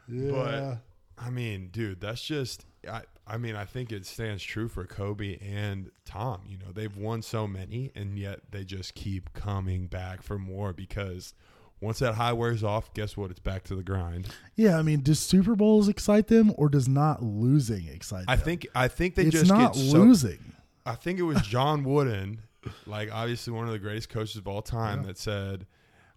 yeah. 0.08 0.32
But 0.32 0.78
I 1.24 1.30
mean, 1.30 1.70
dude, 1.72 2.02
that's 2.02 2.24
just 2.24 2.66
I 2.90 3.04
I 3.28 3.38
mean, 3.38 3.56
I 3.56 3.66
think 3.66 3.92
it 3.92 4.08
stands 4.08 4.42
true 4.42 4.68
for 4.68 4.86
Kobe 4.86 5.38
and 5.38 5.92
Tom. 6.04 6.42
You 6.48 6.58
know, 6.58 6.72
they've 6.74 6.98
won 6.98 7.22
so 7.22 7.46
many 7.46 7.92
and 7.94 8.18
yet 8.18 8.40
they 8.50 8.64
just 8.64 8.96
keep 8.96 9.32
coming 9.34 9.86
back 9.86 10.24
for 10.24 10.40
more 10.40 10.74
because 10.74 11.36
once 11.82 12.00
that 12.00 12.14
high 12.16 12.32
wears 12.34 12.64
off, 12.64 12.94
guess 12.94 13.18
what? 13.18 13.32
It's 13.32 13.40
back 13.40 13.64
to 13.66 13.76
the 13.76 13.84
grind. 13.84 14.28
Yeah, 14.56 14.78
I 14.78 14.82
mean, 14.84 15.02
does 15.02 15.20
Super 15.20 15.56
Bowls 15.56 15.90
excite 15.90 16.28
them 16.28 16.54
or 16.58 16.70
does 16.70 16.88
not 16.88 17.24
losing 17.24 17.88
excite 17.88 18.22
them? 18.22 18.30
I 18.30 18.36
them? 18.36 18.46
think 18.46 18.68
I 18.76 18.88
think 18.88 19.16
they 19.16 19.24
it's 19.24 19.32
just 19.32 19.52
not 19.52 19.74
get 19.74 19.82
so, 19.84 19.98
losing. 19.98 20.54
I 20.86 20.96
think 20.96 21.20
it 21.20 21.24
was 21.24 21.42
John 21.42 21.84
Wooden, 21.86 22.42
like 22.86 23.12
obviously 23.12 23.52
one 23.54 23.66
of 23.66 23.72
the 23.74 23.80
greatest 23.80 24.10
coaches 24.10 24.36
of 24.38 24.48
all 24.48 24.62
time, 24.62 25.02
Yeah. 25.02 25.08
that 25.08 25.18
said, 25.18 25.66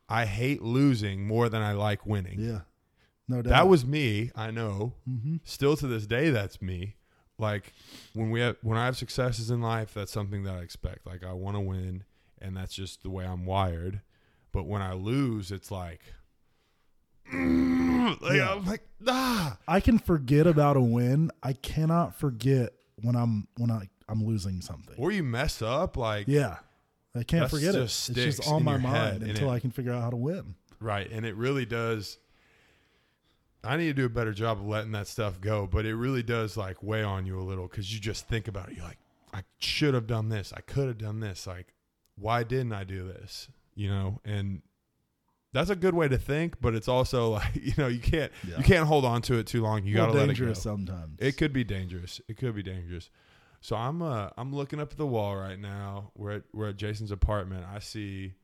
"I 0.08 0.26
hate 0.26 0.62
losing 0.62 1.26
more 1.26 1.48
than 1.48 1.62
I 1.62 1.72
like 1.72 2.04
winning." 2.06 2.38
Yeah, 2.40 2.60
no 3.28 3.42
doubt. 3.42 3.50
That 3.50 3.68
was 3.68 3.84
me. 3.86 4.30
I 4.36 4.50
know. 4.50 4.94
hmm 5.06 5.36
Still 5.44 5.76
to 5.78 5.86
this 5.86 6.06
day, 6.06 6.30
that's 6.30 6.60
me. 6.62 6.96
Like 7.38 7.72
when 8.12 8.30
we 8.30 8.40
have 8.40 8.56
when 8.62 8.76
I 8.78 8.84
have 8.84 8.96
successes 8.96 9.50
in 9.50 9.60
life, 9.60 9.94
that's 9.94 10.12
something 10.12 10.44
that 10.44 10.54
I 10.54 10.60
expect. 10.60 11.06
Like 11.06 11.24
I 11.24 11.32
want 11.32 11.56
to 11.56 11.60
win, 11.60 12.04
and 12.40 12.56
that's 12.56 12.74
just 12.74 13.02
the 13.02 13.10
way 13.10 13.24
I'm 13.26 13.44
wired. 13.46 14.02
But 14.54 14.66
when 14.66 14.82
I 14.82 14.92
lose, 14.94 15.50
it's 15.50 15.72
like, 15.72 16.00
like 17.32 18.36
Yeah. 18.36 18.52
I'm 18.54 18.64
like, 18.64 18.82
ah. 19.08 19.58
I 19.66 19.80
can 19.80 19.98
forget 19.98 20.46
about 20.46 20.76
a 20.76 20.80
win. 20.80 21.32
I 21.42 21.54
cannot 21.54 22.14
forget 22.14 22.72
when 23.02 23.16
I'm 23.16 23.48
when 23.56 23.72
I 23.72 23.88
I'm 24.08 24.24
losing 24.24 24.60
something. 24.60 24.94
Or 24.96 25.10
you 25.10 25.24
mess 25.24 25.60
up, 25.60 25.96
like 25.96 26.28
Yeah, 26.28 26.58
I 27.16 27.24
can't 27.24 27.50
forget 27.50 27.74
it. 27.74 27.80
It's 27.82 28.06
just 28.06 28.46
on 28.48 28.62
my 28.62 28.76
mind 28.78 29.24
until 29.24 29.50
it- 29.50 29.54
I 29.54 29.58
can 29.58 29.72
figure 29.72 29.92
out 29.92 30.02
how 30.02 30.10
to 30.10 30.16
win. 30.16 30.54
Right. 30.78 31.10
And 31.10 31.26
it 31.26 31.34
really 31.34 31.66
does. 31.66 32.18
I 33.64 33.76
need 33.76 33.86
to 33.86 33.94
do 33.94 34.04
a 34.04 34.10
better 34.10 34.32
job 34.34 34.58
of 34.58 34.66
letting 34.66 34.92
that 34.92 35.08
stuff 35.08 35.40
go, 35.40 35.66
but 35.66 35.84
it 35.84 35.96
really 35.96 36.22
does 36.22 36.56
like 36.56 36.80
weigh 36.80 37.02
on 37.02 37.26
you 37.26 37.40
a 37.40 37.42
little 37.42 37.66
because 37.66 37.92
you 37.92 37.98
just 37.98 38.28
think 38.28 38.46
about 38.46 38.68
it. 38.68 38.76
You're 38.76 38.86
like, 38.86 38.98
I 39.32 39.42
should 39.58 39.94
have 39.94 40.06
done 40.06 40.28
this. 40.28 40.52
I 40.56 40.60
could 40.60 40.86
have 40.86 40.98
done 40.98 41.18
this. 41.18 41.44
Like, 41.44 41.74
why 42.14 42.44
didn't 42.44 42.72
I 42.72 42.84
do 42.84 43.08
this? 43.08 43.48
You 43.74 43.88
know, 43.90 44.20
and 44.24 44.62
that's 45.52 45.70
a 45.70 45.76
good 45.76 45.94
way 45.94 46.08
to 46.08 46.18
think, 46.18 46.60
but 46.60 46.74
it's 46.74 46.88
also 46.88 47.30
like, 47.38 47.54
you 47.54 47.72
know, 47.78 47.86
you 47.88 48.00
can't 48.00 48.32
Yeah. 48.48 48.58
you 48.58 48.64
can't 48.64 48.86
hold 48.86 49.04
on 49.04 49.22
to 49.22 49.34
it 49.38 49.46
too 49.46 49.62
long. 49.62 49.84
You 49.84 49.94
got 49.96 50.06
to 50.06 50.12
let 50.12 50.22
it 50.24 50.26
go. 50.26 50.26
dangerous 50.28 50.62
sometimes. 50.62 51.18
It 51.20 51.36
could 51.36 51.52
be 51.52 51.64
dangerous. 51.64 52.20
It 52.28 52.36
could 52.36 52.54
be 52.54 52.62
dangerous. 52.62 53.10
So 53.60 53.76
I'm 53.76 54.02
uh 54.02 54.30
I'm 54.36 54.54
looking 54.54 54.78
up 54.80 54.92
at 54.92 54.98
the 54.98 55.06
wall 55.06 55.36
right 55.36 55.58
now. 55.58 56.10
We're 56.16 56.32
at 56.32 56.42
we're 56.52 56.68
at 56.70 56.76
Jason's 56.76 57.10
apartment. 57.10 57.64
I 57.72 57.78
see 57.78 58.34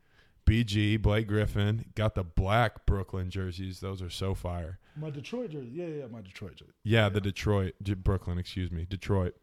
BG 0.47 1.01
Blake 1.01 1.28
Griffin 1.28 1.85
got 1.94 2.15
the 2.15 2.24
black 2.24 2.86
Brooklyn 2.86 3.31
jerseys. 3.31 3.81
Those 3.81 4.01
are 4.02 4.11
so 4.11 4.35
fire. 4.35 4.78
my 4.97 5.11
Detroit 5.11 5.51
jersey. 5.51 5.70
Yeah, 5.73 5.86
yeah, 5.86 6.07
my 6.11 6.23
Detroit 6.23 6.57
jersey. 6.57 6.73
Yeah, 6.82 7.09
the 7.09 7.20
Detroit 7.20 7.74
J- 7.82 7.94
Brooklyn, 7.94 8.39
excuse 8.39 8.70
me, 8.73 8.86
Detroit. 8.89 9.35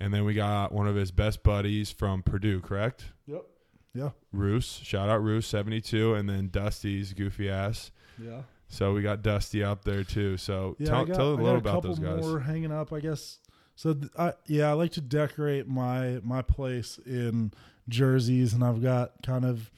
And 0.00 0.12
then 0.14 0.24
we 0.24 0.34
got 0.34 0.72
one 0.72 0.86
of 0.88 0.94
his 0.96 1.10
best 1.10 1.42
buddies 1.42 1.90
from 1.90 2.22
Purdue, 2.22 2.60
correct? 2.60 3.12
Yep. 3.26 3.44
Yeah. 3.94 4.10
Roos. 4.32 4.80
Shout 4.82 5.08
out 5.08 5.22
Roos, 5.22 5.46
72 5.46 6.14
and 6.14 6.28
then 6.28 6.48
Dusty's 6.48 7.12
goofy 7.12 7.48
ass. 7.48 7.90
Yeah. 8.22 8.42
So 8.68 8.92
we 8.92 9.02
got 9.02 9.22
Dusty 9.22 9.62
up 9.62 9.84
there 9.84 10.02
too. 10.04 10.36
So 10.36 10.74
Yeah, 10.78 10.88
tell, 10.88 11.04
got, 11.04 11.16
tell 11.16 11.28
a 11.30 11.34
little 11.34 11.54
a 11.54 11.58
about 11.58 11.82
those 11.82 11.98
guys. 11.98 12.22
more 12.22 12.40
hanging 12.40 12.72
up, 12.72 12.92
I 12.92 13.00
guess. 13.00 13.38
So 13.76 13.94
th- 13.94 14.10
I 14.18 14.32
yeah, 14.46 14.70
I 14.70 14.72
like 14.72 14.92
to 14.92 15.00
decorate 15.00 15.66
my 15.68 16.20
my 16.22 16.42
place 16.42 16.98
in 17.06 17.52
jerseys, 17.88 18.52
and 18.54 18.64
I've 18.64 18.82
got 18.82 19.12
kind 19.22 19.44
of 19.44 19.70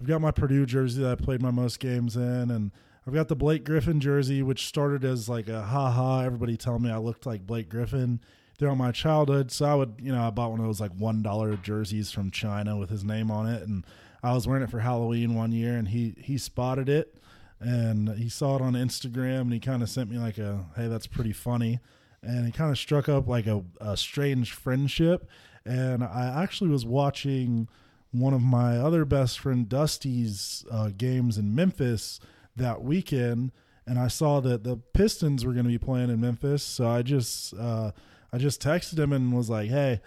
I've 0.00 0.06
got 0.06 0.20
my 0.20 0.30
Purdue 0.30 0.66
jersey 0.66 1.02
that 1.02 1.12
I 1.12 1.14
played 1.22 1.40
my 1.42 1.50
most 1.50 1.78
games 1.80 2.16
in, 2.16 2.50
and 2.50 2.72
I've 3.06 3.14
got 3.14 3.28
the 3.28 3.36
Blake 3.36 3.64
Griffin 3.64 4.00
jersey, 4.00 4.42
which 4.42 4.66
started 4.66 5.04
as 5.04 5.28
like 5.28 5.48
a 5.48 5.62
ha 5.62 5.90
ha. 5.90 6.22
Everybody 6.22 6.56
telling 6.56 6.82
me 6.82 6.90
I 6.90 6.98
looked 6.98 7.26
like 7.26 7.46
Blake 7.46 7.68
Griffin 7.68 8.20
throughout 8.58 8.76
my 8.76 8.92
childhood. 8.92 9.50
So 9.50 9.64
I 9.64 9.74
would, 9.74 9.94
you 10.00 10.12
know, 10.12 10.22
I 10.26 10.30
bought 10.30 10.50
one 10.50 10.60
of 10.60 10.66
those 10.66 10.80
like 10.80 10.92
one 10.92 11.22
dollar 11.22 11.56
jerseys 11.56 12.10
from 12.10 12.30
China 12.30 12.76
with 12.76 12.90
his 12.90 13.04
name 13.04 13.30
on 13.30 13.46
it, 13.48 13.62
and 13.62 13.84
I 14.22 14.32
was 14.32 14.46
wearing 14.46 14.62
it 14.62 14.70
for 14.70 14.80
Halloween 14.80 15.34
one 15.34 15.52
year, 15.52 15.76
and 15.76 15.88
he 15.88 16.14
he 16.18 16.38
spotted 16.38 16.88
it, 16.88 17.16
and 17.60 18.10
he 18.10 18.28
saw 18.28 18.56
it 18.56 18.62
on 18.62 18.74
Instagram, 18.74 19.42
and 19.42 19.52
he 19.52 19.60
kind 19.60 19.82
of 19.82 19.90
sent 19.90 20.10
me 20.10 20.18
like 20.18 20.38
a, 20.38 20.64
hey, 20.76 20.88
that's 20.88 21.06
pretty 21.06 21.32
funny, 21.32 21.80
and 22.22 22.46
he 22.46 22.52
kind 22.52 22.70
of 22.70 22.78
struck 22.78 23.08
up 23.08 23.28
like 23.28 23.46
a, 23.46 23.62
a 23.80 23.96
strange 23.96 24.52
friendship, 24.52 25.28
and 25.64 26.02
I 26.02 26.42
actually 26.42 26.70
was 26.70 26.86
watching 26.86 27.68
one 28.12 28.32
of 28.32 28.40
my 28.40 28.78
other 28.78 29.04
best 29.04 29.40
friend 29.40 29.68
Dusty's 29.68 30.64
uh, 30.70 30.90
games 30.96 31.36
in 31.36 31.54
Memphis 31.54 32.20
that 32.54 32.82
weekend, 32.82 33.50
and 33.86 33.98
I 33.98 34.08
saw 34.08 34.40
that 34.40 34.62
the 34.62 34.76
Pistons 34.76 35.44
were 35.44 35.52
going 35.52 35.64
to 35.64 35.70
be 35.70 35.78
playing 35.78 36.10
in 36.10 36.20
Memphis. 36.20 36.62
So 36.62 36.88
I 36.88 37.02
just 37.02 37.52
uh, 37.54 37.90
I 38.34 38.38
just 38.38 38.60
texted 38.60 38.98
him 38.98 39.12
and 39.12 39.32
was 39.32 39.48
like, 39.48 39.70
"Hey, 39.70 40.00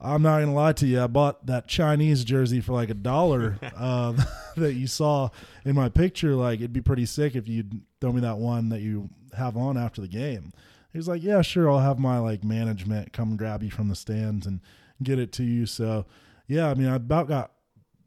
I'm 0.00 0.20
not 0.20 0.40
gonna 0.40 0.52
lie 0.52 0.72
to 0.72 0.86
you. 0.86 1.00
I 1.00 1.06
bought 1.06 1.46
that 1.46 1.68
Chinese 1.68 2.24
jersey 2.24 2.60
for 2.60 2.72
like 2.72 2.90
a 2.90 2.94
dollar 2.94 3.56
uh, 3.76 4.12
that 4.56 4.74
you 4.74 4.88
saw 4.88 5.28
in 5.64 5.76
my 5.76 5.88
picture. 5.88 6.34
Like 6.34 6.58
it'd 6.58 6.72
be 6.72 6.80
pretty 6.80 7.06
sick 7.06 7.36
if 7.36 7.46
you'd 7.46 7.82
throw 8.00 8.12
me 8.12 8.20
that 8.22 8.38
one 8.38 8.68
that 8.70 8.80
you 8.80 9.10
have 9.36 9.56
on 9.56 9.78
after 9.78 10.00
the 10.00 10.08
game." 10.08 10.52
He 10.90 10.98
was 10.98 11.06
like, 11.06 11.22
"Yeah, 11.22 11.40
sure. 11.40 11.70
I'll 11.70 11.78
have 11.78 12.00
my 12.00 12.18
like 12.18 12.42
management 12.42 13.12
come 13.12 13.36
grab 13.36 13.62
you 13.62 13.70
from 13.70 13.88
the 13.88 13.94
stands 13.94 14.44
and 14.44 14.58
get 15.00 15.20
it 15.20 15.30
to 15.34 15.44
you." 15.44 15.66
So, 15.66 16.04
yeah, 16.48 16.68
I 16.68 16.74
mean, 16.74 16.88
I 16.88 16.96
about 16.96 17.28
got 17.28 17.52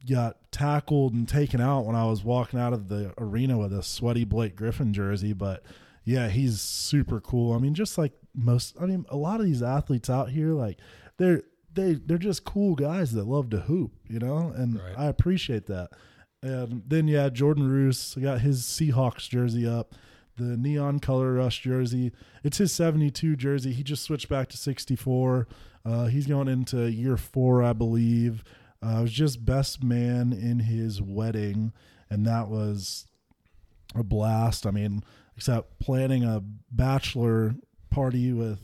got 0.05 0.51
tackled 0.51 1.13
and 1.13 1.29
taken 1.29 1.61
out 1.61 1.85
when 1.85 1.95
I 1.95 2.03
was 2.07 2.25
walking 2.25 2.59
out 2.59 2.73
of 2.73 2.89
the 2.89 3.13
arena 3.17 3.57
with 3.57 3.71
a 3.71 3.81
sweaty 3.81 4.25
Blake 4.25 4.57
Griffin 4.57 4.91
jersey, 4.91 5.31
but 5.31 5.63
yeah, 6.03 6.27
he's 6.27 6.59
super 6.59 7.21
cool. 7.21 7.53
I 7.53 7.57
mean, 7.57 7.73
just 7.73 7.97
like 7.97 8.11
most 8.35 8.75
I 8.79 8.85
mean, 8.85 9.05
a 9.09 9.17
lot 9.17 9.39
of 9.39 9.45
these 9.45 9.63
athletes 9.63 10.09
out 10.09 10.29
here 10.29 10.49
like 10.53 10.79
they're 11.17 11.43
they 11.73 11.93
they're 11.93 12.17
just 12.17 12.45
cool 12.45 12.75
guys 12.75 13.11
that 13.13 13.27
love 13.27 13.49
to 13.51 13.61
hoop, 13.61 13.91
you 14.07 14.19
know? 14.19 14.53
And 14.55 14.75
Right. 14.81 14.97
I 14.97 15.05
appreciate 15.05 15.67
that. 15.67 15.89
And 16.41 16.83
then 16.87 17.07
yeah, 17.07 17.29
Jordan 17.29 17.67
Roos 17.69 18.15
got 18.15 18.41
his 18.41 18.63
Seahawks 18.63 19.27
jersey 19.29 19.67
up, 19.67 19.95
the 20.37 20.55
neon 20.57 20.99
color 20.99 21.33
rush 21.33 21.61
jersey. 21.61 22.11
It's 22.43 22.57
his 22.59 22.71
72 22.71 23.35
jersey. 23.35 23.73
He 23.73 23.83
just 23.83 24.03
switched 24.03 24.29
back 24.29 24.49
to 24.49 24.57
64. 24.57 25.47
Uh, 25.83 26.05
he's 26.05 26.27
going 26.27 26.47
into 26.47 26.89
year 26.91 27.17
4, 27.17 27.63
I 27.63 27.73
believe. 27.73 28.43
Uh, 28.83 28.99
I 28.99 29.01
was 29.01 29.11
just 29.11 29.45
best 29.45 29.83
man 29.83 30.33
in 30.33 30.59
his 30.59 31.01
wedding, 31.01 31.73
and 32.09 32.25
that 32.25 32.47
was 32.49 33.07
a 33.95 34.03
blast. 34.03 34.65
I 34.67 34.71
mean, 34.71 35.03
except 35.37 35.79
planning 35.79 36.23
a 36.23 36.43
bachelor 36.71 37.55
party 37.95 38.33
with 38.33 38.59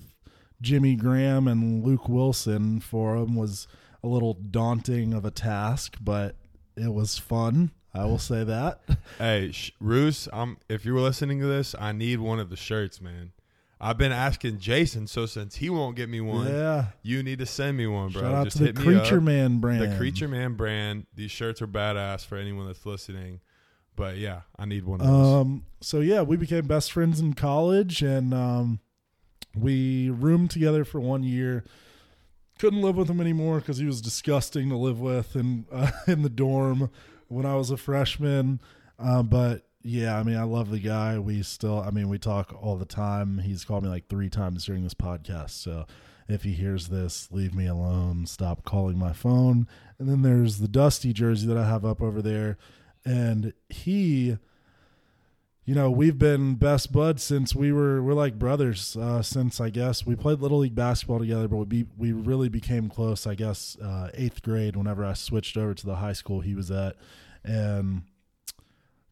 Jimmy 0.62 0.96
Graham 0.96 1.48
and 1.48 1.84
Luke 1.86 2.10
Wilson 2.10 2.80
for 2.82 3.16
him 3.16 3.36
was 3.36 3.68
a 4.04 4.08
little 4.08 4.34
daunting 4.34 5.14
of 5.14 5.24
a 5.26 5.32
task, 5.32 5.96
but 6.02 6.36
it 6.76 6.94
was 6.94 7.18
fun. 7.18 7.72
I 7.94 8.06
will 8.06 8.20
say 8.20 8.44
that. 8.44 8.82
Hey, 9.18 9.52
Sh- 9.52 9.72
Roos, 9.80 10.28
I'm, 10.34 10.58
if 10.70 10.84
you're 10.86 11.00
listening 11.00 11.40
to 11.42 11.46
this, 11.46 11.76
I 11.80 11.92
need 11.92 12.20
one 12.20 12.40
of 12.40 12.50
the 12.50 12.56
shirts, 12.56 13.00
man. 13.02 13.32
I've 13.80 13.98
been 13.98 14.12
asking 14.12 14.60
Jason, 14.60 15.08
so 15.08 15.26
since 15.26 15.56
he 15.56 15.70
won't 15.70 15.96
get 15.96 16.08
me 16.10 16.22
one, 16.22 16.48
Yeah. 16.48 16.86
you 17.04 17.24
need 17.24 17.40
to 17.40 17.46
send 17.46 17.78
me 17.78 17.88
one, 17.88 18.10
bro. 18.10 18.22
Shout 18.22 18.34
out 18.34 18.44
Just 18.46 18.58
to 18.58 18.72
the 18.72 18.74
Creature. 18.74 19.22
Man 19.22 19.60
brand. 19.60 19.82
The 19.92 19.98
Creature 19.98 20.28
Man 20.30 20.54
brand. 20.54 21.06
These 21.16 21.32
shirts 21.32 21.62
are 21.62 21.68
badass 21.68 22.26
for 22.26 22.38
anyone 22.38 22.68
that's 22.68 22.86
listening. 22.86 23.40
But 23.96 24.18
yeah, 24.18 24.42
I 24.58 24.66
need 24.66 24.86
one 24.86 25.02
of 25.02 25.08
those. 25.08 25.42
Um, 25.42 25.66
so 25.82 26.00
yeah, 26.00 26.22
we 26.22 26.38
became 26.38 26.66
best 26.68 26.92
friends 26.92 27.20
in 27.20 27.34
college, 27.34 28.02
and 28.02 28.34
um, 28.34 28.80
we 29.56 30.10
roomed 30.10 30.52
together 30.52 30.86
for 30.86 31.00
one 31.00 31.24
year. 31.24 31.64
Couldn't 32.60 32.82
live 32.82 32.96
with 32.96 33.10
him 33.10 33.20
anymore 33.20 33.60
because 33.60 33.78
he 33.78 33.86
was 33.86 34.02
disgusting 34.02 34.70
to 34.70 34.78
live 34.78 35.00
with 35.00 35.36
in 35.36 35.66
uh, 35.72 35.92
in 36.08 36.22
the 36.22 36.30
dorm 36.30 36.90
when 37.28 37.46
I 37.46 37.56
was 37.56 37.72
a 37.72 37.78
freshman. 37.78 38.62
Uh, 39.00 39.24
but 39.24 39.68
yeah, 39.84 40.18
I 40.18 40.24
mean, 40.24 40.38
I 40.38 40.44
love 40.44 40.70
the 40.70 40.80
guy. 40.80 41.18
We 41.18 41.42
still, 41.42 41.80
I 41.80 41.90
mean, 41.90 42.08
we 42.08 42.20
talk 42.20 42.54
all 42.62 42.78
the 42.78 42.86
time. 42.86 43.40
He's 43.40 43.66
called 43.66 43.84
me 43.84 43.90
like 43.90 44.08
three 44.08 44.30
times 44.30 44.66
during 44.66 44.84
this 44.84 44.94
podcast. 44.94 45.52
So 45.52 45.86
if 46.28 46.44
he 46.44 46.54
hears 46.54 46.90
this, 46.90 47.30
leave 47.32 47.56
me 47.56 47.68
alone. 47.68 48.26
Stop 48.28 48.64
calling 48.64 48.98
my 48.98 49.14
phone. 49.14 49.68
And 49.98 50.08
then 50.08 50.22
there's 50.22 50.60
the 50.60 50.68
Dusty 50.68 51.14
jersey 51.14 51.48
that 51.48 51.58
I 51.58 51.68
have 51.68 51.84
up 51.84 52.02
over 52.02 52.22
there, 52.22 52.58
and 53.04 53.54
he 53.70 54.38
you 55.66 55.76
know 55.76 55.92
we've 55.92 56.18
been 56.18 56.56
best 56.56 56.92
buds 56.92 57.24
since 57.24 57.54
we 57.54 57.72
were 57.72 58.02
we're 58.02 58.14
like 58.14 58.40
brothers 58.40 58.98
uh, 58.98 59.22
since 59.22 59.62
I 59.62 59.70
guess 59.70 60.06
we 60.06 60.16
played 60.16 60.40
little 60.40 60.60
league 60.60 60.76
basketball 60.76 61.20
together, 61.20 61.48
but 61.48 61.58
we 61.58 61.66
be, 61.66 61.86
we 61.98 62.12
really 62.12 62.50
became 62.50 62.90
close. 62.90 63.28
I 63.28 63.36
guess 63.36 63.78
uh, 63.80 64.10
eighth 64.14 64.42
grade 64.42 64.76
whenever 64.76 65.06
I 65.06 65.14
switched 65.14 65.58
over 65.58 65.74
to 65.74 65.86
the 65.86 65.96
high 65.96 66.14
school 66.14 66.42
he 66.42 66.56
was 66.56 66.72
at, 66.72 66.96
and 67.44 68.04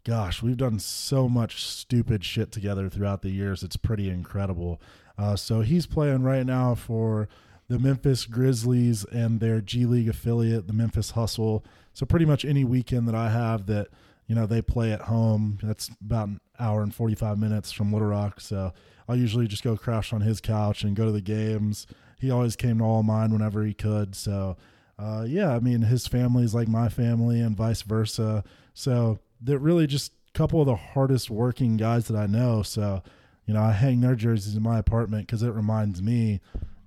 gosh, 0.04 0.42
we've 0.42 0.58
done 0.58 0.80
so 0.80 1.30
much 1.30 1.64
stupid 1.64 2.26
shit 2.26 2.52
together 2.52 2.90
throughout 2.90 3.22
the 3.22 3.30
years. 3.30 3.64
It's 3.64 3.78
pretty 3.78 4.10
incredible. 4.10 4.82
Uh, 5.18 5.36
so 5.36 5.62
he's 5.62 5.86
playing 5.86 6.24
right 6.24 6.46
now 6.46 6.74
for 6.74 7.28
the 7.68 7.78
Memphis 7.78 8.26
Grizzlies 8.26 9.06
and 9.06 9.40
their 9.40 9.62
G 9.62 9.86
League 9.86 10.10
affiliate, 10.10 10.66
the 10.66 10.74
Memphis 10.74 11.12
Hustle. 11.12 11.64
So 11.94 12.06
pretty 12.06 12.26
much 12.26 12.44
any 12.44 12.64
weekend 12.64 13.08
that 13.08 13.16
I 13.16 13.30
have 13.30 13.68
that 13.68 13.90
you 14.30 14.36
know 14.36 14.46
they 14.46 14.62
play 14.62 14.94
at 14.94 15.02
home. 15.02 15.58
That's 15.62 15.90
about 16.00 16.30
an 16.30 16.40
hour 16.60 16.84
and 16.84 16.94
45 16.94 17.38
minutes 17.38 17.72
from 17.72 17.92
little 17.92 18.08
rock. 18.08 18.40
So 18.40 18.72
i'll 19.10 19.16
usually 19.16 19.48
just 19.48 19.64
go 19.64 19.76
crash 19.76 20.14
on 20.14 20.22
his 20.22 20.40
couch 20.40 20.84
and 20.84 20.96
go 20.96 21.06
to 21.06 21.12
the 21.12 21.20
games. 21.20 21.88
He 22.20 22.30
always 22.30 22.56
came 22.56 22.78
to 22.78 22.84
all 22.84 23.02
mine 23.02 23.34
whenever 23.34 23.66
he 23.66 23.74
could. 23.74 24.16
So 24.16 24.56
uh, 24.98 25.26
yeah 25.28 25.56
i 25.56 25.60
mean 25.60 25.82
his 25.84 26.08
family 26.08 26.44
is 26.44 26.54
like 26.54 26.68
my 26.68 26.88
family 26.88 27.42
and 27.42 27.58
vice 27.58 27.82
versa. 27.82 28.44
So 28.74 29.20
they're 29.42 29.58
really 29.58 29.88
just 29.88 30.14
a 30.34 30.38
couple 30.38 30.62
of 30.62 30.68
the 30.68 30.76
hardest 30.76 31.30
working 31.30 31.76
guys 31.78 32.08
that 32.08 32.18
I 32.18 32.28
know. 32.28 32.62
So, 32.62 33.02
you 33.46 33.54
know, 33.54 33.62
I 33.62 33.72
hang 33.72 34.02
their 34.02 34.16
jerseys 34.16 34.56
in 34.56 34.62
my 34.62 34.78
apartment 34.78 35.26
because 35.26 35.42
it 35.42 35.54
reminds 35.54 36.02
me, 36.02 36.40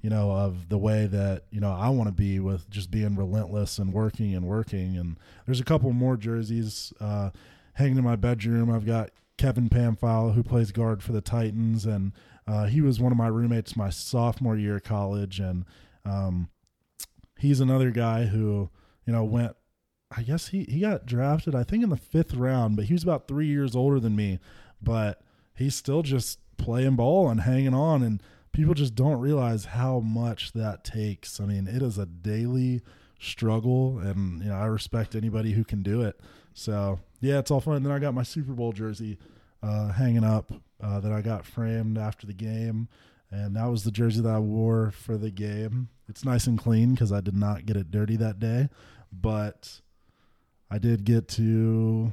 you 0.02 0.10
know, 0.10 0.32
of 0.32 0.68
the 0.68 0.78
way 0.78 1.06
that 1.06 1.44
you 1.50 1.60
know 1.60 1.72
I 1.72 1.88
want 1.88 2.08
to 2.08 2.12
be 2.12 2.40
with 2.40 2.68
just 2.68 2.90
being 2.90 3.14
relentless 3.14 3.78
and 3.78 3.92
working 3.92 4.34
and 4.34 4.44
working. 4.44 4.96
And 4.96 5.16
there's 5.46 5.60
a 5.60 5.64
couple 5.64 5.92
more 5.92 6.16
jerseys 6.16 6.92
uh, 7.00 7.30
hanging 7.74 7.98
in 7.98 8.04
my 8.04 8.16
bedroom. 8.16 8.70
I've 8.70 8.84
got 8.84 9.10
Kevin 9.38 9.68
Pamphile 9.68 10.34
who 10.34 10.42
plays 10.42 10.72
guard 10.72 11.02
for 11.02 11.12
the 11.12 11.20
Titans, 11.20 11.86
and 11.86 12.12
uh, 12.48 12.66
he 12.66 12.80
was 12.80 13.00
one 13.00 13.12
of 13.12 13.18
my 13.18 13.28
roommates 13.28 13.76
my 13.76 13.90
sophomore 13.90 14.56
year 14.56 14.76
of 14.76 14.82
college, 14.82 15.38
and 15.38 15.64
um, 16.04 16.48
he's 17.38 17.60
another 17.60 17.92
guy 17.92 18.24
who 18.24 18.70
you 19.06 19.12
know 19.12 19.24
went. 19.24 19.54
I 20.14 20.22
guess 20.22 20.48
he 20.48 20.64
he 20.64 20.80
got 20.80 21.06
drafted. 21.06 21.54
I 21.54 21.62
think 21.62 21.84
in 21.84 21.90
the 21.90 21.96
fifth 21.96 22.34
round, 22.34 22.74
but 22.74 22.86
he 22.86 22.92
was 22.92 23.04
about 23.04 23.28
three 23.28 23.46
years 23.46 23.76
older 23.76 24.00
than 24.00 24.16
me. 24.16 24.40
But 24.82 25.22
he's 25.54 25.76
still 25.76 26.02
just 26.02 26.40
playing 26.56 26.96
ball 26.96 27.28
and 27.28 27.42
hanging 27.42 27.72
on, 27.72 28.02
and 28.02 28.20
people 28.52 28.74
just 28.74 28.94
don't 28.94 29.20
realize 29.20 29.64
how 29.64 30.00
much 30.00 30.52
that 30.52 30.84
takes. 30.84 31.40
I 31.40 31.46
mean, 31.46 31.66
it 31.66 31.82
is 31.82 31.98
a 31.98 32.06
daily 32.06 32.82
struggle, 33.18 33.98
and 33.98 34.42
you 34.42 34.48
know 34.48 34.56
I 34.56 34.66
respect 34.66 35.14
anybody 35.14 35.52
who 35.52 35.64
can 35.64 35.82
do 35.82 36.02
it. 36.02 36.20
So 36.54 37.00
yeah, 37.20 37.38
it's 37.38 37.50
all 37.50 37.60
fun. 37.60 37.76
And 37.76 37.86
then 37.86 37.92
I 37.92 37.98
got 37.98 38.14
my 38.14 38.22
Super 38.22 38.52
Bowl 38.52 38.72
jersey 38.72 39.18
uh, 39.62 39.92
hanging 39.92 40.24
up 40.24 40.52
uh, 40.82 41.00
that 41.00 41.12
I 41.12 41.22
got 41.22 41.46
framed 41.46 41.98
after 41.98 42.26
the 42.26 42.34
game, 42.34 42.88
and 43.30 43.56
that 43.56 43.66
was 43.66 43.84
the 43.84 43.90
jersey 43.90 44.20
that 44.20 44.34
I 44.34 44.38
wore 44.38 44.90
for 44.90 45.16
the 45.16 45.30
game. 45.30 45.88
It's 46.08 46.24
nice 46.24 46.46
and 46.46 46.58
clean 46.58 46.92
because 46.92 47.12
I 47.12 47.20
did 47.20 47.36
not 47.36 47.64
get 47.64 47.76
it 47.76 47.90
dirty 47.90 48.16
that 48.16 48.38
day, 48.38 48.68
but 49.12 49.80
I 50.70 50.78
did 50.78 51.04
get 51.04 51.28
to 51.28 52.12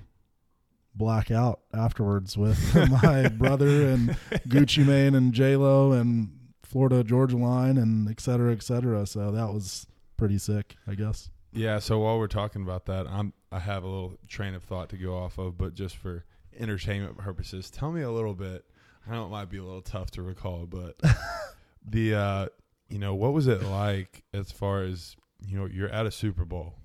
black 0.99 1.31
out 1.31 1.61
afterwards 1.73 2.37
with 2.37 2.75
my 3.03 3.29
brother 3.29 3.89
and 3.89 4.09
Gucci 4.47 4.85
Mane 4.85 5.15
and 5.15 5.33
J 5.33 5.55
Lo 5.55 5.93
and 5.93 6.29
Florida 6.61 7.03
Georgia 7.03 7.37
Line 7.37 7.77
and 7.77 8.07
et 8.07 8.19
cetera, 8.19 8.51
et 8.51 8.61
cetera. 8.61 9.07
So 9.07 9.31
that 9.31 9.51
was 9.51 9.87
pretty 10.17 10.37
sick, 10.37 10.75
I 10.85 10.93
guess. 10.93 11.31
Yeah. 11.51 11.79
So 11.79 11.97
while 11.99 12.19
we're 12.19 12.27
talking 12.27 12.61
about 12.61 12.85
that, 12.85 13.07
I'm 13.07 13.33
I 13.51 13.57
have 13.57 13.83
a 13.83 13.87
little 13.87 14.17
train 14.27 14.53
of 14.53 14.63
thought 14.63 14.89
to 14.89 14.97
go 14.97 15.17
off 15.17 15.39
of, 15.39 15.57
but 15.57 15.73
just 15.73 15.95
for 15.95 16.25
entertainment 16.55 17.17
purposes, 17.17 17.71
tell 17.71 17.91
me 17.91 18.01
a 18.01 18.11
little 18.11 18.35
bit. 18.35 18.65
I 19.07 19.13
know 19.13 19.25
it 19.25 19.29
might 19.29 19.49
be 19.49 19.57
a 19.57 19.63
little 19.63 19.81
tough 19.81 20.11
to 20.11 20.21
recall, 20.21 20.67
but 20.67 20.99
the 21.85 22.13
uh, 22.13 22.47
you 22.89 22.99
know 22.99 23.15
what 23.15 23.33
was 23.33 23.47
it 23.47 23.63
like 23.63 24.23
as 24.33 24.51
far 24.51 24.83
as 24.83 25.15
you 25.47 25.57
know 25.57 25.65
you're 25.65 25.89
at 25.89 26.05
a 26.05 26.11
Super 26.11 26.45
Bowl, 26.45 26.75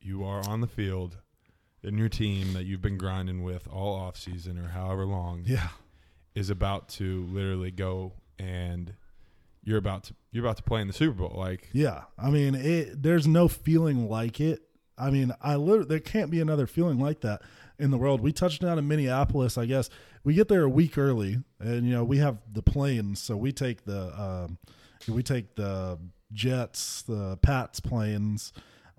you 0.00 0.24
are 0.24 0.48
on 0.48 0.60
the 0.60 0.66
field, 0.66 1.18
and 1.82 1.98
your 1.98 2.08
team 2.08 2.52
that 2.52 2.64
you've 2.64 2.82
been 2.82 2.98
grinding 2.98 3.42
with 3.42 3.66
all 3.68 3.94
off 3.94 4.16
season 4.16 4.58
or 4.58 4.68
however 4.68 5.04
long, 5.04 5.42
yeah, 5.46 5.68
is 6.34 6.50
about 6.50 6.88
to 6.90 7.26
literally 7.30 7.70
go 7.70 8.12
and 8.38 8.94
you're 9.62 9.78
about 9.78 10.04
to 10.04 10.14
you're 10.32 10.44
about 10.44 10.56
to 10.56 10.62
play 10.62 10.80
in 10.80 10.86
the 10.86 10.92
Super 10.92 11.18
Bowl. 11.18 11.34
Like, 11.36 11.68
yeah, 11.72 12.02
I 12.18 12.30
mean, 12.30 12.54
it, 12.54 13.02
there's 13.02 13.26
no 13.26 13.48
feeling 13.48 14.08
like 14.08 14.40
it. 14.40 14.62
I 14.96 15.10
mean, 15.10 15.32
I 15.40 15.56
literally 15.56 15.88
there 15.88 16.00
can't 16.00 16.30
be 16.30 16.40
another 16.40 16.66
feeling 16.66 16.98
like 16.98 17.20
that 17.22 17.42
in 17.78 17.90
the 17.90 17.98
world. 17.98 18.20
We 18.20 18.32
touched 18.32 18.62
down 18.62 18.78
in 18.78 18.86
Minneapolis. 18.86 19.56
I 19.56 19.66
guess 19.66 19.90
we 20.24 20.34
get 20.34 20.48
there 20.48 20.62
a 20.62 20.68
week 20.68 20.98
early, 20.98 21.42
and 21.58 21.86
you 21.86 21.92
know 21.92 22.04
we 22.04 22.18
have 22.18 22.38
the 22.50 22.62
planes, 22.62 23.20
so 23.20 23.36
we 23.36 23.52
take 23.52 23.84
the 23.84 24.20
um, 24.20 24.58
we 25.08 25.22
take 25.22 25.56
the 25.56 25.98
jets, 26.32 27.02
the 27.02 27.38
Pats 27.38 27.80
planes. 27.80 28.52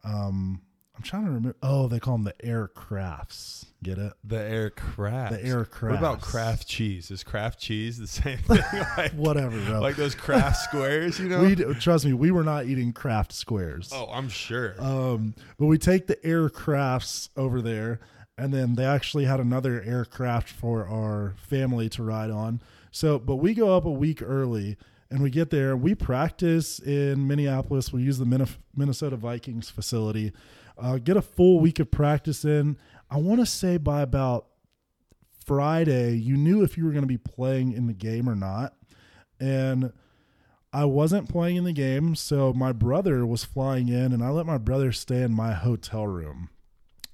Um, 0.03 0.61
I'm 1.01 1.05
trying 1.05 1.23
to 1.25 1.31
remember. 1.31 1.55
Oh, 1.63 1.87
they 1.87 1.99
call 1.99 2.13
them 2.19 2.25
the 2.25 2.35
aircrafts. 2.47 3.65
Get 3.81 3.97
it? 3.97 4.13
The 4.23 4.37
aircraft. 4.37 5.33
The 5.33 5.43
aircraft. 5.43 5.93
What 5.93 5.97
about 5.97 6.21
Kraft 6.21 6.67
cheese? 6.67 7.09
Is 7.09 7.23
Kraft 7.23 7.59
cheese 7.59 7.97
the 7.97 8.05
same 8.21 8.37
thing? 8.37 8.61
like, 8.97 9.11
Whatever, 9.13 9.59
bro. 9.65 9.81
like 9.81 9.95
those 9.95 10.13
Kraft 10.13 10.57
squares, 10.63 11.19
you 11.19 11.27
know? 11.27 11.41
we 11.41 11.55
trust 11.55 12.05
me, 12.05 12.13
we 12.13 12.29
were 12.29 12.43
not 12.43 12.67
eating 12.67 12.93
Kraft 12.93 13.33
squares. 13.33 13.89
oh, 13.91 14.09
I'm 14.13 14.29
sure. 14.29 14.75
Um, 14.77 15.33
but 15.57 15.65
we 15.65 15.79
take 15.79 16.05
the 16.05 16.17
aircrafts 16.17 17.29
over 17.35 17.59
there, 17.63 17.99
and 18.37 18.53
then 18.53 18.75
they 18.75 18.85
actually 18.85 19.25
had 19.25 19.39
another 19.39 19.81
aircraft 19.81 20.49
for 20.49 20.87
our 20.87 21.33
family 21.37 21.89
to 21.89 22.03
ride 22.03 22.29
on. 22.29 22.61
So, 22.91 23.17
but 23.17 23.37
we 23.37 23.55
go 23.55 23.75
up 23.75 23.85
a 23.85 23.91
week 23.91 24.21
early, 24.21 24.77
and 25.09 25.23
we 25.23 25.31
get 25.31 25.49
there. 25.49 25.75
We 25.75 25.95
practice 25.95 26.77
in 26.77 27.27
Minneapolis. 27.27 27.91
We 27.91 28.03
use 28.03 28.19
the 28.19 28.55
Minnesota 28.75 29.15
Vikings 29.15 29.71
facility. 29.71 30.31
Uh, 30.81 30.97
get 30.97 31.15
a 31.15 31.21
full 31.21 31.59
week 31.59 31.79
of 31.79 31.91
practice 31.91 32.43
in. 32.43 32.75
I 33.09 33.17
want 33.17 33.39
to 33.39 33.45
say 33.45 33.77
by 33.77 34.01
about 34.01 34.47
Friday, 35.45 36.15
you 36.15 36.35
knew 36.35 36.63
if 36.63 36.77
you 36.77 36.85
were 36.85 36.91
going 36.91 37.03
to 37.03 37.07
be 37.07 37.17
playing 37.17 37.71
in 37.73 37.85
the 37.85 37.93
game 37.93 38.27
or 38.27 38.35
not. 38.35 38.73
And 39.39 39.93
I 40.73 40.85
wasn't 40.85 41.29
playing 41.29 41.57
in 41.57 41.65
the 41.65 41.73
game, 41.73 42.15
so 42.15 42.53
my 42.53 42.71
brother 42.71 43.25
was 43.25 43.43
flying 43.43 43.89
in, 43.89 44.11
and 44.11 44.23
I 44.23 44.29
let 44.29 44.45
my 44.45 44.57
brother 44.57 44.91
stay 44.91 45.21
in 45.21 45.33
my 45.33 45.53
hotel 45.53 46.07
room. 46.07 46.49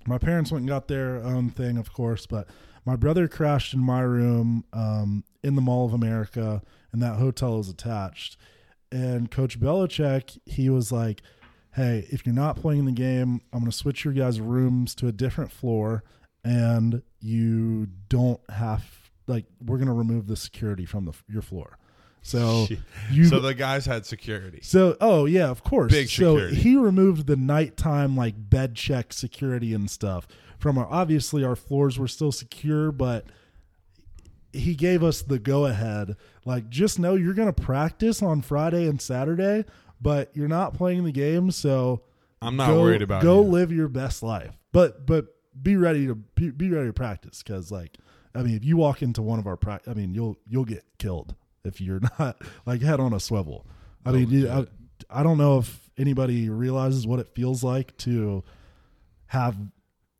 My 0.05 0.17
parents 0.17 0.51
went 0.51 0.61
and 0.61 0.69
got 0.69 0.87
their 0.87 1.17
own 1.17 1.49
thing, 1.49 1.77
of 1.77 1.91
course, 1.91 2.25
but 2.25 2.47
my 2.85 2.95
brother 2.95 3.27
crashed 3.27 3.73
in 3.73 3.81
my 3.81 4.01
room 4.01 4.63
um, 4.71 5.23
in 5.43 5.55
the 5.55 5.61
Mall 5.61 5.85
of 5.85 5.93
America, 5.93 6.61
and 6.93 7.01
that 7.01 7.15
hotel 7.15 7.59
is 7.59 7.67
attached. 7.67 8.37
And 8.91 9.29
Coach 9.29 9.59
Belichick, 9.59 10.37
he 10.45 10.69
was 10.69 10.91
like, 10.91 11.21
"Hey, 11.77 12.05
if 12.11 12.25
you're 12.25 12.35
not 12.35 12.57
playing 12.57 12.83
the 12.83 12.91
game, 12.91 13.39
I'm 13.53 13.59
going 13.59 13.71
to 13.71 13.77
switch 13.77 14.03
your 14.03 14.13
guys' 14.13 14.41
rooms 14.41 14.93
to 14.95 15.07
a 15.07 15.13
different 15.13 15.51
floor, 15.51 16.03
and 16.43 17.01
you 17.21 17.87
don't 18.09 18.41
have 18.49 18.83
like 19.27 19.45
we're 19.65 19.77
going 19.77 19.87
to 19.87 19.93
remove 19.93 20.27
the 20.27 20.35
security 20.35 20.85
from 20.85 21.05
the 21.05 21.13
your 21.29 21.41
floor." 21.41 21.77
So 22.27 22.67
you 23.11 23.25
so 23.25 23.39
the 23.39 23.53
guys 23.53 23.85
had 23.85 24.05
security. 24.05 24.59
so, 24.61 24.97
oh 24.99 25.25
yeah, 25.25 25.49
of 25.49 25.63
course. 25.63 25.93
Big 25.93 26.09
security. 26.09 26.55
so 26.55 26.61
he 26.61 26.75
removed 26.75 27.25
the 27.25 27.37
nighttime 27.37 28.17
like 28.17 28.35
bed 28.49 28.75
check 28.75 29.13
security 29.13 29.73
and 29.73 29.89
stuff 29.89 30.27
from 30.59 30.77
our. 30.77 30.87
Obviously, 30.87 31.45
our 31.45 31.55
floors 31.55 31.97
were 31.97 32.07
still 32.07 32.33
secure, 32.33 32.91
but 32.91 33.25
he 34.51 34.75
gave 34.75 35.03
us 35.03 35.21
the 35.21 35.39
go 35.39 35.65
ahead. 35.65 36.17
Like, 36.43 36.69
just 36.69 36.99
know 36.99 37.15
you're 37.15 37.33
going 37.33 37.53
to 37.53 37.61
practice 37.61 38.21
on 38.21 38.41
Friday 38.41 38.87
and 38.87 39.01
Saturday, 39.01 39.65
but 40.01 40.31
you're 40.33 40.47
not 40.47 40.73
playing 40.73 41.03
the 41.03 41.11
game. 41.11 41.51
So 41.51 42.01
I'm 42.41 42.55
not 42.55 42.67
go, 42.67 42.81
worried 42.81 43.01
about 43.01 43.23
go 43.23 43.41
you. 43.41 43.47
live 43.47 43.71
your 43.71 43.87
best 43.87 44.23
life. 44.23 44.53
But 44.71 45.05
but 45.05 45.27
be 45.61 45.75
ready 45.75 46.07
to 46.07 46.15
be, 46.15 46.51
be 46.51 46.69
ready 46.69 46.87
to 46.87 46.93
practice 46.93 47.41
because 47.43 47.71
like 47.71 47.97
I 48.35 48.43
mean, 48.43 48.55
if 48.55 48.63
you 48.63 48.77
walk 48.77 49.01
into 49.01 49.21
one 49.21 49.39
of 49.39 49.47
our 49.47 49.57
practice, 49.57 49.91
I 49.91 49.95
mean, 49.95 50.13
you'll 50.13 50.37
you'll 50.47 50.65
get 50.65 50.83
killed 50.99 51.35
if 51.63 51.81
you're 51.81 52.01
not 52.19 52.41
like 52.65 52.81
head 52.81 52.99
on 52.99 53.13
a 53.13 53.19
swivel. 53.19 53.65
I 54.05 54.11
mean, 54.11 54.47
I, 54.47 54.65
I 55.09 55.23
don't 55.23 55.37
know 55.37 55.57
if 55.57 55.89
anybody 55.97 56.49
realizes 56.49 57.05
what 57.05 57.19
it 57.19 57.27
feels 57.33 57.63
like 57.63 57.97
to 57.97 58.43
have 59.27 59.57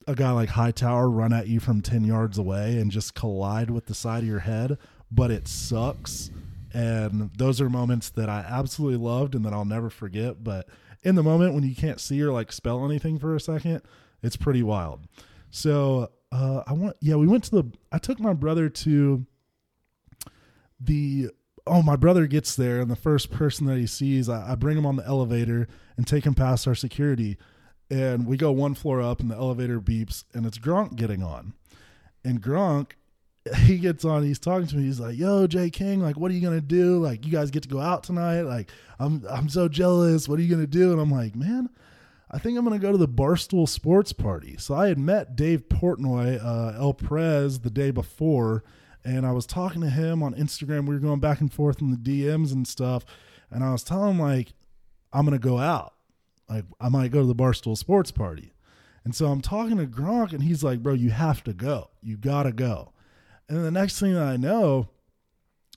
a 0.07 0.15
guy 0.15 0.31
like 0.31 0.49
Hightower 0.49 1.09
run 1.09 1.31
at 1.31 1.47
you 1.47 1.59
from 1.59 1.81
10 1.81 2.03
yards 2.03 2.37
away 2.37 2.79
and 2.79 2.91
just 2.91 3.13
collide 3.13 3.69
with 3.69 3.85
the 3.85 3.93
side 3.93 4.23
of 4.23 4.27
your 4.27 4.39
head, 4.39 4.77
but 5.11 5.31
it 5.31 5.47
sucks. 5.47 6.31
And 6.77 7.31
those 7.35 7.59
are 7.59 7.71
moments 7.71 8.09
that 8.11 8.29
I 8.29 8.45
absolutely 8.47 8.99
loved 8.99 9.33
and 9.33 9.43
that 9.45 9.53
I'll 9.53 9.65
never 9.65 9.89
forget. 9.89 10.43
But 10.43 10.69
in 11.01 11.15
the 11.15 11.23
moment 11.23 11.55
when 11.55 11.63
you 11.63 11.73
can't 11.73 11.99
see 11.99 12.21
or 12.21 12.31
like 12.31 12.51
spell 12.51 12.85
anything 12.85 13.17
for 13.17 13.35
a 13.35 13.39
second, 13.39 13.81
it's 14.21 14.37
pretty 14.37 14.61
wild. 14.61 15.07
So, 15.49 16.11
uh, 16.31 16.61
I 16.67 16.73
want, 16.73 16.95
yeah, 17.01 17.15
we 17.15 17.25
went 17.25 17.45
to 17.45 17.51
the, 17.51 17.71
I 17.91 17.97
took 17.97 18.19
my 18.19 18.33
brother 18.33 18.69
to 18.69 19.25
the 20.79 21.31
oh 21.65 21.81
my 21.81 21.95
brother 21.95 22.27
gets 22.27 22.55
there 22.55 22.79
and 22.79 22.91
the 22.91 22.95
first 22.95 23.31
person 23.31 23.65
that 23.65 23.77
he 23.77 23.87
sees 23.87 24.29
I, 24.29 24.51
I 24.51 24.55
bring 24.55 24.77
him 24.77 24.85
on 24.85 24.95
the 24.95 25.05
elevator 25.07 25.67
and 25.97 26.05
take 26.05 26.23
him 26.23 26.35
past 26.35 26.67
our 26.67 26.75
security 26.75 27.37
and 27.89 28.27
we 28.27 28.37
go 28.37 28.51
one 28.51 28.75
floor 28.75 29.01
up 29.01 29.19
and 29.19 29.31
the 29.31 29.35
elevator 29.35 29.81
beeps 29.81 30.23
and 30.35 30.45
it's 30.45 30.59
gronk 30.59 30.95
getting 30.95 31.23
on 31.23 31.53
and 32.23 32.43
gronk 32.43 32.91
he 33.55 33.77
gets 33.77 34.05
on 34.05 34.23
he's 34.23 34.39
talking 34.39 34.67
to 34.67 34.75
me 34.75 34.83
he's 34.83 34.99
like 34.99 35.17
yo 35.17 35.47
jay 35.47 35.69
king 35.69 35.99
like 35.99 36.17
what 36.17 36.31
are 36.31 36.33
you 36.33 36.41
gonna 36.41 36.61
do 36.61 36.99
like 36.99 37.25
you 37.25 37.31
guys 37.31 37.51
get 37.51 37.63
to 37.63 37.69
go 37.69 37.79
out 37.79 38.03
tonight 38.03 38.41
like 38.41 38.69
i'm 38.99 39.23
i'm 39.29 39.49
so 39.49 39.67
jealous 39.67 40.27
what 40.27 40.39
are 40.39 40.41
you 40.41 40.53
gonna 40.53 40.67
do 40.67 40.91
and 40.91 41.01
i'm 41.01 41.11
like 41.11 41.35
man 41.35 41.69
I 42.29 42.39
think 42.39 42.57
I'm 42.57 42.69
to 42.69 42.79
go 42.79 42.91
to 42.91 42.97
the 42.97 43.07
Barstool 43.07 43.69
Sports 43.69 44.11
Party. 44.11 44.57
So 44.57 44.75
I 44.75 44.89
had 44.89 44.99
met 44.99 45.35
Dave 45.35 45.69
Portnoy, 45.69 46.43
uh, 46.43 46.77
El 46.77 46.93
Prez, 46.93 47.59
the 47.59 47.69
day 47.69 47.89
before, 47.89 48.63
and 49.05 49.25
I 49.25 49.31
was 49.31 49.45
talking 49.45 49.81
to 49.81 49.89
him 49.89 50.21
on 50.21 50.33
Instagram. 50.33 50.87
We 50.87 50.95
were 50.95 50.99
going 50.99 51.21
back 51.21 51.39
and 51.39 51.51
forth 51.51 51.81
in 51.81 51.91
the 51.91 51.97
DMs 51.97 52.51
and 52.51 52.67
stuff, 52.67 53.05
and 53.49 53.63
I 53.63 53.71
was 53.71 53.83
telling 53.83 54.11
him 54.11 54.19
like, 54.19 54.53
I'm 55.13 55.25
to 55.27 55.39
go 55.39 55.57
out. 55.57 55.93
Like 56.49 56.65
I 56.81 56.89
might 56.89 57.11
go 57.11 57.21
to 57.21 57.27
the 57.27 57.35
Barstool 57.35 57.77
Sports 57.77 58.11
Party, 58.11 58.53
and 59.05 59.15
so 59.15 59.27
I'm 59.27 59.41
talking 59.41 59.77
to 59.77 59.85
Gronk, 59.85 60.33
and 60.33 60.43
he's 60.43 60.63
like, 60.63 60.83
"Bro, 60.83 60.95
you 60.95 61.09
have 61.11 61.43
to 61.45 61.53
go. 61.53 61.89
You 62.01 62.17
gotta 62.17 62.51
go." 62.51 62.93
And 63.49 63.63
the 63.63 63.71
next 63.71 63.99
thing 63.99 64.13
that 64.13 64.23
I 64.23 64.37
know, 64.37 64.89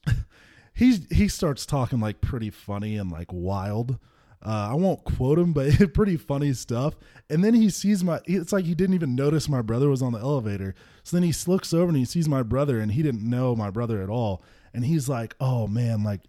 he's 0.75 1.07
he 1.11 1.29
starts 1.29 1.67
talking 1.67 2.01
like 2.01 2.21
pretty 2.21 2.51
funny 2.51 2.97
and 2.97 3.11
like 3.11 3.29
wild 3.33 3.99
Uh, 4.43 4.71
I 4.73 4.75
won't 4.75 5.05
quote 5.05 5.39
him, 5.39 5.53
but 5.53 5.93
pretty 5.95 6.17
funny 6.17 6.53
stuff. 6.55 6.95
And 7.29 7.45
then 7.45 7.53
he 7.55 7.69
sees 7.69 8.03
my. 8.03 8.21
It's 8.25 8.53
like 8.53 8.65
he 8.65 8.75
didn't 8.75 8.95
even 8.95 9.15
notice 9.15 9.49
my 9.49 9.61
brother 9.63 9.89
was 9.91 10.01
on 10.03 10.13
the 10.13 10.19
elevator. 10.19 10.75
So 11.03 11.17
then 11.17 11.23
he 11.25 11.35
looks 11.47 11.75
over 11.75 11.89
and 11.89 11.97
he 11.97 12.05
sees 12.07 12.29
my 12.29 12.43
brother, 12.43 12.81
and 12.81 12.93
he 12.93 13.03
didn't 13.03 13.29
know 13.29 13.55
my 13.55 13.71
brother 13.71 14.03
at 14.03 14.09
all. 14.09 14.43
And 14.73 14.85
he's 14.85 15.09
like, 15.09 15.35
"Oh 15.41 15.67
man, 15.69 16.03
like, 16.05 16.23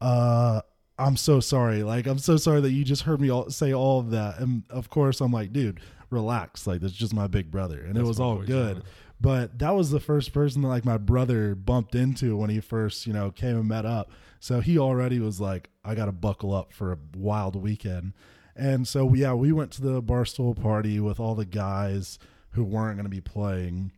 uh, 0.00 0.60
I'm 0.98 1.16
so 1.16 1.40
sorry. 1.40 1.82
Like, 1.82 2.06
I'm 2.06 2.18
so 2.18 2.36
sorry 2.36 2.60
that 2.60 2.70
you 2.70 2.84
just 2.84 3.02
heard 3.02 3.20
me 3.20 3.30
all, 3.30 3.50
say 3.50 3.74
all 3.74 3.98
of 4.00 4.10
that." 4.12 4.38
And 4.38 4.62
of 4.70 4.88
course, 4.88 5.20
I'm 5.20 5.32
like, 5.32 5.52
"Dude, 5.52 5.80
relax. 6.10 6.66
Like, 6.68 6.80
that's 6.82 6.92
just 6.94 7.14
my 7.14 7.26
big 7.26 7.50
brother." 7.50 7.80
And 7.80 7.96
That's 7.96 8.04
it 8.04 8.08
was 8.08 8.20
all 8.20 8.38
good. 8.38 8.84
But 9.20 9.58
that 9.58 9.74
was 9.74 9.90
the 9.90 10.00
first 10.00 10.32
person 10.32 10.62
that 10.62 10.68
like 10.68 10.84
my 10.84 10.98
brother 10.98 11.54
bumped 11.54 11.94
into 11.94 12.36
when 12.36 12.50
he 12.50 12.60
first, 12.60 13.06
you 13.06 13.12
know, 13.12 13.30
came 13.30 13.56
and 13.56 13.68
met 13.68 13.86
up. 13.86 14.10
So 14.40 14.60
he 14.60 14.78
already 14.78 15.20
was 15.20 15.40
like, 15.40 15.70
I 15.84 15.94
got 15.94 16.06
to 16.06 16.12
buckle 16.12 16.54
up 16.54 16.72
for 16.72 16.92
a 16.92 16.98
wild 17.16 17.56
weekend. 17.56 18.12
And 18.54 18.86
so, 18.86 19.12
yeah, 19.14 19.32
we 19.34 19.52
went 19.52 19.70
to 19.72 19.82
the 19.82 20.02
Barstool 20.02 20.60
party 20.60 21.00
with 21.00 21.18
all 21.18 21.34
the 21.34 21.46
guys 21.46 22.18
who 22.50 22.64
weren't 22.64 22.96
going 22.96 23.04
to 23.04 23.10
be 23.10 23.20
playing. 23.20 23.92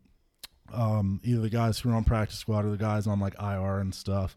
Um, 0.72 1.20
either 1.24 1.40
the 1.40 1.50
guys 1.50 1.78
who 1.78 1.88
were 1.88 1.94
on 1.94 2.04
practice 2.04 2.38
squad 2.38 2.64
or 2.64 2.70
the 2.70 2.76
guys 2.76 3.06
on 3.06 3.20
like 3.20 3.34
IR 3.40 3.78
and 3.78 3.94
stuff. 3.94 4.36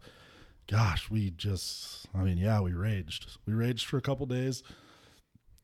Gosh, 0.68 1.10
we 1.10 1.30
just, 1.30 2.06
I 2.14 2.22
mean, 2.22 2.38
yeah, 2.38 2.60
we 2.60 2.72
raged. 2.72 3.38
We 3.46 3.52
raged 3.52 3.86
for 3.86 3.98
a 3.98 4.02
couple 4.02 4.26
days. 4.26 4.62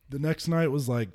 The 0.09 0.19
next 0.19 0.47
night 0.47 0.71
was 0.71 0.89
like 0.89 1.09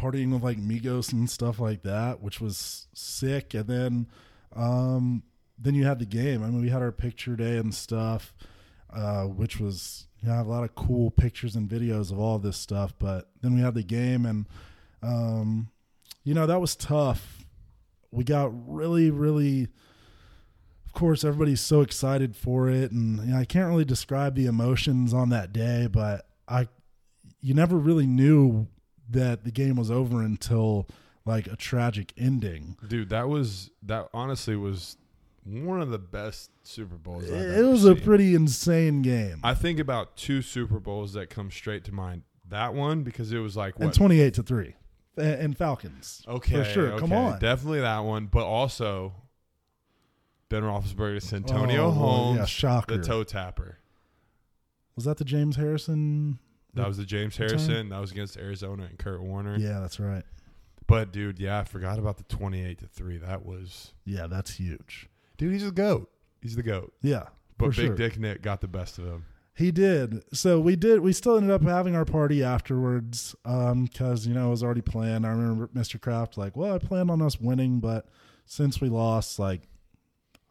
partying 0.00 0.32
with 0.32 0.42
like 0.42 0.58
Migos 0.58 1.12
and 1.12 1.28
stuff 1.28 1.58
like 1.58 1.82
that, 1.82 2.20
which 2.22 2.40
was 2.40 2.86
sick. 2.94 3.54
And 3.54 3.66
then, 3.66 4.06
um, 4.54 5.22
then 5.58 5.74
you 5.74 5.84
had 5.84 5.98
the 5.98 6.06
game. 6.06 6.42
I 6.42 6.46
mean, 6.46 6.62
we 6.62 6.70
had 6.70 6.82
our 6.82 6.92
picture 6.92 7.36
day 7.36 7.58
and 7.58 7.74
stuff, 7.74 8.34
uh, 8.92 9.24
which 9.24 9.60
was 9.60 10.06
you 10.22 10.28
know, 10.28 10.40
a 10.40 10.42
lot 10.42 10.64
of 10.64 10.74
cool 10.74 11.10
pictures 11.10 11.56
and 11.56 11.68
videos 11.68 12.10
of 12.10 12.18
all 12.18 12.38
this 12.38 12.56
stuff. 12.56 12.94
But 12.98 13.30
then 13.42 13.54
we 13.54 13.60
had 13.60 13.74
the 13.74 13.82
game, 13.82 14.26
and 14.26 14.46
um, 15.02 15.70
you 16.24 16.34
know 16.34 16.46
that 16.46 16.60
was 16.60 16.76
tough. 16.76 17.44
We 18.10 18.24
got 18.24 18.50
really, 18.68 19.10
really. 19.10 19.68
Of 20.86 20.94
course, 20.94 21.22
everybody's 21.22 21.60
so 21.60 21.82
excited 21.82 22.34
for 22.34 22.68
it, 22.68 22.90
and 22.90 23.18
you 23.18 23.32
know, 23.32 23.38
I 23.38 23.44
can't 23.44 23.68
really 23.68 23.84
describe 23.84 24.34
the 24.34 24.46
emotions 24.46 25.14
on 25.14 25.28
that 25.28 25.52
day, 25.52 25.86
but 25.86 26.26
I, 26.48 26.66
you 27.40 27.54
never 27.54 27.76
really 27.76 28.08
knew 28.08 28.66
that 29.10 29.44
the 29.44 29.50
game 29.50 29.76
was 29.76 29.90
over 29.90 30.22
until 30.22 30.86
like 31.24 31.46
a 31.46 31.56
tragic 31.56 32.12
ending. 32.16 32.76
Dude, 32.88 33.10
that 33.10 33.28
was 33.28 33.70
that 33.82 34.08
honestly 34.14 34.56
was 34.56 34.96
one 35.44 35.80
of 35.80 35.90
the 35.90 35.98
best 35.98 36.50
Super 36.62 36.96
Bowls. 36.96 37.24
I've 37.24 37.30
It 37.32 37.64
was 37.64 37.84
a 37.84 37.94
pretty 37.94 38.34
insane 38.34 39.02
game. 39.02 39.40
I 39.42 39.54
think 39.54 39.78
about 39.78 40.16
two 40.16 40.42
Super 40.42 40.78
Bowls 40.80 41.12
that 41.14 41.30
come 41.30 41.50
straight 41.50 41.84
to 41.84 41.92
mind. 41.92 42.22
That 42.48 42.74
one 42.74 43.02
because 43.02 43.32
it 43.32 43.38
was 43.38 43.56
like 43.56 43.74
and 43.78 43.94
28 43.94 44.34
to 44.34 44.42
3 44.42 44.74
and 45.16 45.56
Falcons 45.56 46.24
Okay, 46.26 46.56
for 46.56 46.64
sure 46.64 46.98
come 46.98 47.12
on 47.12 47.38
definitely 47.38 47.80
that 47.80 48.00
one, 48.00 48.26
but 48.26 48.44
also 48.44 49.12
Ben 50.48 50.62
Roethlisberger, 50.64 51.22
Santonio 51.22 51.86
Oh, 51.86 51.90
Holmes, 51.92 52.38
yeah, 52.38 52.44
shocker 52.46 52.96
the 52.96 53.04
toe 53.04 53.22
tapper. 53.22 53.78
was 54.96 55.04
that 55.04 55.18
the 55.18 55.24
James 55.24 55.54
Harrison 55.56 56.40
That 56.74 56.86
was 56.88 56.96
the 56.96 57.04
James? 57.04 57.36
Harrison. 57.36 57.88
That 57.88 58.00
was 58.00 58.12
against 58.12 58.36
Arizona 58.36 58.84
and 58.88 58.98
Kurt 58.98 59.22
Warner. 59.22 59.56
yeah 59.58 59.80
that's 59.80 59.98
right 60.00 60.24
But 60.86 61.12
dude, 61.12 61.38
yeah, 61.38 61.58
I 61.60 61.64
forgot 61.64 61.98
about 61.98 62.16
the 62.16 62.24
twenty-eight 62.24 62.78
to 62.78 62.86
three. 62.86 63.18
That 63.18 63.44
was 63.44 63.92
yeah 64.04 64.26
that's 64.26 64.52
huge 64.54 65.08
dude. 65.36 65.52
He's 65.52 65.64
the 65.64 65.72
goat. 65.72 66.10
He's 66.42 66.56
the 66.56 66.62
goat. 66.62 66.92
yeah 67.02 67.24
But 67.58 67.66
for 67.74 67.80
Big 67.82 67.86
sure. 67.86 67.94
Dick 67.96 68.18
Nick 68.18 68.42
got 68.42 68.60
the 68.60 68.68
best 68.68 68.98
of 68.98 69.04
him. 69.04 69.24
he 69.54 69.70
did 69.70 70.22
so 70.34 70.58
we 70.60 70.74
did 70.76 71.00
we 71.00 71.12
still 71.12 71.36
ended 71.36 71.50
up 71.50 71.62
having 71.62 71.94
our 71.96 72.04
party 72.06 72.42
afterwards 72.42 73.34
um 73.44 73.84
because 73.84 74.26
you 74.26 74.32
know 74.32 74.46
it 74.46 74.50
was 74.50 74.62
already 74.62 74.80
planned 74.80 75.26
i 75.26 75.28
remember 75.30 75.66
mr 75.74 76.00
kraft 76.00 76.38
like 76.38 76.56
well 76.56 76.74
i 76.74 76.78
planned 76.78 77.10
on 77.10 77.20
us 77.20 77.38
winning 77.40 77.78
but 77.80 78.06
since 78.46 78.80
we 78.80 78.88
lost 78.88 79.38
like 79.38 79.62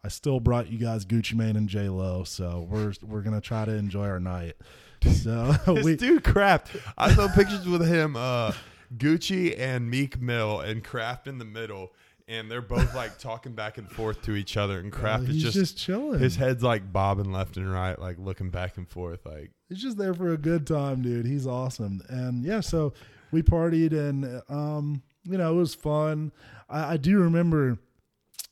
i 0.04 0.08
still 0.08 0.38
brought 0.38 0.70
you 0.70 0.78
guys 0.78 1.04
gucci 1.04 1.34
mane 1.34 1.56
and 1.56 1.68
j 1.68 1.88
lo 1.88 2.22
so 2.24 2.66
we're 2.70 2.92
we're 3.02 3.22
gonna 3.22 3.40
try 3.40 3.64
to 3.64 3.72
enjoy 3.72 4.06
our 4.06 4.20
night 4.20 4.54
so 5.22 5.52
This 5.66 5.84
we 5.84 5.96
dude 5.96 6.24
Kraft. 6.24 6.76
I 6.98 7.12
saw 7.14 7.28
pictures 7.28 7.66
with 7.66 7.86
him, 7.86 8.16
uh, 8.16 8.52
Gucci 8.96 9.58
and 9.58 9.90
Meek 9.90 10.20
Mill, 10.20 10.60
and 10.60 10.84
Kraft 10.84 11.26
in 11.26 11.38
the 11.38 11.44
middle, 11.44 11.92
and 12.28 12.50
they're 12.50 12.60
both 12.60 12.94
like 12.94 13.18
talking 13.18 13.54
back 13.54 13.78
and 13.78 13.90
forth 13.90 14.22
to 14.22 14.34
each 14.34 14.56
other. 14.56 14.78
And 14.78 14.92
Kraft 14.92 15.26
he's 15.26 15.44
is 15.44 15.54
just, 15.54 15.78
chilling 15.78 16.18
his 16.18 16.36
head's 16.36 16.62
like 16.62 16.92
bobbing 16.92 17.32
left 17.32 17.56
and 17.56 17.70
right, 17.70 17.98
like 17.98 18.18
looking 18.18 18.50
back 18.50 18.76
and 18.76 18.88
forth. 18.88 19.24
Like 19.24 19.50
he's 19.68 19.82
just 19.82 19.96
there 19.96 20.14
for 20.14 20.32
a 20.32 20.38
good 20.38 20.66
time, 20.66 21.02
dude. 21.02 21.26
He's 21.26 21.46
awesome. 21.46 22.02
And 22.08 22.44
yeah, 22.44 22.60
so 22.60 22.92
we 23.30 23.42
partied 23.42 23.92
and 23.92 24.42
um, 24.48 25.02
you 25.24 25.38
know, 25.38 25.52
it 25.52 25.56
was 25.56 25.74
fun. 25.74 26.32
I, 26.68 26.94
I 26.94 26.96
do 26.96 27.18
remember 27.18 27.78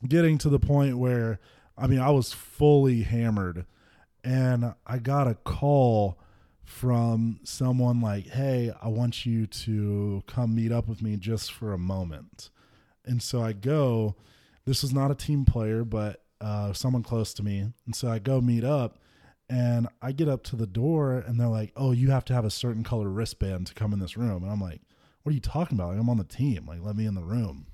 getting 0.06 0.38
to 0.38 0.48
the 0.48 0.60
point 0.60 0.96
where 0.96 1.40
I 1.76 1.86
mean 1.88 2.00
I 2.00 2.10
was 2.10 2.32
fully 2.32 3.02
hammered 3.02 3.66
and 4.24 4.74
I 4.86 4.98
got 4.98 5.26
a 5.26 5.34
call 5.34 6.18
from 6.68 7.40
someone 7.44 8.00
like, 8.00 8.26
Hey, 8.26 8.70
I 8.82 8.88
want 8.88 9.24
you 9.24 9.46
to 9.46 10.22
come 10.26 10.54
meet 10.54 10.70
up 10.70 10.86
with 10.86 11.02
me 11.02 11.16
just 11.16 11.50
for 11.52 11.72
a 11.72 11.78
moment. 11.78 12.50
And 13.06 13.22
so 13.22 13.42
I 13.42 13.54
go, 13.54 14.16
this 14.66 14.82
was 14.82 14.92
not 14.92 15.10
a 15.10 15.14
team 15.14 15.46
player, 15.46 15.82
but 15.82 16.22
uh, 16.42 16.74
someone 16.74 17.02
close 17.02 17.32
to 17.34 17.42
me. 17.42 17.72
And 17.86 17.96
so 17.96 18.08
I 18.08 18.18
go 18.18 18.42
meet 18.42 18.64
up 18.64 18.98
and 19.48 19.88
I 20.02 20.12
get 20.12 20.28
up 20.28 20.44
to 20.44 20.56
the 20.56 20.66
door 20.66 21.14
and 21.14 21.40
they're 21.40 21.48
like, 21.48 21.72
"Oh, 21.74 21.92
you 21.92 22.10
have 22.10 22.26
to 22.26 22.34
have 22.34 22.44
a 22.44 22.50
certain 22.50 22.84
color 22.84 23.08
wristband 23.08 23.66
to 23.68 23.74
come 23.74 23.94
in 23.94 23.98
this 23.98 24.16
room." 24.16 24.42
And 24.42 24.52
I'm 24.52 24.60
like, 24.60 24.82
"What 25.22 25.30
are 25.30 25.34
you 25.34 25.40
talking 25.40 25.78
about? 25.78 25.92
Like, 25.92 26.00
I'm 26.00 26.10
on 26.10 26.18
the 26.18 26.24
team. 26.24 26.66
Like, 26.66 26.82
let 26.82 26.96
me 26.96 27.06
in 27.06 27.14
the 27.14 27.22
room." 27.22 27.66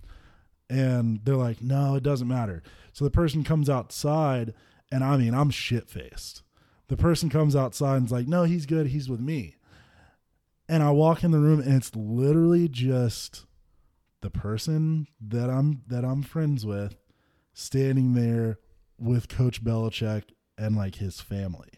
And 0.71 1.21
they're 1.25 1.35
like, 1.35 1.61
"No, 1.61 1.97
it 1.97 2.05
doesn't 2.05 2.29
matter." 2.29 2.63
So 2.93 3.05
the 3.05 3.11
person 3.11 3.43
comes 3.43 3.69
outside, 3.69 4.55
and 4.93 5.03
I 5.03 5.17
mean, 5.17 5.35
I'm 5.35 5.51
shit 5.51 5.89
faced. 5.91 6.43
The 6.89 6.97
person 6.97 7.31
comes 7.31 7.57
outside 7.57 7.97
and's 7.97 8.13
like, 8.13 8.29
"No, 8.29 8.45
he's 8.45 8.67
good. 8.67 8.89
He's 8.89 9.09
with 9.09 9.21
me." 9.21 9.57
And 10.69 10.83
I 10.83 10.91
walk 10.91 11.23
in 11.25 11.31
the 11.31 11.39
room, 11.39 11.61
and 11.61 11.75
it's 11.75 11.95
literally 11.95 12.69
just 12.69 13.45
the 14.21 14.31
person 14.31 15.07
that 15.21 15.51
I'm 15.51 15.83
that 15.89 16.05
I'm 16.05 16.23
friends 16.23 16.65
with 16.65 16.97
standing 17.53 18.15
there 18.15 18.59
with 18.99 19.29
Coach 19.29 19.63
Belichick 19.65 20.25
and 20.59 20.77
like 20.77 20.97
his 20.97 21.21
family. 21.21 21.69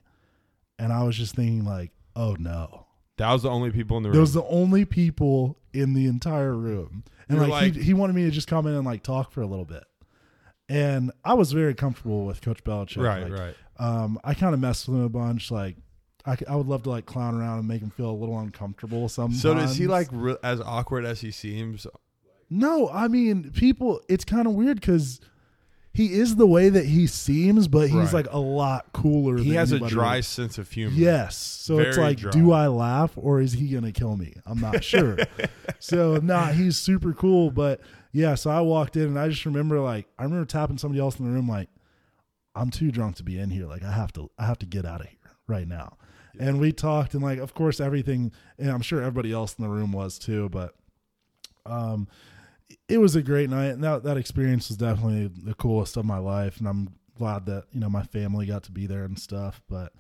And 0.79 0.93
I 0.93 1.03
was 1.05 1.17
just 1.17 1.35
thinking 1.35 1.65
like, 1.65 1.91
oh 2.15 2.37
no. 2.39 2.87
that 3.17 3.33
was 3.33 3.43
the 3.43 3.51
only 3.51 3.71
people 3.71 3.97
in 3.97 4.03
the 4.03 4.11
room. 4.11 4.19
Those 4.19 4.35
the 4.35 4.45
only 4.45 4.85
people 4.85 5.59
in 5.73 5.95
the 5.95 6.07
entire 6.07 6.55
room. 6.55 7.03
And 7.29 7.39
You're 7.39 7.49
like, 7.49 7.63
like- 7.63 7.75
he, 7.75 7.83
he 7.85 7.95
wanted 7.95 8.15
me 8.15 8.25
to 8.25 8.31
just 8.31 8.47
come 8.49 8.67
in 8.67 8.75
and 8.75 8.85
like 8.87 9.03
talk 9.03 9.33
for 9.33 9.41
a 9.41 9.47
little 9.47 9.65
bit. 9.65 9.85
And 10.69 11.13
I 11.25 11.35
was 11.35 11.53
very 11.53 11.75
comfortable 11.75 12.25
with 12.27 12.41
Coach 12.43 12.63
Belichick. 12.65 13.03
right, 13.03 13.23
Like, 13.31 13.39
right. 13.41 13.55
Um, 13.79 14.19
I 14.25 14.35
kind 14.35 14.55
of 14.55 14.61
messed 14.61 14.89
with 14.89 14.97
him 14.99 15.05
a 15.05 15.09
bunch. 15.09 15.51
Like, 15.51 15.77
I, 16.25 16.37
I 16.49 16.57
would 16.57 16.67
love 16.67 16.83
to 16.85 16.91
like 16.91 17.07
clown 17.07 17.35
around 17.35 17.59
and 17.61 17.69
make 17.69 17.81
him 17.83 17.91
feel 17.91 18.11
a 18.11 18.13
little 18.13 18.39
uncomfortable 18.39 19.09
sometimes. 19.09 19.43
So 19.43 19.55
does 19.55 19.77
he 19.77 19.87
like 19.87 20.09
re- 20.13 20.37
as 20.43 20.61
awkward 20.61 21.05
as 21.05 21.21
he 21.21 21.31
seems? 21.31 21.87
No, 22.49 22.89
I 22.91 23.09
mean, 23.09 23.51
people, 23.51 24.01
it's 24.09 24.25
kind 24.25 24.47
of 24.47 24.55
weird 24.55 24.81
because 24.81 25.21
he 25.93 26.13
is 26.13 26.37
the 26.37 26.47
way 26.47 26.69
that 26.69 26.85
he 26.85 27.07
seems, 27.07 27.69
but 27.69 27.89
he's 27.89 27.95
Right. 27.95 28.13
like 28.13 28.33
a 28.33 28.39
lot 28.39 28.93
cooler. 28.93 29.37
He 29.39 29.55
has 29.55 29.73
a 29.73 29.81
dry 29.81 30.17
else. 30.19 30.27
sense 30.29 30.59
of 30.59 30.71
humor. 30.71 30.95
Yes. 30.95 31.37
So 31.37 31.79
it's 31.79 31.97
like, 31.99 32.19
dry. 32.19 32.31
do 32.31 32.53
I 32.53 32.67
laugh 32.69 33.13
or 33.17 33.41
is 33.41 33.53
he 33.55 33.69
going 33.69 33.85
to 33.85 33.93
kill 33.93 34.17
me? 34.17 34.35
I'm 34.47 34.61
not 34.61 34.85
sure. 34.93 35.17
so, 35.81 36.19
nah, 36.23 36.47
he's 36.49 36.77
super 36.77 37.13
cool. 37.15 37.51
But 37.51 37.81
yeah, 38.13 38.35
so 38.35 38.51
I 38.51 38.61
walked 38.61 38.97
in 38.97 39.03
and 39.05 39.19
I 39.19 39.29
just 39.29 39.45
remember 39.47 39.81
like, 39.81 40.07
I 40.19 40.25
remember 40.25 40.45
tapping 40.45 40.79
somebody 40.79 41.01
else 41.01 41.19
in 41.19 41.25
the 41.27 41.31
room, 41.33 41.49
like, 41.49 41.69
I'm 42.57 42.71
too 42.71 42.91
drunk 42.91 43.17
to 43.17 43.23
be 43.23 43.39
in 43.39 43.51
here. 43.51 43.67
Like, 43.67 43.85
I 43.85 43.93
have 43.93 44.13
to, 44.15 44.31
I 44.39 44.47
have 44.47 44.59
to 44.61 44.67
get 44.67 44.85
out 44.85 45.01
of 45.03 45.07
here 45.09 45.19
right 45.47 45.69
now. 45.69 45.97
And 46.39 46.59
we 46.61 46.73
talked 46.73 47.15
and 47.15 47.23
like, 47.23 47.39
of 47.39 47.55
course, 47.55 47.81
everything, 47.81 48.33
and 48.59 48.71
I'm 48.71 48.83
sure 48.83 49.01
everybody 49.01 49.33
else 49.33 49.55
in 49.59 49.63
the 49.65 49.71
room 49.71 49.93
was 49.93 50.19
too, 50.19 50.49
but, 50.51 50.75
um, 51.65 52.09
it 52.89 52.99
was 52.99 53.15
a 53.17 53.23
great 53.23 53.49
night 53.49 53.69
and 53.71 53.85
that, 53.85 54.03
that 54.03 54.17
experience 54.17 54.69
was 54.69 54.77
definitely 54.77 55.29
the 55.29 55.55
coolest 55.55 55.97
of 55.97 56.05
my 56.05 56.19
life. 56.19 56.59
And 56.59 56.69
I'm 56.69 56.89
glad 57.17 57.47
that, 57.47 57.65
you 57.73 57.81
know, 57.81 57.89
my 57.89 58.03
family 58.03 58.45
got 58.47 58.65
to 58.65 58.73
be 58.73 58.87
there 58.87 59.05
and 59.05 59.19
stuff, 59.19 59.63
but, 59.69 59.93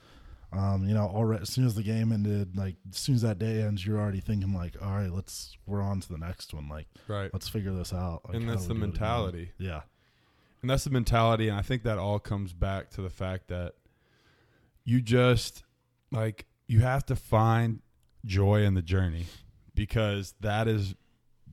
um, 0.52 0.86
you 0.86 0.94
know, 0.94 1.06
already 1.06 1.42
as 1.42 1.48
soon 1.48 1.64
as 1.66 1.74
the 1.74 1.82
game 1.82 2.12
ended, 2.12 2.56
like 2.56 2.76
as 2.90 2.98
soon 2.98 3.14
as 3.14 3.22
that 3.22 3.38
day 3.38 3.62
ends, 3.62 3.86
you're 3.86 3.98
already 3.98 4.20
thinking 4.20 4.52
like, 4.52 4.74
all 4.82 4.92
right, 4.92 5.10
let's 5.12 5.56
we're 5.66 5.82
on 5.82 6.00
to 6.00 6.08
the 6.08 6.18
next 6.18 6.52
one. 6.54 6.68
Like, 6.68 6.86
Right. 7.08 7.30
let's 7.32 7.48
figure 7.48 7.72
this 7.72 7.92
out. 7.92 8.22
Like, 8.26 8.36
And 8.36 8.48
that's 8.48 8.66
the 8.66 8.74
do 8.74 8.74
it 8.74 8.76
again? 8.84 8.90
mentality. 8.90 9.52
Yeah, 9.58 9.82
And 10.62 10.70
that's 10.70 10.84
the 10.84 10.90
mentality. 10.90 11.48
And 11.48 11.58
I 11.58 11.62
think 11.62 11.82
that 11.84 11.98
all 11.98 12.18
comes 12.18 12.52
back 12.52 12.90
to 12.90 13.02
the 13.02 13.10
fact 13.10 13.48
that 13.48 13.74
you 14.84 15.00
just 15.00 15.64
like 16.10 16.46
you 16.66 16.80
have 16.80 17.04
to 17.06 17.16
find 17.16 17.80
joy 18.24 18.62
in 18.62 18.74
the 18.74 18.82
journey 18.82 19.26
because 19.74 20.34
that 20.40 20.66
is 20.66 20.94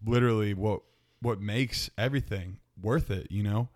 literally 0.06 0.54
what 0.54 0.82
what 1.22 1.40
makes 1.40 1.90
everything 1.98 2.60
worth 2.82 3.12
it, 3.12 3.28
you 3.30 3.44
know? 3.44 3.70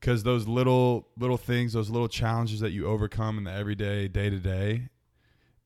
Cuz 0.00 0.22
those 0.22 0.46
little 0.46 1.08
little 1.16 1.36
things, 1.36 1.72
those 1.72 1.90
little 1.90 2.08
challenges 2.08 2.60
that 2.60 2.70
you 2.70 2.86
overcome 2.86 3.38
in 3.38 3.44
the 3.44 3.52
everyday 3.52 4.08
day 4.08 4.30
to 4.30 4.38
day 4.38 4.88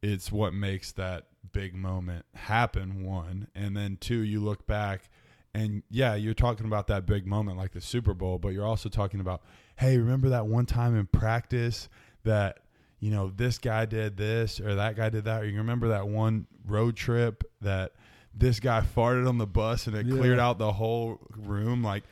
it's 0.03 0.33
what 0.33 0.55
makes 0.55 0.93
that 0.93 1.27
big 1.53 1.75
moment 1.75 2.25
happen. 2.35 3.05
One, 3.05 3.49
and 3.55 3.77
then 3.77 3.99
two, 4.01 4.21
you 4.21 4.41
look 4.41 4.67
back, 4.67 5.11
and 5.55 5.83
yeah, 5.91 6.15
you're 6.15 6.35
talking 6.35 6.67
about 6.67 6.87
that 6.89 7.07
big 7.07 7.27
moment 7.27 7.57
like 7.59 7.73
the 7.73 7.81
Super 7.81 8.15
Bowl, 8.15 8.39
but 8.39 8.49
you're 8.51 8.67
also 8.67 8.89
talking 8.89 9.21
about, 9.21 9.43
hey, 9.77 9.99
remember 9.99 10.29
that 10.31 10.47
one 10.47 10.67
time 10.67 10.97
in 10.97 11.07
practice 11.07 11.89
that 12.25 12.59
you 13.01 13.11
know 13.11 13.33
this 13.35 13.59
guy 13.59 13.87
did 13.87 14.17
this 14.17 14.61
or 14.61 14.75
that 14.75 14.97
guy 14.97 15.09
did 15.09 15.25
that, 15.25 15.43
or 15.43 15.47
you 15.47 15.57
remember 15.59 15.89
that 15.89 16.07
one 16.09 16.47
road 16.67 16.97
trip 16.97 17.45
that 17.63 17.93
this 18.35 18.61
guy 18.61 18.81
farted 18.81 19.29
on 19.29 19.39
the 19.39 19.47
bus 19.47 19.87
and 19.87 19.97
it 19.97 20.07
Yeah. 20.07 20.17
cleared 20.17 20.39
out 20.39 20.59
the 20.59 20.73
whole 20.73 21.19
room, 21.37 21.83
like 21.83 22.05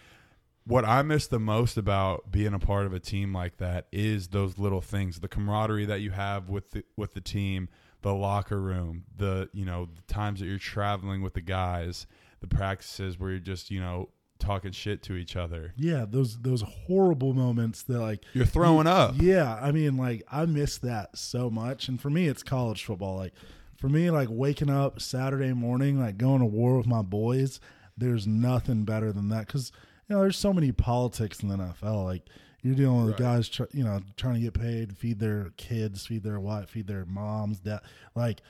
what 0.65 0.85
I 0.85 1.03
miss 1.03 1.27
the 1.29 1.39
most 1.39 1.77
about 1.79 2.31
being 2.31 2.53
a 2.53 2.59
part 2.59 2.85
of 2.87 2.93
a 2.93 3.01
team 3.01 3.33
like 3.33 3.57
that 3.59 3.87
is 3.93 4.29
those 4.29 4.59
little 4.59 4.81
things, 4.83 5.21
the 5.21 5.29
camaraderie 5.29 5.87
that 5.87 6.01
you 6.01 6.11
have 6.11 6.49
with 6.51 6.73
the, 6.73 6.85
with 6.97 7.15
the 7.15 7.21
team, 7.23 7.69
the 8.03 8.13
locker 8.15 8.61
room, 8.61 9.05
the 9.17 9.49
you 9.53 9.65
know 9.65 9.89
the 9.95 10.13
times 10.13 10.41
that 10.41 10.47
you're 10.47 10.59
traveling 10.59 11.23
with 11.23 11.35
the 11.35 11.41
guys, 11.41 12.07
the 12.41 12.47
practices 12.47 13.19
where 13.19 13.31
you're 13.31 13.39
just 13.41 13.71
you 13.71 13.81
know 13.81 14.09
talking 14.39 14.71
shit 14.73 15.03
to 15.03 15.15
each 15.17 15.35
other. 15.37 15.73
Yeah, 15.77 16.05
those 16.09 16.39
those 16.41 16.63
horrible 16.63 17.35
moments 17.35 17.83
that 17.85 17.99
like 18.01 18.25
You're 18.35 18.45
throwing 18.47 18.87
up. 18.87 19.15
Yeah, 19.19 19.59
I 19.61 19.73
mean, 19.73 19.97
like 19.97 20.23
I 20.31 20.47
miss 20.47 20.79
that 20.79 21.17
so 21.19 21.51
much, 21.51 21.89
and 21.89 22.01
for 22.01 22.11
me, 22.11 22.29
it's 22.29 22.43
college 22.43 22.85
football. 22.85 23.17
Like 23.17 23.33
for 23.77 23.89
me, 23.89 24.11
like 24.11 24.29
waking 24.31 24.71
up 24.71 25.01
Saturday 25.01 25.53
morning, 25.53 26.01
like 26.01 26.19
going 26.19 26.41
to 26.41 26.47
war 26.47 26.77
with 26.77 26.87
my 26.87 27.03
boys. 27.03 27.61
There's 27.97 28.27
nothing 28.29 28.85
better 28.85 29.13
than 29.13 29.29
that 29.31 29.47
because 29.49 29.73
you 30.09 30.15
know 30.15 30.23
there's 30.23 30.37
so 30.39 30.53
many 30.53 30.71
politics 30.71 31.43
in 31.43 31.49
the 31.49 31.57
NFL. 31.57 32.05
Like 32.05 32.23
you're 32.63 32.75
dealing 32.77 33.07
with 33.07 33.15
Right. 33.21 33.37
guys, 33.37 33.49
tr- 33.49 33.65
you 33.73 33.83
know, 33.85 34.01
trying 34.17 34.35
to 34.35 34.41
get 34.41 34.55
paid, 34.55 34.97
feed 34.97 35.19
their 35.19 35.51
kids, 35.57 36.07
feed 36.07 36.23
their 36.23 36.39
wife, 36.39 36.71
feed 36.71 36.87
their 36.87 37.05
moms. 37.07 37.61
That 37.61 37.83
like 38.15 38.41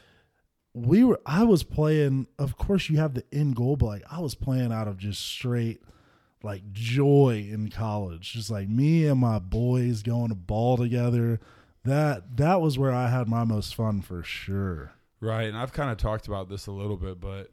we 0.87 1.05
were. 1.05 1.21
I 1.27 1.45
was 1.45 1.63
playing. 1.63 2.27
Of 2.39 2.57
course, 2.57 2.89
you 2.89 2.99
have 2.99 3.15
the 3.15 3.25
end 3.33 3.57
goal, 3.57 3.77
but 3.77 3.87
like 3.87 4.03
I 4.11 4.21
was 4.21 4.35
playing 4.35 4.73
out 4.73 4.89
of 4.89 4.99
just 4.99 5.21
straight 5.25 5.83
like 6.43 6.71
joy 6.73 7.49
in 7.51 7.69
college. 7.71 8.33
Just 8.33 8.51
like 8.51 8.69
me 8.69 9.07
and 9.07 9.21
my 9.21 9.39
boys 9.39 10.03
going 10.03 10.29
to 10.29 10.35
ball 10.35 10.77
together. 10.77 11.41
That 11.85 12.37
that 12.37 12.61
was 12.61 12.79
where 12.79 12.93
I 12.93 13.09
had 13.09 13.29
my 13.29 13.45
most 13.45 13.75
fun 13.75 14.03
for 14.03 14.23
sure. 14.23 14.93
Right, 15.21 15.49
and 15.49 15.57
I've 15.57 15.73
kind 15.73 15.91
of 15.91 15.97
talked 15.97 16.29
about 16.29 16.49
this 16.49 16.67
a 16.69 16.73
little 16.73 16.97
bit, 16.97 17.21
but 17.21 17.51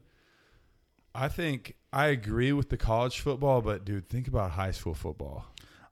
I 1.14 1.28
think 1.28 1.74
I 1.92 2.06
agree 2.08 2.52
with 2.52 2.68
the 2.68 2.76
college 2.76 3.20
football, 3.20 3.60
but 3.62 3.84
dude, 3.84 4.08
think 4.08 4.28
about 4.28 4.52
high 4.52 4.70
school 4.70 4.94
football. 4.94 5.46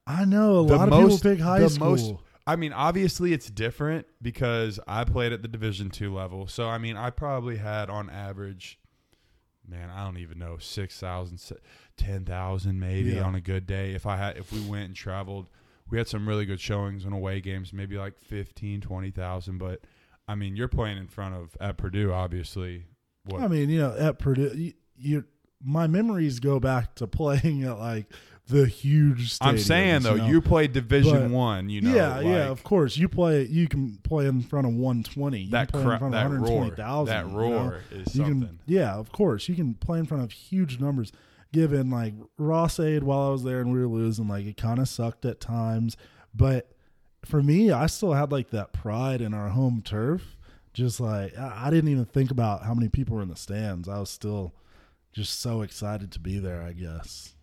I 0.06 0.24
know 0.24 0.61
a 0.61 0.66
The 0.66 0.77
lot 0.77 0.89
of 0.93 1.01
people 1.01 1.19
pick 1.19 1.40
high 1.40 1.66
school. 1.66 1.90
most- 1.90 2.15
I 2.47 2.57
mean, 2.57 2.73
obviously 2.73 3.33
it's 3.33 3.49
different 3.51 4.07
because 4.21 4.79
I 4.87 5.05
played 5.05 5.33
at 5.33 5.43
the 5.43 5.49
Division 5.49 5.89
two 5.91 6.12
level. 6.12 6.47
So 6.47 6.69
I 6.69 6.79
mean, 6.79 6.97
I 6.97 7.11
probably 7.11 7.57
had 7.57 7.89
on 7.89 8.11
average, 8.11 8.79
man, 9.66 9.89
I 9.91 10.05
don't 10.05 10.19
even 10.19 10.39
know, 10.39 10.59
6,000, 10.59 11.39
10,000 11.97 12.79
maybe 12.81 13.11
Yeah. 13.12 13.23
on 13.23 13.35
a 13.35 13.41
good 13.41 13.66
day. 13.66 13.95
If 13.95 14.07
I 14.07 14.16
had, 14.16 14.37
if 14.37 14.53
we 14.53 14.61
went 14.61 14.85
and 14.87 14.95
traveled, 14.97 15.49
we 15.91 15.99
had 15.99 16.09
some 16.09 16.29
really 16.29 16.45
good 16.45 16.61
showings 16.61 17.07
on 17.07 17.12
away 17.12 17.41
games, 17.41 17.73
maybe 17.73 17.97
like 17.97 18.19
15, 18.19 18.81
20,000. 18.81 19.59
But 19.59 19.81
I 20.29 20.35
mean, 20.35 20.57
you're 20.57 20.69
playing 20.69 20.99
in 20.99 21.07
front 21.09 21.35
of 21.35 21.57
at 21.61 21.77
Purdue, 21.77 22.12
obviously. 22.12 22.87
What? 23.25 23.43
I 23.43 23.49
mean, 23.49 23.71
you 23.71 23.79
know, 23.81 23.95
at 23.97 24.19
Purdue, 24.19 24.53
you, 24.55 24.73
you 24.97 25.25
my 25.62 25.87
memories 25.87 26.41
go 26.41 26.61
back 26.61 26.95
to 26.97 27.07
playing 27.07 27.62
at 27.65 27.79
like 27.79 28.07
the 28.49 28.66
huge. 28.66 29.37
I'm 29.41 29.59
saying 29.59 30.03
though, 30.03 30.15
you, 30.15 30.19
know? 30.23 30.27
you 30.29 30.41
played 30.43 30.73
Division 30.73 31.29
But- 31.29 31.31
one. 31.31 31.69
You 31.71 31.81
know, 31.81 31.95
yeah, 31.95 32.21
yeah, 32.21 32.49
of 32.49 32.62
course. 32.62 32.97
You 32.97 33.09
play. 33.09 33.45
You 33.47 33.69
can 33.69 33.97
play 34.03 34.27
in 34.27 34.43
front 34.43 34.66
of 34.66 34.75
120. 34.75 35.39
You 35.41 35.51
that 35.51 35.73
can 35.73 35.81
play 35.81 35.85
cra- 35.85 35.93
in 35.95 35.99
front 35.99 36.15
of 36.15 36.21
that 36.21 36.31
roar, 36.31 36.61
120,000. 36.61 37.07
that 37.15 37.27
you 37.27 37.33
know? 37.33 37.39
roar 37.39 37.81
is 37.91 38.15
You 38.15 38.25
something. 38.25 38.41
can, 38.49 38.59
yeah, 38.66 38.95
of 38.95 39.12
course. 39.12 39.49
You 39.49 39.55
can 39.55 39.75
play 39.75 39.99
in 39.99 40.07
front 40.07 40.23
of 40.23 40.33
huge 40.33 40.79
numbers. 40.81 41.12
Given 41.53 41.89
like 41.89 42.15
Ross-Ade 42.37 43.05
while 43.05 43.29
I 43.29 43.31
was 43.31 43.45
there 43.45 43.61
and 43.61 43.73
we 43.73 43.79
were 43.79 43.87
losing, 43.87 44.27
like 44.27 44.45
it 44.45 44.57
kind 44.57 44.81
of 44.81 44.89
sucked 44.89 45.25
at 45.25 45.41
times. 45.41 45.97
But 46.35 46.73
for 47.25 47.41
me, 47.45 47.71
I 47.71 47.87
still 47.87 48.12
had 48.12 48.33
like 48.33 48.51
that 48.51 48.73
pride 48.73 49.21
in 49.21 49.33
our 49.35 49.51
home 49.51 49.81
turf. 49.81 50.37
Just 50.73 50.99
like 50.99 51.39
I 51.39 51.71
didn't 51.71 51.91
even 51.91 52.07
think 52.07 52.33
about 52.33 52.65
how 52.65 52.75
many 52.75 52.89
people 52.89 53.15
were 53.15 53.23
in 53.23 53.29
the 53.29 53.37
stands. 53.37 53.89
I 53.89 54.01
was 54.01 54.11
still 54.11 54.53
just 55.12 55.41
so 55.41 55.62
excited 55.62 56.11
to 56.11 56.19
be 56.19 56.41
there. 56.41 56.61
I 56.61 56.73
guess. 56.73 57.34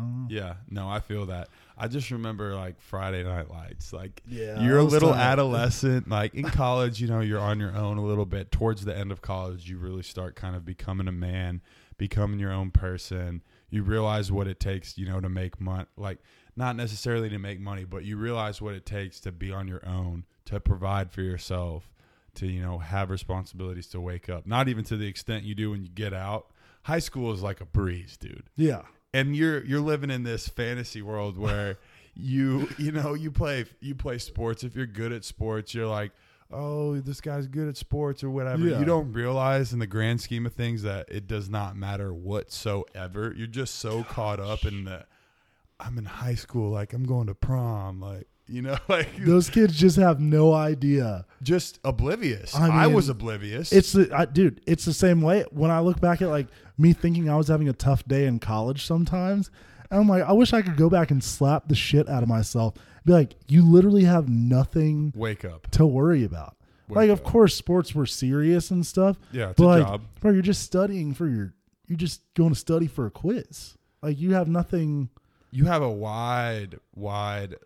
I. 0.00 0.32
Yeah, 0.32 0.54
no, 0.68 0.88
I 0.88 1.00
feel 1.00 1.26
that. 1.26 1.48
I 1.76 1.88
just 1.88 2.10
remember 2.10 2.54
like 2.54 2.80
Friday 2.80 3.24
Night 3.24 3.50
Lights. 3.50 3.92
Like 3.92 4.22
Yeah, 4.26 4.62
you're 4.62 4.78
a 4.78 4.84
little 4.84 5.14
adolescent. 5.14 6.08
Like 6.08 6.34
in 6.34 6.44
college, 6.50 7.00
you 7.00 7.08
know, 7.08 7.20
you're 7.20 7.40
on 7.40 7.60
your 7.60 7.74
own 7.76 7.98
a 7.98 8.04
little 8.04 8.26
bit. 8.26 8.50
Towards 8.50 8.84
the 8.84 8.96
end 8.96 9.12
of 9.12 9.22
college, 9.22 9.68
you 9.68 9.78
really 9.78 10.02
start 10.02 10.36
kind 10.36 10.56
of 10.56 10.64
becoming 10.64 11.08
a 11.08 11.12
man, 11.12 11.62
becoming 11.98 12.38
your 12.38 12.52
own 12.52 12.70
person. 12.70 13.42
You 13.70 13.82
realize 13.82 14.32
what 14.32 14.46
it 14.46 14.58
takes, 14.58 14.98
you 14.98 15.06
know, 15.06 15.20
to 15.20 15.28
make 15.28 15.60
money. 15.60 15.86
Like 15.96 16.18
not 16.56 16.76
necessarily 16.76 17.28
to 17.30 17.38
make 17.38 17.60
money, 17.60 17.84
but 17.84 18.04
you 18.04 18.16
realize 18.16 18.60
what 18.60 18.74
it 18.74 18.84
takes 18.84 19.20
to 19.20 19.32
be 19.32 19.52
on 19.52 19.68
your 19.68 19.86
own, 19.86 20.24
to 20.46 20.60
provide 20.60 21.10
for 21.12 21.22
yourself, 21.22 21.90
to 22.34 22.46
you 22.46 22.60
know 22.60 22.78
have 22.78 23.10
responsibilities 23.10 23.86
to 23.88 24.00
wake 24.00 24.28
up. 24.28 24.46
Not 24.46 24.68
even 24.68 24.84
to 24.84 24.96
the 24.96 25.06
extent 25.06 25.44
you 25.44 25.54
do 25.54 25.70
when 25.70 25.82
you 25.82 25.88
get 25.88 26.12
out. 26.12 26.48
High 26.84 26.98
school 26.98 27.32
is 27.32 27.42
like 27.42 27.60
a 27.60 27.66
breeze, 27.66 28.16
dude 28.16 28.44
Yeah. 28.56 28.82
And 29.12 29.34
you're 29.34 29.64
you're 29.64 29.80
living 29.80 30.10
in 30.10 30.22
this 30.22 30.48
fantasy 30.48 31.02
world 31.02 31.38
where 31.38 31.78
you 32.14 32.68
you 32.78 32.92
know 32.92 33.14
you 33.14 33.30
play 33.30 33.64
you 33.80 33.94
play 33.94 34.18
sports. 34.18 34.64
If 34.64 34.74
you're 34.76 34.86
good 34.86 35.12
at 35.12 35.24
sports 35.24 35.74
you're 35.74 35.86
like 35.86 36.12
oh 36.52 36.98
this 37.00 37.20
guy's 37.20 37.46
good 37.46 37.68
at 37.68 37.76
sports 37.76 38.24
or 38.24 38.30
whatever. 38.30 38.66
Yeah. 38.66 38.78
you 38.78 38.84
don't 38.84 39.12
realize 39.12 39.72
in 39.72 39.78
the 39.78 39.86
grand 39.86 40.20
scheme 40.20 40.46
of 40.46 40.54
things 40.54 40.82
that 40.82 41.08
it 41.08 41.26
does 41.26 41.48
not 41.48 41.76
matter 41.76 42.12
whatsoever. 42.12 43.32
You're 43.36 43.46
just 43.46 43.76
so 43.76 44.02
caught 44.04 44.40
up 44.40 44.64
in 44.64 44.84
the 44.84 45.06
i'm 45.80 45.96
in 45.98 46.04
high 46.04 46.34
school 46.34 46.70
like 46.70 46.92
i'm 46.92 47.04
going 47.04 47.26
to 47.26 47.34
prom 47.34 48.00
like 48.00 48.26
you 48.50 48.62
know 48.62 48.76
like 48.88 49.16
Those 49.24 49.48
kids 49.50 49.74
just 49.78 49.96
have 49.96 50.20
no 50.20 50.52
idea. 50.52 51.24
just 51.42 51.78
oblivious 51.84 52.54
I 52.54 52.84
i, 52.84 52.86
was 52.86 53.08
oblivious 53.08 53.72
It's 53.72 53.92
the 53.92 54.10
I, 54.14 54.24
dude. 54.24 54.60
It's 54.66 54.84
the 54.84 54.92
same 54.92 55.22
way. 55.22 55.44
When 55.50 55.70
I 55.70 55.80
look 55.80 56.00
back 56.00 56.20
at 56.22 56.28
like 56.28 56.48
me 56.78 56.92
thinking 56.92 57.28
I 57.30 57.36
was 57.36 57.48
having 57.48 57.68
a 57.68 57.72
tough 57.72 58.04
day 58.06 58.26
in 58.26 58.38
college, 58.38 58.84
sometimes 58.86 59.50
and 59.90 60.00
I'm 60.00 60.08
like, 60.08 60.22
I 60.22 60.32
wish 60.32 60.52
I 60.52 60.62
could 60.62 60.76
go 60.76 60.88
back 60.88 61.10
and 61.10 61.22
slap 61.22 61.66
the 61.68 61.74
shit 61.74 62.08
out 62.08 62.22
of 62.22 62.28
myself. 62.28 62.74
Be 63.04 63.12
like, 63.12 63.34
you 63.48 63.64
literally 63.68 64.04
have 64.04 64.28
nothing 64.28 65.12
wake 65.16 65.44
up 65.44 65.68
to 65.72 65.86
worry 65.86 66.22
about. 66.24 66.56
Wake 66.88 66.96
like, 66.96 67.10
of 67.10 67.24
course, 67.24 67.54
sports 67.54 67.94
were 67.94 68.06
serious 68.06 68.70
and 68.70 68.84
stuff. 68.86 69.16
yeah 69.32 69.50
it's 69.50 69.56
but 69.58 69.64
a 69.64 69.66
like, 69.66 69.82
job 69.86 70.02
bro, 70.20 70.32
you're 70.32 70.42
just 70.42 70.62
studying 70.62 71.14
for 71.14 71.26
your. 71.28 71.54
You're 71.86 71.96
just 71.98 72.22
going 72.34 72.50
to 72.50 72.54
study 72.56 72.86
for 72.86 73.06
a 73.06 73.10
quiz. 73.10 73.76
Like 74.00 74.16
you 74.20 74.34
have 74.34 74.46
nothing. 74.46 75.08
you 75.50 75.64
have 75.64 75.82
a 75.82 75.90
wide, 75.90 76.78
wide 76.94 77.56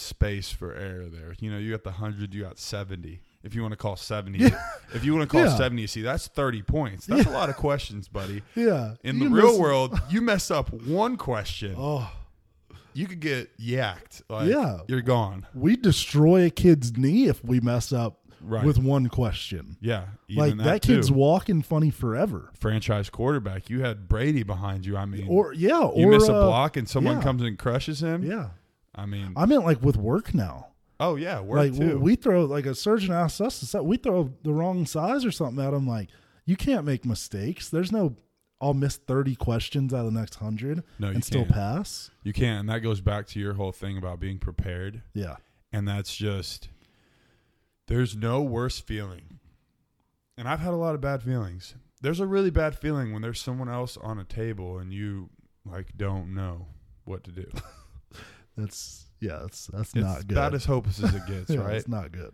space 0.00 0.50
for 0.50 0.74
error 0.74 1.06
there. 1.06 1.34
You 1.40 1.50
know, 1.50 1.58
you 1.58 1.70
got 1.70 1.84
the 1.84 1.92
hundred, 1.92 2.34
you 2.34 2.42
got 2.42 2.58
seventy. 2.58 3.20
If 3.42 3.54
you 3.54 3.62
want 3.62 3.72
to 3.72 3.76
call 3.76 3.96
seventy, 3.96 4.44
if 4.94 5.04
you 5.04 5.14
want 5.14 5.28
to 5.28 5.32
call 5.36 5.46
Yeah. 5.46 5.56
seventy, 5.56 5.86
see 5.86 6.02
that's 6.02 6.26
thirty 6.28 6.62
points. 6.62 7.06
That's 7.06 7.26
a 7.26 7.30
lot 7.30 7.48
of 7.48 7.56
questions, 7.56 8.08
buddy. 8.08 8.42
Yeah. 8.54 8.94
In 9.02 9.18
you 9.18 9.28
the 9.28 9.34
real 9.34 9.48
miss- 9.52 9.58
world, 9.58 10.00
you 10.10 10.20
mess 10.20 10.50
up 10.50 10.72
one 10.72 11.16
question, 11.16 11.74
Oh, 11.78 12.10
you 12.92 13.06
could 13.06 13.20
get 13.20 13.56
yacked. 13.58 14.22
Like, 14.28 14.48
Yeah. 14.50 14.80
you're 14.88 15.00
gone. 15.02 15.46
we 15.54 15.76
destroy 15.76 16.44
a 16.46 16.50
kid's 16.50 16.96
knee 16.96 17.28
if 17.28 17.42
we 17.44 17.60
mess 17.60 17.92
up 17.92 18.16
Right. 18.42 18.64
with 18.64 18.78
one 18.78 19.08
question. 19.10 19.76
Yeah, 19.82 20.04
like 20.30 20.56
that, 20.56 20.64
that, 20.64 20.82
kid's 20.82 21.10
walking 21.12 21.60
funny 21.60 21.90
forever. 21.90 22.50
franchise 22.58 23.10
quarterback. 23.10 23.68
You 23.68 23.82
had 23.82 24.08
Brady 24.08 24.42
behind 24.44 24.86
you. 24.86 24.96
I 24.96 25.04
mean, 25.04 25.26
Or 25.28 25.52
yeah, 25.52 25.78
or 25.80 25.98
you 26.00 26.06
miss 26.06 26.26
a 26.26 26.34
uh, 26.34 26.46
block 26.46 26.78
and 26.78 26.88
someone 26.88 27.16
yeah. 27.18 27.22
comes 27.22 27.42
and 27.42 27.58
crushes 27.58 28.02
him. 28.02 28.22
Yeah, 28.24 28.48
I 29.00 29.06
mean, 29.06 29.32
I 29.36 29.46
meant 29.46 29.64
like 29.64 29.82
with 29.82 29.96
work 29.96 30.34
now. 30.34 30.68
oh 31.00 31.16
yeah, 31.16 31.40
work 31.40 31.58
like 31.58 31.76
too. 31.76 31.98
we 31.98 32.16
throw 32.16 32.44
like 32.44 32.66
a 32.66 32.74
surgeon 32.74 33.12
asks 33.12 33.40
us 33.40 33.60
to 33.60 33.66
set, 33.66 33.84
we 33.84 33.96
throw 33.96 34.32
the 34.42 34.52
wrong 34.52 34.84
size 34.86 35.24
or 35.24 35.30
something 35.30 35.64
at 35.64 35.72
him. 35.72 35.86
Like 35.86 36.08
you 36.44 36.56
can't 36.56 36.84
make 36.84 37.04
mistakes. 37.04 37.68
There's 37.68 37.90
no. 37.92 38.16
I'll 38.60 38.74
miss 38.74 38.98
thirty 38.98 39.34
questions 39.36 39.94
out 39.94 40.04
of 40.06 40.12
the 40.12 40.20
next 40.20 40.34
hundred 40.34 40.82
No, 40.98 41.08
you 41.08 41.14
and 41.14 41.24
still 41.24 41.44
can't. 41.44 41.54
pass. 41.54 42.10
you 42.24 42.34
can't. 42.34 42.60
And 42.60 42.68
that 42.68 42.80
goes 42.80 43.00
back 43.00 43.26
to 43.28 43.40
your 43.40 43.54
whole 43.54 43.72
thing 43.72 43.96
about 43.96 44.20
being 44.20 44.38
prepared. 44.38 45.02
Yeah, 45.14 45.36
and 45.72 45.88
that's 45.88 46.14
just 46.14 46.68
there's 47.86 48.14
no 48.14 48.40
worse 48.42 48.78
feeling 48.78 49.40
and 50.38 50.46
i've 50.48 50.60
had 50.60 50.72
a 50.72 50.76
lot 50.76 50.94
of 50.94 51.00
bad 51.00 51.22
feelings 51.24 51.74
there's 52.00 52.20
a 52.20 52.26
really 52.26 52.50
bad 52.50 52.78
feeling 52.78 53.12
when 53.12 53.20
there's 53.20 53.40
someone 53.40 53.68
else 53.68 53.96
on 53.96 54.16
a 54.20 54.24
table 54.24 54.78
and 54.78 54.92
you 54.92 55.28
like 55.64 55.88
don't 55.96 56.32
know 56.32 56.66
what 57.04 57.24
to 57.24 57.32
do 57.32 57.50
that's 58.56 59.06
yeah, 59.20 59.38
that's 59.42 59.66
that's 59.68 59.90
it's 59.94 59.94
not 59.94 60.26
good. 60.26 60.32
about 60.36 60.54
as 60.54 60.64
hopeless 60.64 61.02
as 61.02 61.14
it 61.14 61.26
gets 61.26 61.50
Yeah, 61.50 61.60
right 61.60 61.76
It's 61.76 61.88
not 61.88 62.12
good. 62.12 62.32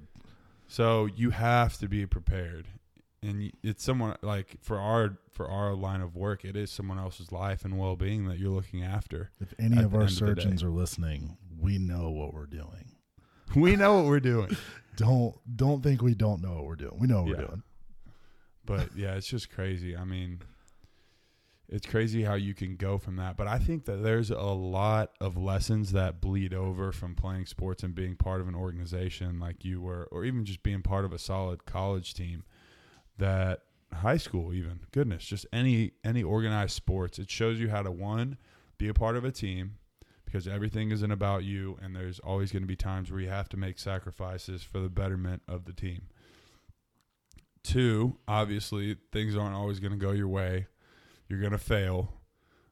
so 0.69 1.07
you 1.07 1.31
have 1.31 1.77
to 1.79 1.89
be 1.89 2.07
prepared 2.07 2.67
and 3.23 3.51
it's 3.63 3.83
someone 3.83 4.17
like 4.23 4.57
for 4.63 4.79
our 4.79 5.19
for 5.33 5.49
our 5.49 5.75
line 5.75 6.01
of 6.01 6.15
work 6.17 6.45
it 6.45 6.55
is 6.57 6.71
someone 6.71 6.99
else's 6.99 7.33
life 7.33 7.65
and 7.65 7.77
well-being 7.79 8.27
that 8.29 8.39
you're 8.39 8.51
looking 8.51 8.83
after 8.85 9.31
If 9.41 9.53
any 9.59 9.79
of 9.83 9.95
our 9.95 10.03
end 10.03 10.11
of 10.11 10.17
surgeons 10.17 10.63
are 10.63 10.71
listening, 10.71 11.37
we 11.59 11.79
know 11.79 12.11
what 12.11 12.33
we're 12.35 12.47
doing. 12.47 12.93
we 13.57 13.75
know 13.77 13.97
what 13.97 14.07
we're 14.07 14.21
doing 14.21 14.57
don't 14.97 15.35
don't 15.57 15.83
think 15.83 16.03
we 16.03 16.15
don't 16.15 16.41
know 16.43 16.55
what 16.55 16.65
we're 16.67 16.77
doing. 16.77 16.99
We 16.99 17.07
know 17.07 17.23
what 17.23 17.31
Yeah. 17.31 17.37
we're 17.39 17.47
doing. 17.47 17.63
But 18.65 18.97
yeah, 18.97 19.15
it's 19.15 19.27
just 19.29 19.51
crazy. 19.51 19.97
I 19.97 20.05
mean, 20.05 20.41
it's 21.69 21.87
crazy 21.87 22.23
how 22.23 22.35
you 22.35 22.55
can 22.55 22.77
go 22.77 22.99
from 22.99 23.17
that. 23.17 23.37
But 23.37 23.49
I 23.49 23.59
think 23.59 23.85
that 23.87 24.03
there's 24.03 24.31
a 24.31 24.41
lot 24.41 25.13
of 25.21 25.37
lessons 25.37 25.93
that 25.93 26.21
bleed 26.21 26.55
over 26.55 26.93
from 26.93 27.15
playing 27.15 27.47
sports 27.47 27.83
and 27.83 27.95
being 27.95 28.15
part 28.15 28.41
of 28.41 28.49
an 28.49 28.55
organization 28.55 29.41
like 29.41 29.65
you 29.65 29.81
were, 29.81 30.09
or 30.13 30.25
even 30.25 30.45
just 30.45 30.63
being 30.63 30.83
part 30.83 31.05
of 31.05 31.13
a 31.13 31.19
solid 31.19 31.65
college 31.65 32.15
team. 32.15 32.45
That 33.19 33.63
high 33.93 34.19
school, 34.19 34.53
even 34.53 34.81
goodness, 34.93 35.25
just 35.25 35.47
any 35.53 35.93
any 36.05 36.23
organized 36.23 36.73
sports, 36.73 37.19
it 37.19 37.31
shows 37.31 37.59
you 37.59 37.71
how 37.71 37.83
to 37.83 37.91
one 37.91 38.37
be 38.79 38.89
a 38.89 38.95
part 38.95 39.17
of 39.17 39.25
a 39.25 39.33
team 39.33 39.77
because 40.25 40.47
everything 40.47 40.91
isn't 40.91 41.11
about 41.11 41.45
you, 41.45 41.79
and 41.81 41.97
there's 41.97 42.19
always 42.19 42.53
going 42.53 42.63
to 42.63 42.67
be 42.67 42.77
times 42.77 43.11
where 43.11 43.21
you 43.21 43.29
have 43.29 43.49
to 43.49 43.57
make 43.57 43.79
sacrifices 43.79 44.63
for 44.63 44.81
the 44.81 44.89
betterment 44.89 45.43
of 45.49 45.65
the 45.65 45.73
team. 45.73 46.03
Two, 47.63 48.19
obviously, 48.29 48.97
things 49.13 49.37
aren't 49.37 49.55
always 49.55 49.81
going 49.81 49.93
to 49.93 49.99
go 49.99 50.13
your 50.13 50.29
way. 50.29 50.67
You're 51.29 51.49
to 51.51 51.59
fail, 51.59 52.13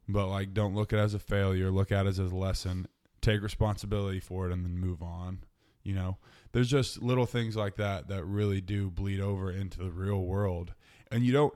but 0.08 0.28
like, 0.28 0.54
don't 0.54 0.74
look 0.74 0.92
at 0.92 0.98
it 0.98 1.02
as 1.02 1.14
a 1.14 1.18
failure. 1.18 1.70
Look 1.70 1.90
at 1.90 2.06
it 2.06 2.10
as 2.10 2.18
a 2.18 2.24
lesson. 2.24 2.86
Take 3.20 3.42
responsibility 3.42 4.20
for 4.20 4.46
it, 4.46 4.52
and 4.52 4.64
then 4.64 4.78
move 4.78 5.02
on. 5.02 5.40
You 5.82 5.94
know, 5.94 6.18
there's 6.52 6.70
just 6.70 7.02
little 7.02 7.26
things 7.26 7.56
like 7.56 7.76
that 7.76 8.08
that 8.08 8.24
really 8.24 8.60
do 8.60 8.90
bleed 8.90 9.20
over 9.20 9.50
into 9.50 9.78
the 9.78 9.90
real 9.90 10.22
world, 10.22 10.74
and 11.10 11.24
you 11.24 11.32
don't. 11.32 11.54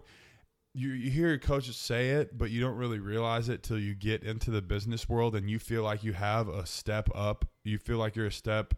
You, 0.74 0.90
you 0.90 1.10
hear 1.10 1.28
your 1.28 1.38
coaches 1.38 1.76
say 1.76 2.10
it, 2.10 2.36
but 2.38 2.50
you 2.50 2.60
don't 2.60 2.76
really 2.76 3.00
realize 3.00 3.48
it 3.48 3.64
till 3.64 3.78
you 3.78 3.94
get 3.94 4.22
into 4.22 4.52
the 4.52 4.62
business 4.62 5.08
world 5.08 5.34
and 5.34 5.50
you 5.50 5.58
feel 5.58 5.82
like 5.82 6.04
you 6.04 6.12
have 6.12 6.46
a 6.46 6.66
step 6.66 7.08
up. 7.16 7.46
You 7.64 7.78
feel 7.78 7.96
like 7.96 8.14
you're 8.14 8.26
a 8.26 8.32
step 8.32 8.74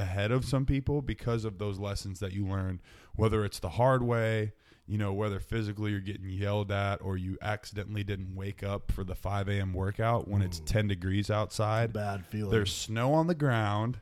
ahead 0.00 0.30
of 0.30 0.44
some 0.44 0.64
people 0.64 1.02
because 1.02 1.44
of 1.44 1.58
those 1.58 1.78
lessons 1.78 2.20
that 2.20 2.32
you 2.32 2.46
learned, 2.46 2.80
whether 3.16 3.44
it's 3.44 3.58
the 3.58 3.70
hard 3.70 4.02
way, 4.02 4.52
you 4.90 4.98
know, 4.98 5.12
whether 5.12 5.38
physically 5.38 5.92
you're 5.92 6.00
getting 6.00 6.28
yelled 6.28 6.72
at 6.72 7.00
or 7.00 7.16
you 7.16 7.38
accidentally 7.40 8.02
didn't 8.02 8.34
wake 8.34 8.64
up 8.64 8.90
for 8.90 9.04
the 9.04 9.14
5 9.14 9.48
a.m. 9.48 9.72
workout 9.72 10.26
when 10.26 10.42
it's 10.42 10.58
10 10.58 10.88
degrees 10.88 11.30
outside. 11.30 11.92
Bad 11.92 12.26
feeling. 12.26 12.50
There's 12.50 12.74
snow 12.74 13.14
on 13.14 13.28
the 13.28 13.36
ground 13.36 14.00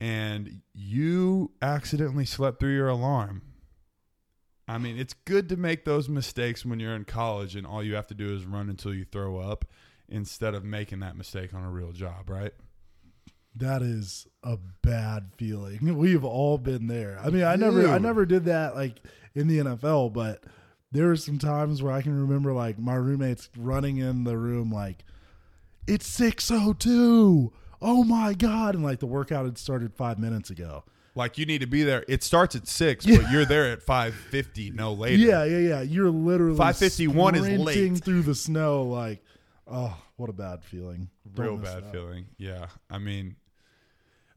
and 0.00 0.60
you 0.72 1.50
accidentally 1.60 2.26
slept 2.26 2.60
through 2.60 2.76
your 2.76 2.86
alarm. 2.86 3.42
I 4.68 4.78
mean, 4.78 4.98
it's 4.98 5.14
good 5.14 5.48
to 5.48 5.56
make 5.56 5.84
those 5.84 6.08
mistakes 6.08 6.64
when 6.64 6.78
you're 6.78 6.94
in 6.94 7.04
college 7.04 7.56
and 7.56 7.66
all 7.66 7.82
you 7.82 7.96
have 7.96 8.06
to 8.06 8.14
do 8.14 8.36
is 8.36 8.44
run 8.44 8.70
until 8.70 8.94
you 8.94 9.04
throw 9.04 9.40
up 9.40 9.64
instead 10.08 10.54
of 10.54 10.62
making 10.62 11.00
that 11.00 11.16
mistake 11.16 11.52
on 11.52 11.64
a 11.64 11.70
real 11.70 11.90
job, 11.90 12.30
right? 12.30 12.52
That 13.56 13.82
is 13.82 14.28
a 14.44 14.58
bad 14.82 15.30
feeling. 15.36 15.96
We've 15.98 16.24
all 16.24 16.56
been 16.56 16.86
there. 16.86 17.18
I 17.20 17.30
mean, 17.30 17.42
I 17.42 17.56
never 17.56 17.88
I 17.88 17.98
never 17.98 18.26
did 18.26 18.44
that 18.44 18.76
like 18.76 19.00
in 19.36 19.46
the 19.48 19.58
NFL, 19.58 20.12
but 20.12 20.42
there 20.90 21.10
are 21.10 21.16
some 21.16 21.38
times 21.38 21.82
where 21.82 21.92
I 21.92 22.02
can 22.02 22.18
remember 22.18 22.52
like 22.52 22.78
my 22.78 22.94
roommates 22.94 23.48
running 23.56 23.98
in 23.98 24.24
the 24.24 24.36
room 24.36 24.70
like 24.72 25.04
it's 25.86 26.06
602. 26.06 27.52
Oh 27.82 28.04
my 28.04 28.34
god, 28.34 28.74
and 28.74 28.82
like 28.82 28.98
the 29.00 29.06
workout 29.06 29.44
had 29.44 29.58
started 29.58 29.94
5 29.94 30.18
minutes 30.18 30.50
ago. 30.50 30.84
Like 31.14 31.38
you 31.38 31.46
need 31.46 31.60
to 31.60 31.66
be 31.66 31.82
there. 31.82 32.04
It 32.08 32.22
starts 32.22 32.54
at 32.56 32.66
six, 32.68 33.06
Yeah. 33.06 33.18
but 33.22 33.30
you're 33.30 33.46
there 33.46 33.72
at 33.72 33.82
five 33.82 34.14
fifty, 34.14 34.70
no 34.70 34.92
later. 35.04 35.16
Yeah, 35.16 35.44
yeah, 35.44 35.58
yeah. 35.58 35.80
You're 35.80 36.10
literally 36.10 36.58
5:51 36.58 37.34
is 37.36 37.40
sprinting 37.44 37.64
late. 37.64 38.04
through 38.04 38.22
the 38.22 38.34
snow 38.34 38.82
like 38.82 39.22
oh, 39.66 39.96
what 40.16 40.28
a 40.28 40.34
bad 40.34 40.62
feeling. 40.62 41.08
Don't 41.34 41.46
real 41.46 41.56
bad 41.56 41.86
feeling. 41.90 42.26
Yeah, 42.36 42.66
I 42.90 42.98
mean, 42.98 43.36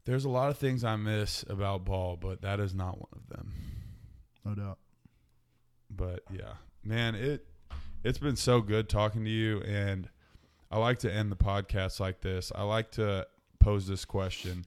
there's 0.06 0.24
a 0.24 0.30
lot 0.30 0.48
of 0.50 0.56
things 0.56 0.82
I 0.82 0.96
miss 0.96 1.44
about 1.50 1.84
ball, 1.84 2.16
but 2.16 2.40
that 2.42 2.60
is 2.60 2.74
not 2.74 2.96
one 2.98 3.10
of 3.14 3.28
them. 3.28 3.52
No 4.46 4.54
doubt. 4.54 4.78
But 6.00 6.22
yeah, 6.32 6.54
man, 6.82 7.14
it 7.14 7.46
it's 8.02 8.16
been 8.16 8.36
so 8.36 8.62
good 8.62 8.88
talking 8.88 9.22
to 9.22 9.30
you, 9.30 9.60
and 9.60 10.08
I 10.70 10.78
like 10.78 11.00
to 11.00 11.12
end 11.12 11.30
the 11.30 11.36
podcast 11.36 12.00
like 12.00 12.22
this. 12.22 12.50
I 12.54 12.62
like 12.62 12.92
to 12.92 13.26
pose 13.58 13.86
this 13.86 14.06
question. 14.06 14.64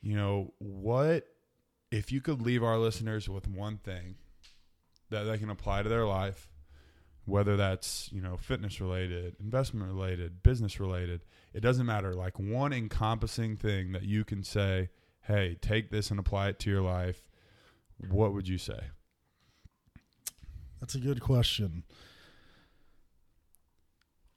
You 0.00 0.16
know, 0.16 0.54
what 0.56 1.26
if 1.90 2.10
you 2.10 2.22
could 2.22 2.40
leave 2.40 2.62
our 2.62 2.78
listeners 2.78 3.28
with 3.28 3.46
one 3.46 3.76
thing 3.76 4.14
that 5.10 5.24
they 5.24 5.36
can 5.36 5.50
apply 5.50 5.82
to 5.82 5.90
their 5.90 6.06
life, 6.06 6.48
whether 7.26 7.58
that's, 7.58 8.08
you 8.10 8.22
know, 8.22 8.38
fitness 8.38 8.80
related, 8.80 9.36
investment 9.38 9.86
related, 9.86 10.42
business 10.42 10.80
related, 10.80 11.20
it 11.52 11.60
doesn't 11.60 11.84
matter. 11.84 12.14
Like 12.14 12.38
one 12.38 12.72
encompassing 12.72 13.58
thing 13.58 13.92
that 13.92 14.04
you 14.04 14.24
can 14.24 14.42
say, 14.42 14.88
hey, 15.20 15.58
take 15.60 15.90
this 15.90 16.10
and 16.10 16.18
apply 16.18 16.48
it 16.48 16.58
to 16.60 16.70
your 16.70 16.82
life. 16.82 17.28
What 18.08 18.32
would 18.32 18.48
you 18.48 18.56
say? 18.56 18.80
That's 20.80 20.94
a 20.94 21.00
good 21.00 21.20
question. 21.20 21.84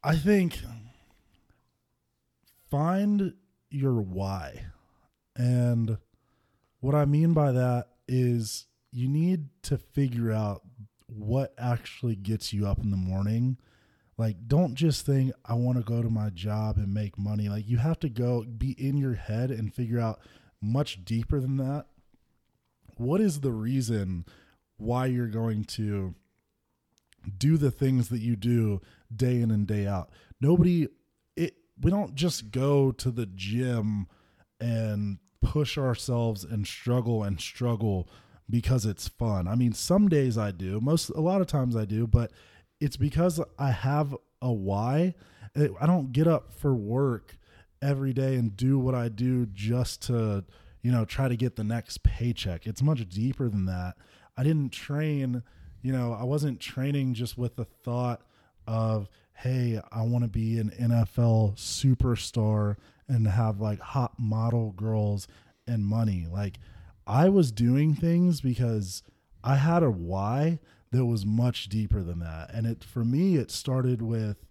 I 0.03 0.16
think 0.16 0.60
find 2.70 3.34
your 3.70 4.02
why. 4.02 4.66
And 5.36 5.98
what 6.80 6.95
I 6.95 7.06
mean 7.06 7.34
by 7.34 7.52
that 7.52 7.90
is 8.07 8.66
you 8.91 9.07
need 9.07 9.49
to 9.64 9.78
figure 9.78 10.32
out 10.32 10.61
what 11.07 11.53
actually 11.57 12.16
gets 12.16 12.53
you 12.53 12.68
up 12.68 12.80
in 12.80 12.91
the 12.91 12.98
morning. 12.98 13.57
Like, 14.18 14.48
don't 14.48 14.76
just 14.76 15.06
think, 15.06 15.32
I 15.45 15.53
want 15.53 15.78
to 15.78 15.84
go 15.84 16.02
to 16.02 16.10
my 16.10 16.30
job 16.30 16.78
and 16.78 16.94
make 16.94 17.18
money. 17.18 17.48
Like, 17.48 17.68
you 17.68 17.78
have 17.78 17.99
to 17.99 18.10
go 18.10 18.44
be 18.44 18.72
in 18.72 18.98
your 18.98 19.14
head 19.14 19.49
and 19.49 19.74
figure 19.74 19.99
out 19.99 20.20
much 20.61 21.06
deeper 21.06 21.40
than 21.40 21.57
that. 21.57 21.86
What 22.98 23.22
is 23.22 23.40
the 23.40 23.52
reason 23.52 24.26
why 24.78 25.06
you're 25.06 25.28
going 25.28 25.64
to 25.66 26.16
do 27.37 27.57
the 27.57 27.71
things 27.71 28.09
that 28.09 28.19
you 28.19 28.35
do 28.35 28.81
day 29.15 29.41
in 29.41 29.51
and 29.51 29.67
day 29.67 29.87
out. 29.87 30.09
Nobody 30.41 30.87
it 31.35 31.55
we 31.81 31.91
don't 31.91 32.15
just 32.15 32.51
go 32.51 32.91
to 32.91 33.11
the 33.11 33.25
gym 33.25 34.07
and 34.59 35.19
push 35.41 35.77
ourselves 35.77 36.43
and 36.43 36.67
struggle 36.67 37.23
and 37.23 37.39
struggle 37.39 38.09
because 38.49 38.85
it's 38.85 39.07
fun. 39.07 39.47
I 39.47 39.55
mean, 39.55 39.73
some 39.73 40.09
days 40.09 40.37
I 40.37 40.51
do. 40.51 40.79
Most 40.81 41.09
a 41.09 41.21
lot 41.21 41.41
of 41.41 41.47
times 41.47 41.75
I 41.75 41.85
do, 41.85 42.07
but 42.07 42.31
it's 42.79 42.97
because 42.97 43.39
I 43.57 43.71
have 43.71 44.15
a 44.41 44.51
why. 44.51 45.15
I 45.55 45.85
don't 45.85 46.11
get 46.11 46.27
up 46.27 46.53
for 46.53 46.73
work 46.73 47.37
every 47.81 48.13
day 48.13 48.35
and 48.35 48.55
do 48.55 48.77
what 48.77 48.95
I 48.95 49.09
do 49.09 49.45
just 49.47 50.01
to, 50.03 50.43
you 50.81 50.91
know, 50.91 51.05
try 51.05 51.27
to 51.27 51.35
get 51.35 51.55
the 51.55 51.63
next 51.63 52.03
paycheck. 52.03 52.67
It's 52.67 52.81
much 52.81 53.07
deeper 53.09 53.49
than 53.49 53.65
that. 53.65 53.95
I 54.37 54.43
didn't 54.43 54.71
train, 54.71 55.43
you 55.81 55.91
know, 55.91 56.14
I 56.14 56.23
wasn't 56.23 56.60
training 56.60 57.14
just 57.14 57.38
with 57.38 57.56
the 57.56 57.65
thought 57.65 58.22
of, 58.68 59.10
hey, 59.34 59.80
I 59.91 60.01
want 60.03 60.23
to 60.23 60.30
be 60.30 60.60
an 60.60 60.72
NFL 60.80 61.56
superstar 61.57 62.76
and 63.07 63.27
have 63.27 63.60
like 63.60 63.80
hot 63.80 64.14
model 64.19 64.72
girls 64.72 65.27
and 65.68 65.85
money. 65.85 66.27
Like 66.31 66.60
I 67.07 67.30
was 67.30 67.51
doing 67.51 67.95
things 67.95 68.41
because 68.41 69.03
I 69.43 69.56
had 69.56 69.84
a 69.84 69.89
why 69.89 70.60
that 70.91 71.06
was 71.06 71.26
much 71.26 71.69
deeper 71.69 72.01
than 72.01 72.19
that. 72.19 72.51
And 72.53 72.68
it 72.68 72.84
for 72.84 73.03
me 73.03 73.35
it 73.38 73.51
started 73.51 74.01
with 74.01 74.45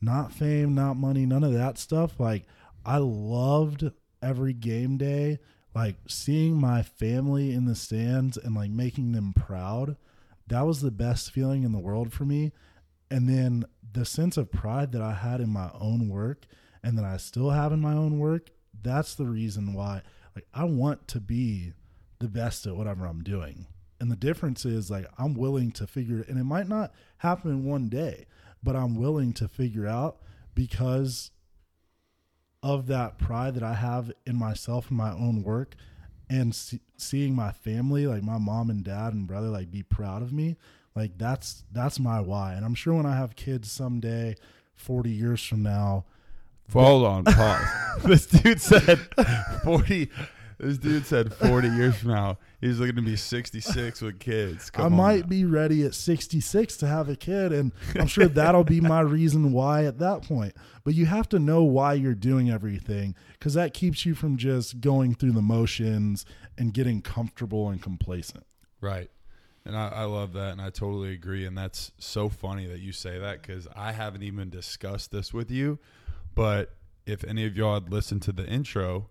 not 0.00 0.32
fame, 0.32 0.74
not 0.74 0.96
money, 0.96 1.26
none 1.26 1.44
of 1.44 1.52
that 1.52 1.78
stuff. 1.78 2.18
Like 2.18 2.44
I 2.84 2.98
loved 2.98 3.90
every 4.22 4.52
game 4.52 4.96
day, 4.96 5.38
like 5.74 5.96
seeing 6.08 6.56
my 6.56 6.82
family 6.82 7.52
in 7.52 7.66
the 7.66 7.74
stands 7.74 8.36
and 8.36 8.54
like 8.54 8.70
making 8.70 9.12
them 9.12 9.32
proud. 9.32 9.96
That 10.52 10.66
was 10.66 10.82
the 10.82 10.90
best 10.90 11.30
feeling 11.30 11.62
in 11.62 11.72
the 11.72 11.78
world 11.78 12.12
for 12.12 12.26
me. 12.26 12.52
And 13.10 13.26
then 13.26 13.64
the 13.90 14.04
sense 14.04 14.36
of 14.36 14.52
pride 14.52 14.92
that 14.92 15.00
I 15.00 15.14
had 15.14 15.40
in 15.40 15.48
my 15.48 15.70
own 15.72 16.10
work 16.10 16.44
and 16.82 16.98
that 16.98 17.06
I 17.06 17.16
still 17.16 17.48
have 17.48 17.72
in 17.72 17.80
my 17.80 17.94
own 17.94 18.18
work, 18.18 18.50
that's 18.82 19.14
the 19.14 19.24
reason 19.24 19.72
why 19.72 20.02
like 20.36 20.46
I 20.52 20.64
want 20.64 21.08
to 21.08 21.20
be 21.20 21.72
the 22.18 22.28
best 22.28 22.66
at 22.66 22.76
whatever 22.76 23.06
I'm 23.06 23.22
doing. 23.22 23.64
And 23.98 24.10
the 24.10 24.16
difference 24.16 24.66
is 24.66 24.90
like 24.90 25.06
I'm 25.16 25.32
willing 25.32 25.72
to 25.72 25.86
figure 25.86 26.18
it 26.18 26.28
and 26.28 26.38
it 26.38 26.44
might 26.44 26.68
not 26.68 26.92
happen 27.16 27.50
in 27.50 27.64
one 27.64 27.88
day, 27.88 28.26
but 28.62 28.76
I'm 28.76 28.94
willing 28.94 29.32
to 29.34 29.48
figure 29.48 29.86
out 29.86 30.18
because 30.54 31.30
of 32.62 32.88
that 32.88 33.16
pride 33.16 33.54
that 33.54 33.62
I 33.62 33.72
have 33.72 34.12
in 34.26 34.36
myself 34.36 34.90
and 34.90 34.98
my 34.98 35.12
own 35.12 35.42
work 35.42 35.76
and 36.28 36.54
see, 36.54 36.80
seeing 36.96 37.34
my 37.34 37.52
family 37.52 38.06
like 38.06 38.22
my 38.22 38.38
mom 38.38 38.70
and 38.70 38.84
dad 38.84 39.12
and 39.12 39.26
brother 39.26 39.48
like 39.48 39.70
be 39.70 39.82
proud 39.82 40.22
of 40.22 40.32
me 40.32 40.56
like 40.94 41.16
that's 41.18 41.64
that's 41.72 41.98
my 41.98 42.20
why 42.20 42.54
and 42.54 42.64
I'm 42.64 42.74
sure 42.74 42.94
when 42.94 43.06
I 43.06 43.16
have 43.16 43.36
kids 43.36 43.70
someday 43.70 44.36
40 44.74 45.10
years 45.10 45.42
from 45.44 45.62
now 45.62 46.04
Hold 46.72 47.04
on, 47.04 47.24
pause. 47.24 47.66
this 48.04 48.26
dude 48.26 48.60
said 48.60 48.98
40. 49.64 50.08
This 50.62 50.78
dude 50.78 51.04
said 51.04 51.34
40 51.34 51.66
years 51.70 51.96
from 51.96 52.12
now, 52.12 52.38
he's 52.60 52.78
looking 52.78 52.94
to 52.94 53.02
be 53.02 53.16
66 53.16 54.00
with 54.00 54.20
kids. 54.20 54.70
Come 54.70 54.86
I 54.86 54.96
might 54.96 55.20
now. 55.22 55.26
be 55.26 55.44
ready 55.44 55.84
at 55.84 55.92
66 55.92 56.76
to 56.76 56.86
have 56.86 57.08
a 57.08 57.16
kid, 57.16 57.52
and 57.52 57.72
I'm 57.98 58.06
sure 58.06 58.28
that'll 58.28 58.62
be 58.62 58.80
my 58.80 59.00
reason 59.00 59.52
why 59.52 59.86
at 59.86 59.98
that 59.98 60.22
point. 60.22 60.54
But 60.84 60.94
you 60.94 61.06
have 61.06 61.28
to 61.30 61.40
know 61.40 61.64
why 61.64 61.94
you're 61.94 62.14
doing 62.14 62.48
everything 62.48 63.16
because 63.32 63.54
that 63.54 63.74
keeps 63.74 64.06
you 64.06 64.14
from 64.14 64.36
just 64.36 64.80
going 64.80 65.16
through 65.16 65.32
the 65.32 65.42
motions 65.42 66.24
and 66.56 66.72
getting 66.72 67.02
comfortable 67.02 67.68
and 67.68 67.82
complacent. 67.82 68.46
Right. 68.80 69.10
And 69.64 69.76
I, 69.76 69.88
I 69.88 70.04
love 70.04 70.32
that, 70.34 70.52
and 70.52 70.62
I 70.62 70.70
totally 70.70 71.12
agree. 71.12 71.44
And 71.44 71.58
that's 71.58 71.90
so 71.98 72.28
funny 72.28 72.66
that 72.66 72.78
you 72.78 72.92
say 72.92 73.18
that 73.18 73.42
because 73.42 73.66
I 73.74 73.90
haven't 73.90 74.22
even 74.22 74.48
discussed 74.48 75.10
this 75.10 75.34
with 75.34 75.50
you. 75.50 75.80
But 76.36 76.76
if 77.04 77.24
any 77.24 77.46
of 77.46 77.56
y'all 77.56 77.74
had 77.74 77.90
listened 77.90 78.22
to 78.22 78.32
the 78.32 78.46
intro, 78.46 79.08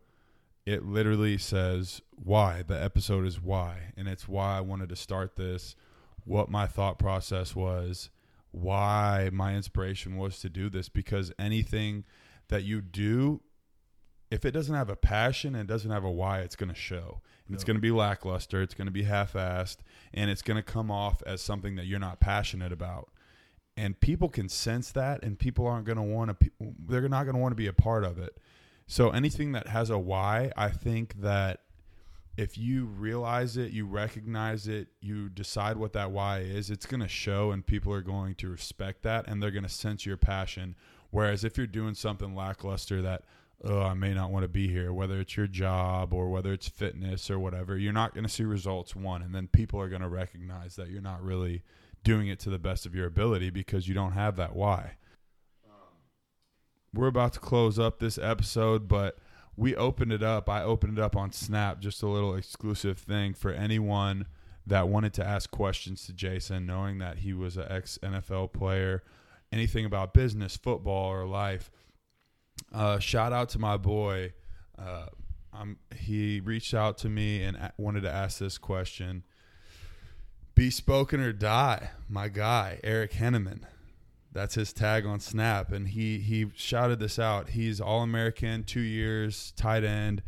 it 0.65 0.85
literally 0.85 1.37
says 1.37 2.01
why. 2.11 2.63
The 2.65 2.81
episode 2.81 3.25
is 3.25 3.41
why. 3.41 3.93
And 3.97 4.07
it's 4.07 4.27
why 4.27 4.57
I 4.57 4.61
wanted 4.61 4.89
to 4.89 4.95
start 4.95 5.35
this, 5.35 5.75
what 6.23 6.49
my 6.49 6.67
thought 6.67 6.99
process 6.99 7.55
was, 7.55 8.09
why 8.51 9.29
my 9.33 9.55
inspiration 9.55 10.17
was 10.17 10.39
to 10.39 10.49
do 10.49 10.69
this. 10.69 10.89
Because 10.89 11.31
anything 11.39 12.03
that 12.49 12.63
you 12.63 12.81
do, 12.81 13.41
if 14.29 14.45
it 14.45 14.51
doesn't 14.51 14.75
have 14.75 14.89
a 14.89 14.95
passion 14.95 15.55
and 15.55 15.67
doesn't 15.67 15.91
have 15.91 16.03
a 16.03 16.11
why, 16.11 16.39
it's 16.39 16.55
going 16.55 16.69
to 16.69 16.75
show. 16.75 17.21
And 17.47 17.55
it's 17.55 17.63
going 17.65 17.75
to 17.75 17.81
be 17.81 17.91
lackluster. 17.91 18.61
It's 18.61 18.73
going 18.73 18.85
to 18.87 18.91
be 18.91 19.03
half 19.03 19.33
assed. 19.33 19.77
And 20.13 20.29
it's 20.29 20.41
going 20.41 20.57
to 20.57 20.63
come 20.63 20.89
off 20.89 21.21
as 21.25 21.41
something 21.41 21.75
that 21.75 21.85
you're 21.85 21.99
not 21.99 22.19
passionate 22.19 22.71
about. 22.71 23.09
And 23.75 23.99
people 23.99 24.29
can 24.29 24.47
sense 24.47 24.91
that, 24.91 25.23
and 25.23 25.39
people 25.39 25.65
aren't 25.65 25.85
going 25.85 25.97
to 25.97 26.03
want 26.03 26.39
to, 26.39 26.51
they're 26.87 27.07
not 27.07 27.23
going 27.23 27.35
to 27.35 27.41
want 27.41 27.53
to 27.53 27.57
be 27.57 27.67
a 27.67 27.73
part 27.73 28.03
of 28.03 28.19
it. 28.19 28.37
So 28.91 29.11
anything 29.11 29.53
that 29.53 29.67
has 29.67 29.89
a 29.89 29.97
why, 29.97 30.51
I 30.57 30.67
think 30.67 31.21
that 31.21 31.61
if 32.35 32.57
you 32.57 32.87
realize 32.87 33.55
it, 33.55 33.71
you 33.71 33.85
recognize 33.85 34.67
it, 34.67 34.89
you 34.99 35.29
decide 35.29 35.77
what 35.77 35.93
that 35.93 36.11
why 36.11 36.39
is, 36.39 36.69
it's 36.69 36.85
going 36.85 36.99
to 36.99 37.07
show 37.07 37.51
and 37.51 37.65
people 37.65 37.93
are 37.93 38.01
going 38.01 38.35
to 38.35 38.49
respect 38.49 39.03
that 39.03 39.29
and 39.29 39.41
they're 39.41 39.49
going 39.49 39.63
to 39.63 39.69
sense 39.69 40.05
your 40.05 40.17
passion. 40.17 40.75
Whereas 41.09 41.45
if 41.45 41.57
you're 41.57 41.67
doing 41.67 41.95
something 41.95 42.35
lackluster 42.35 43.01
that, 43.01 43.23
oh, 43.63 43.81
I 43.81 43.93
may 43.93 44.13
not 44.13 44.29
want 44.29 44.43
to 44.43 44.49
be 44.49 44.67
here, 44.67 44.91
whether 44.91 45.21
it's 45.21 45.37
your 45.37 45.47
job 45.47 46.13
or 46.13 46.27
whether 46.29 46.51
it's 46.51 46.67
fitness 46.67 47.31
or 47.31 47.39
whatever, 47.39 47.77
you're 47.77 47.93
not 47.93 48.13
going 48.13 48.25
to 48.25 48.29
see 48.29 48.43
results, 48.43 48.93
one. 48.93 49.21
And 49.21 49.33
then 49.33 49.47
people 49.47 49.79
are 49.79 49.87
going 49.87 50.01
to 50.01 50.09
recognize 50.09 50.75
that 50.75 50.89
you're 50.89 51.01
not 51.01 51.23
really 51.23 51.63
doing 52.03 52.27
it 52.27 52.39
to 52.39 52.49
the 52.49 52.59
best 52.59 52.85
of 52.85 52.93
your 52.93 53.07
ability 53.07 53.51
because 53.51 53.87
you 53.87 53.93
don't 53.93 54.11
have 54.11 54.35
that 54.35 54.53
why. 54.53 54.95
We're 56.93 57.07
about 57.07 57.33
to 57.33 57.39
close 57.39 57.79
up 57.79 57.99
this 57.99 58.17
episode, 58.17 58.87
but 58.89 59.17
we 59.55 59.75
opened 59.75 60.11
it 60.11 60.23
up. 60.23 60.49
I 60.49 60.63
opened 60.63 60.97
it 60.97 61.01
up 61.01 61.15
on 61.15 61.31
Snap, 61.31 61.79
just 61.79 62.03
a 62.03 62.07
little 62.07 62.35
exclusive 62.35 62.97
thing 62.97 63.33
for 63.33 63.51
anyone 63.51 64.25
that 64.67 64.89
wanted 64.89 65.13
to 65.13 65.25
ask 65.25 65.49
questions 65.49 66.05
to 66.05 66.13
Jason, 66.13 66.65
knowing 66.65 66.97
that 66.99 67.19
he 67.19 67.33
was 67.33 67.55
an 67.55 67.65
ex 67.69 67.97
NFL 68.03 68.51
player, 68.51 69.03
anything 69.51 69.85
about 69.85 70.13
business, 70.13 70.57
football, 70.57 71.11
or 71.11 71.25
life. 71.25 71.71
Uh, 72.73 72.99
shout 72.99 73.31
out 73.31 73.49
to 73.49 73.59
my 73.59 73.77
boy. 73.77 74.33
Uh, 74.77 75.07
he 75.95 76.39
reached 76.39 76.73
out 76.73 76.97
to 76.99 77.09
me 77.09 77.41
and 77.43 77.71
wanted 77.77 78.01
to 78.01 78.11
ask 78.11 78.39
this 78.39 78.57
question. 78.57 79.23
Be 80.55 80.69
spoken 80.69 81.21
or 81.21 81.31
die, 81.31 81.91
my 82.09 82.27
guy, 82.27 82.79
Eric 82.83 83.13
Henneman. 83.13 83.61
That's 84.33 84.55
his 84.55 84.71
tag 84.71 85.05
on 85.05 85.19
Snap, 85.19 85.71
and 85.71 85.89
he 85.89 86.19
he 86.19 86.47
shouted 86.55 86.99
this 86.99 87.19
out. 87.19 87.49
He's 87.49 87.81
All 87.81 88.01
American, 88.01 88.63
two 88.63 88.79
years, 88.79 89.51
tight 89.57 89.83
end, 89.83 90.23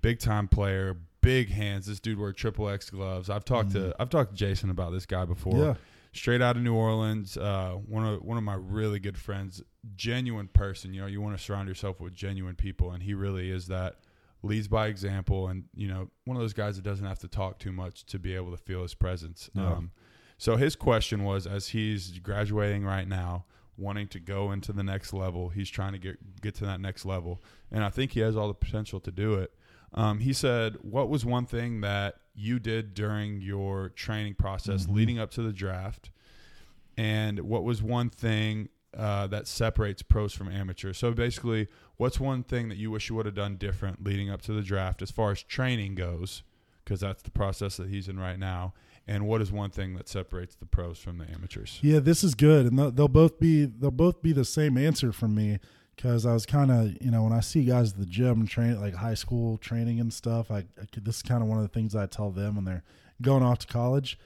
big 0.00 0.20
time 0.20 0.46
player, 0.46 0.96
big 1.20 1.50
hands. 1.50 1.86
This 1.86 1.98
dude 1.98 2.18
wore 2.18 2.32
triple 2.32 2.68
X 2.68 2.90
gloves. 2.90 3.28
I've 3.28 3.44
talked 3.44 3.72
to 3.72 3.94
I've 3.98 4.10
talked 4.10 4.30
to 4.30 4.36
Jason 4.36 4.70
about 4.70 4.92
this 4.92 5.06
guy 5.06 5.24
before. 5.24 5.58
Yeah. 5.58 5.74
Straight 6.12 6.40
out 6.40 6.56
of 6.56 6.62
New 6.62 6.74
Orleans, 6.74 7.36
uh, 7.36 7.72
one 7.72 8.04
of 8.04 8.22
one 8.22 8.38
of 8.38 8.44
my 8.44 8.54
really 8.54 8.98
good 8.98 9.18
friends, 9.18 9.62
genuine 9.96 10.48
person. 10.48 10.94
You 10.94 11.02
know, 11.02 11.06
you 11.06 11.20
want 11.20 11.36
to 11.36 11.42
surround 11.42 11.68
yourself 11.68 12.00
with 12.00 12.14
genuine 12.14 12.54
people, 12.54 12.92
and 12.92 13.02
he 13.02 13.14
really 13.14 13.50
is 13.50 13.66
that. 13.66 13.96
Leads 14.44 14.68
by 14.68 14.86
example, 14.86 15.48
and 15.48 15.64
you 15.74 15.88
know, 15.88 16.10
one 16.24 16.36
of 16.36 16.40
those 16.40 16.52
guys 16.52 16.76
that 16.76 16.84
doesn't 16.84 17.04
have 17.04 17.18
to 17.18 17.26
talk 17.26 17.58
too 17.58 17.72
much 17.72 18.06
to 18.06 18.20
be 18.20 18.36
able 18.36 18.52
to 18.52 18.56
feel 18.56 18.82
his 18.82 18.94
presence. 18.94 19.50
Yeah. 19.52 19.72
Um, 19.72 19.90
so 20.38 20.56
his 20.56 20.74
question 20.76 21.24
was, 21.24 21.46
as 21.46 21.68
he's 21.68 22.18
graduating 22.20 22.84
right 22.84 23.06
now, 23.06 23.44
wanting 23.76 24.08
to 24.08 24.18
go 24.18 24.50
into 24.50 24.72
the 24.72 24.82
next 24.82 25.12
level, 25.12 25.50
he's 25.50 25.68
trying 25.68 25.92
to 25.92 25.98
get 25.98 26.40
get 26.40 26.54
to 26.56 26.64
that 26.64 26.80
next 26.80 27.04
level, 27.04 27.42
and 27.70 27.84
I 27.84 27.90
think 27.90 28.12
he 28.12 28.20
has 28.20 28.36
all 28.36 28.48
the 28.48 28.54
potential 28.54 29.00
to 29.00 29.10
do 29.10 29.34
it. 29.34 29.52
Um, 29.94 30.18
he 30.20 30.32
said, 30.32 30.76
"What 30.82 31.08
was 31.08 31.24
one 31.24 31.46
thing 31.46 31.80
that 31.82 32.16
you 32.34 32.58
did 32.58 32.94
during 32.94 33.40
your 33.40 33.88
training 33.90 34.34
process 34.34 34.86
Mhm. 34.86 34.94
leading 34.94 35.18
up 35.18 35.30
to 35.32 35.42
the 35.42 35.52
draft, 35.52 36.10
and 36.96 37.40
what 37.40 37.64
was 37.64 37.82
one 37.82 38.10
thing 38.10 38.68
uh, 38.96 39.26
that 39.26 39.46
separates 39.46 40.02
pros 40.02 40.32
from 40.32 40.48
amateurs? 40.48 40.96
So 40.98 41.12
basically, 41.12 41.68
what's 41.98 42.18
one 42.18 42.42
thing 42.42 42.68
that 42.70 42.78
you 42.78 42.90
wish 42.90 43.08
you 43.10 43.14
would 43.16 43.26
have 43.26 43.34
done 43.34 43.56
different 43.56 44.02
leading 44.02 44.30
up 44.30 44.40
to 44.42 44.52
the 44.52 44.62
draft 44.62 45.02
as 45.02 45.10
far 45.10 45.30
as 45.30 45.42
training 45.42 45.94
goes?" 45.94 46.42
Because 46.84 47.00
that's 47.00 47.22
the 47.22 47.30
process 47.30 47.76
that 47.76 47.90
he's 47.90 48.08
in 48.08 48.18
right 48.18 48.38
now. 48.38 48.72
And 49.08 49.26
what 49.26 49.40
is 49.40 49.50
one 49.50 49.70
thing 49.70 49.94
that 49.94 50.06
separates 50.06 50.54
the 50.54 50.66
pros 50.66 50.98
from 50.98 51.16
the 51.16 51.24
amateurs? 51.30 51.78
Yeah, 51.80 51.98
this 51.98 52.22
is 52.22 52.34
good, 52.34 52.66
and 52.66 52.78
they'll, 52.78 52.90
they'll 52.90 53.08
both 53.08 53.40
be 53.40 53.64
they'll 53.64 53.90
both 53.90 54.20
be 54.20 54.32
the 54.32 54.44
same 54.44 54.76
answer 54.76 55.12
from 55.12 55.34
me 55.34 55.58
because 55.96 56.26
I 56.26 56.34
was 56.34 56.44
kind 56.44 56.70
of 56.70 56.94
you 57.00 57.10
know 57.10 57.22
when 57.22 57.32
I 57.32 57.40
see 57.40 57.64
guys 57.64 57.92
at 57.92 57.98
the 57.98 58.04
gym 58.04 58.46
train 58.46 58.78
like 58.78 58.94
high 58.94 59.14
school 59.14 59.56
training 59.56 59.98
and 59.98 60.12
stuff, 60.12 60.50
I, 60.50 60.58
I 60.80 60.84
could, 60.92 61.06
this 61.06 61.16
is 61.16 61.22
kind 61.22 61.42
of 61.42 61.48
one 61.48 61.56
of 61.56 61.62
the 61.62 61.70
things 61.70 61.96
I 61.96 62.04
tell 62.04 62.30
them 62.30 62.56
when 62.56 62.66
they're 62.66 62.84
going 63.22 63.42
off 63.42 63.60
to 63.60 63.66
college. 63.66 64.18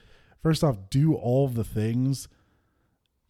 First 0.43 0.65
off, 0.65 0.77
do 0.91 1.15
all 1.15 1.45
of 1.45 1.55
the 1.55 1.65
things. 1.65 2.27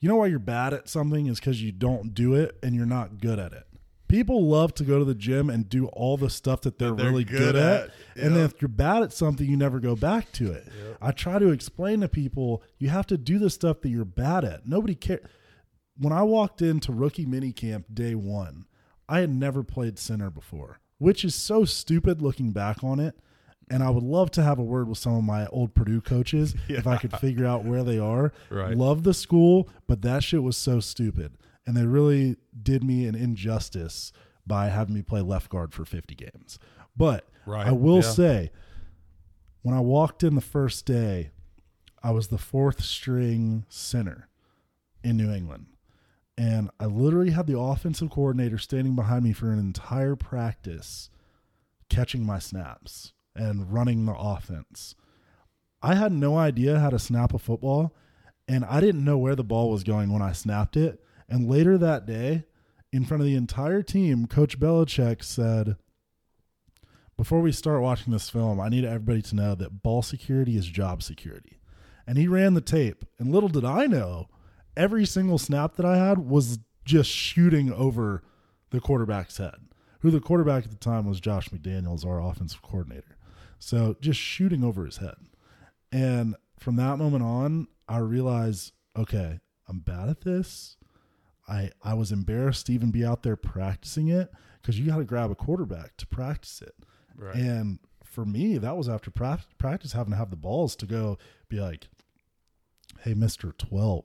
You 0.01 0.09
know 0.09 0.17
why 0.17 0.27
you're 0.27 0.39
bad 0.39 0.73
at 0.73 0.89
something 0.89 1.27
is 1.27 1.39
because 1.39 1.63
you 1.63 1.71
don't 1.71 2.15
do 2.15 2.35
it 2.35 2.57
and 2.63 2.75
you're 2.75 2.87
not 2.87 3.21
good 3.21 3.39
at 3.39 3.53
it. 3.53 3.67
People 4.13 4.47
love 4.47 4.75
to 4.75 4.85
go 4.85 4.99
to 4.99 5.07
the 5.07 5.15
gym 5.15 5.49
and 5.49 5.71
do 5.71 5.87
all 5.87 6.19
the 6.19 6.29
stuff 6.29 6.61
that 6.61 6.79
they're, 6.79 6.93
they're 6.93 7.07
really 7.07 7.25
good 7.25 7.55
good, 7.55 7.57
at. 7.57 7.85
at. 7.85 7.91
And 8.15 8.37
then 8.37 8.45
if 8.45 8.61
you're 8.61 8.69
bad 8.69 9.03
at 9.03 9.11
something, 9.11 9.49
you 9.49 9.57
never 9.57 9.81
go 9.81 9.97
back 9.97 10.31
to 10.33 10.53
it. 10.53 10.67
I 11.01 11.13
try 11.13 11.39
to 11.39 11.49
explain 11.49 12.03
to 12.03 12.09
people 12.11 12.63
you 12.77 12.91
have 12.91 13.07
to 13.07 13.17
do 13.17 13.39
the 13.39 13.49
stuff 13.49 13.81
that 13.81 13.89
you're 13.89 14.05
bad 14.05 14.45
at. 14.45 14.67
Nobody 14.69 14.95
cares. 14.95 15.27
When 15.97 16.13
I 16.13 16.25
walked 16.25 16.61
into 16.61 16.93
rookie 16.93 17.25
minicamp 17.25 17.85
day 17.91 18.15
one, 18.15 18.67
I 19.09 19.21
had 19.21 19.31
never 19.31 19.63
played 19.63 19.99
center 19.99 20.29
before, 20.29 20.81
which 20.99 21.25
is 21.25 21.35
so 21.35 21.65
stupid 21.65 22.21
looking 22.21 22.53
back 22.53 22.85
on 22.85 23.01
it. 23.01 23.19
And 23.71 23.83
I 23.83 23.89
would 23.89 24.05
love 24.05 24.31
to 24.33 24.43
have 24.43 24.59
a 24.59 24.63
word 24.63 24.91
with 24.91 24.99
some 24.99 25.15
of 25.15 25.25
my 25.25 25.47
old 25.47 25.75
Purdue 25.75 26.03
coaches 26.03 26.55
if 26.69 26.87
I 26.87 26.99
could 26.99 27.17
figure 27.17 27.47
out 27.47 27.65
where 27.65 27.83
they 27.83 27.99
are. 27.99 28.35
Right. 28.51 28.77
Love 28.77 29.05
the 29.05 29.15
school, 29.15 29.71
but 29.87 30.03
that 30.03 30.23
shit 30.23 30.43
was 30.43 30.59
so 30.59 30.81
stupid. 30.81 31.33
And 31.67 31.77
they 31.77 31.87
really 31.87 32.37
did 32.61 32.83
me 32.83 33.07
an 33.07 33.15
injustice 33.15 34.13
by 34.47 34.69
having 34.69 34.95
me 34.95 35.03
play 35.03 35.21
left 35.21 35.49
guard 35.49 35.73
for 35.73 35.85
50 35.85 36.15
games. 36.15 36.59
But 36.97 37.29
Right, 37.47 37.67
I 37.67 37.73
will 37.73 37.97
yeah. 37.97 38.11
say, 38.11 38.51
when 39.63 39.75
I 39.75 39.81
walked 39.81 40.23
in 40.23 40.35
the 40.35 40.41
first 40.41 40.87
day, 40.87 41.31
I 42.03 42.11
was 42.11 42.29
the 42.29 42.39
fourth 42.39 42.83
string 42.83 43.65
center 43.69 44.29
in 45.05 45.17
New 45.17 45.33
England. 45.33 45.67
And 46.37 46.71
I 46.81 46.87
literally 46.87 47.31
had 47.31 47.47
the 47.47 47.59
offensive 47.59 48.11
coordinator 48.11 48.59
standing 48.59 48.97
behind 48.97 49.25
me 49.25 49.33
for 49.33 49.53
an 49.53 49.59
entire 49.59 50.17
practice, 50.17 51.11
catching 51.89 52.25
my 52.25 52.39
snaps 52.39 53.13
and 53.37 53.73
running 53.73 54.07
the 54.07 54.15
offense. 54.15 54.95
I 55.83 55.95
had 55.95 56.13
no 56.13 56.37
idea 56.39 56.79
how 56.79 56.91
to 56.91 56.99
snap 56.99 57.35
a 57.35 57.39
football, 57.39 57.95
and 58.49 58.65
I 58.65 58.81
didn't 58.81 59.05
know 59.05 59.19
where 59.19 59.37
the 59.37 59.45
ball 59.45 59.71
was 59.71 59.85
going 59.85 60.13
when 60.13 60.23
I 60.23 60.33
snapped 60.33 60.77
it. 60.77 61.03
And 61.29 61.49
later 61.49 61.79
that 61.79 62.07
day, 62.07 62.45
in 62.93 63.05
front 63.05 63.23
of 63.23 63.27
the 63.27 63.37
entire 63.37 63.83
team, 63.83 64.27
Coach 64.27 64.59
Belichick 64.61 65.25
said, 65.25 65.77
Before 67.17 67.41
we 67.41 67.53
start 67.53 67.83
watching 67.83 68.13
this 68.13 68.29
film, 68.29 68.61
I 68.61 68.69
need 68.69 68.85
everybody 68.85 69.23
to 69.23 69.37
know 69.37 69.55
that 69.55 69.83
ball 69.83 70.03
security 70.03 70.57
is 70.57 70.67
job 70.67 71.03
security. 71.03 71.59
And 72.07 72.19
he 72.19 72.29
ran 72.29 72.55
the 72.55 72.61
tape. 72.61 73.05
And 73.19 73.33
little 73.33 73.49
did 73.49 73.65
I 73.65 73.87
know, 73.87 74.29
every 74.77 75.07
single 75.07 75.39
snap 75.39 75.77
that 75.77 75.87
I 75.87 75.97
had 75.97 76.19
was 76.19 76.59
just 76.85 77.11
shooting 77.11 77.73
over 77.73 78.23
the 78.71 78.81
quarterback's 78.81 79.39
head, 79.39 79.55
who 80.01 80.11
the 80.11 80.21
quarterback 80.21 80.65
at 80.65 80.71
the 80.71 80.77
time 80.77 81.07
was 81.07 81.21
Josh 81.21 81.49
McDaniels, 81.49 82.05
our 82.05 82.21
offensive 82.21 82.63
coordinator. 82.63 83.17
So 83.59 83.97
just 84.01 84.19
shooting 84.19 84.65
over 84.65 84.85
his 84.85 84.97
head. 84.97 85.15
And 85.93 86.35
from 86.59 86.77
that 86.77 86.99
moment 86.99 87.23
on, 87.23 87.69
I 87.89 87.99
realized, 87.99 88.73
okay, 88.97 89.41
I'm 89.69 89.81
bad 89.81 90.09
at 90.09 90.23
this. 90.23 90.77
I 91.53 91.71
I 91.83 91.95
was 91.95 92.13
embarrassed 92.13 92.67
to 92.67 92.73
even 92.73 92.91
be 92.91 93.05
out 93.05 93.23
there 93.23 93.37
practicing 93.37 94.09
it 94.09 94.33
because 94.61 94.79
you 94.79 94.87
got 94.87 94.97
to 94.97 95.05
grab 95.05 95.31
a 95.31 95.35
quarterback 95.35 95.97
to 95.99 96.07
practice 96.07 96.63
it. 96.63 96.75
Right. 97.17 97.35
And 97.35 97.79
for 98.05 98.25
me, 98.25 98.59
that 98.59 98.77
was 98.77 98.89
after 98.89 99.11
pra- 99.11 99.45
practice 99.59 99.93
having 99.93 100.13
to 100.13 100.17
have 100.17 100.31
the 100.31 100.37
balls 100.37 100.75
to 100.77 100.87
go 100.87 101.19
be 101.49 101.61
like, 101.61 101.89
"Hey, 103.01 103.15
Mister 103.15 103.53
Twelve, 103.53 104.05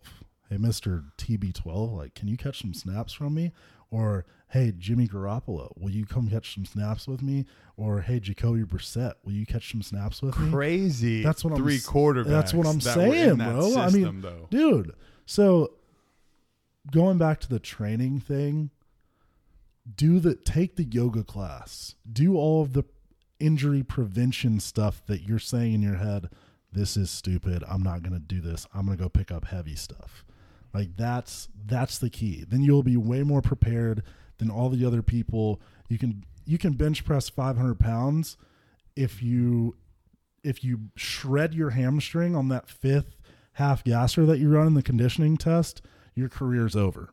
hey, 0.50 0.58
Mister 0.58 1.06
TB 1.18 1.54
Twelve, 1.54 1.94
like, 1.94 2.16
can 2.16 2.28
you 2.28 2.38
catch 2.38 2.62
some 2.62 2.74
snaps 2.74 3.14
from 3.14 3.34
me?" 3.34 3.52
or 3.90 4.26
hey 4.50 4.74
Jimmy 4.78 5.08
Garoppolo, 5.08 5.72
will 5.78 5.92
you 5.92 6.06
come 6.06 6.30
catch 6.30 6.54
some 6.54 6.66
snaps 6.66 7.08
with 7.08 7.22
me? 7.22 7.46
Or 7.76 8.02
hey 8.02 8.20
Jacoby 8.20 8.64
Brissett, 8.64 9.14
will 9.24 9.34
you 9.34 9.46
catch 9.46 9.72
some 9.72 9.82
snaps 9.82 10.22
with 10.22 10.38
me? 10.38 10.52
Crazy. 10.52 11.24
That's 11.24 11.44
what 11.44 11.54
I'm 11.54 11.60
three 11.60 11.80
quarterbacks. 11.80 12.28
that's 12.28 12.54
what 12.54 12.68
I'm 12.68 12.80
that 12.80 12.98
were 12.98 13.04
in 13.06 13.12
saying, 13.12 13.36
bro. 13.38 13.78
I 13.78 13.90
mean, 13.90 14.22
though. 14.22 14.48
dude. 14.50 14.94
So 15.26 15.72
going 16.92 17.18
back 17.18 17.40
to 17.42 17.50
the 17.50 17.60
training 17.60 18.20
thing, 18.20 18.72
do 19.96 20.20
the 20.20 20.36
take 20.36 20.76
the 20.76 20.84
yoga 20.84 21.24
class. 21.24 21.96
Do 22.12 22.38
all 22.38 22.62
of 22.62 22.74
the 22.74 22.84
injury 23.40 23.84
prevention 23.84 24.60
stuff 24.60 25.02
that 25.08 25.22
you're 25.22 25.40
saying 25.40 25.74
in 25.74 25.82
your 25.82 25.98
head. 25.98 26.30
This 26.72 26.98
is 26.98 27.10
stupid. 27.10 27.64
I'm 27.68 27.84
not 27.84 28.04
going 28.04 28.14
to 28.14 28.20
do 28.20 28.42
this. 28.42 28.68
I'm 28.74 28.86
going 28.86 28.98
to 28.98 29.04
go 29.04 29.10
pick 29.10 29.32
up 29.32 29.46
heavy 29.46 29.76
stuff. 29.76 30.26
Like 30.74 30.96
that's 30.96 31.48
that's 31.66 31.98
the 31.98 32.10
key. 32.10 32.44
Then 32.48 32.62
you'll 32.62 32.84
be 32.84 32.98
way 32.98 33.24
more 33.24 33.42
prepared 33.42 34.04
than 34.38 34.50
all 34.50 34.70
the 34.70 34.86
other 34.86 35.02
people. 35.02 35.62
You 35.88 35.98
can 35.98 36.24
you 36.46 36.58
can 36.58 36.74
bench 36.74 37.06
press 37.06 37.30
500 37.30 37.80
pounds 37.80 38.38
if 38.96 39.24
you 39.24 39.76
if 40.44 40.64
you 40.64 40.90
shred 40.96 41.54
your 41.54 41.72
hamstring 41.72 42.36
on 42.36 42.50
that 42.50 42.70
fifth 42.70 43.18
half 43.54 43.84
gasser 43.84 44.26
that 44.26 44.38
you 44.38 44.50
run 44.50 44.68
in 44.68 44.74
the 44.76 44.84
conditioning 44.84 45.36
test, 45.36 45.82
your 46.18 46.30
career's 46.30 46.76
over. 46.76 47.10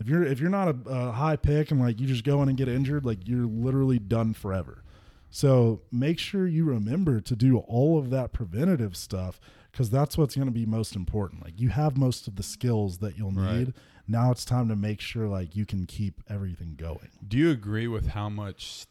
If 0.00 0.06
you're 0.06 0.22
if 0.24 0.40
you're 0.40 0.48
not 0.50 0.68
a, 0.68 0.76
a 0.88 1.12
high 1.12 1.36
pick 1.36 1.70
and 1.70 1.80
like 1.80 2.00
you 2.00 2.06
just 2.06 2.24
go 2.24 2.40
in 2.42 2.48
and 2.48 2.56
get 2.56 2.68
injured, 2.68 3.04
like 3.04 3.26
you're 3.26 3.46
literally 3.46 3.98
done 3.98 4.32
forever. 4.32 4.84
So 5.30 5.82
make 5.92 6.18
sure 6.18 6.46
you 6.46 6.64
remember 6.64 7.20
to 7.20 7.36
do 7.36 7.58
all 7.58 7.98
of 7.98 8.08
that 8.10 8.32
preventative 8.32 8.96
stuff 8.96 9.40
because 9.70 9.90
that's 9.90 10.16
what's 10.16 10.34
going 10.36 10.46
to 10.48 10.52
be 10.54 10.64
most 10.64 10.96
important. 10.96 11.44
Like 11.44 11.60
you 11.60 11.68
have 11.70 11.98
most 11.98 12.26
of 12.28 12.36
the 12.36 12.42
skills 12.42 12.98
that 12.98 13.18
you'll 13.18 13.32
Right. 13.32 13.58
need. 13.58 13.74
Now 14.06 14.30
it's 14.30 14.44
time 14.46 14.68
to 14.68 14.76
make 14.76 15.00
sure 15.02 15.26
like 15.26 15.54
you 15.54 15.66
can 15.66 15.84
keep 15.84 16.22
everything 16.30 16.76
going. 16.76 17.10
Do 17.26 17.36
you 17.36 17.50
agree 17.50 17.88
with 17.88 18.08
how 18.08 18.28
much 18.30 18.86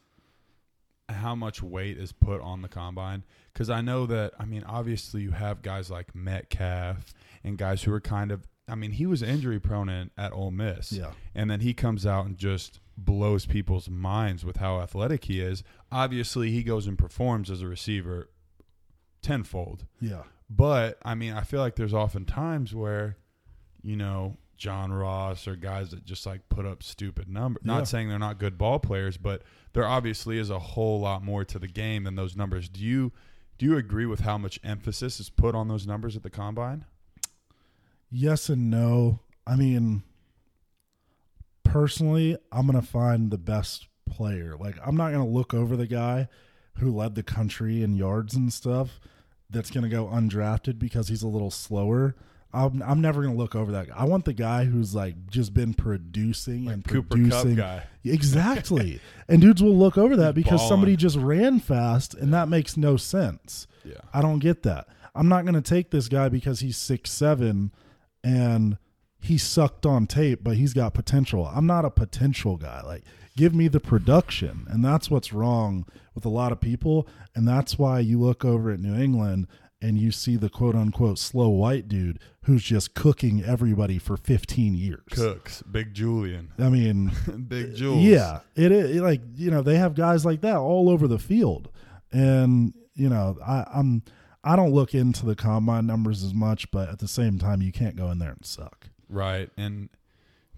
how 1.10 1.34
much 1.36 1.64
weight 1.64 1.98
is 1.98 2.12
put 2.12 2.42
on 2.42 2.62
the 2.62 2.68
combine? 2.68 3.24
Because 3.54 3.70
I 3.70 3.80
know 3.82 4.06
that 4.08 4.34
I 4.40 4.46
mean, 4.46 4.64
obviously 4.66 5.22
you 5.22 5.32
have 5.32 5.62
guys 5.62 5.90
like 5.90 6.14
Metcalf 6.14 7.14
and 7.44 7.58
guys 7.58 7.84
who 7.84 7.94
are 7.94 8.02
kind 8.02 8.32
of. 8.32 8.46
I 8.68 8.76
mean, 8.76 8.92
he 8.92 9.06
was 9.06 9.22
injury 9.24 9.60
prone 9.60 9.88
in, 9.90 10.12
at 10.18 10.34
Ole 10.34 10.52
Miss, 10.52 10.92
Yeah. 10.92 11.12
and 11.34 11.50
then 11.50 11.62
he 11.62 11.74
comes 11.74 12.06
out 12.06 12.26
and 12.26 12.38
just 12.38 12.80
blows 12.98 13.46
people's 13.46 13.90
minds 13.90 14.44
with 14.44 14.58
how 14.58 14.80
athletic 14.82 15.26
he 15.26 15.40
is. 15.40 15.64
Obviously, 15.92 16.52
he 16.52 16.64
goes 16.64 16.86
and 16.88 16.98
performs 16.98 17.50
as 17.50 17.62
a 17.62 17.68
receiver 17.68 18.30
tenfold. 19.22 19.86
Yeah. 20.02 20.24
But 20.50 20.98
I 21.04 21.16
mean, 21.16 21.34
I 21.34 21.42
feel 21.42 21.60
like 21.60 21.76
there's 21.76 21.94
often 21.94 22.26
times 22.26 22.74
where, 22.74 23.18
you 23.82 23.96
know, 23.96 24.38
John 24.58 24.92
Ross 24.92 25.48
or 25.48 25.56
guys 25.56 25.92
that 25.92 26.04
just 26.06 26.26
like 26.26 26.48
put 26.50 26.66
up 26.66 26.82
stupid 26.82 27.30
numbers. 27.30 27.64
Yeah. 27.66 27.74
Not 27.76 27.88
saying 27.88 28.10
they're 28.10 28.18
not 28.20 28.40
good 28.40 28.58
ball 28.58 28.80
players, 28.80 29.18
but 29.18 29.44
there 29.74 29.86
obviously 29.86 30.38
is 30.40 30.50
a 30.50 30.60
whole 30.60 31.00
lot 31.00 31.24
more 31.24 31.46
to 31.46 31.60
the 31.60 31.68
game 31.68 32.04
than 32.06 32.16
those 32.16 32.36
numbers. 32.36 32.70
Do 32.70 32.82
you 32.82 33.12
do 33.58 33.66
you 33.66 33.78
agree 33.78 34.06
with 34.06 34.22
how 34.22 34.38
much 34.38 34.60
emphasis 34.64 35.20
is 35.20 35.30
put 35.30 35.54
on 35.56 35.68
those 35.68 35.86
numbers 35.88 36.16
at 36.16 36.24
the 36.24 36.30
combine? 36.30 36.86
Yes 38.10 38.50
and 38.50 38.70
no. 38.70 39.20
I 39.46 39.56
mean, 39.56 40.04
personally, 41.64 42.38
I'm 42.52 42.68
going 42.68 42.80
to 42.80 42.88
find 42.88 43.32
the 43.32 43.38
best 43.38 43.88
player. 44.10 44.56
Like, 44.60 44.76
I'm 44.86 44.96
not 44.96 45.12
going 45.12 45.26
to 45.26 45.32
look 45.32 45.54
over 45.54 45.76
the 45.76 45.88
guy 45.88 46.28
who 46.78 46.96
led 46.96 47.16
the 47.16 47.24
country 47.24 47.82
in 47.82 47.96
yards 47.96 48.36
and 48.36 48.52
stuff 48.52 49.00
that's 49.50 49.72
going 49.72 49.84
to 49.84 49.90
go 49.90 50.06
undrafted 50.08 50.80
because 50.80 51.08
he's 51.08 51.24
a 51.24 51.28
little 51.28 51.52
slower. 51.52 52.16
I'm, 52.54 52.82
I'm 52.82 53.02
never 53.02 53.22
going 53.22 53.34
to 53.34 53.40
look 53.40 53.56
over 53.56 53.72
that 53.74 53.90
guy. 53.90 53.96
I 53.96 54.06
want 54.06 54.26
the 54.26 54.34
guy 54.34 54.66
who's 54.66 54.96
like 54.96 55.28
just 55.28 55.54
been 55.54 55.74
producing 55.74 56.70
and 56.70 56.84
Cooper 56.84 57.10
producing. 57.10 57.58
Kupp 57.58 57.66
guy. 57.66 57.84
Exactly. 58.06 59.00
and 59.28 59.42
dudes 59.42 59.62
will 59.62 59.78
look 59.78 59.98
over 59.98 60.16
that 60.16 60.36
He's 60.36 60.46
because 60.46 60.68
somebody 60.68 60.96
just 60.96 61.18
ran 61.18 61.60
fast 61.60 62.14
and 62.14 62.34
that 62.34 62.48
makes 62.48 62.78
no 62.78 62.96
sense. 62.96 63.68
Yeah. 63.84 63.96
I 64.14 64.22
don't 64.22 64.40
get 64.40 64.64
that. 64.64 64.88
I'm 65.14 65.28
not 65.28 65.44
going 65.44 65.56
to 65.56 65.62
take 65.62 65.92
this 65.92 66.08
guy 66.08 66.30
because 66.30 66.62
he's 66.62 66.78
six 66.78 67.12
seven 67.12 67.72
and 68.24 68.78
he 69.20 69.38
sucked 69.38 69.86
on 69.86 70.08
tape, 70.08 70.40
but 70.44 70.58
he's 70.58 70.74
got 70.74 70.94
potential. 70.94 71.46
I'm 71.46 71.66
not 71.66 71.86
a 71.86 71.90
potential 71.90 72.58
guy. 72.58 72.82
Like, 72.82 73.04
give 73.36 73.54
me 73.54 73.68
the 73.68 73.80
production, 73.80 74.66
and 74.70 74.84
that's 74.84 75.10
what's 75.10 75.34
wrong 75.34 75.86
with 76.14 76.26
a 76.26 76.30
lot 76.30 76.52
of 76.52 76.62
people, 76.62 77.08
and 77.36 77.48
that's 77.48 77.78
why 77.78 78.00
you 78.00 78.20
look 78.20 78.46
over 78.46 78.72
at 78.72 78.80
New 78.80 78.96
England 78.96 79.48
and 79.82 79.98
you 80.00 80.12
see 80.12 80.36
the 80.36 80.50
quote 80.50 80.76
unquote 80.76 81.20
slow 81.20 81.50
white 81.50 81.88
dude 81.88 82.20
who's 82.44 82.64
just 82.64 82.96
cooking 82.96 83.44
everybody 83.44 84.00
for 84.00 84.18
15 84.18 84.74
years. 84.74 85.04
Cooks, 85.12 85.62
Big 85.64 85.94
Julian, 85.94 86.52
I 86.58 86.70
mean, 86.70 87.12
Big 87.48 87.74
uh, 87.74 87.76
Jules. 87.76 88.04
yeah, 88.04 88.40
it 88.56 88.72
is 88.72 89.02
like 89.02 89.22
you 89.36 89.52
know 89.52 89.62
they 89.62 89.76
have 89.76 89.94
guys 89.94 90.26
like 90.26 90.42
that 90.42 90.58
all 90.58 90.90
over 90.90 91.08
the 91.08 91.20
field, 91.20 91.70
and 92.12 92.74
you 92.96 93.10
know 93.10 93.38
I, 93.46 93.66
I'm 93.74 94.04
I 94.48 94.56
don't 94.56 94.72
look 94.72 94.96
into 94.96 95.26
the 95.26 95.36
combine 95.36 95.86
numbers 95.86 96.24
as 96.24 96.34
much, 96.34 96.72
but 96.72 96.90
at 96.90 97.00
the 97.00 97.08
same 97.08 97.38
time 97.38 97.62
you 97.62 97.72
can't 97.72 97.96
go 97.96 98.10
in 98.12 98.20
there 98.20 98.32
and 98.32 98.46
suck. 98.46 98.88
Right. 99.10 99.50
And 99.58 99.90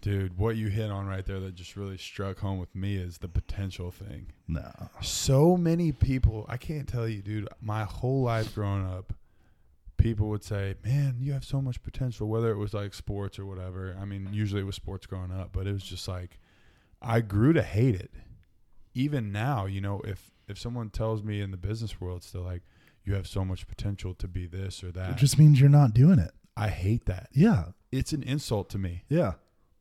dude, 0.01 0.37
what 0.37 0.55
you 0.55 0.67
hit 0.67 0.91
on 0.91 1.07
right 1.07 1.25
there 1.25 1.39
that 1.39 1.55
just 1.55 1.75
really 1.75 1.97
struck 1.97 2.39
home 2.39 2.59
with 2.59 2.75
me 2.75 2.95
is 2.97 3.17
the 3.17 3.27
potential 3.27 3.91
thing. 3.91 4.27
No, 4.47 4.71
so 5.01 5.57
many 5.57 5.91
people 5.91 6.45
i 6.49 6.57
can't 6.57 6.87
tell 6.87 7.07
you 7.07 7.21
dude 7.21 7.47
my 7.61 7.83
whole 7.83 8.23
life 8.23 8.53
growing 8.55 8.85
up 8.85 9.13
people 9.97 10.29
would 10.29 10.43
say 10.43 10.75
man 10.83 11.17
you 11.19 11.33
have 11.33 11.43
so 11.43 11.61
much 11.61 11.81
potential 11.83 12.27
whether 12.27 12.51
it 12.51 12.57
was 12.57 12.73
like 12.73 12.93
sports 12.93 13.37
or 13.37 13.45
whatever 13.45 13.95
i 14.01 14.05
mean 14.05 14.29
usually 14.31 14.61
it 14.61 14.65
was 14.65 14.75
sports 14.75 15.05
growing 15.05 15.31
up 15.31 15.49
but 15.51 15.67
it 15.67 15.71
was 15.71 15.83
just 15.83 16.07
like 16.07 16.39
i 17.01 17.19
grew 17.19 17.53
to 17.53 17.61
hate 17.61 17.95
it 17.95 18.11
even 18.93 19.31
now 19.31 19.65
you 19.65 19.81
know 19.81 20.01
if 20.05 20.31
if 20.47 20.57
someone 20.57 20.89
tells 20.89 21.21
me 21.21 21.41
in 21.41 21.51
the 21.51 21.57
business 21.57 22.01
world 22.01 22.23
still 22.23 22.41
like 22.41 22.63
you 23.09 23.15
have 23.15 23.27
so 23.27 23.43
much 23.43 23.67
potential 23.67 24.13
to 24.13 24.27
be 24.27 24.45
this 24.47 24.83
or 24.83 24.91
that 24.91 25.09
it 25.11 25.17
just 25.17 25.37
means 25.39 25.59
you're 25.59 25.69
not 25.69 25.93
doing 25.93 26.19
it. 26.19 26.31
i 26.55 26.69
hate 26.69 27.05
that 27.05 27.27
Yeah, 27.33 27.65
it's 27.91 28.13
an 28.13 28.23
insult 28.23 28.69
to 28.71 28.77
me 28.77 29.03
yeah, 29.09 29.33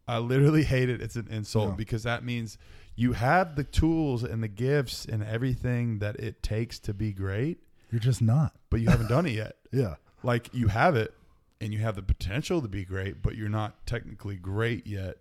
I 0.07 0.19
literally 0.19 0.65
hate 0.65 0.89
it. 0.89 1.03
It's 1.03 1.17
an 1.17 1.29
insult 1.31 1.69
Yeah. 1.71 1.75
because 1.77 2.03
that 2.05 2.25
means 2.25 2.57
you 2.97 3.13
have 3.13 3.57
the 3.57 3.65
tools 3.65 4.25
and 4.25 4.43
the 4.43 4.49
gifts 4.49 5.05
and 5.05 5.23
everything 5.23 5.99
that 5.99 6.17
it 6.17 6.43
takes 6.43 6.79
to 6.81 6.95
be 6.95 7.13
great, 7.13 7.59
you're 7.91 8.01
just 8.01 8.23
not. 8.23 8.55
but 8.71 8.81
you 8.81 8.89
haven't 8.89 9.09
done 9.09 9.27
it 9.27 9.33
yet. 9.33 9.57
Yeah, 9.71 9.97
Like 10.23 10.49
you 10.55 10.69
have 10.69 10.97
it 10.97 11.13
and 11.61 11.75
you 11.75 11.81
have 11.81 11.95
the 11.97 12.03
potential 12.03 12.63
to 12.63 12.69
be 12.69 12.85
great, 12.87 13.21
but 13.23 13.37
you're 13.37 13.51
not 13.51 13.87
technically 13.87 14.37
great 14.37 14.87
yet. 14.87 15.19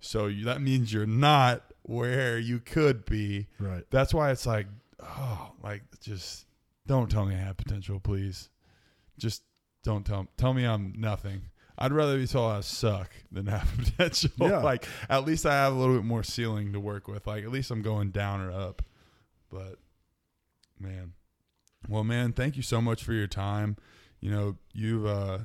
So 0.00 0.26
you, 0.26 0.44
that 0.44 0.60
means 0.60 0.92
you're 0.92 1.06
not 1.06 1.62
where 1.82 2.38
you 2.38 2.58
could 2.58 3.06
be. 3.06 3.46
right. 3.58 3.84
That's 3.90 4.12
why 4.12 4.32
it's 4.32 4.44
like, 4.44 4.66
oh, 5.02 5.52
like 5.62 5.82
just 6.00 6.44
don't 6.86 7.10
tell 7.10 7.26
me 7.26 7.34
I 7.34 7.38
have 7.38 7.56
potential, 7.56 8.00
please. 8.00 8.50
Just 9.18 9.42
don't 9.82 10.04
tell 10.04 10.28
tell 10.36 10.54
me 10.54 10.64
I'm 10.64 10.94
nothing. 10.96 11.42
I'd 11.78 11.92
rather 11.92 12.16
be 12.16 12.26
told 12.26 12.52
I 12.52 12.60
suck 12.60 13.10
than 13.30 13.46
have 13.46 13.70
potential. 13.78 14.30
Yeah. 14.38 14.58
like 14.58 14.86
at 15.08 15.24
least 15.24 15.46
I 15.46 15.52
have 15.52 15.72
a 15.72 15.76
little 15.76 15.94
bit 15.94 16.04
more 16.04 16.22
ceiling 16.22 16.72
to 16.72 16.80
work 16.80 17.08
with. 17.08 17.26
Like 17.26 17.44
at 17.44 17.50
least 17.50 17.70
I'm 17.70 17.82
going 17.82 18.10
down 18.10 18.40
or 18.40 18.50
up. 18.50 18.82
But 19.50 19.78
man, 20.78 21.12
well, 21.88 22.04
man, 22.04 22.32
thank 22.32 22.56
you 22.56 22.62
so 22.62 22.80
much 22.80 23.04
for 23.04 23.12
your 23.12 23.26
time. 23.26 23.76
You 24.20 24.30
know, 24.30 24.56
you've 24.72 25.06
uh, 25.06 25.38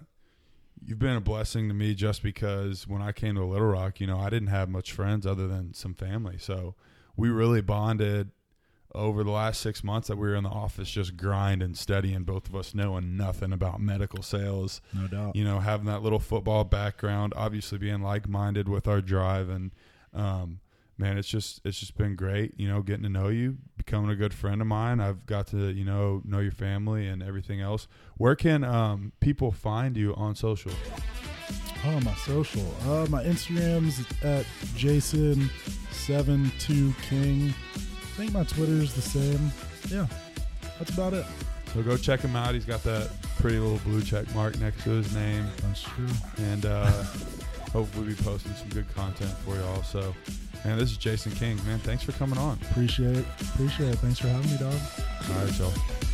you've 0.84 1.00
been 1.00 1.16
a 1.16 1.22
blessing 1.22 1.68
to 1.68 1.74
me 1.74 1.94
just 1.94 2.24
because 2.24 2.88
when 2.88 3.02
I 3.02 3.12
came 3.12 3.36
to 3.36 3.46
Little 3.46 3.68
Rock, 3.68 4.00
you 4.00 4.08
know, 4.08 4.20
I 4.20 4.30
didn't 4.30 4.48
have 4.48 4.70
much 4.70 4.92
friends 4.92 5.28
other 5.28 5.48
than 5.48 5.74
some 5.74 5.94
family. 5.94 6.38
So 6.38 6.76
we 7.16 7.30
really 7.30 7.62
bonded 7.62 8.32
over 8.94 9.24
the 9.24 9.32
last 9.32 9.62
six 9.62 9.84
months 9.84 10.08
that 10.10 10.18
we 10.18 10.28
were 10.28 10.36
in 10.36 10.44
the 10.44 10.50
office, 10.50 10.90
just 10.90 11.16
grinding, 11.18 11.74
studying. 11.76 12.24
Both 12.24 12.48
of 12.50 12.56
us 12.56 12.74
knowing 12.76 13.16
nothing 13.18 13.52
about 13.54 13.80
medical 13.82 14.22
sales 14.24 14.82
No 14.94 15.08
doubt. 15.08 15.36
you 15.36 15.44
know, 15.44 15.60
having 15.60 15.86
that 15.88 16.02
little 16.04 16.20
football 16.20 16.64
background, 16.64 17.34
obviously 17.36 17.78
being 17.78 18.02
like 18.02 18.28
minded 18.28 18.68
with 18.70 18.88
our 18.88 19.02
drive 19.02 19.50
and 19.50 19.72
um 20.14 20.60
man, 20.98 21.18
it's 21.18 21.28
just 21.30 21.62
it's 21.66 21.80
just 21.80 21.96
been 21.98 22.16
great, 22.16 22.54
you 22.58 22.68
know, 22.68 22.82
getting 22.82 23.04
to 23.04 23.10
know 23.10 23.28
you, 23.30 23.58
becoming 23.78 24.10
a 24.12 24.16
good 24.16 24.34
friend 24.34 24.62
of 24.62 24.68
mine. 24.68 25.00
I've 25.00 25.26
got 25.26 25.48
to, 25.48 25.70
you 25.72 25.86
know, 25.86 26.22
know 26.26 26.40
your 26.40 26.52
family 26.52 27.08
and 27.08 27.24
everything 27.24 27.62
else. 27.62 27.88
Where 28.18 28.36
can 28.36 28.64
um 28.64 29.12
people 29.20 29.52
find 29.52 29.96
you 29.98 30.14
on 30.16 30.36
social? 30.36 30.72
Oh, 31.84 32.00
my 32.02 32.14
social. 32.14 32.62
Uh, 32.86 33.08
my 33.10 33.24
Instagram's 33.24 34.02
at 34.24 34.46
Jason72King. 34.78 37.54
I 38.12 38.14
think 38.16 38.34
my 38.34 38.44
Twitter 38.44 38.74
is 38.74 38.94
the 38.94 39.02
same. 39.02 39.52
Yeah, 39.90 40.06
that's 40.78 40.92
about 40.92 41.14
it. 41.14 41.26
So 41.74 41.82
go 41.82 41.96
check 41.96 42.20
him 42.20 42.36
out. 42.36 42.54
He's 42.54 42.66
got 42.66 42.84
that 42.84 43.10
pretty 43.40 43.58
little 43.58 43.80
blue 43.80 44.02
check 44.02 44.34
mark 44.36 44.60
next 44.60 44.84
to 44.84 44.90
his 44.90 45.16
name. 45.16 45.48
That's 45.64 45.82
true. 45.82 46.08
And 46.40 46.66
uh 46.66 46.92
hopefully 47.72 48.08
be 48.08 48.16
posting 48.16 48.54
some 48.56 48.68
good 48.70 48.94
content 48.94 49.32
for 49.46 49.56
you 49.56 49.64
all. 49.64 49.82
So 49.84 50.14
man, 50.66 50.78
this 50.78 50.92
is 50.92 50.98
Jason 50.98 51.32
King. 51.32 51.56
Man, 51.66 51.80
thanks 51.80 52.04
for 52.04 52.12
coming 52.12 52.38
on. 52.38 52.60
Appreciate 52.72 53.16
it. 53.16 53.26
Appreciate 53.54 53.94
it. 53.94 54.00
Thanks 54.00 54.20
for 54.20 54.28
having 54.28 54.52
me, 54.52 54.58
dog. 54.58 54.76
All 55.30 55.46
right, 55.46 55.58
y'all. 55.58 56.11